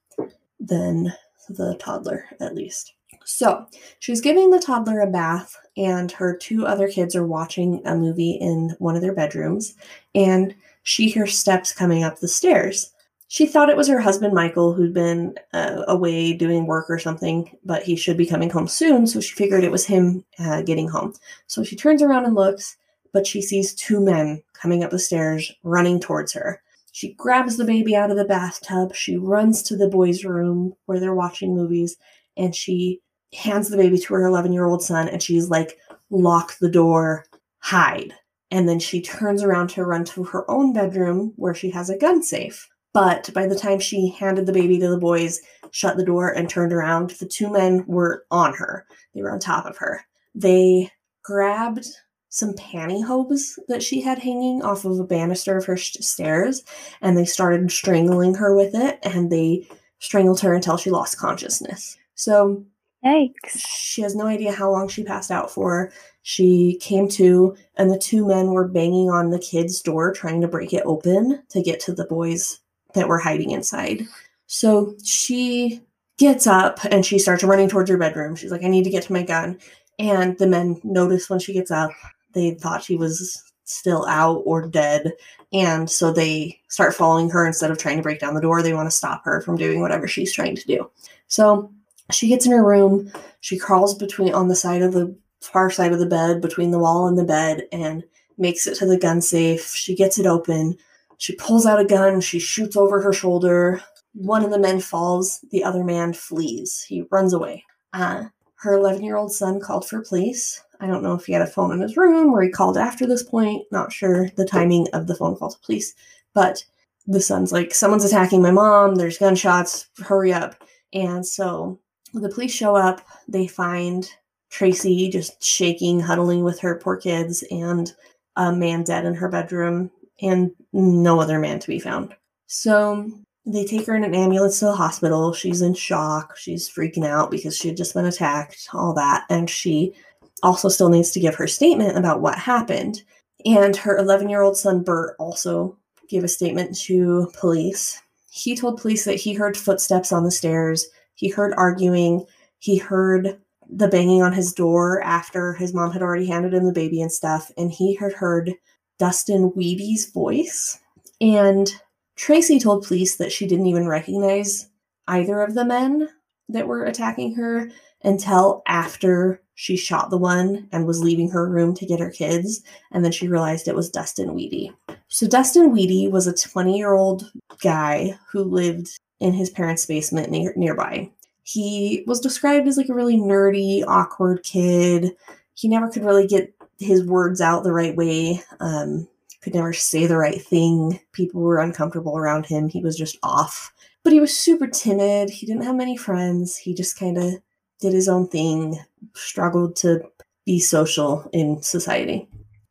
than 0.58 1.12
the 1.48 1.76
toddler, 1.78 2.26
at 2.40 2.54
least. 2.54 2.94
So 3.30 3.66
she's 4.00 4.20
giving 4.20 4.50
the 4.50 4.58
toddler 4.58 5.00
a 5.00 5.06
bath, 5.06 5.56
and 5.76 6.10
her 6.12 6.36
two 6.36 6.66
other 6.66 6.88
kids 6.88 7.14
are 7.14 7.26
watching 7.26 7.80
a 7.84 7.96
movie 7.96 8.32
in 8.32 8.74
one 8.78 8.96
of 8.96 9.02
their 9.02 9.14
bedrooms, 9.14 9.74
and 10.14 10.54
she 10.82 11.08
hears 11.08 11.38
steps 11.38 11.72
coming 11.72 12.02
up 12.02 12.18
the 12.18 12.28
stairs. 12.28 12.92
She 13.28 13.46
thought 13.46 13.70
it 13.70 13.76
was 13.76 13.86
her 13.86 14.00
husband 14.00 14.34
Michael 14.34 14.74
who'd 14.74 14.92
been 14.92 15.36
uh, 15.52 15.84
away 15.86 16.32
doing 16.32 16.66
work 16.66 16.90
or 16.90 16.98
something, 16.98 17.56
but 17.64 17.84
he 17.84 17.94
should 17.94 18.16
be 18.16 18.26
coming 18.26 18.50
home 18.50 18.66
soon, 18.66 19.06
so 19.06 19.20
she 19.20 19.34
figured 19.34 19.62
it 19.62 19.70
was 19.70 19.86
him 19.86 20.24
uh, 20.40 20.62
getting 20.62 20.88
home. 20.88 21.14
So 21.46 21.62
she 21.62 21.76
turns 21.76 22.02
around 22.02 22.24
and 22.24 22.34
looks, 22.34 22.76
but 23.12 23.26
she 23.26 23.40
sees 23.40 23.74
two 23.74 24.00
men 24.00 24.42
coming 24.54 24.82
up 24.82 24.90
the 24.90 24.98
stairs 24.98 25.52
running 25.62 26.00
towards 26.00 26.32
her. 26.32 26.60
She 26.92 27.14
grabs 27.14 27.56
the 27.56 27.64
baby 27.64 27.94
out 27.94 28.10
of 28.10 28.16
the 28.16 28.24
bathtub. 28.24 28.94
She 28.94 29.16
runs 29.16 29.62
to 29.62 29.76
the 29.76 29.88
boys' 29.88 30.24
room 30.24 30.74
where 30.86 30.98
they're 30.98 31.14
watching 31.14 31.54
movies 31.54 31.96
and 32.36 32.54
she 32.54 33.00
hands 33.34 33.68
the 33.68 33.76
baby 33.76 33.98
to 33.98 34.14
her 34.14 34.26
11 34.26 34.52
year 34.52 34.64
old 34.64 34.82
son 34.82 35.08
and 35.08 35.22
she's 35.22 35.48
like, 35.50 35.78
lock 36.10 36.58
the 36.58 36.70
door, 36.70 37.24
hide. 37.58 38.12
And 38.50 38.68
then 38.68 38.80
she 38.80 39.00
turns 39.00 39.42
around 39.42 39.68
to 39.70 39.84
run 39.84 40.04
to 40.06 40.24
her 40.24 40.50
own 40.50 40.72
bedroom 40.72 41.32
where 41.36 41.54
she 41.54 41.70
has 41.70 41.88
a 41.88 41.98
gun 41.98 42.22
safe. 42.22 42.68
But 42.92 43.30
by 43.32 43.46
the 43.46 43.54
time 43.54 43.78
she 43.78 44.08
handed 44.08 44.46
the 44.46 44.52
baby 44.52 44.78
to 44.80 44.88
the 44.88 44.98
boys, 44.98 45.40
shut 45.70 45.96
the 45.96 46.04
door, 46.04 46.30
and 46.30 46.48
turned 46.48 46.72
around, 46.72 47.10
the 47.10 47.26
two 47.26 47.52
men 47.52 47.84
were 47.86 48.24
on 48.32 48.52
her. 48.54 48.84
They 49.14 49.22
were 49.22 49.30
on 49.30 49.38
top 49.38 49.66
of 49.66 49.76
her. 49.76 50.04
They 50.34 50.90
grabbed 51.22 51.86
some 52.30 52.54
pantyhose 52.54 53.58
that 53.68 53.82
she 53.82 54.00
had 54.00 54.18
hanging 54.18 54.62
off 54.62 54.84
of 54.84 54.98
a 54.98 55.04
banister 55.04 55.56
of 55.56 55.66
her 55.66 55.76
stairs 55.76 56.62
and 57.00 57.16
they 57.16 57.24
started 57.24 57.70
strangling 57.70 58.34
her 58.34 58.54
with 58.54 58.72
it 58.74 59.00
and 59.02 59.30
they 59.30 59.66
strangled 59.98 60.40
her 60.40 60.54
until 60.54 60.76
she 60.76 60.90
lost 60.90 61.18
consciousness. 61.18 61.98
So 62.14 62.64
Yikes. 63.04 63.64
she 63.66 64.02
has 64.02 64.14
no 64.14 64.26
idea 64.26 64.52
how 64.52 64.70
long 64.70 64.88
she 64.88 65.02
passed 65.02 65.30
out 65.30 65.50
for. 65.50 65.90
She 66.22 66.78
came 66.80 67.08
to, 67.10 67.56
and 67.76 67.90
the 67.90 67.98
two 67.98 68.26
men 68.26 68.50
were 68.50 68.68
banging 68.68 69.08
on 69.08 69.30
the 69.30 69.38
kid's 69.38 69.80
door, 69.80 70.12
trying 70.12 70.40
to 70.42 70.48
break 70.48 70.72
it 70.72 70.82
open 70.84 71.42
to 71.48 71.62
get 71.62 71.80
to 71.80 71.94
the 71.94 72.04
boys 72.04 72.60
that 72.94 73.08
were 73.08 73.18
hiding 73.18 73.50
inside. 73.50 74.02
So 74.46 74.94
she 75.02 75.80
gets 76.18 76.46
up 76.46 76.80
and 76.90 77.06
she 77.06 77.18
starts 77.18 77.42
running 77.42 77.68
towards 77.68 77.88
her 77.88 77.96
bedroom. 77.96 78.36
She's 78.36 78.50
like, 78.50 78.64
I 78.64 78.68
need 78.68 78.84
to 78.84 78.90
get 78.90 79.04
to 79.04 79.12
my 79.12 79.22
gun. 79.22 79.58
And 79.98 80.36
the 80.38 80.46
men 80.46 80.80
notice 80.84 81.30
when 81.30 81.38
she 81.38 81.54
gets 81.54 81.70
up, 81.70 81.90
they 82.32 82.52
thought 82.52 82.82
she 82.82 82.96
was 82.96 83.42
still 83.64 84.04
out 84.06 84.42
or 84.44 84.66
dead. 84.66 85.12
And 85.52 85.90
so 85.90 86.12
they 86.12 86.60
start 86.68 86.94
following 86.94 87.30
her 87.30 87.46
instead 87.46 87.70
of 87.70 87.78
trying 87.78 87.96
to 87.96 88.02
break 88.02 88.20
down 88.20 88.34
the 88.34 88.40
door. 88.40 88.62
They 88.62 88.74
want 88.74 88.88
to 88.88 88.96
stop 88.96 89.24
her 89.24 89.40
from 89.40 89.56
doing 89.56 89.80
whatever 89.80 90.06
she's 90.06 90.32
trying 90.32 90.56
to 90.56 90.66
do. 90.66 90.90
So 91.28 91.72
she 92.10 92.28
gets 92.28 92.46
in 92.46 92.52
her 92.52 92.64
room. 92.64 93.12
She 93.40 93.58
crawls 93.58 93.94
between 93.94 94.34
on 94.34 94.48
the 94.48 94.56
side 94.56 94.82
of 94.82 94.92
the 94.92 95.14
far 95.40 95.70
side 95.70 95.92
of 95.92 95.98
the 95.98 96.06
bed, 96.06 96.40
between 96.40 96.70
the 96.70 96.78
wall 96.78 97.06
and 97.06 97.18
the 97.18 97.24
bed, 97.24 97.62
and 97.72 98.04
makes 98.38 98.66
it 98.66 98.76
to 98.76 98.86
the 98.86 98.98
gun 98.98 99.20
safe. 99.20 99.74
She 99.74 99.94
gets 99.94 100.18
it 100.18 100.26
open. 100.26 100.76
She 101.18 101.34
pulls 101.36 101.66
out 101.66 101.80
a 101.80 101.84
gun. 101.84 102.20
She 102.20 102.38
shoots 102.38 102.76
over 102.76 103.00
her 103.00 103.12
shoulder. 103.12 103.82
One 104.14 104.44
of 104.44 104.50
the 104.50 104.58
men 104.58 104.80
falls. 104.80 105.44
The 105.50 105.64
other 105.64 105.84
man 105.84 106.14
flees. 106.14 106.82
He 106.82 107.04
runs 107.10 107.32
away. 107.32 107.64
Uh, 107.92 108.24
her 108.56 108.74
11 108.74 109.02
year 109.02 109.16
old 109.16 109.32
son 109.32 109.60
called 109.60 109.86
for 109.86 110.02
police. 110.02 110.62
I 110.80 110.86
don't 110.86 111.02
know 111.02 111.14
if 111.14 111.26
he 111.26 111.32
had 111.32 111.42
a 111.42 111.46
phone 111.46 111.72
in 111.72 111.80
his 111.80 111.96
room 111.96 112.32
or 112.32 112.42
he 112.42 112.48
called 112.48 112.78
after 112.78 113.06
this 113.06 113.22
point. 113.22 113.64
Not 113.70 113.92
sure 113.92 114.30
the 114.36 114.46
timing 114.46 114.86
of 114.92 115.06
the 115.06 115.14
phone 115.14 115.36
call 115.36 115.50
to 115.50 115.58
police. 115.60 115.94
But 116.34 116.64
the 117.06 117.20
son's 117.20 117.52
like, 117.52 117.74
someone's 117.74 118.04
attacking 118.04 118.42
my 118.42 118.50
mom. 118.50 118.94
There's 118.94 119.18
gunshots. 119.18 119.88
Hurry 119.98 120.32
up. 120.32 120.54
And 120.92 121.26
so 121.26 121.78
the 122.12 122.28
police 122.28 122.52
show 122.52 122.76
up. 122.76 123.00
They 123.28 123.46
find 123.46 124.08
Tracy 124.50 125.08
just 125.08 125.42
shaking, 125.42 126.00
huddling 126.00 126.42
with 126.44 126.60
her 126.60 126.76
poor 126.76 126.96
kids, 126.96 127.44
and 127.50 127.92
a 128.36 128.52
man 128.52 128.84
dead 128.84 129.04
in 129.04 129.14
her 129.14 129.28
bedroom, 129.28 129.90
and 130.20 130.50
no 130.72 131.20
other 131.20 131.38
man 131.38 131.58
to 131.60 131.68
be 131.68 131.78
found. 131.78 132.14
So 132.46 133.10
they 133.46 133.64
take 133.64 133.86
her 133.86 133.94
in 133.94 134.04
an 134.04 134.14
ambulance 134.14 134.58
to 134.58 134.66
the 134.66 134.74
hospital. 134.74 135.32
She's 135.32 135.62
in 135.62 135.74
shock. 135.74 136.36
She's 136.36 136.68
freaking 136.68 137.06
out 137.06 137.30
because 137.30 137.56
she 137.56 137.68
had 137.68 137.76
just 137.76 137.94
been 137.94 138.06
attacked, 138.06 138.68
all 138.72 138.92
that. 138.94 139.24
And 139.30 139.48
she 139.48 139.94
also 140.42 140.68
still 140.68 140.88
needs 140.88 141.10
to 141.12 141.20
give 141.20 141.34
her 141.36 141.46
statement 141.46 141.96
about 141.96 142.20
what 142.20 142.38
happened. 142.38 143.02
And 143.46 143.74
her 143.76 143.96
11 143.96 144.28
year 144.28 144.42
old 144.42 144.56
son, 144.56 144.82
Bert, 144.82 145.16
also 145.18 145.76
gave 146.08 146.24
a 146.24 146.28
statement 146.28 146.76
to 146.80 147.30
police. 147.38 148.00
He 148.30 148.56
told 148.56 148.80
police 148.80 149.04
that 149.04 149.16
he 149.16 149.32
heard 149.32 149.56
footsteps 149.56 150.12
on 150.12 150.24
the 150.24 150.30
stairs, 150.30 150.86
he 151.20 151.28
heard 151.28 151.52
arguing, 151.58 152.24
he 152.60 152.78
heard 152.78 153.38
the 153.68 153.88
banging 153.88 154.22
on 154.22 154.32
his 154.32 154.54
door 154.54 155.02
after 155.02 155.52
his 155.52 155.74
mom 155.74 155.92
had 155.92 156.00
already 156.00 156.26
handed 156.26 156.54
him 156.54 156.64
the 156.64 156.72
baby 156.72 157.02
and 157.02 157.12
stuff, 157.12 157.52
and 157.58 157.70
he 157.70 157.94
had 157.94 158.14
heard 158.14 158.54
Dustin 158.98 159.50
Wehde's 159.50 160.10
voice. 160.10 160.80
And 161.20 161.70
Tracy 162.16 162.58
told 162.58 162.86
police 162.86 163.16
that 163.16 163.32
she 163.32 163.46
didn't 163.46 163.66
even 163.66 163.86
recognize 163.86 164.70
either 165.08 165.42
of 165.42 165.52
the 165.52 165.66
men 165.66 166.08
that 166.48 166.66
were 166.66 166.86
attacking 166.86 167.34
her 167.34 167.70
until 168.02 168.62
after 168.66 169.42
she 169.56 169.76
shot 169.76 170.08
the 170.08 170.16
one 170.16 170.70
and 170.72 170.86
was 170.86 171.04
leaving 171.04 171.28
her 171.28 171.46
room 171.46 171.74
to 171.74 171.84
get 171.84 172.00
her 172.00 172.10
kids. 172.10 172.62
And 172.92 173.04
then 173.04 173.12
she 173.12 173.28
realized 173.28 173.68
it 173.68 173.74
was 173.74 173.90
Dustin 173.90 174.30
Wehde. 174.30 174.72
So, 175.08 175.28
Dustin 175.28 175.70
Wehde 175.70 176.10
was 176.10 176.26
a 176.26 176.32
20 176.32 176.78
year 176.78 176.94
old 176.94 177.30
guy 177.62 178.18
who 178.32 178.42
lived 178.42 178.98
in 179.20 179.32
his 179.32 179.50
parents' 179.50 179.86
basement 179.86 180.30
near, 180.30 180.52
nearby. 180.56 181.10
He 181.42 182.04
was 182.06 182.20
described 182.20 182.68
as 182.68 182.76
like 182.76 182.88
a 182.88 182.94
really 182.94 183.16
nerdy, 183.16 183.84
awkward 183.86 184.42
kid. 184.42 185.16
He 185.54 185.68
never 185.68 185.88
could 185.88 186.04
really 186.04 186.26
get 186.26 186.52
his 186.78 187.04
words 187.04 187.40
out 187.40 187.62
the 187.62 187.72
right 187.72 187.94
way. 187.94 188.42
Um, 188.60 189.08
could 189.42 189.54
never 189.54 189.72
say 189.72 190.06
the 190.06 190.16
right 190.16 190.40
thing. 190.40 191.00
People 191.12 191.40
were 191.40 191.60
uncomfortable 191.60 192.16
around 192.16 192.46
him. 192.46 192.68
He 192.68 192.82
was 192.82 192.96
just 192.96 193.18
off. 193.22 193.72
But 194.02 194.12
he 194.12 194.20
was 194.20 194.36
super 194.36 194.66
timid. 194.66 195.30
He 195.30 195.46
didn't 195.46 195.64
have 195.64 195.76
many 195.76 195.96
friends. 195.96 196.56
He 196.56 196.74
just 196.74 196.98
kind 196.98 197.18
of 197.18 197.34
did 197.80 197.92
his 197.92 198.08
own 198.08 198.28
thing, 198.28 198.78
struggled 199.14 199.76
to 199.76 200.02
be 200.44 200.58
social 200.58 201.28
in 201.32 201.62
society. 201.62 202.28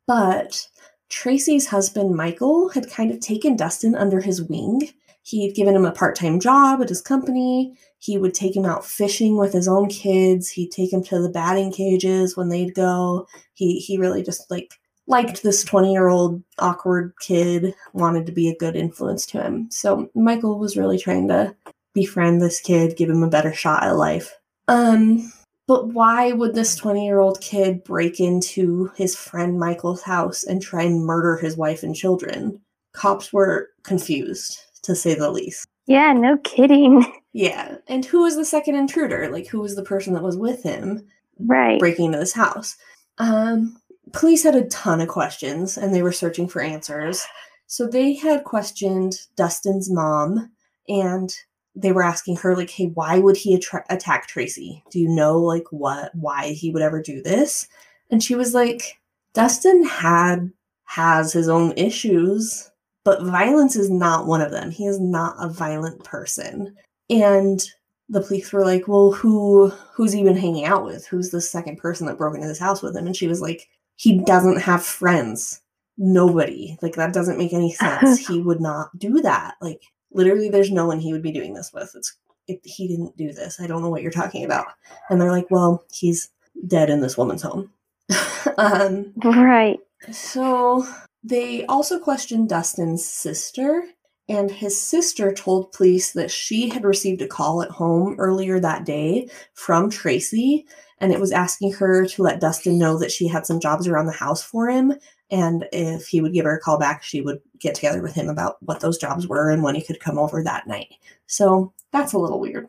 But 0.08 0.68
Tracy's 1.10 1.68
husband, 1.68 2.16
Michael, 2.16 2.70
had 2.70 2.90
kind 2.90 3.12
of 3.12 3.20
taken 3.20 3.56
Dustin 3.56 3.96
under 3.96 4.22
his 4.22 4.42
wing. 4.44 4.90
He'd 5.30 5.54
given 5.54 5.76
him 5.76 5.86
a 5.86 5.92
part 5.92 6.16
time 6.16 6.40
job 6.40 6.82
at 6.82 6.90
his 6.90 7.02
company. 7.02 7.78
He 8.00 8.18
would 8.18 8.34
take 8.34 8.56
him 8.56 8.66
out 8.66 8.84
fishing 8.84 9.38
with 9.38 9.54
his 9.54 9.68
own 9.68 9.88
kids. 9.88 10.50
He'd 10.50 10.72
take 10.72 10.92
him 10.92 11.04
to 11.04 11.22
the 11.22 11.30
batting 11.30 11.72
cages 11.72 12.36
when 12.36 12.50
they'd 12.50 12.74
go. 12.74 13.28
He 13.54 13.78
he 13.80 13.98
really 13.98 14.24
just 14.24 14.50
like 14.50 14.74
liked 15.06 15.44
this 15.44 15.64
20 15.64 15.92
year 15.92 16.08
old 16.08 16.42
awkward 16.58 17.14
kid, 17.20 17.76
wanted 17.94 18.26
to 18.26 18.32
be 18.32 18.50
a 18.50 18.58
good 18.58 18.76
influence 18.76 19.26
to 19.28 19.42
him. 19.42 19.70
So 19.70 20.10
Michael 20.16 20.58
was 20.58 20.78
really 20.78 20.98
trying 20.98 21.28
to 21.28 21.56
befriend 21.94 22.42
this 22.42 22.60
kid, 22.60 22.98
give 22.98 23.10
him 23.10 23.24
a 23.24 23.30
better 23.30 23.54
shot 23.54 23.84
at 23.84 23.98
life. 23.98 24.36
Um, 24.68 25.32
but 25.68 25.90
why 25.90 26.32
would 26.32 26.56
this 26.56 26.76
20 26.76 27.06
year 27.06 27.20
old 27.20 27.40
kid 27.42 27.84
break 27.84 28.20
into 28.20 28.92
his 28.96 29.16
friend 29.16 29.60
Michael's 29.60 30.02
house 30.02 30.44
and 30.44 30.60
try 30.60 30.82
and 30.82 31.06
murder 31.06 31.38
his 31.38 31.56
wife 31.56 31.84
and 31.84 31.96
children? 31.96 32.62
Cops 32.94 33.32
were 33.32 33.70
confused, 33.84 34.58
to 34.90 34.96
say 34.96 35.16
the 35.16 35.32
least. 35.32 35.68
Yeah, 35.88 36.14
no 36.14 36.38
kidding. 36.38 37.06
Yeah. 37.32 37.78
And 37.88 38.04
who 38.04 38.24
was 38.24 38.36
the 38.36 38.44
second 38.44 38.74
intruder? 38.76 39.30
Like, 39.30 39.46
who 39.48 39.60
was 39.62 39.76
the 39.76 39.84
person 39.84 40.14
that 40.16 40.24
was 40.24 40.36
with 40.36 40.64
him 40.64 41.08
Right. 41.38 41.78
breaking 41.80 42.06
into 42.08 42.18
this 42.18 42.34
house? 42.34 42.76
Um, 43.20 43.78
police 44.14 44.42
had 44.44 44.56
a 44.56 44.66
ton 44.70 45.00
of 45.00 45.10
questions 45.10 45.78
and 45.78 45.94
they 45.94 46.02
were 46.02 46.12
searching 46.12 46.48
for 46.48 46.60
answers. 46.60 47.24
So 47.68 47.86
they 47.88 48.14
had 48.16 48.46
questioned 48.46 49.14
Dustin's 49.38 49.92
mom 49.92 50.52
and 50.88 51.32
they 51.76 51.92
were 51.92 52.04
asking 52.04 52.38
her 52.38 52.56
like 52.58 52.72
hey 52.72 52.88
why 52.88 53.20
would 53.20 53.38
he 53.38 53.54
attra- 53.54 53.86
attack 53.92 54.26
tracy 54.28 54.84
do 54.90 55.00
you 55.00 55.08
know 55.08 55.38
like 55.38 55.66
what 55.70 56.14
why 56.16 56.48
he 56.54 56.72
would 56.72 56.82
ever 56.82 57.00
do 57.00 57.22
this 57.22 57.68
and 58.10 58.24
she 58.24 58.34
was 58.34 58.56
like 58.56 58.98
dustin 59.36 59.86
had 59.86 60.52
has 60.86 61.32
his 61.32 61.48
own 61.48 61.72
issues 61.78 62.72
but 63.10 63.24
violence 63.24 63.76
is 63.76 63.90
not 63.90 64.28
one 64.28 64.40
of 64.40 64.52
them. 64.52 64.70
He 64.70 64.86
is 64.86 65.00
not 65.00 65.36
a 65.40 65.50
violent 65.50 66.04
person. 66.04 66.76
And 67.10 67.60
the 68.08 68.22
police 68.22 68.54
were 68.54 68.64
like 68.64 68.88
well 68.88 69.12
who 69.12 69.70
who's 69.94 70.12
he 70.12 70.24
been 70.24 70.38
hanging 70.38 70.66
out 70.66 70.86
with? 70.86 71.08
Who's 71.08 71.32
the 71.32 71.42
second 71.42 71.78
person 71.78 72.06
that 72.06 72.20
broke 72.20 72.36
into 72.36 72.48
this 72.48 72.60
house 72.60 72.84
with 72.84 72.96
him? 72.96 73.08
And 73.08 73.16
she 73.16 73.28
was 73.28 73.42
like 73.42 73.68
he 73.96 74.20
doesn't 74.20 74.62
have 74.62 74.86
friends. 74.86 75.60
Nobody. 75.98 76.78
Like 76.84 76.94
that 76.98 77.12
doesn't 77.12 77.40
make 77.40 77.52
any 77.52 77.74
sense. 77.74 78.20
He 78.28 78.42
would 78.42 78.62
not 78.62 78.90
do 79.00 79.22
that. 79.22 79.56
Like 79.60 79.82
literally 80.12 80.50
there's 80.50 80.70
no 80.70 80.86
one 80.86 81.00
he 81.00 81.12
would 81.12 81.24
be 81.24 81.32
doing 81.32 81.56
this 81.56 81.74
with. 81.74 81.92
It's 81.96 82.16
it, 82.48 82.62
he 82.64 82.88
didn't 82.88 83.18
do 83.18 83.34
this. 83.34 83.60
I 83.60 83.66
don't 83.66 83.82
know 83.82 83.90
what 83.90 84.04
you're 84.04 84.12
talking 84.12 84.46
about. 84.46 84.68
And 85.10 85.20
they're 85.20 85.32
like 85.32 85.50
well 85.50 85.84
he's 85.92 86.30
dead 86.68 86.92
in 86.92 87.02
this 87.02 87.18
woman's 87.18 87.42
home. 87.42 87.72
Um 88.60 89.14
Right. 89.24 89.80
so 90.12 90.86
they 91.30 91.66
also 91.66 92.00
questioned 92.00 92.50
dustin's 92.50 93.06
sister 93.06 93.84
and 94.28 94.52
his 94.52 94.80
sister 94.80 95.34
told 95.34 95.72
police 95.72 96.12
that 96.12 96.30
she 96.30 96.70
had 96.70 96.84
received 96.84 97.22
a 97.22 97.28
call 97.28 97.64
at 97.64 97.72
home 97.72 98.16
earlier 98.20 98.60
that 98.60 98.86
day 98.86 99.30
from 99.54 99.90
tracy 99.90 100.66
and 101.00 101.12
it 101.12 101.20
was 101.20 101.32
asking 101.32 101.72
her 101.74 102.06
to 102.06 102.24
let 102.24 102.42
dustin 102.42 102.78
know 102.78 102.98
that 102.98 103.12
she 103.12 103.28
had 103.28 103.46
some 103.46 103.60
jobs 103.60 103.88
around 103.88 104.06
the 104.06 104.12
house 104.12 104.44
for 104.44 104.70
him 104.70 104.94
and 105.32 105.68
if 105.72 106.08
he 106.08 106.22
would 106.22 106.34
give 106.34 106.46
her 106.46 106.56
a 106.56 106.60
call 106.60 106.80
back, 106.80 107.04
she 107.04 107.22
would 107.22 107.40
get 107.60 107.76
together 107.76 108.02
with 108.02 108.14
him 108.14 108.30
about 108.30 108.58
what 108.62 108.80
those 108.80 108.98
jobs 108.98 109.28
were 109.28 109.52
and 109.52 109.64
when 109.64 109.76
he 109.76 109.84
could 109.84 110.00
come 110.00 110.18
over 110.18 110.44
that 110.44 110.68
night. 110.68 110.96
So 111.28 111.74
that's 111.92 112.14
a 112.14 112.18
little 112.18 112.40
weird. 112.40 112.68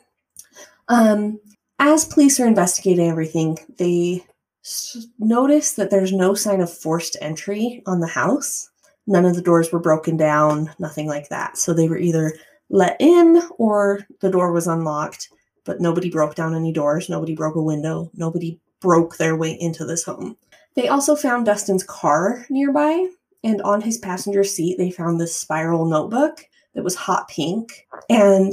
Um, 0.89 1.41
as 1.79 2.05
police 2.05 2.39
are 2.39 2.47
investigating 2.47 3.09
everything, 3.09 3.59
they 3.79 4.25
notice 5.19 5.75
that 5.75 5.91
there's 5.91 6.13
no 6.13 6.35
sign 6.35 6.61
of 6.61 6.73
forced 6.73 7.17
entry 7.21 7.83
on 7.87 8.01
the 8.01 8.07
house. 8.07 8.69
none 9.07 9.25
of 9.25 9.35
the 9.35 9.43
doors 9.43 9.73
were 9.73 9.81
broken 9.81 10.17
down, 10.17 10.71
nothing 10.79 11.09
like 11.09 11.29
that. 11.29 11.59
So 11.59 11.73
they 11.73 11.89
were 11.89 11.99
either 11.99 12.35
let 12.69 12.97
in 13.01 13.43
or 13.59 14.07
the 14.21 14.31
door 14.31 14.53
was 14.53 14.67
unlocked, 14.67 15.29
but 15.65 15.81
nobody 15.81 16.11
broke 16.11 16.35
down 16.35 16.55
any 16.55 16.73
doors, 16.73 17.09
nobody 17.09 17.35
broke 17.35 17.57
a 17.57 17.63
window, 17.63 18.11
nobody 18.15 18.61
broke 18.81 19.17
their 19.17 19.37
way 19.37 19.53
into 19.61 19.85
this 19.85 20.05
home. 20.05 20.37
They 20.77 20.89
also 20.89 21.17
found 21.17 21.47
Dustin's 21.47 21.83
car 21.83 22.47
nearby, 22.49 23.09
and 23.43 23.61
on 23.63 23.81
his 23.81 23.99
passenger 23.99 24.45
seat, 24.45 24.79
they 24.79 24.91
found 24.91 25.21
this 25.21 25.35
spiral 25.35 25.87
notebook 25.87 26.45
that 26.75 26.85
was 26.85 26.95
hot 26.95 27.29
pink. 27.29 27.87
And 28.09 28.53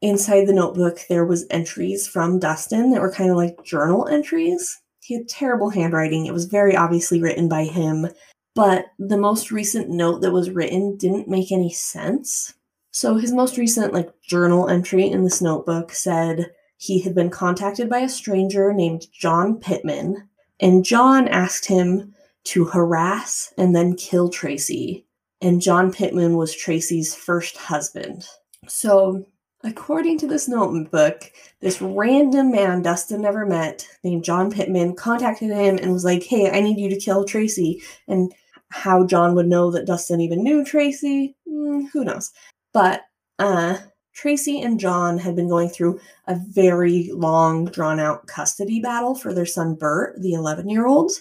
inside 0.00 0.46
the 0.46 0.54
notebook, 0.54 1.00
there 1.08 1.26
was 1.26 1.46
entries 1.50 2.06
from 2.06 2.38
Dustin 2.38 2.90
that 2.92 3.02
were 3.02 3.12
kind 3.12 3.30
of 3.30 3.36
like 3.36 3.62
journal 3.64 4.08
entries. 4.08 4.80
He 5.08 5.14
had 5.14 5.26
terrible 5.26 5.70
handwriting. 5.70 6.26
It 6.26 6.34
was 6.34 6.44
very 6.44 6.76
obviously 6.76 7.22
written 7.22 7.48
by 7.48 7.64
him, 7.64 8.08
but 8.54 8.88
the 8.98 9.16
most 9.16 9.50
recent 9.50 9.88
note 9.88 10.20
that 10.20 10.32
was 10.32 10.50
written 10.50 10.98
didn't 10.98 11.28
make 11.28 11.50
any 11.50 11.72
sense. 11.72 12.52
So 12.90 13.16
his 13.16 13.32
most 13.32 13.56
recent 13.56 13.94
like 13.94 14.10
journal 14.20 14.68
entry 14.68 15.08
in 15.08 15.24
this 15.24 15.40
notebook 15.40 15.92
said 15.92 16.52
he 16.76 17.00
had 17.00 17.14
been 17.14 17.30
contacted 17.30 17.88
by 17.88 18.00
a 18.00 18.08
stranger 18.10 18.74
named 18.74 19.06
John 19.10 19.58
Pittman, 19.58 20.28
and 20.60 20.84
John 20.84 21.26
asked 21.26 21.64
him 21.64 22.14
to 22.44 22.66
harass 22.66 23.54
and 23.56 23.74
then 23.74 23.96
kill 23.96 24.28
Tracy. 24.28 25.06
And 25.40 25.62
John 25.62 25.90
Pittman 25.90 26.36
was 26.36 26.54
Tracy's 26.54 27.14
first 27.14 27.56
husband. 27.56 28.26
So, 28.66 29.24
according 29.64 30.18
to 30.18 30.26
this 30.26 30.48
notebook, 30.48 31.32
this 31.60 31.80
random 31.82 32.52
man 32.52 32.82
Dustin 32.82 33.22
never 33.22 33.44
met 33.44 33.86
named 34.04 34.24
John 34.24 34.50
Pittman 34.50 34.94
contacted 34.94 35.50
him 35.50 35.78
and 35.78 35.92
was 35.92 36.04
like, 36.04 36.22
Hey, 36.22 36.50
I 36.50 36.60
need 36.60 36.78
you 36.78 36.88
to 36.90 37.00
kill 37.00 37.24
Tracy. 37.24 37.82
And 38.06 38.32
how 38.70 39.06
John 39.06 39.34
would 39.34 39.46
know 39.46 39.70
that 39.70 39.86
Dustin 39.86 40.20
even 40.20 40.42
knew 40.42 40.64
Tracy, 40.64 41.34
mm, 41.48 41.88
who 41.92 42.04
knows? 42.04 42.30
But 42.72 43.02
uh, 43.38 43.78
Tracy 44.12 44.60
and 44.60 44.78
John 44.78 45.18
had 45.18 45.36
been 45.36 45.48
going 45.48 45.68
through 45.68 46.00
a 46.26 46.36
very 46.36 47.10
long, 47.12 47.66
drawn 47.66 47.98
out 47.98 48.26
custody 48.26 48.80
battle 48.80 49.14
for 49.14 49.32
their 49.32 49.46
son 49.46 49.74
Bert, 49.74 50.20
the 50.20 50.34
11 50.34 50.68
year 50.68 50.86
old. 50.86 51.12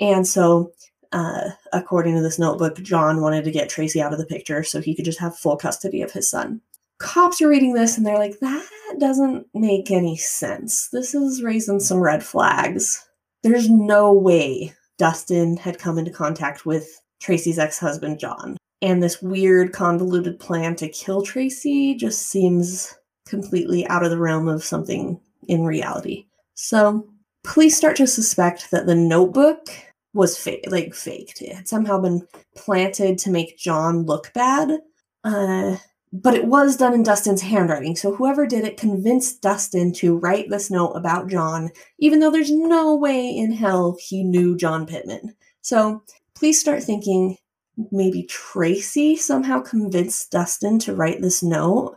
And 0.00 0.26
so, 0.26 0.72
uh, 1.12 1.50
according 1.72 2.14
to 2.14 2.22
this 2.22 2.38
notebook, 2.38 2.76
John 2.82 3.20
wanted 3.20 3.44
to 3.44 3.50
get 3.50 3.68
Tracy 3.68 4.00
out 4.00 4.12
of 4.12 4.18
the 4.18 4.26
picture 4.26 4.62
so 4.62 4.80
he 4.80 4.94
could 4.94 5.04
just 5.04 5.18
have 5.18 5.36
full 5.36 5.56
custody 5.56 6.02
of 6.02 6.12
his 6.12 6.30
son. 6.30 6.60
Cops 7.02 7.42
are 7.42 7.48
reading 7.48 7.74
this 7.74 7.98
and 7.98 8.06
they're 8.06 8.18
like, 8.18 8.38
that 8.40 8.96
doesn't 8.98 9.46
make 9.54 9.90
any 9.90 10.16
sense. 10.16 10.88
This 10.92 11.14
is 11.14 11.42
raising 11.42 11.80
some 11.80 11.98
red 11.98 12.22
flags. 12.22 13.04
There's 13.42 13.68
no 13.68 14.12
way 14.12 14.72
Dustin 14.98 15.56
had 15.56 15.78
come 15.78 15.98
into 15.98 16.12
contact 16.12 16.64
with 16.64 17.00
Tracy's 17.20 17.58
ex 17.58 17.78
husband, 17.78 18.20
John. 18.20 18.56
And 18.80 19.02
this 19.02 19.20
weird, 19.20 19.72
convoluted 19.72 20.38
plan 20.38 20.76
to 20.76 20.88
kill 20.88 21.22
Tracy 21.22 21.94
just 21.94 22.28
seems 22.28 22.94
completely 23.26 23.86
out 23.88 24.04
of 24.04 24.10
the 24.10 24.18
realm 24.18 24.48
of 24.48 24.64
something 24.64 25.20
in 25.48 25.64
reality. 25.64 26.26
So, 26.54 27.08
police 27.44 27.76
start 27.76 27.96
to 27.96 28.06
suspect 28.06 28.70
that 28.70 28.86
the 28.86 28.94
notebook 28.94 29.68
was 30.14 30.38
fake, 30.38 30.64
like 30.68 30.94
faked. 30.94 31.42
It 31.42 31.54
had 31.54 31.68
somehow 31.68 31.98
been 31.98 32.26
planted 32.56 33.18
to 33.18 33.30
make 33.30 33.58
John 33.58 34.04
look 34.04 34.32
bad. 34.34 34.80
Uh, 35.24 35.76
but 36.12 36.34
it 36.34 36.44
was 36.44 36.76
done 36.76 36.92
in 36.92 37.02
Dustin's 37.02 37.40
handwriting. 37.40 37.96
So 37.96 38.14
whoever 38.14 38.46
did 38.46 38.64
it 38.64 38.76
convinced 38.76 39.40
Dustin 39.40 39.92
to 39.94 40.16
write 40.16 40.50
this 40.50 40.70
note 40.70 40.92
about 40.92 41.28
John, 41.28 41.70
even 41.98 42.20
though 42.20 42.30
there's 42.30 42.50
no 42.50 42.94
way 42.94 43.28
in 43.30 43.50
hell 43.50 43.96
he 43.98 44.22
knew 44.22 44.56
John 44.56 44.86
Pittman. 44.86 45.34
So 45.62 46.02
please 46.34 46.60
start 46.60 46.82
thinking 46.82 47.38
maybe 47.90 48.24
Tracy 48.24 49.16
somehow 49.16 49.60
convinced 49.60 50.30
Dustin 50.30 50.78
to 50.80 50.94
write 50.94 51.22
this 51.22 51.42
note 51.42 51.96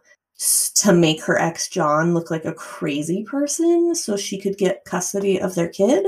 to 0.76 0.94
make 0.94 1.22
her 1.24 1.38
ex 1.38 1.68
John 1.68 2.14
look 2.14 2.32
like 2.32 2.46
a 2.46 2.54
crazy 2.54 3.24
person 3.24 3.96
so 3.96 4.16
she 4.16 4.40
could 4.40 4.58
get 4.58 4.86
custody 4.86 5.42
of 5.42 5.56
their 5.56 5.70
kid. 5.70 6.06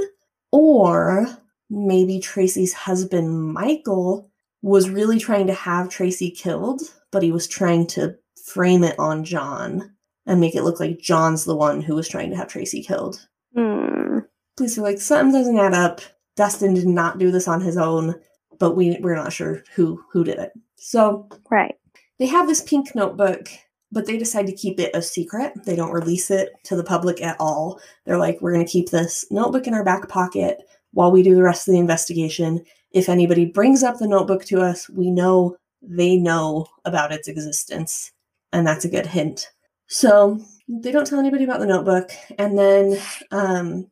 Or 0.51 1.27
maybe 1.69 2.19
Tracy's 2.19 2.73
husband, 2.73 3.53
Michael, 3.53 4.29
was 4.61 4.89
really 4.89 5.19
trying 5.19 5.47
to 5.47 5.53
have 5.53 5.89
Tracy 5.89 6.31
killed 6.31 6.81
but 7.11 7.23
he 7.23 7.31
was 7.31 7.47
trying 7.47 7.87
to 7.87 8.15
frame 8.45 8.83
it 8.83 8.97
on 8.99 9.23
John 9.23 9.95
and 10.25 10.41
make 10.41 10.55
it 10.55 10.63
look 10.63 10.79
like 10.79 10.99
John's 10.99 11.45
the 11.45 11.55
one 11.55 11.81
who 11.81 11.95
was 11.95 12.07
trying 12.07 12.29
to 12.31 12.35
have 12.35 12.47
Tracy 12.47 12.83
killed. 12.83 13.27
Hmm. 13.55 14.19
Police 14.55 14.77
are 14.77 14.81
like, 14.81 14.99
something 14.99 15.31
doesn't 15.31 15.57
add 15.57 15.73
up. 15.73 16.01
Dustin 16.35 16.73
did 16.73 16.87
not 16.87 17.17
do 17.17 17.31
this 17.31 17.47
on 17.47 17.61
his 17.61 17.77
own, 17.77 18.15
but 18.59 18.75
we 18.75 18.97
we're 19.01 19.15
not 19.15 19.33
sure 19.33 19.63
who 19.75 20.03
who 20.11 20.23
did 20.23 20.37
it. 20.37 20.51
So 20.75 21.27
right, 21.49 21.75
they 22.19 22.27
have 22.27 22.47
this 22.47 22.61
pink 22.61 22.93
notebook, 22.93 23.49
but 23.91 24.05
they 24.05 24.17
decide 24.17 24.47
to 24.47 24.53
keep 24.53 24.79
it 24.79 24.95
a 24.95 25.01
secret. 25.01 25.53
They 25.65 25.75
don't 25.75 25.91
release 25.91 26.29
it 26.29 26.49
to 26.65 26.75
the 26.75 26.83
public 26.83 27.21
at 27.21 27.37
all. 27.39 27.79
They're 28.05 28.17
like, 28.17 28.39
we're 28.39 28.53
going 28.53 28.65
to 28.65 28.71
keep 28.71 28.89
this 28.89 29.25
notebook 29.31 29.67
in 29.67 29.73
our 29.73 29.83
back 29.83 30.07
pocket 30.09 30.59
while 30.91 31.11
we 31.11 31.23
do 31.23 31.35
the 31.35 31.43
rest 31.43 31.67
of 31.67 31.73
the 31.73 31.79
investigation. 31.79 32.63
If 32.91 33.09
anybody 33.09 33.45
brings 33.45 33.83
up 33.83 33.97
the 33.97 34.07
notebook 34.07 34.45
to 34.45 34.61
us, 34.61 34.89
we 34.89 35.11
know 35.11 35.57
they 35.87 36.17
know 36.17 36.67
about 36.85 37.11
its 37.11 37.27
existence. 37.27 38.11
And 38.53 38.65
that's 38.65 38.85
a 38.85 38.89
good 38.89 39.05
hint. 39.05 39.49
So 39.87 40.39
they 40.67 40.91
don't 40.91 41.07
tell 41.07 41.19
anybody 41.19 41.43
about 41.43 41.59
the 41.59 41.65
notebook. 41.65 42.11
And 42.37 42.57
then 42.57 42.99
um, 43.31 43.89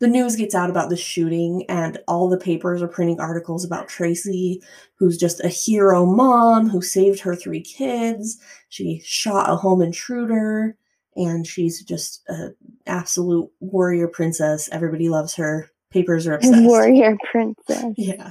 the 0.00 0.08
news 0.08 0.36
gets 0.36 0.54
out 0.54 0.70
about 0.70 0.90
the 0.90 0.96
shooting, 0.96 1.64
and 1.68 1.98
all 2.06 2.28
the 2.28 2.38
papers 2.38 2.82
are 2.82 2.88
printing 2.88 3.20
articles 3.20 3.64
about 3.64 3.88
Tracy, 3.88 4.62
who's 4.94 5.18
just 5.18 5.42
a 5.42 5.48
hero 5.48 6.06
mom 6.06 6.68
who 6.68 6.80
saved 6.80 7.20
her 7.20 7.34
three 7.34 7.60
kids. 7.60 8.38
She 8.68 9.02
shot 9.04 9.50
a 9.50 9.56
home 9.56 9.82
intruder, 9.82 10.76
and 11.16 11.44
she's 11.44 11.82
just 11.82 12.22
an 12.28 12.54
absolute 12.86 13.50
warrior 13.58 14.06
princess. 14.06 14.68
Everybody 14.70 15.08
loves 15.08 15.34
her. 15.34 15.68
Papers 15.90 16.28
are 16.28 16.34
obsessed. 16.34 16.62
Warrior 16.62 17.16
princess. 17.30 17.84
yeah. 17.96 18.30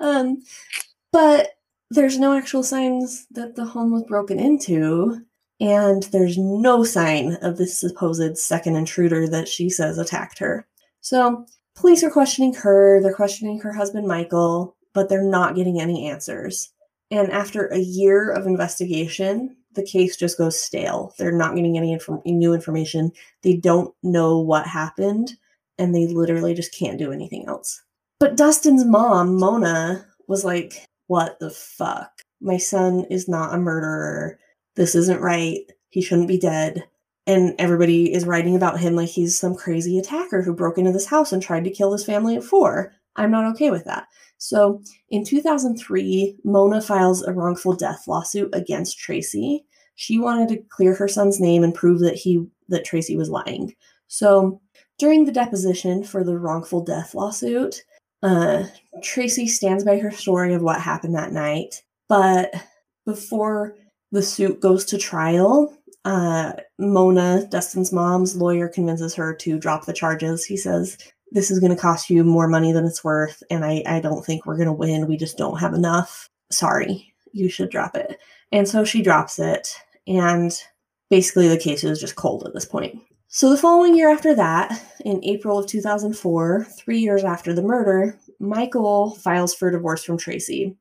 um, 0.00 0.40
but 1.12 1.50
there's 1.90 2.18
no 2.18 2.36
actual 2.36 2.62
signs 2.62 3.26
that 3.32 3.56
the 3.56 3.64
home 3.64 3.92
was 3.92 4.04
broken 4.04 4.38
into, 4.38 5.20
and 5.60 6.04
there's 6.04 6.38
no 6.38 6.84
sign 6.84 7.36
of 7.42 7.58
this 7.58 7.78
supposed 7.78 8.38
second 8.38 8.76
intruder 8.76 9.28
that 9.28 9.48
she 9.48 9.68
says 9.68 9.98
attacked 9.98 10.38
her. 10.38 10.66
So, 11.00 11.46
police 11.74 12.04
are 12.04 12.10
questioning 12.10 12.54
her, 12.54 13.00
they're 13.02 13.12
questioning 13.12 13.60
her 13.60 13.72
husband 13.72 14.06
Michael, 14.06 14.76
but 14.94 15.08
they're 15.08 15.22
not 15.22 15.56
getting 15.56 15.80
any 15.80 16.08
answers. 16.08 16.72
And 17.10 17.30
after 17.32 17.66
a 17.66 17.78
year 17.78 18.30
of 18.30 18.46
investigation, 18.46 19.56
the 19.74 19.82
case 19.82 20.16
just 20.16 20.38
goes 20.38 20.60
stale. 20.60 21.12
They're 21.18 21.32
not 21.32 21.54
getting 21.54 21.76
any 21.76 21.92
inf- 21.92 22.08
new 22.24 22.54
information. 22.54 23.12
They 23.42 23.56
don't 23.56 23.94
know 24.02 24.38
what 24.38 24.66
happened, 24.66 25.32
and 25.78 25.94
they 25.94 26.06
literally 26.06 26.54
just 26.54 26.74
can't 26.74 26.98
do 26.98 27.12
anything 27.12 27.46
else. 27.48 27.82
But 28.20 28.36
Dustin's 28.36 28.84
mom, 28.84 29.36
Mona, 29.36 30.06
was 30.28 30.44
like, 30.44 30.86
what 31.10 31.40
the 31.40 31.50
fuck? 31.50 32.22
My 32.40 32.56
son 32.56 33.04
is 33.10 33.28
not 33.28 33.52
a 33.52 33.58
murderer. 33.58 34.38
This 34.76 34.94
isn't 34.94 35.20
right. 35.20 35.58
He 35.88 36.02
shouldn't 36.02 36.28
be 36.28 36.38
dead. 36.38 36.84
And 37.26 37.56
everybody 37.58 38.14
is 38.14 38.26
writing 38.26 38.54
about 38.54 38.78
him 38.78 38.94
like 38.94 39.08
he's 39.08 39.36
some 39.36 39.56
crazy 39.56 39.98
attacker 39.98 40.40
who 40.40 40.54
broke 40.54 40.78
into 40.78 40.92
this 40.92 41.06
house 41.06 41.32
and 41.32 41.42
tried 41.42 41.64
to 41.64 41.70
kill 41.70 41.90
his 41.90 42.04
family 42.04 42.36
at 42.36 42.44
four. 42.44 42.92
I'm 43.16 43.32
not 43.32 43.44
okay 43.54 43.72
with 43.72 43.84
that. 43.86 44.06
So 44.38 44.84
in 45.08 45.24
2003, 45.24 46.36
Mona 46.44 46.80
files 46.80 47.24
a 47.24 47.32
wrongful 47.32 47.72
death 47.72 48.06
lawsuit 48.06 48.50
against 48.54 49.00
Tracy. 49.00 49.64
She 49.96 50.20
wanted 50.20 50.48
to 50.50 50.62
clear 50.68 50.94
her 50.94 51.08
son's 51.08 51.40
name 51.40 51.64
and 51.64 51.74
prove 51.74 51.98
that 52.02 52.14
he 52.14 52.46
that 52.68 52.84
Tracy 52.84 53.16
was 53.16 53.30
lying. 53.30 53.74
So 54.06 54.60
during 54.96 55.24
the 55.24 55.32
deposition 55.32 56.04
for 56.04 56.22
the 56.22 56.38
wrongful 56.38 56.84
death 56.84 57.16
lawsuit, 57.16 57.82
uh, 58.22 58.64
Tracy 59.02 59.46
stands 59.46 59.84
by 59.84 59.98
her 59.98 60.10
story 60.10 60.54
of 60.54 60.62
what 60.62 60.80
happened 60.80 61.14
that 61.14 61.32
night, 61.32 61.82
but 62.08 62.52
before 63.06 63.74
the 64.12 64.22
suit 64.22 64.60
goes 64.60 64.84
to 64.86 64.98
trial, 64.98 65.76
uh, 66.04 66.52
Mona, 66.78 67.46
Dustin's 67.50 67.92
mom's 67.92 68.36
lawyer, 68.36 68.68
convinces 68.68 69.14
her 69.14 69.34
to 69.34 69.58
drop 69.58 69.86
the 69.86 69.92
charges. 69.92 70.44
He 70.44 70.56
says, 70.56 70.98
This 71.30 71.50
is 71.50 71.60
going 71.60 71.74
to 71.74 71.80
cost 71.80 72.10
you 72.10 72.24
more 72.24 72.48
money 72.48 72.72
than 72.72 72.84
it's 72.84 73.04
worth, 73.04 73.42
and 73.50 73.64
I, 73.64 73.82
I 73.86 74.00
don't 74.00 74.24
think 74.24 74.44
we're 74.44 74.56
going 74.56 74.66
to 74.66 74.72
win. 74.72 75.06
We 75.06 75.16
just 75.16 75.38
don't 75.38 75.60
have 75.60 75.74
enough. 75.74 76.28
Sorry, 76.50 77.12
you 77.32 77.48
should 77.48 77.70
drop 77.70 77.96
it. 77.96 78.18
And 78.52 78.68
so 78.68 78.84
she 78.84 79.02
drops 79.02 79.38
it, 79.38 79.74
and 80.06 80.52
basically 81.10 81.48
the 81.48 81.58
case 81.58 81.84
is 81.84 82.00
just 82.00 82.16
cold 82.16 82.46
at 82.46 82.54
this 82.54 82.64
point. 82.64 83.00
So, 83.32 83.48
the 83.48 83.56
following 83.56 83.94
year 83.94 84.10
after 84.10 84.34
that, 84.34 84.82
in 85.04 85.24
April 85.24 85.56
of 85.56 85.68
2004, 85.68 86.66
three 86.76 86.98
years 86.98 87.22
after 87.22 87.52
the 87.52 87.62
murder, 87.62 88.18
Michael 88.40 89.12
files 89.12 89.54
for 89.54 89.70
divorce 89.70 90.02
from 90.02 90.18
Tracy. 90.18 90.76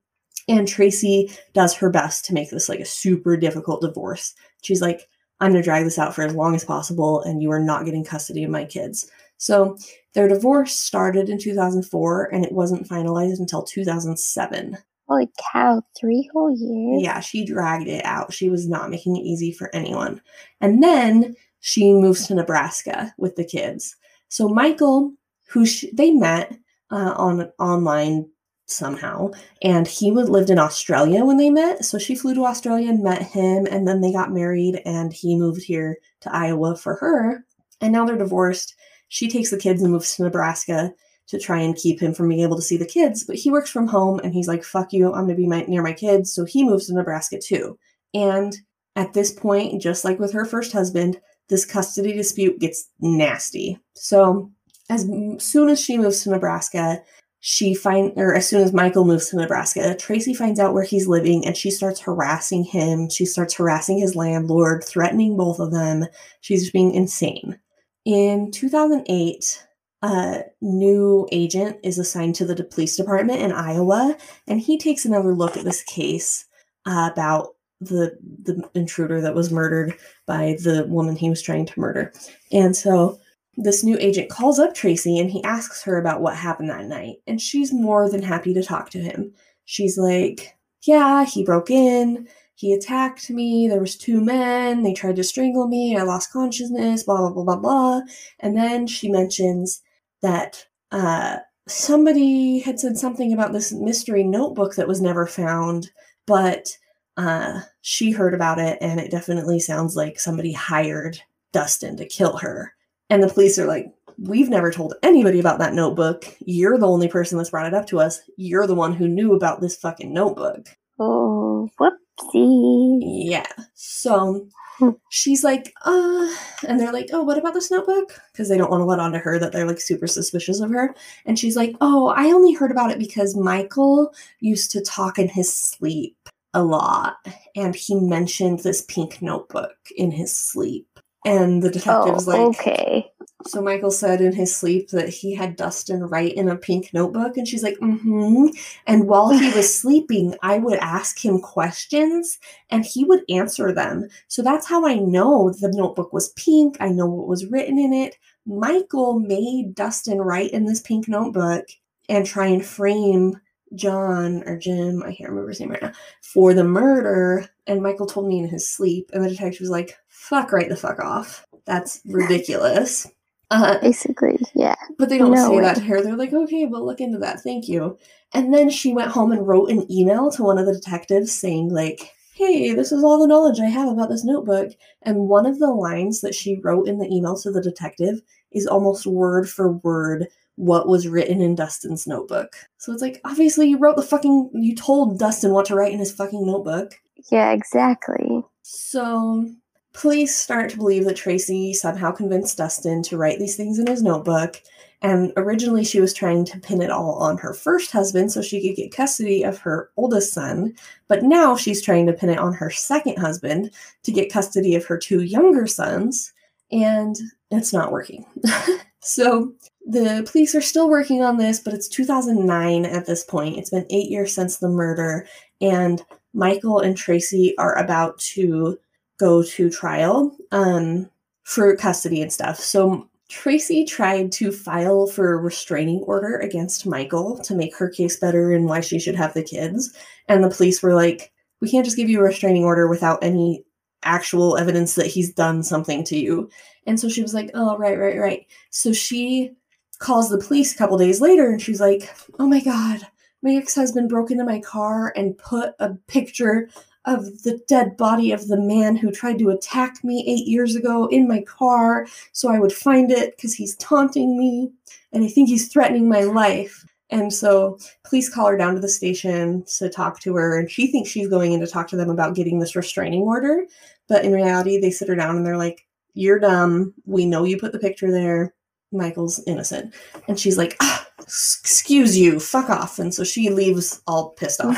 And 0.47 0.67
Tracy 0.67 1.31
does 1.53 1.75
her 1.75 1.91
best 1.91 2.25
to 2.25 2.33
make 2.33 2.49
this 2.49 2.67
like 2.67 2.79
a 2.79 2.85
super 2.85 3.37
difficult 3.37 3.81
divorce. 3.81 4.33
She's 4.63 4.81
like, 4.81 5.07
I'm 5.39 5.51
going 5.51 5.61
to 5.61 5.63
drag 5.63 5.83
this 5.83 5.99
out 5.99 6.15
for 6.15 6.23
as 6.23 6.33
long 6.33 6.55
as 6.55 6.65
possible, 6.65 7.21
and 7.21 7.39
you 7.39 7.51
are 7.51 7.59
not 7.59 7.85
getting 7.85 8.03
custody 8.03 8.43
of 8.43 8.49
my 8.49 8.65
kids. 8.65 9.11
So, 9.37 9.77
their 10.15 10.27
divorce 10.27 10.73
started 10.73 11.29
in 11.29 11.37
2004, 11.37 12.33
and 12.33 12.43
it 12.43 12.51
wasn't 12.51 12.89
finalized 12.89 13.37
until 13.37 13.61
2007. 13.61 14.75
Holy 15.07 15.29
cow, 15.53 15.83
three 15.99 16.27
whole 16.33 16.49
years? 16.49 17.03
Yeah, 17.03 17.19
she 17.19 17.45
dragged 17.45 17.87
it 17.87 18.03
out. 18.05 18.33
She 18.33 18.49
was 18.49 18.67
not 18.67 18.89
making 18.89 19.17
it 19.17 19.21
easy 19.21 19.51
for 19.51 19.69
anyone. 19.75 20.19
And 20.61 20.81
then 20.81 21.35
she 21.61 21.93
moves 21.93 22.27
to 22.27 22.35
Nebraska 22.35 23.13
with 23.17 23.35
the 23.35 23.43
kids. 23.43 23.95
So 24.29 24.47
Michael, 24.47 25.13
who 25.49 25.65
they 25.93 26.11
met 26.11 26.57
uh, 26.91 27.13
on 27.17 27.51
online 27.59 28.29
somehow, 28.65 29.31
and 29.63 29.87
he 29.87 30.11
would 30.11 30.29
lived 30.29 30.49
in 30.49 30.59
Australia 30.59 31.25
when 31.25 31.37
they 31.37 31.49
met. 31.49 31.83
So 31.83 31.97
she 31.97 32.15
flew 32.15 32.35
to 32.35 32.45
Australia 32.45 32.89
and 32.89 33.03
met 33.03 33.23
him, 33.23 33.67
and 33.69 33.87
then 33.87 34.01
they 34.01 34.11
got 34.11 34.31
married, 34.31 34.81
and 34.85 35.11
he 35.11 35.35
moved 35.35 35.63
here 35.63 35.97
to 36.21 36.33
Iowa 36.33 36.75
for 36.75 36.95
her. 36.95 37.43
And 37.81 37.91
now 37.91 38.05
they're 38.05 38.17
divorced. 38.17 38.75
She 39.07 39.29
takes 39.29 39.49
the 39.49 39.57
kids 39.57 39.81
and 39.81 39.91
moves 39.91 40.15
to 40.15 40.23
Nebraska 40.23 40.93
to 41.29 41.39
try 41.39 41.59
and 41.59 41.75
keep 41.75 41.99
him 41.99 42.13
from 42.13 42.29
being 42.29 42.41
able 42.41 42.55
to 42.55 42.61
see 42.61 42.77
the 42.77 42.85
kids. 42.85 43.23
But 43.23 43.35
he 43.35 43.51
works 43.51 43.69
from 43.69 43.87
home 43.87 44.19
and 44.23 44.33
he's 44.33 44.47
like, 44.47 44.63
fuck 44.63 44.91
you, 44.91 45.13
I'm 45.13 45.25
gonna 45.25 45.35
be 45.35 45.47
my, 45.47 45.61
near 45.67 45.83
my 45.83 45.93
kids. 45.93 46.33
So 46.33 46.43
he 46.43 46.63
moves 46.63 46.87
to 46.87 46.95
Nebraska 46.95 47.39
too. 47.39 47.77
And 48.13 48.55
at 48.95 49.13
this 49.13 49.31
point, 49.31 49.81
just 49.81 50.03
like 50.03 50.19
with 50.19 50.33
her 50.33 50.43
first 50.43 50.73
husband, 50.73 51.19
this 51.49 51.65
custody 51.65 52.13
dispute 52.13 52.59
gets 52.59 52.89
nasty. 52.99 53.79
So 53.95 54.51
as 54.89 55.07
soon 55.39 55.69
as 55.69 55.79
she 55.79 55.97
moves 55.97 56.23
to 56.23 56.29
Nebraska, 56.29 57.01
she 57.41 57.73
find 57.73 58.11
or 58.17 58.35
as 58.35 58.47
soon 58.47 58.61
as 58.61 58.73
Michael 58.73 59.05
moves 59.05 59.29
to 59.29 59.37
Nebraska, 59.37 59.95
Tracy 59.95 60.33
finds 60.33 60.59
out 60.59 60.73
where 60.73 60.83
he's 60.83 61.07
living 61.07 61.45
and 61.45 61.55
she 61.55 61.71
starts 61.71 61.99
harassing 61.99 62.63
him. 62.63 63.09
She 63.09 63.25
starts 63.25 63.53
harassing 63.53 63.99
his 63.99 64.15
landlord, 64.15 64.83
threatening 64.83 65.37
both 65.37 65.59
of 65.59 65.71
them. 65.71 66.05
She's 66.41 66.61
just 66.61 66.73
being 66.73 66.93
insane. 66.93 67.59
In 68.05 68.51
2008, 68.51 69.65
a 70.01 70.43
new 70.61 71.27
agent 71.31 71.77
is 71.83 71.97
assigned 71.97 72.35
to 72.35 72.45
the 72.45 72.63
police 72.63 72.95
department 72.95 73.41
in 73.41 73.51
Iowa, 73.51 74.17
and 74.47 74.59
he 74.59 74.77
takes 74.77 75.05
another 75.05 75.33
look 75.33 75.57
at 75.57 75.65
this 75.65 75.83
case 75.83 76.45
uh, 76.85 77.09
about 77.11 77.55
the 77.81 78.17
the 78.43 78.69
intruder 78.73 79.21
that 79.21 79.35
was 79.35 79.51
murdered 79.51 79.95
by 80.25 80.57
the 80.63 80.85
woman 80.87 81.15
he 81.15 81.29
was 81.29 81.41
trying 81.41 81.65
to 81.65 81.79
murder. 81.79 82.11
And 82.51 82.75
so 82.75 83.19
this 83.57 83.83
new 83.83 83.97
agent 83.99 84.29
calls 84.29 84.59
up 84.59 84.73
Tracy 84.73 85.19
and 85.19 85.29
he 85.29 85.43
asks 85.43 85.83
her 85.83 85.97
about 85.97 86.21
what 86.21 86.35
happened 86.35 86.69
that 86.69 86.85
night, 86.85 87.17
and 87.27 87.41
she's 87.41 87.73
more 87.73 88.09
than 88.09 88.21
happy 88.21 88.53
to 88.53 88.63
talk 88.63 88.89
to 88.91 88.99
him. 88.99 89.33
She's 89.65 89.97
like, 89.97 90.57
"Yeah, 90.81 91.25
he 91.25 91.43
broke 91.43 91.69
in 91.69 92.27
he 92.59 92.73
attacked 92.73 93.29
me. 93.29 93.69
There 93.69 93.79
was 93.79 93.95
two 93.95 94.19
men. 94.19 94.83
They 94.83 94.93
tried 94.93 95.15
to 95.15 95.23
strangle 95.23 95.65
me. 95.69 95.95
I 95.95 96.03
lost 96.03 96.33
consciousness. 96.33 97.03
Blah 97.03 97.19
blah 97.19 97.29
blah 97.31 97.43
blah 97.45 97.55
blah. 97.55 98.01
And 98.41 98.57
then 98.57 98.85
she 98.85 99.09
mentions 99.09 99.81
that 100.21 100.65
uh, 100.91 101.37
somebody 101.69 102.59
had 102.59 102.77
said 102.77 102.97
something 102.97 103.31
about 103.31 103.53
this 103.53 103.71
mystery 103.71 104.25
notebook 104.25 104.75
that 104.75 104.89
was 104.89 104.99
never 104.99 105.25
found, 105.25 105.89
but 106.27 106.77
uh, 107.19 107.61
she 107.81 108.11
heard 108.11 108.33
about 108.33 108.59
it, 108.59 108.77
and 108.81 108.99
it 108.99 109.11
definitely 109.11 109.59
sounds 109.59 109.95
like 109.95 110.19
somebody 110.19 110.51
hired 110.51 111.21
Dustin 111.51 111.97
to 111.97 112.05
kill 112.05 112.37
her. 112.37 112.73
And 113.09 113.21
the 113.21 113.27
police 113.27 113.59
are 113.59 113.67
like, 113.67 113.93
We've 114.21 114.49
never 114.49 114.69
told 114.69 114.95
anybody 115.01 115.39
about 115.39 115.59
that 115.59 115.73
notebook. 115.73 116.25
You're 116.45 116.77
the 116.77 116.89
only 116.89 117.07
person 117.07 117.37
that's 117.37 117.51
brought 117.51 117.67
it 117.67 117.73
up 117.73 117.87
to 117.87 118.01
us. 118.01 118.19
You're 118.35 118.67
the 118.67 118.75
one 118.75 118.93
who 118.93 119.07
knew 119.07 119.33
about 119.33 119.61
this 119.61 119.77
fucking 119.77 120.13
notebook. 120.13 120.67
Oh, 120.99 121.69
whoop 121.77 121.93
see. 122.31 122.99
Yeah. 123.01 123.45
So 123.73 124.47
hmm. 124.77 124.91
she's 125.09 125.43
like, 125.43 125.73
uh, 125.85 126.29
and 126.67 126.79
they're 126.79 126.93
like, 126.93 127.09
oh, 127.13 127.23
what 127.23 127.37
about 127.37 127.53
this 127.53 127.71
notebook? 127.71 128.19
Because 128.31 128.49
they 128.49 128.57
don't 128.57 128.71
want 128.71 128.81
to 128.81 128.85
let 128.85 128.99
on 128.99 129.11
to 129.13 129.19
her 129.19 129.39
that 129.39 129.51
they're 129.51 129.67
like 129.67 129.79
super 129.79 130.07
suspicious 130.07 130.59
of 130.59 130.71
her. 130.71 130.95
And 131.25 131.37
she's 131.37 131.55
like, 131.55 131.75
oh, 131.81 132.07
I 132.09 132.25
only 132.25 132.53
heard 132.53 132.71
about 132.71 132.91
it 132.91 132.99
because 132.99 133.35
Michael 133.35 134.13
used 134.39 134.71
to 134.71 134.81
talk 134.81 135.19
in 135.19 135.27
his 135.27 135.53
sleep 135.53 136.17
a 136.53 136.63
lot. 136.63 137.17
And 137.55 137.75
he 137.75 137.95
mentioned 137.95 138.59
this 138.59 138.81
pink 138.81 139.21
notebook 139.21 139.75
in 139.95 140.11
his 140.11 140.35
sleep. 140.35 140.87
And 141.25 141.61
the 141.61 141.69
detective's 141.69 142.27
oh, 142.27 142.31
like, 142.31 142.59
okay. 142.59 143.11
So 143.45 143.61
Michael 143.61 143.91
said 143.91 144.21
in 144.21 144.33
his 144.33 144.55
sleep 144.55 144.89
that 144.89 145.09
he 145.09 145.35
had 145.35 145.55
Dustin 145.55 146.03
write 146.03 146.33
in 146.33 146.49
a 146.49 146.57
pink 146.57 146.93
notebook, 146.93 147.37
and 147.37 147.47
she's 147.47 147.63
like, 147.63 147.77
mm-hmm. 147.77 148.47
And 148.87 149.07
while 149.07 149.29
he 149.29 149.51
was 149.51 149.79
sleeping, 149.81 150.35
I 150.41 150.59
would 150.59 150.79
ask 150.79 151.23
him 151.23 151.39
questions 151.39 152.37
and 152.69 152.85
he 152.85 153.03
would 153.03 153.23
answer 153.29 153.73
them. 153.73 154.07
So 154.27 154.41
that's 154.41 154.67
how 154.67 154.85
I 154.85 154.95
know 154.95 155.51
the 155.51 155.71
notebook 155.73 156.13
was 156.13 156.33
pink. 156.33 156.77
I 156.79 156.89
know 156.89 157.05
what 157.05 157.27
was 157.27 157.45
written 157.45 157.79
in 157.79 157.93
it. 157.93 158.17
Michael 158.45 159.19
made 159.19 159.75
Dustin 159.75 160.19
write 160.19 160.51
in 160.51 160.65
this 160.65 160.81
pink 160.81 161.07
notebook 161.07 161.65
and 162.09 162.25
try 162.25 162.47
and 162.47 162.65
frame 162.65 163.39
John 163.75 164.43
or 164.45 164.57
Jim, 164.57 165.03
I 165.03 165.13
can't 165.13 165.29
remember 165.29 165.49
his 165.49 165.59
name 165.59 165.71
right 165.71 165.81
now, 165.81 165.91
for 166.21 166.53
the 166.53 166.63
murder. 166.63 167.45
And 167.67 167.81
Michael 167.81 168.07
told 168.07 168.27
me 168.27 168.39
in 168.39 168.47
his 168.47 168.69
sleep, 168.69 169.09
and 169.13 169.23
the 169.23 169.29
detective 169.29 169.61
was 169.61 169.69
like, 169.69 169.97
fuck 170.07 170.51
right 170.51 170.69
the 170.69 170.75
fuck 170.75 170.99
off. 170.99 171.45
That's 171.65 172.01
ridiculous. 172.05 173.07
Uh, 173.51 173.79
Basically, 173.79 174.39
yeah. 174.53 174.75
But 174.97 175.09
they 175.09 175.17
don't 175.17 175.31
no 175.31 175.49
say 175.49 175.55
way. 175.55 175.61
that 175.63 175.77
to 175.77 175.81
her. 175.81 176.01
They're 176.01 176.15
like, 176.15 176.33
okay, 176.33 176.65
we'll 176.65 176.85
look 176.85 177.01
into 177.01 177.17
that. 177.19 177.41
Thank 177.41 177.67
you. 177.67 177.97
And 178.33 178.53
then 178.53 178.69
she 178.69 178.93
went 178.93 179.11
home 179.11 179.31
and 179.31 179.47
wrote 179.47 179.71
an 179.71 179.91
email 179.91 180.29
to 180.31 180.43
one 180.43 180.59
of 180.59 180.67
the 180.67 180.73
detectives 180.73 181.31
saying, 181.31 181.69
like, 181.69 182.13
hey, 182.35 182.73
this 182.73 182.91
is 182.91 183.03
all 183.03 183.19
the 183.19 183.27
knowledge 183.27 183.59
I 183.59 183.65
have 183.65 183.89
about 183.89 184.09
this 184.09 184.23
notebook. 184.23 184.71
And 185.01 185.27
one 185.27 185.45
of 185.45 185.59
the 185.59 185.71
lines 185.71 186.21
that 186.21 186.35
she 186.35 186.59
wrote 186.63 186.87
in 186.87 186.99
the 186.99 187.07
email 187.07 187.35
to 187.37 187.51
the 187.51 187.61
detective 187.61 188.21
is 188.51 188.67
almost 188.67 189.05
word 189.05 189.49
for 189.49 189.73
word 189.73 190.27
what 190.59 190.89
was 190.89 191.07
written 191.07 191.41
in 191.41 191.55
Dustin's 191.55 192.05
notebook. 192.05 192.53
So 192.77 192.91
it's 192.91 193.01
like, 193.01 193.21
obviously, 193.23 193.69
you 193.69 193.77
wrote 193.77 193.95
the 193.95 194.03
fucking, 194.03 194.49
you 194.53 194.75
told 194.75 195.17
Dustin 195.17 195.53
what 195.53 195.65
to 195.67 195.75
write 195.75 195.93
in 195.93 195.99
his 195.99 196.11
fucking 196.11 196.45
notebook. 196.45 196.99
Yeah, 197.31 197.53
exactly. 197.53 198.43
So 198.61 199.49
Police 199.93 200.35
start 200.35 200.69
to 200.71 200.77
believe 200.77 201.05
that 201.05 201.15
Tracy 201.15 201.73
somehow 201.73 202.11
convinced 202.11 202.57
Dustin 202.57 203.01
to 203.03 203.17
write 203.17 203.39
these 203.39 203.55
things 203.55 203.79
in 203.79 203.87
his 203.87 204.03
notebook. 204.03 204.61
And 205.01 205.31
originally, 205.37 205.85
she 205.85 206.01
was 206.01 206.13
trying 206.13 206.43
to 206.45 206.59
pin 206.59 206.81
it 206.81 206.91
all 206.91 207.13
on 207.15 207.37
her 207.37 207.53
first 207.53 207.91
husband 207.91 208.29
so 208.31 208.41
she 208.41 208.61
could 208.61 208.75
get 208.75 208.93
custody 208.93 209.43
of 209.43 209.59
her 209.59 209.91
oldest 209.95 210.33
son. 210.33 210.73
But 211.07 211.23
now 211.23 211.55
she's 211.55 211.81
trying 211.81 212.05
to 212.07 212.13
pin 212.13 212.29
it 212.29 212.37
on 212.37 212.51
her 212.53 212.69
second 212.69 213.17
husband 213.17 213.71
to 214.03 214.11
get 214.11 214.31
custody 214.31 214.75
of 214.75 214.85
her 214.87 214.97
two 214.97 215.21
younger 215.21 215.67
sons. 215.67 216.33
And 216.69 217.15
it's 217.49 217.71
not 217.71 217.93
working. 217.93 218.25
so 219.01 219.53
the 219.85 220.27
police 220.29 220.53
are 220.55 220.61
still 220.61 220.89
working 220.89 221.23
on 221.23 221.37
this, 221.37 221.59
but 221.59 221.73
it's 221.73 221.87
2009 221.87 222.85
at 222.85 223.05
this 223.05 223.23
point. 223.23 223.57
It's 223.57 223.69
been 223.69 223.85
eight 223.89 224.09
years 224.09 224.33
since 224.33 224.57
the 224.57 224.69
murder. 224.69 225.27
And 225.61 226.03
Michael 226.33 226.79
and 226.79 226.95
Tracy 226.95 227.57
are 227.57 227.77
about 227.77 228.19
to 228.19 228.77
go 229.19 229.43
to 229.43 229.69
trial 229.69 230.35
um, 230.51 231.09
for 231.43 231.75
custody 231.75 232.21
and 232.21 232.31
stuff. 232.31 232.57
So 232.57 233.09
Tracy 233.29 233.85
tried 233.85 234.31
to 234.33 234.51
file 234.51 235.07
for 235.07 235.33
a 235.33 235.37
restraining 235.37 235.99
order 236.01 236.37
against 236.37 236.87
Michael 236.87 237.37
to 237.39 237.55
make 237.55 237.75
her 237.75 237.89
case 237.89 238.17
better 238.17 238.53
and 238.53 238.65
why 238.65 238.81
she 238.81 238.99
should 238.99 239.15
have 239.15 239.33
the 239.33 239.43
kids. 239.43 239.93
And 240.27 240.43
the 240.43 240.49
police 240.49 240.81
were 240.81 240.95
like, 240.95 241.31
we 241.61 241.69
can't 241.69 241.85
just 241.85 241.97
give 241.97 242.09
you 242.09 242.19
a 242.19 242.23
restraining 242.23 242.63
order 242.63 242.87
without 242.87 243.23
any 243.23 243.63
actual 244.03 244.57
evidence 244.57 244.95
that 244.95 245.07
he's 245.07 245.33
done 245.33 245.63
something 245.63 246.03
to 246.05 246.17
you. 246.17 246.49
And 246.85 246.99
so 246.99 247.09
she 247.09 247.21
was 247.21 247.33
like, 247.33 247.51
oh, 247.53 247.77
right, 247.77 247.97
right, 247.97 248.17
right. 248.17 248.47
So 248.69 248.93
she 248.93 249.51
calls 249.99 250.29
the 250.29 250.37
police 250.37 250.73
a 250.73 250.77
couple 250.77 250.97
days 250.97 251.21
later 251.21 251.49
and 251.49 251.61
she's 251.61 251.81
like, 251.81 252.09
oh 252.39 252.47
my 252.47 252.61
God, 252.61 253.01
my 253.41 253.55
ex 253.55 253.75
husband 253.75 254.09
broke 254.09 254.31
into 254.31 254.45
my 254.45 254.59
car 254.59 255.13
and 255.15 255.37
put 255.37 255.73
a 255.79 255.95
picture 256.07 256.69
of 257.05 257.43
the 257.43 257.59
dead 257.67 257.95
body 257.97 258.31
of 258.31 258.47
the 258.47 258.59
man 258.59 258.95
who 258.95 259.11
tried 259.11 259.39
to 259.39 259.49
attack 259.49 260.03
me 260.03 260.23
eight 260.27 260.47
years 260.47 260.75
ago 260.75 261.07
in 261.07 261.27
my 261.27 261.41
car 261.41 262.05
so 262.33 262.51
I 262.51 262.59
would 262.59 262.73
find 262.73 263.11
it 263.11 263.35
because 263.35 263.53
he's 263.53 263.75
taunting 263.77 264.37
me 264.37 264.71
and 265.13 265.23
I 265.23 265.27
think 265.27 265.49
he's 265.49 265.69
threatening 265.69 266.09
my 266.09 266.21
life. 266.21 266.85
And 267.11 267.33
so 267.33 267.79
police 268.03 268.29
call 268.29 268.47
her 268.47 268.57
down 268.57 268.75
to 268.75 268.79
the 268.79 268.87
station 268.87 269.63
to 269.77 269.89
talk 269.89 270.19
to 270.21 270.35
her, 270.35 270.59
and 270.59 270.69
she 270.69 270.91
thinks 270.91 271.09
she's 271.09 271.27
going 271.27 271.53
in 271.53 271.59
to 271.61 271.67
talk 271.67 271.87
to 271.89 271.97
them 271.97 272.09
about 272.09 272.35
getting 272.35 272.59
this 272.59 272.75
restraining 272.75 273.21
order. 273.21 273.65
But 274.07 274.25
in 274.25 274.31
reality, 274.31 274.79
they 274.79 274.91
sit 274.91 275.07
her 275.07 275.15
down 275.15 275.35
and 275.35 275.45
they're 275.45 275.57
like, 275.57 275.85
You're 276.13 276.39
dumb. 276.39 276.93
We 277.05 277.25
know 277.25 277.43
you 277.43 277.57
put 277.57 277.71
the 277.71 277.79
picture 277.79 278.11
there. 278.11 278.53
Michael's 278.91 279.41
innocent. 279.45 279.93
And 280.27 280.39
she's 280.39 280.57
like, 280.57 280.75
ah, 280.81 281.07
excuse 281.19 282.17
you, 282.17 282.39
fuck 282.39 282.69
off. 282.69 282.99
And 282.99 283.13
so 283.13 283.23
she 283.23 283.49
leaves 283.49 284.01
all 284.07 284.31
pissed 284.31 284.61
off. 284.61 284.77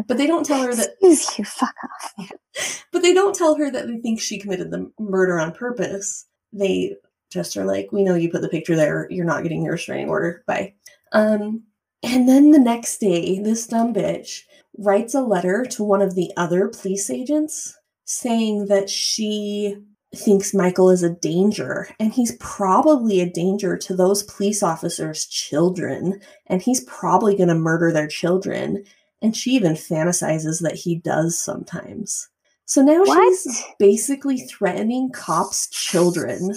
But 0.06 0.16
they 0.16 0.26
don't 0.26 0.46
tell 0.46 0.62
her 0.62 0.74
that. 0.74 0.90
Excuse 1.02 1.38
you, 1.38 1.44
fuck 1.44 1.74
off. 1.84 2.32
But 2.92 3.02
they 3.02 3.14
don't 3.14 3.34
tell 3.34 3.54
her 3.54 3.70
that 3.70 3.86
they 3.86 3.98
think 3.98 4.20
she 4.20 4.38
committed 4.38 4.70
the 4.70 4.90
murder 4.98 5.38
on 5.38 5.52
purpose. 5.52 6.26
They 6.52 6.96
just 7.30 7.56
are 7.56 7.64
like, 7.64 7.90
we 7.92 8.02
know 8.02 8.16
you 8.16 8.28
put 8.30 8.42
the 8.42 8.48
picture 8.48 8.74
there. 8.74 9.06
You're 9.08 9.24
not 9.24 9.44
getting 9.44 9.62
your 9.62 9.74
restraining 9.74 10.08
order. 10.08 10.42
Bye. 10.46 10.74
Um, 11.12 11.62
and 12.02 12.28
then 12.28 12.50
the 12.50 12.58
next 12.58 12.98
day, 12.98 13.38
this 13.40 13.66
dumb 13.66 13.92
bitch 13.94 14.42
writes 14.78 15.14
a 15.14 15.20
letter 15.22 15.64
to 15.66 15.84
one 15.84 16.00
of 16.02 16.14
the 16.14 16.30
other 16.36 16.68
police 16.68 17.10
agents 17.10 17.76
saying 18.04 18.66
that 18.66 18.88
she 18.90 19.76
thinks 20.14 20.52
Michael 20.54 20.90
is 20.90 21.02
a 21.04 21.10
danger, 21.14 21.88
and 22.00 22.12
he's 22.12 22.36
probably 22.40 23.20
a 23.20 23.30
danger 23.30 23.76
to 23.76 23.94
those 23.94 24.24
police 24.24 24.62
officers' 24.62 25.26
children, 25.26 26.20
and 26.48 26.60
he's 26.62 26.80
probably 26.84 27.36
going 27.36 27.48
to 27.48 27.54
murder 27.54 27.92
their 27.92 28.08
children. 28.08 28.84
and 29.22 29.36
she 29.36 29.50
even 29.50 29.74
fantasizes 29.74 30.62
that 30.62 30.74
he 30.74 30.96
does 30.96 31.38
sometimes. 31.38 32.28
So 32.64 32.80
now 32.82 33.02
What? 33.04 33.22
she's 33.44 33.62
basically 33.78 34.38
threatening 34.38 35.10
cops' 35.12 35.68
children 35.68 36.54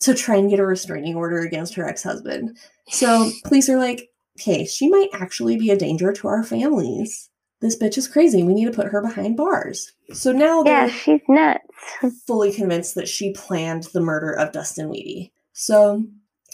to 0.00 0.14
try 0.14 0.36
and 0.36 0.48
get 0.48 0.60
a 0.60 0.64
restraining 0.66 1.16
order 1.16 1.40
against 1.40 1.74
her 1.74 1.84
ex 1.88 2.02
husband. 2.04 2.56
So 2.88 3.30
police 3.44 3.68
are 3.68 3.78
like, 3.78 4.08
okay, 4.38 4.64
she 4.64 4.88
might 4.88 5.08
actually 5.12 5.56
be 5.56 5.70
a 5.70 5.76
danger 5.76 6.12
to 6.12 6.28
our 6.28 6.42
families. 6.42 7.30
This 7.60 7.78
bitch 7.78 7.96
is 7.96 8.08
crazy. 8.08 8.42
We 8.42 8.54
need 8.54 8.66
to 8.66 8.72
put 8.72 8.88
her 8.88 9.00
behind 9.00 9.36
bars. 9.36 9.92
So 10.12 10.32
now 10.32 10.62
Yeah, 10.64 10.88
she's 10.88 11.20
nuts. 11.28 11.64
fully 12.26 12.52
convinced 12.52 12.94
that 12.96 13.08
she 13.08 13.32
planned 13.32 13.84
the 13.94 14.00
murder 14.00 14.32
of 14.32 14.52
Dustin 14.52 14.88
Wehde. 14.90 15.30
So 15.52 16.04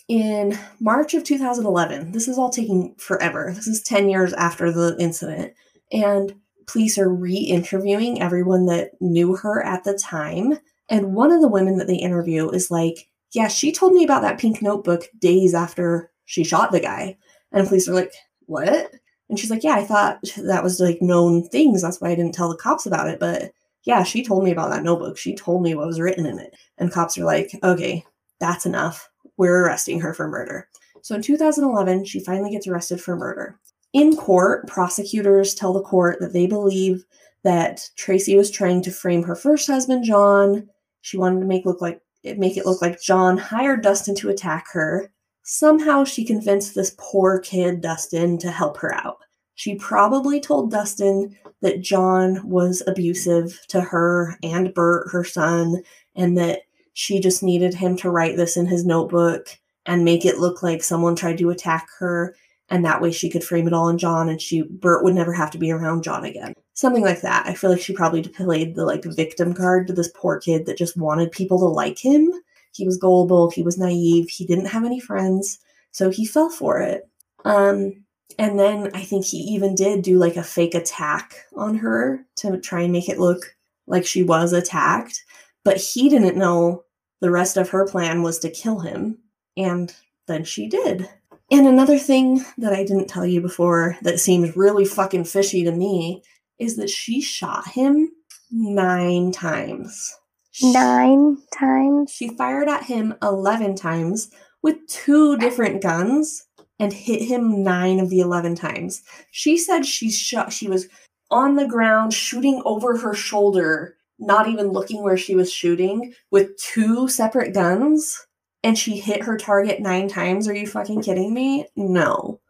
in 0.08 0.56
March 0.80 1.14
of 1.14 1.24
2011, 1.24 2.12
this 2.12 2.28
is 2.28 2.38
all 2.38 2.50
taking 2.50 2.94
forever. 2.96 3.52
This 3.54 3.66
is 3.66 3.82
10 3.82 4.08
years 4.08 4.32
after 4.34 4.70
the 4.70 4.96
incident. 5.00 5.52
And 5.90 6.34
police 6.66 6.98
are 6.98 7.12
re 7.12 7.34
interviewing 7.36 8.22
everyone 8.22 8.66
that 8.66 8.90
knew 9.00 9.34
her 9.36 9.64
at 9.64 9.82
the 9.84 9.98
time. 9.98 10.58
And 10.88 11.14
one 11.14 11.32
of 11.32 11.40
the 11.40 11.48
women 11.48 11.78
that 11.78 11.86
they 11.88 11.96
interview 11.96 12.48
is 12.50 12.70
like, 12.70 13.08
Yeah, 13.32 13.48
she 13.48 13.72
told 13.72 13.94
me 13.94 14.04
about 14.04 14.22
that 14.22 14.38
pink 14.38 14.62
notebook 14.62 15.04
days 15.18 15.54
after 15.54 16.10
she 16.26 16.44
shot 16.44 16.70
the 16.70 16.80
guy. 16.80 17.16
And 17.52 17.66
police 17.66 17.88
are 17.88 17.94
like, 17.94 18.12
What? 18.46 18.92
And 19.28 19.38
she's 19.38 19.50
like, 19.50 19.64
Yeah, 19.64 19.74
I 19.74 19.84
thought 19.84 20.18
that 20.36 20.64
was 20.64 20.80
like 20.80 21.00
known 21.00 21.48
things. 21.48 21.82
That's 21.82 22.00
why 22.00 22.10
I 22.10 22.14
didn't 22.14 22.34
tell 22.34 22.48
the 22.48 22.56
cops 22.56 22.86
about 22.86 23.08
it. 23.08 23.20
But 23.20 23.52
yeah, 23.84 24.02
she 24.02 24.24
told 24.24 24.44
me 24.44 24.50
about 24.50 24.70
that 24.70 24.82
notebook. 24.82 25.16
She 25.16 25.34
told 25.34 25.62
me 25.62 25.74
what 25.74 25.86
was 25.86 26.00
written 26.00 26.26
in 26.26 26.38
it. 26.38 26.54
And 26.78 26.92
cops 26.92 27.16
are 27.18 27.24
like, 27.24 27.50
Okay, 27.62 28.04
that's 28.38 28.66
enough. 28.66 29.08
We're 29.36 29.64
arresting 29.64 30.00
her 30.00 30.14
for 30.14 30.28
murder. 30.28 30.68
So 31.02 31.14
in 31.14 31.22
2011, 31.22 32.04
she 32.04 32.20
finally 32.20 32.50
gets 32.50 32.66
arrested 32.66 33.00
for 33.00 33.16
murder. 33.16 33.58
In 33.92 34.16
court, 34.16 34.68
prosecutors 34.68 35.54
tell 35.54 35.72
the 35.72 35.82
court 35.82 36.20
that 36.20 36.32
they 36.32 36.46
believe 36.46 37.04
that 37.42 37.88
Tracey 37.96 38.36
was 38.36 38.50
trying 38.50 38.82
to 38.82 38.90
frame 38.90 39.22
her 39.22 39.34
first 39.34 39.66
husband, 39.66 40.04
John. 40.04 40.68
She 41.00 41.16
wanted 41.16 41.40
to 41.40 41.46
make 41.46 41.64
look 41.64 41.80
like 41.80 42.00
make 42.22 42.56
it 42.56 42.66
look 42.66 42.82
like 42.82 43.00
John 43.00 43.38
hired 43.38 43.82
Dustin 43.82 44.14
to 44.16 44.28
attack 44.28 44.66
her. 44.72 45.10
Somehow 45.42 46.04
she 46.04 46.24
convinced 46.24 46.74
this 46.74 46.94
poor 46.98 47.38
kid, 47.38 47.80
Dustin, 47.80 48.38
to 48.38 48.50
help 48.50 48.76
her 48.78 48.94
out. 48.94 49.18
She 49.54 49.74
probably 49.74 50.40
told 50.40 50.70
Dustin 50.70 51.36
that 51.60 51.82
John 51.82 52.48
was 52.48 52.82
abusive 52.86 53.60
to 53.68 53.80
her 53.80 54.38
and 54.42 54.72
Bert, 54.72 55.08
her 55.10 55.24
son, 55.24 55.82
and 56.14 56.36
that 56.38 56.62
she 56.94 57.20
just 57.20 57.42
needed 57.42 57.74
him 57.74 57.96
to 57.98 58.10
write 58.10 58.36
this 58.36 58.56
in 58.56 58.66
his 58.66 58.84
notebook 58.84 59.48
and 59.86 60.04
make 60.04 60.24
it 60.24 60.38
look 60.38 60.62
like 60.62 60.82
someone 60.82 61.16
tried 61.16 61.38
to 61.38 61.50
attack 61.50 61.88
her 61.98 62.34
and 62.70 62.84
that 62.84 63.00
way 63.00 63.10
she 63.10 63.28
could 63.28 63.44
frame 63.44 63.66
it 63.66 63.72
all 63.72 63.88
on 63.88 63.98
John 63.98 64.28
and 64.28 64.40
she 64.40 64.62
Bert 64.62 65.02
would 65.04 65.14
never 65.14 65.32
have 65.32 65.50
to 65.50 65.58
be 65.58 65.72
around 65.72 66.04
John 66.04 66.24
again. 66.24 66.54
Something 66.74 67.02
like 67.02 67.20
that. 67.22 67.46
I 67.46 67.54
feel 67.54 67.70
like 67.70 67.80
she 67.80 67.92
probably 67.92 68.22
played 68.22 68.74
the 68.74 68.84
like 68.84 69.04
victim 69.04 69.52
card 69.52 69.86
to 69.88 69.92
this 69.92 70.10
poor 70.14 70.38
kid 70.38 70.66
that 70.66 70.78
just 70.78 70.96
wanted 70.96 71.32
people 71.32 71.58
to 71.58 71.66
like 71.66 71.98
him. 71.98 72.32
He 72.72 72.86
was 72.86 72.96
gullible, 72.96 73.50
he 73.50 73.62
was 73.62 73.78
naive, 73.78 74.28
he 74.28 74.46
didn't 74.46 74.66
have 74.66 74.84
any 74.84 75.00
friends, 75.00 75.58
so 75.90 76.10
he 76.10 76.24
fell 76.26 76.50
for 76.50 76.80
it. 76.80 77.08
Um 77.44 78.04
and 78.38 78.58
then 78.58 78.90
I 78.94 79.02
think 79.02 79.24
he 79.24 79.38
even 79.38 79.74
did 79.74 80.02
do 80.02 80.16
like 80.16 80.36
a 80.36 80.42
fake 80.42 80.74
attack 80.74 81.34
on 81.56 81.76
her 81.76 82.24
to 82.36 82.58
try 82.58 82.82
and 82.82 82.92
make 82.92 83.08
it 83.08 83.18
look 83.18 83.56
like 83.86 84.06
she 84.06 84.22
was 84.22 84.52
attacked, 84.52 85.24
but 85.64 85.76
he 85.76 86.08
didn't 86.08 86.36
know 86.36 86.84
the 87.20 87.30
rest 87.30 87.56
of 87.56 87.68
her 87.70 87.86
plan 87.86 88.22
was 88.22 88.38
to 88.38 88.50
kill 88.50 88.78
him, 88.78 89.18
and 89.56 89.94
then 90.26 90.44
she 90.44 90.68
did. 90.68 91.08
And 91.50 91.66
another 91.66 91.98
thing 91.98 92.44
that 92.58 92.72
I 92.72 92.84
didn't 92.84 93.08
tell 93.08 93.26
you 93.26 93.40
before 93.40 93.98
that 94.02 94.20
seems 94.20 94.56
really 94.56 94.84
fucking 94.84 95.24
fishy 95.24 95.64
to 95.64 95.72
me 95.72 96.22
is 96.58 96.76
that 96.76 96.88
she 96.88 97.20
shot 97.20 97.66
him 97.68 98.12
nine 98.50 99.32
times. 99.32 100.16
Nine 100.62 101.38
times. 101.52 102.12
She 102.12 102.28
fired 102.28 102.68
at 102.68 102.84
him 102.84 103.14
11 103.22 103.76
times 103.76 104.30
with 104.62 104.86
two 104.86 105.36
different 105.38 105.82
guns 105.82 106.46
and 106.78 106.92
hit 106.92 107.22
him 107.22 107.62
nine 107.62 108.00
of 108.00 108.10
the 108.10 108.20
11 108.20 108.54
times. 108.54 109.02
She 109.30 109.56
said 109.56 109.86
she 109.86 110.10
shot, 110.10 110.52
she 110.52 110.68
was 110.68 110.88
on 111.30 111.56
the 111.56 111.66
ground 111.66 112.12
shooting 112.12 112.62
over 112.64 112.96
her 112.96 113.14
shoulder, 113.14 113.96
not 114.18 114.48
even 114.48 114.68
looking 114.68 115.02
where 115.02 115.16
she 115.16 115.34
was 115.34 115.52
shooting, 115.52 116.14
with 116.30 116.56
two 116.56 117.08
separate 117.08 117.54
guns 117.54 118.26
and 118.62 118.78
she 118.78 118.98
hit 118.98 119.22
her 119.22 119.36
target 119.36 119.80
nine 119.80 120.08
times. 120.08 120.46
Are 120.48 120.54
you 120.54 120.66
fucking 120.66 121.02
kidding 121.02 121.32
me? 121.32 121.66
No. 121.76 122.40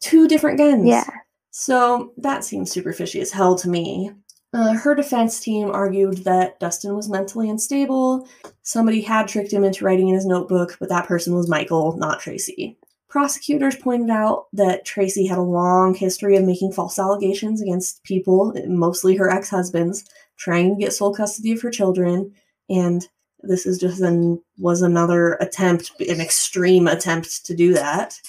Two 0.00 0.28
different 0.28 0.58
guns. 0.58 0.86
Yeah. 0.86 1.08
So 1.50 2.12
that 2.18 2.44
seems 2.44 2.70
super 2.70 2.92
fishy 2.92 3.20
as 3.20 3.32
hell 3.32 3.56
to 3.56 3.68
me. 3.68 4.12
Uh, 4.54 4.72
her 4.72 4.94
defense 4.94 5.40
team 5.40 5.70
argued 5.70 6.24
that 6.24 6.58
Dustin 6.58 6.96
was 6.96 7.08
mentally 7.08 7.50
unstable. 7.50 8.26
Somebody 8.62 9.02
had 9.02 9.28
tricked 9.28 9.52
him 9.52 9.62
into 9.62 9.84
writing 9.84 10.08
in 10.08 10.14
his 10.14 10.24
notebook, 10.24 10.76
but 10.80 10.88
that 10.88 11.06
person 11.06 11.34
was 11.34 11.48
Michael, 11.48 11.96
not 11.98 12.20
Tracey. 12.20 12.78
Prosecutors 13.08 13.76
pointed 13.76 14.10
out 14.10 14.46
that 14.52 14.84
Tracy 14.84 15.26
had 15.26 15.38
a 15.38 15.42
long 15.42 15.94
history 15.94 16.36
of 16.36 16.44
making 16.44 16.72
false 16.72 16.98
allegations 16.98 17.60
against 17.60 18.02
people, 18.04 18.54
mostly 18.66 19.16
her 19.16 19.30
ex 19.30 19.48
husbands, 19.50 20.04
trying 20.36 20.74
to 20.74 20.80
get 20.80 20.92
sole 20.92 21.14
custody 21.14 21.52
of 21.52 21.62
her 21.62 21.70
children, 21.70 22.34
and 22.68 23.06
this 23.40 23.66
is 23.66 23.78
just 23.78 24.00
an 24.00 24.42
was 24.58 24.82
another 24.82 25.34
attempt, 25.34 25.92
an 26.00 26.20
extreme 26.20 26.86
attempt 26.86 27.46
to 27.46 27.54
do 27.54 27.72
that. 27.72 28.20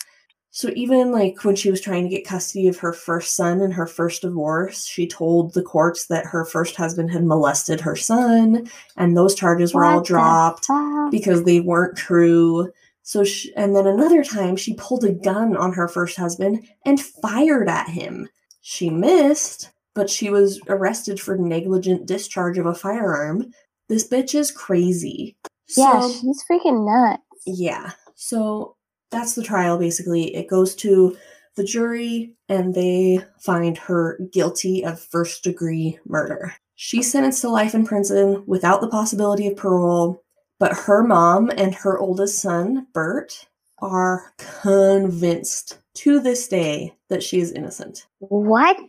So 0.52 0.72
even 0.76 1.12
like 1.12 1.44
when 1.44 1.56
she 1.56 1.70
was 1.70 1.80
trying 1.80 2.04
to 2.04 2.10
get 2.10 2.26
custody 2.26 2.68
of 2.68 2.80
her 2.80 2.92
first 2.92 3.36
son 3.36 3.62
in 3.62 3.72
her 3.72 3.86
first 3.86 4.24
divorce, 4.24 4.86
she 4.86 5.08
told 5.08 5.54
the 5.54 5.62
courts 5.62 6.08
that 6.08 6.26
her 6.26 6.44
first 6.44 6.76
husband 6.76 7.12
had 7.12 7.24
molested 7.24 7.80
her 7.82 7.96
son, 7.96 8.68
and 8.98 9.16
those 9.16 9.36
charges 9.36 9.74
were 9.74 9.86
all 9.86 9.98
What 9.98 10.04
the 10.06 10.08
dropped 10.08 10.66
fuck? 10.66 11.12
because 11.12 11.44
they 11.44 11.60
weren't 11.60 11.98
true. 11.98 12.72
So, 13.04 13.24
she, 13.24 13.54
and 13.56 13.76
then 13.76 13.88
another 13.88 14.24
time 14.24 14.56
she 14.56 14.74
pulled 14.76 15.04
a 15.04 15.12
gun 15.12 15.56
on 15.56 15.74
her 15.74 15.88
first 15.88 16.18
husband 16.18 16.68
and 16.86 17.00
fired 17.00 17.70
at 17.70 17.88
him. 17.90 18.28
She 18.62 18.90
missed, 18.90 19.72
but 19.96 20.10
she 20.10 20.30
was 20.30 20.60
arrested 20.68 21.20
for 21.20 21.38
negligent 21.38 22.06
discharge 22.08 22.58
of 22.58 22.66
a 22.66 22.76
firearm. 22.76 23.52
This 23.88 24.08
bitch 24.08 24.34
is 24.36 24.52
crazy. 24.52 25.38
Yeah, 25.78 26.02
So- 26.02 26.12
she's 26.12 26.44
freaking 26.50 26.86
nuts. 26.86 27.22
yeah. 27.46 27.92
So 28.16 28.76
that's 29.12 29.36
the 29.36 29.44
trial 29.44 29.78
basically. 29.78 30.36
It 30.36 30.48
goes 30.48 30.76
to 30.76 31.18
the 31.56 31.64
jury 31.64 32.36
and 32.48 32.74
they 32.74 33.20
find 33.40 33.78
her 33.78 34.20
guilty 34.32 34.84
of 34.86 35.00
first 35.00 35.44
degree 35.44 36.00
murder. 36.06 36.54
She's 36.76 37.12
sentenced 37.12 37.42
to 37.42 37.50
life 37.50 37.76
in 37.76 37.86
prison 37.86 38.44
without 38.48 38.82
the 38.82 38.88
possibility 38.88 39.48
of 39.48 39.58
parole, 39.58 40.24
but 40.60 40.74
her 40.74 41.04
mom 41.04 41.52
and 41.58 41.76
her 41.76 42.00
oldest 42.00 42.42
son, 42.42 42.88
Bert, 42.94 43.48
are 43.80 44.34
convinced 44.62 45.80
to 45.96 46.20
this 46.20 46.48
day 46.48 46.96
that 47.10 47.24
she 47.24 47.40
is 47.40 47.52
innocent. 47.52 48.08
What? 48.20 48.80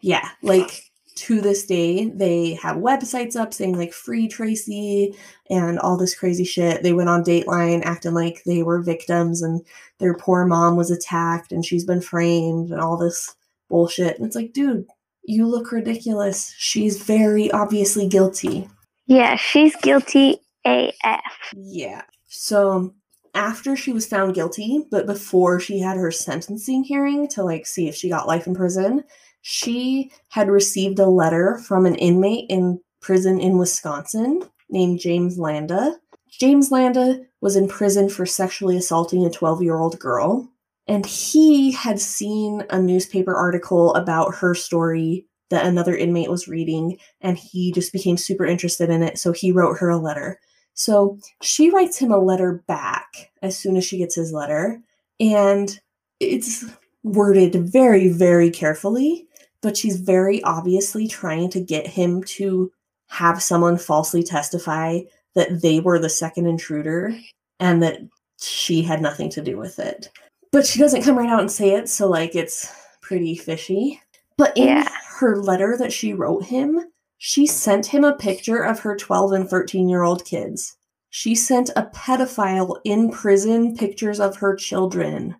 Yeah, 0.00 0.28
like 0.42 0.91
to 1.16 1.40
this 1.40 1.66
day, 1.66 2.08
they 2.10 2.54
have 2.54 2.76
websites 2.76 3.36
up 3.36 3.52
saying 3.54 3.76
like 3.76 3.92
free 3.92 4.28
Tracey 4.28 5.14
and 5.50 5.78
all 5.78 5.96
this 5.96 6.14
crazy 6.14 6.44
shit. 6.44 6.82
They 6.82 6.92
went 6.92 7.08
on 7.08 7.24
Dateline 7.24 7.82
acting 7.84 8.14
like 8.14 8.42
they 8.44 8.62
were 8.62 8.82
victims 8.82 9.42
and 9.42 9.64
their 9.98 10.14
poor 10.14 10.44
mom 10.46 10.76
was 10.76 10.90
attacked 10.90 11.52
and 11.52 11.64
she's 11.64 11.84
been 11.84 12.00
framed 12.00 12.70
and 12.70 12.80
all 12.80 12.96
this 12.96 13.34
bullshit. 13.68 14.16
And 14.16 14.26
it's 14.26 14.36
like, 14.36 14.52
dude, 14.52 14.86
you 15.24 15.46
look 15.46 15.72
ridiculous. 15.72 16.54
She's 16.56 17.02
very 17.02 17.50
obviously 17.52 18.08
guilty. 18.08 18.68
Yeah, 19.06 19.36
she's 19.36 19.76
guilty 19.76 20.38
AF. 20.64 21.52
Yeah. 21.54 22.02
So 22.28 22.94
after 23.34 23.76
she 23.76 23.92
was 23.92 24.06
found 24.06 24.34
guilty, 24.34 24.84
but 24.90 25.06
before 25.06 25.58
she 25.60 25.78
had 25.78 25.96
her 25.96 26.10
sentencing 26.10 26.84
hearing 26.84 27.28
to 27.28 27.42
like 27.42 27.66
see 27.66 27.88
if 27.88 27.94
she 27.94 28.08
got 28.08 28.26
life 28.26 28.46
in 28.46 28.54
prison, 28.54 29.04
she 29.42 30.10
had 30.28 30.48
received 30.48 30.98
a 30.98 31.06
letter 31.06 31.58
from 31.58 31.84
an 31.84 31.96
inmate 31.96 32.46
in 32.48 32.80
prison 33.00 33.40
in 33.40 33.58
Wisconsin 33.58 34.40
named 34.70 35.00
James 35.00 35.38
Landa. 35.38 35.96
James 36.30 36.70
Landa 36.70 37.20
was 37.40 37.56
in 37.56 37.68
prison 37.68 38.08
for 38.08 38.24
sexually 38.24 38.76
assaulting 38.76 39.26
a 39.26 39.30
12 39.30 39.62
year 39.62 39.76
old 39.76 39.98
girl, 39.98 40.48
and 40.86 41.04
he 41.04 41.72
had 41.72 42.00
seen 42.00 42.64
a 42.70 42.80
newspaper 42.80 43.34
article 43.34 43.94
about 43.94 44.36
her 44.36 44.54
story 44.54 45.26
that 45.50 45.66
another 45.66 45.94
inmate 45.94 46.30
was 46.30 46.48
reading, 46.48 46.98
and 47.20 47.36
he 47.36 47.72
just 47.72 47.92
became 47.92 48.16
super 48.16 48.46
interested 48.46 48.88
in 48.88 49.02
it, 49.02 49.18
so 49.18 49.32
he 49.32 49.52
wrote 49.52 49.78
her 49.78 49.90
a 49.90 49.98
letter. 49.98 50.38
So 50.74 51.18
she 51.42 51.68
writes 51.68 51.98
him 51.98 52.10
a 52.10 52.18
letter 52.18 52.64
back 52.66 53.30
as 53.42 53.58
soon 53.58 53.76
as 53.76 53.84
she 53.84 53.98
gets 53.98 54.14
his 54.14 54.32
letter, 54.32 54.80
and 55.20 55.78
it's 56.20 56.64
worded 57.02 57.54
very, 57.54 58.08
very 58.08 58.50
carefully, 58.50 59.26
but 59.62 59.76
she's 59.76 59.96
very 59.96 60.42
obviously 60.42 61.08
trying 61.08 61.48
to 61.50 61.60
get 61.60 61.86
him 61.86 62.22
to 62.24 62.70
have 63.08 63.42
someone 63.42 63.78
falsely 63.78 64.22
testify 64.22 65.00
that 65.34 65.62
they 65.62 65.80
were 65.80 65.98
the 65.98 66.08
second 66.08 66.46
intruder 66.46 67.14
and 67.60 67.82
that 67.82 68.00
she 68.40 68.82
had 68.82 69.00
nothing 69.00 69.30
to 69.30 69.42
do 69.42 69.56
with 69.56 69.78
it. 69.78 70.10
But 70.50 70.66
she 70.66 70.78
doesn't 70.78 71.02
come 71.02 71.16
right 71.16 71.28
out 71.30 71.40
and 71.40 71.50
say 71.50 71.70
it, 71.70 71.88
so 71.88 72.08
like 72.08 72.34
it's 72.34 72.70
pretty 73.00 73.36
fishy. 73.36 74.00
But 74.36 74.56
in 74.56 74.68
Yeah. 74.68 74.88
her 75.18 75.36
letter 75.36 75.76
that 75.78 75.92
she 75.92 76.12
wrote 76.12 76.44
him, 76.44 76.80
she 77.18 77.46
sent 77.46 77.86
him 77.86 78.04
a 78.04 78.16
picture 78.16 78.62
of 78.62 78.80
her 78.80 78.96
12 78.96 79.32
and 79.32 79.48
13 79.48 79.88
year 79.88 80.02
old 80.02 80.24
kids. 80.24 80.76
She 81.10 81.34
sent 81.34 81.70
a 81.76 81.90
pedophile 81.94 82.80
in 82.84 83.10
prison 83.10 83.76
pictures 83.76 84.18
of 84.18 84.36
her 84.36 84.56
children. 84.56 85.36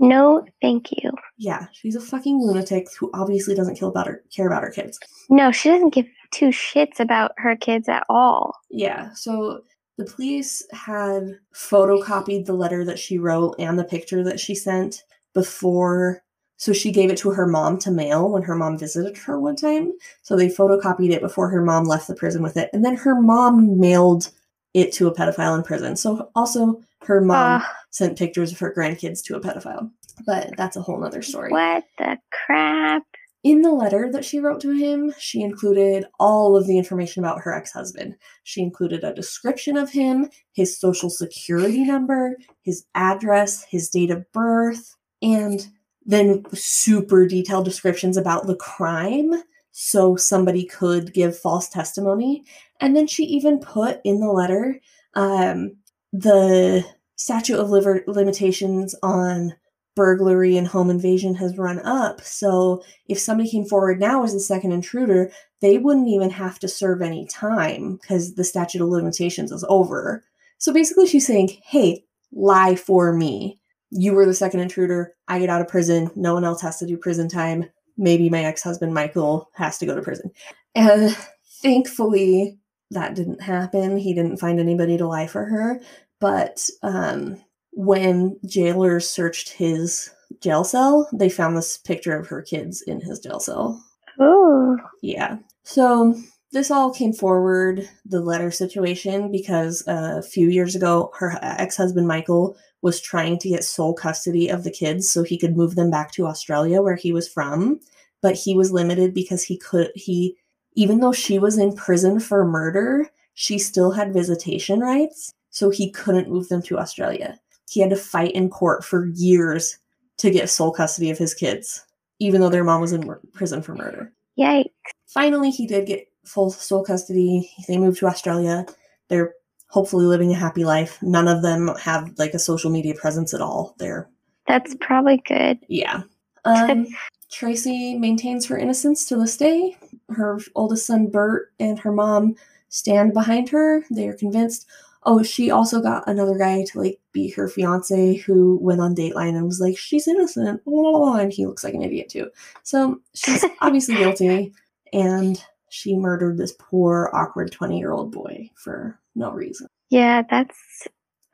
No, 0.00 0.46
thank 0.62 0.90
you. 0.92 1.12
Yeah, 1.36 1.66
she's 1.72 1.94
a 1.94 2.00
fucking 2.00 2.40
lunatic 2.40 2.88
who 2.98 3.10
obviously 3.12 3.54
doesn't 3.54 3.78
care 3.78 3.88
about 3.88 4.06
her, 4.06 4.22
care 4.34 4.46
about 4.46 4.62
her 4.62 4.70
kids. 4.70 4.98
No, 5.28 5.52
she 5.52 5.68
doesn't 5.68 5.92
give 5.92 6.06
two 6.32 6.48
shits 6.48 7.00
about 7.00 7.32
her 7.36 7.54
kids 7.54 7.86
at 7.86 8.04
all. 8.08 8.54
Yeah, 8.70 9.12
so 9.12 9.60
the 9.98 10.06
police 10.06 10.66
had 10.72 11.38
photocopied 11.54 12.46
the 12.46 12.54
letter 12.54 12.82
that 12.86 12.98
she 12.98 13.18
wrote 13.18 13.56
and 13.58 13.78
the 13.78 13.84
picture 13.84 14.24
that 14.24 14.40
she 14.40 14.54
sent 14.54 15.04
before. 15.34 16.22
So 16.56 16.72
she 16.72 16.92
gave 16.92 17.10
it 17.10 17.18
to 17.18 17.30
her 17.30 17.46
mom 17.46 17.78
to 17.80 17.90
mail 17.90 18.30
when 18.30 18.42
her 18.42 18.54
mom 18.54 18.78
visited 18.78 19.18
her 19.18 19.38
one 19.38 19.56
time. 19.56 19.92
So 20.22 20.34
they 20.34 20.48
photocopied 20.48 21.10
it 21.10 21.20
before 21.20 21.50
her 21.50 21.62
mom 21.62 21.84
left 21.84 22.08
the 22.08 22.14
prison 22.14 22.42
with 22.42 22.56
it. 22.56 22.70
And 22.72 22.84
then 22.84 22.96
her 22.96 23.20
mom 23.20 23.78
mailed 23.78 24.30
it 24.72 24.92
to 24.92 25.08
a 25.08 25.14
pedophile 25.14 25.56
in 25.56 25.62
prison. 25.62 25.96
So 25.96 26.30
also 26.34 26.80
her 27.02 27.20
mom 27.20 27.60
Ugh, 27.60 27.68
sent 27.90 28.18
pictures 28.18 28.52
of 28.52 28.58
her 28.58 28.72
grandkids 28.76 29.22
to 29.24 29.36
a 29.36 29.40
pedophile. 29.40 29.90
But 30.26 30.56
that's 30.56 30.76
a 30.76 30.82
whole 30.82 31.00
nother 31.00 31.22
story. 31.22 31.50
what 31.50 31.84
the 31.98 32.18
crap? 32.30 33.04
In 33.42 33.62
the 33.62 33.72
letter 33.72 34.10
that 34.12 34.24
she 34.24 34.38
wrote 34.38 34.60
to 34.60 34.72
him, 34.72 35.14
she 35.18 35.40
included 35.40 36.04
all 36.18 36.56
of 36.56 36.66
the 36.66 36.76
information 36.76 37.24
about 37.24 37.40
her 37.40 37.54
ex 37.54 37.72
husband. 37.72 38.16
She 38.44 38.60
included 38.60 39.02
a 39.02 39.14
description 39.14 39.78
of 39.78 39.90
him, 39.90 40.28
his 40.52 40.78
social 40.78 41.08
security 41.08 41.82
number, 41.84 42.36
his 42.62 42.84
address, 42.94 43.64
his 43.64 43.88
date 43.88 44.10
of 44.10 44.30
birth, 44.32 44.94
and 45.22 45.66
then 46.04 46.44
super 46.52 47.26
detailed 47.26 47.64
descriptions 47.64 48.18
about 48.18 48.46
the 48.46 48.56
crime 48.56 49.32
so 49.70 50.16
somebody 50.16 50.64
could 50.64 51.14
give 51.14 51.38
false 51.38 51.68
testimony. 51.68 52.44
And 52.80 52.94
then 52.94 53.06
she 53.06 53.24
even 53.24 53.58
put 53.58 54.00
in 54.04 54.20
the 54.20 54.30
letter 54.30 54.80
um, 55.14 55.76
the 56.12 56.84
statute 57.20 57.58
of 57.60 57.68
liver- 57.68 58.02
limitations 58.06 58.94
on 59.02 59.52
burglary 59.94 60.56
and 60.56 60.66
home 60.66 60.88
invasion 60.88 61.34
has 61.34 61.58
run 61.58 61.78
up. 61.80 62.22
So 62.22 62.82
if 63.08 63.18
somebody 63.18 63.50
came 63.50 63.66
forward 63.66 64.00
now 64.00 64.24
as 64.24 64.32
the 64.32 64.40
second 64.40 64.72
intruder, 64.72 65.30
they 65.60 65.76
wouldn't 65.76 66.08
even 66.08 66.30
have 66.30 66.58
to 66.60 66.68
serve 66.68 67.02
any 67.02 67.26
time 67.26 67.98
because 68.00 68.36
the 68.36 68.44
statute 68.44 68.80
of 68.80 68.88
limitations 68.88 69.52
is 69.52 69.66
over. 69.68 70.24
So 70.56 70.72
basically, 70.72 71.06
she's 71.06 71.26
saying, 71.26 71.50
hey, 71.62 72.04
lie 72.32 72.74
for 72.74 73.12
me. 73.12 73.60
You 73.90 74.14
were 74.14 74.24
the 74.24 74.32
second 74.32 74.60
intruder. 74.60 75.12
I 75.28 75.40
get 75.40 75.50
out 75.50 75.60
of 75.60 75.68
prison. 75.68 76.10
No 76.16 76.32
one 76.32 76.44
else 76.44 76.62
has 76.62 76.78
to 76.78 76.86
do 76.86 76.96
prison 76.96 77.28
time. 77.28 77.66
Maybe 77.98 78.30
my 78.30 78.44
ex 78.44 78.62
husband, 78.62 78.94
Michael, 78.94 79.50
has 79.56 79.76
to 79.78 79.86
go 79.86 79.94
to 79.94 80.00
prison. 80.00 80.30
And 80.74 81.14
thankfully, 81.60 82.58
that 82.92 83.14
didn't 83.14 83.42
happen. 83.42 83.98
He 83.98 84.14
didn't 84.14 84.38
find 84.38 84.58
anybody 84.58 84.96
to 84.96 85.06
lie 85.06 85.26
for 85.26 85.44
her. 85.44 85.82
But 86.20 86.68
um, 86.82 87.42
when 87.72 88.38
jailers 88.46 89.08
searched 89.08 89.50
his 89.50 90.10
jail 90.40 90.64
cell, 90.64 91.08
they 91.12 91.28
found 91.28 91.56
this 91.56 91.78
picture 91.78 92.16
of 92.16 92.28
her 92.28 92.42
kids 92.42 92.82
in 92.82 93.00
his 93.00 93.18
jail 93.18 93.40
cell. 93.40 93.82
Oh. 94.18 94.76
Yeah. 95.02 95.38
So 95.64 96.14
this 96.52 96.70
all 96.70 96.92
came 96.92 97.12
forward, 97.12 97.88
the 98.04 98.20
letter 98.20 98.50
situation, 98.50 99.30
because 99.30 99.86
uh, 99.86 100.16
a 100.18 100.22
few 100.22 100.48
years 100.48 100.74
ago, 100.74 101.10
her 101.18 101.38
ex 101.42 101.76
husband 101.76 102.06
Michael 102.06 102.56
was 102.82 103.00
trying 103.00 103.38
to 103.38 103.48
get 103.48 103.64
sole 103.64 103.94
custody 103.94 104.48
of 104.48 104.64
the 104.64 104.70
kids 104.70 105.10
so 105.10 105.22
he 105.22 105.38
could 105.38 105.56
move 105.56 105.74
them 105.74 105.90
back 105.90 106.12
to 106.12 106.26
Australia 106.26 106.82
where 106.82 106.96
he 106.96 107.12
was 107.12 107.28
from. 107.28 107.80
But 108.22 108.34
he 108.34 108.54
was 108.54 108.72
limited 108.72 109.14
because 109.14 109.42
he 109.44 109.56
could, 109.56 109.90
he, 109.94 110.36
even 110.74 111.00
though 111.00 111.12
she 111.12 111.38
was 111.38 111.56
in 111.56 111.74
prison 111.74 112.20
for 112.20 112.44
murder, 112.44 113.08
she 113.32 113.58
still 113.58 113.92
had 113.92 114.12
visitation 114.12 114.80
rights. 114.80 115.32
So 115.50 115.70
he 115.70 115.90
couldn't 115.90 116.30
move 116.30 116.48
them 116.48 116.62
to 116.62 116.78
Australia. 116.78 117.38
He 117.68 117.80
had 117.80 117.90
to 117.90 117.96
fight 117.96 118.32
in 118.32 118.50
court 118.50 118.84
for 118.84 119.06
years 119.06 119.78
to 120.18 120.30
get 120.30 120.50
sole 120.50 120.72
custody 120.72 121.10
of 121.10 121.18
his 121.18 121.34
kids, 121.34 121.84
even 122.18 122.40
though 122.40 122.48
their 122.48 122.64
mom 122.64 122.80
was 122.80 122.92
in 122.92 123.06
mur- 123.06 123.20
prison 123.32 123.62
for 123.62 123.74
murder. 123.74 124.12
Yikes. 124.38 124.70
finally 125.06 125.50
he 125.50 125.66
did 125.66 125.86
get 125.86 126.06
full 126.24 126.50
sole 126.50 126.84
custody. 126.84 127.50
They 127.68 127.78
moved 127.78 127.98
to 127.98 128.06
australia. 128.06 128.64
They're 129.08 129.34
hopefully 129.68 130.06
living 130.06 130.32
a 130.32 130.36
happy 130.36 130.64
life. 130.64 130.98
None 131.02 131.28
of 131.28 131.42
them 131.42 131.68
have 131.80 132.12
like 132.18 132.34
a 132.34 132.38
social 132.38 132.70
media 132.70 132.94
presence 132.94 133.34
at 133.34 133.40
all. 133.40 133.74
They're 133.78 134.08
That's 134.46 134.74
probably 134.80 135.18
good. 135.26 135.58
yeah. 135.68 136.02
Um, 136.44 136.86
tracey 137.30 137.98
maintains 137.98 138.46
her 138.46 138.56
innocence 138.56 139.04
to 139.06 139.16
this 139.16 139.36
day. 139.36 139.76
Her 140.08 140.38
oldest 140.54 140.86
son 140.86 141.08
bert 141.08 141.52
and 141.60 141.78
her 141.78 141.92
mom 141.92 142.34
stand 142.68 143.12
behind 143.12 143.48
her. 143.50 143.84
They 143.90 144.08
are 144.08 144.14
convinced 144.14 144.66
oh 145.04 145.22
she 145.22 145.50
also 145.50 145.80
got 145.80 146.06
another 146.06 146.36
guy 146.38 146.64
to 146.64 146.78
like 146.78 147.00
be 147.12 147.30
her 147.30 147.48
fiance 147.48 148.16
who 148.16 148.58
went 148.60 148.80
on 148.80 148.94
dateline 148.94 149.34
and 149.36 149.46
was 149.46 149.60
like 149.60 149.76
she's 149.78 150.06
innocent 150.06 150.62
blah, 150.64 150.82
blah, 150.82 150.98
blah, 150.98 151.16
and 151.16 151.32
he 151.32 151.46
looks 151.46 151.64
like 151.64 151.74
an 151.74 151.82
idiot 151.82 152.08
too 152.08 152.28
so 152.62 153.00
she's 153.14 153.44
obviously 153.60 153.94
guilty 153.94 154.52
and 154.92 155.42
she 155.70 155.96
murdered 155.96 156.36
this 156.36 156.54
poor 156.58 157.10
awkward 157.14 157.50
20 157.52 157.78
year 157.78 157.92
old 157.92 158.10
boy 158.12 158.50
for 158.56 158.98
no 159.14 159.30
reason 159.32 159.66
Yeah, 159.90 160.22
that's. 160.28 160.86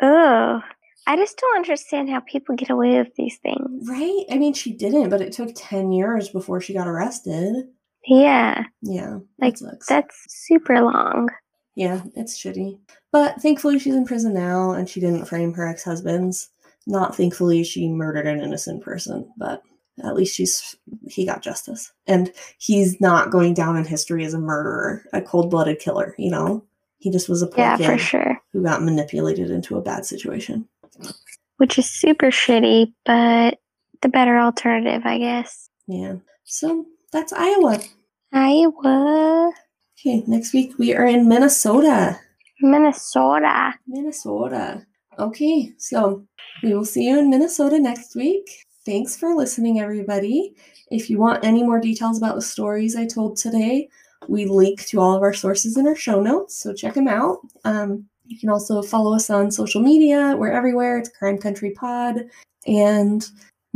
Ugh. 0.03 0.63
I 1.09 1.17
just 1.17 1.39
don't 1.39 1.57
understand 1.57 2.11
how 2.11 2.21
people 2.21 2.55
get 2.57 2.69
away 2.71 2.99
with 2.99 3.15
these 3.17 3.39
things. 3.39 3.89
right 3.89 4.25
i 4.31 4.37
mean 4.39 4.53
she 4.55 4.73
didn't 4.73 5.09
but 5.09 5.21
it 5.23 5.33
took 5.33 5.51
10 5.55 5.93
years 5.93 6.29
before 6.29 6.61
she 6.61 6.75
got 6.75 6.87
arrested 6.89 7.67
Yeah, 8.07 8.65
yeah 8.83 9.19
Like, 9.39 9.55
that 9.55 9.59
sucks. 9.59 9.87
that's 9.87 10.17
super 10.29 10.81
long. 10.83 11.29
Yeah 11.77 12.03
it's 12.17 12.37
shitty. 12.37 12.79
But 13.13 13.41
thankfully 13.41 13.79
she's 13.79 13.95
in 13.95 14.05
prison 14.05 14.35
now 14.35 14.73
and 14.73 14.89
she 14.89 14.99
didn't 15.01 15.27
frame 15.27 15.53
her 15.55 15.67
ex-husbands. 15.69 16.51
Not 16.89 17.15
thankfully 17.17 17.63
she 17.65 17.89
murdered 17.89 18.27
an 18.27 18.41
innocent 18.41 18.83
person 18.83 19.31
but 19.37 19.63
at 20.05 20.15
least 20.17 20.35
she's 20.35 20.75
he 21.09 21.25
got 21.25 21.43
justice. 21.43 21.93
And 22.07 22.33
he's 22.59 23.01
not 23.01 23.31
going 23.31 23.55
down 23.55 23.77
in 23.77 23.85
history 23.85 24.25
as 24.25 24.35
a 24.35 24.39
murderer 24.39 25.05
a 25.13 25.23
cold-blooded 25.23 25.79
killer 25.79 26.15
you 26.19 26.31
know? 26.31 26.65
He 26.99 27.11
just 27.11 27.29
was 27.29 27.43
a 27.43 27.47
poor 27.47 27.59
Yeah, 27.65 27.77
kid 27.77 27.87
for 27.87 27.99
sure. 27.99 28.43
who 28.53 28.63
got 28.65 28.83
manipulated 28.83 29.51
into 29.51 29.77
a 29.77 29.83
bad 29.83 30.05
situation. 30.07 30.67
Which 31.59 31.79
is 31.79 31.89
super 31.89 32.31
shitty, 32.31 32.93
but 33.05 33.59
the 34.03 34.09
better 34.09 34.39
alternative, 34.39 35.03
I 35.07 35.19
guess. 35.19 35.69
yeah. 35.87 36.17
So 36.45 36.87
that's 37.13 37.33
iowa. 37.33 37.81
Iowa, 38.33 39.53
okay 39.99 40.23
next 40.27 40.53
week 40.53 40.73
we 40.79 40.95
are 40.95 41.07
in 41.07 41.29
minnesota 41.29 42.19
Minnesota. 42.61 43.75
Minnesota. 43.87 44.87
Okay, 45.19 45.73
so 45.79 46.27
we 46.63 46.75
will 46.75 46.85
see 46.85 47.09
you 47.09 47.19
in 47.19 47.31
Minnesota 47.31 47.79
next 47.79 48.15
week. 48.15 48.65
Thanks 48.85 49.17
for 49.17 49.35
listening, 49.35 49.81
everybody. 49.81 50.55
If 50.91 51.11
you 51.11 51.19
want 51.19 51.45
any 51.45 51.63
more 51.63 51.81
details 51.81 52.19
about 52.19 52.37
the 52.37 52.43
stories 52.43 52.97
I 52.97 53.07
told 53.07 53.37
today, 53.37 53.89
we 54.29 54.47
link 54.47 54.87
to 54.87 55.01
all 55.01 55.15
of 55.15 55.23
our 55.23 55.35
sources 55.35 55.77
in 55.77 55.87
our 55.87 55.97
show 55.97 56.21
notes, 56.21 56.57
so 56.57 56.73
check 56.73 56.95
them 56.95 57.09
out. 57.09 57.39
Um, 57.65 58.07
you 58.27 58.39
can 58.39 58.49
also 58.49 58.83
follow 58.83 59.15
us 59.15 59.31
on 59.31 59.51
social 59.51 59.83
media. 59.83 60.35
We're 60.37 60.51
everywhere. 60.51 60.99
It's 60.99 61.11
Crime 61.11 61.39
Country 61.39 61.71
Pod. 61.71 62.25
And 62.67 63.27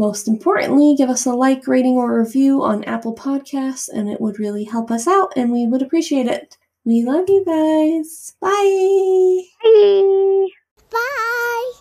most 0.00 0.26
importantly, 0.28 0.94
give 0.96 1.10
us 1.10 1.26
a 1.26 1.32
like, 1.32 1.68
rating, 1.68 1.92
or 1.92 2.18
review 2.18 2.62
on 2.62 2.82
Apple 2.84 3.14
Podcasts, 3.14 3.90
and 3.92 4.08
it 4.08 4.18
would 4.18 4.38
really 4.38 4.64
help 4.64 4.90
us 4.90 5.06
out, 5.06 5.30
and 5.36 5.52
we 5.52 5.66
would 5.66 5.82
appreciate 5.82 6.26
it. 6.26 6.56
We 6.86 7.02
love 7.02 7.26
you 7.28 7.44
guys. 7.44 8.34
Bye. 8.40 9.42
Bye. 9.62 10.48
Bye. 10.90 11.72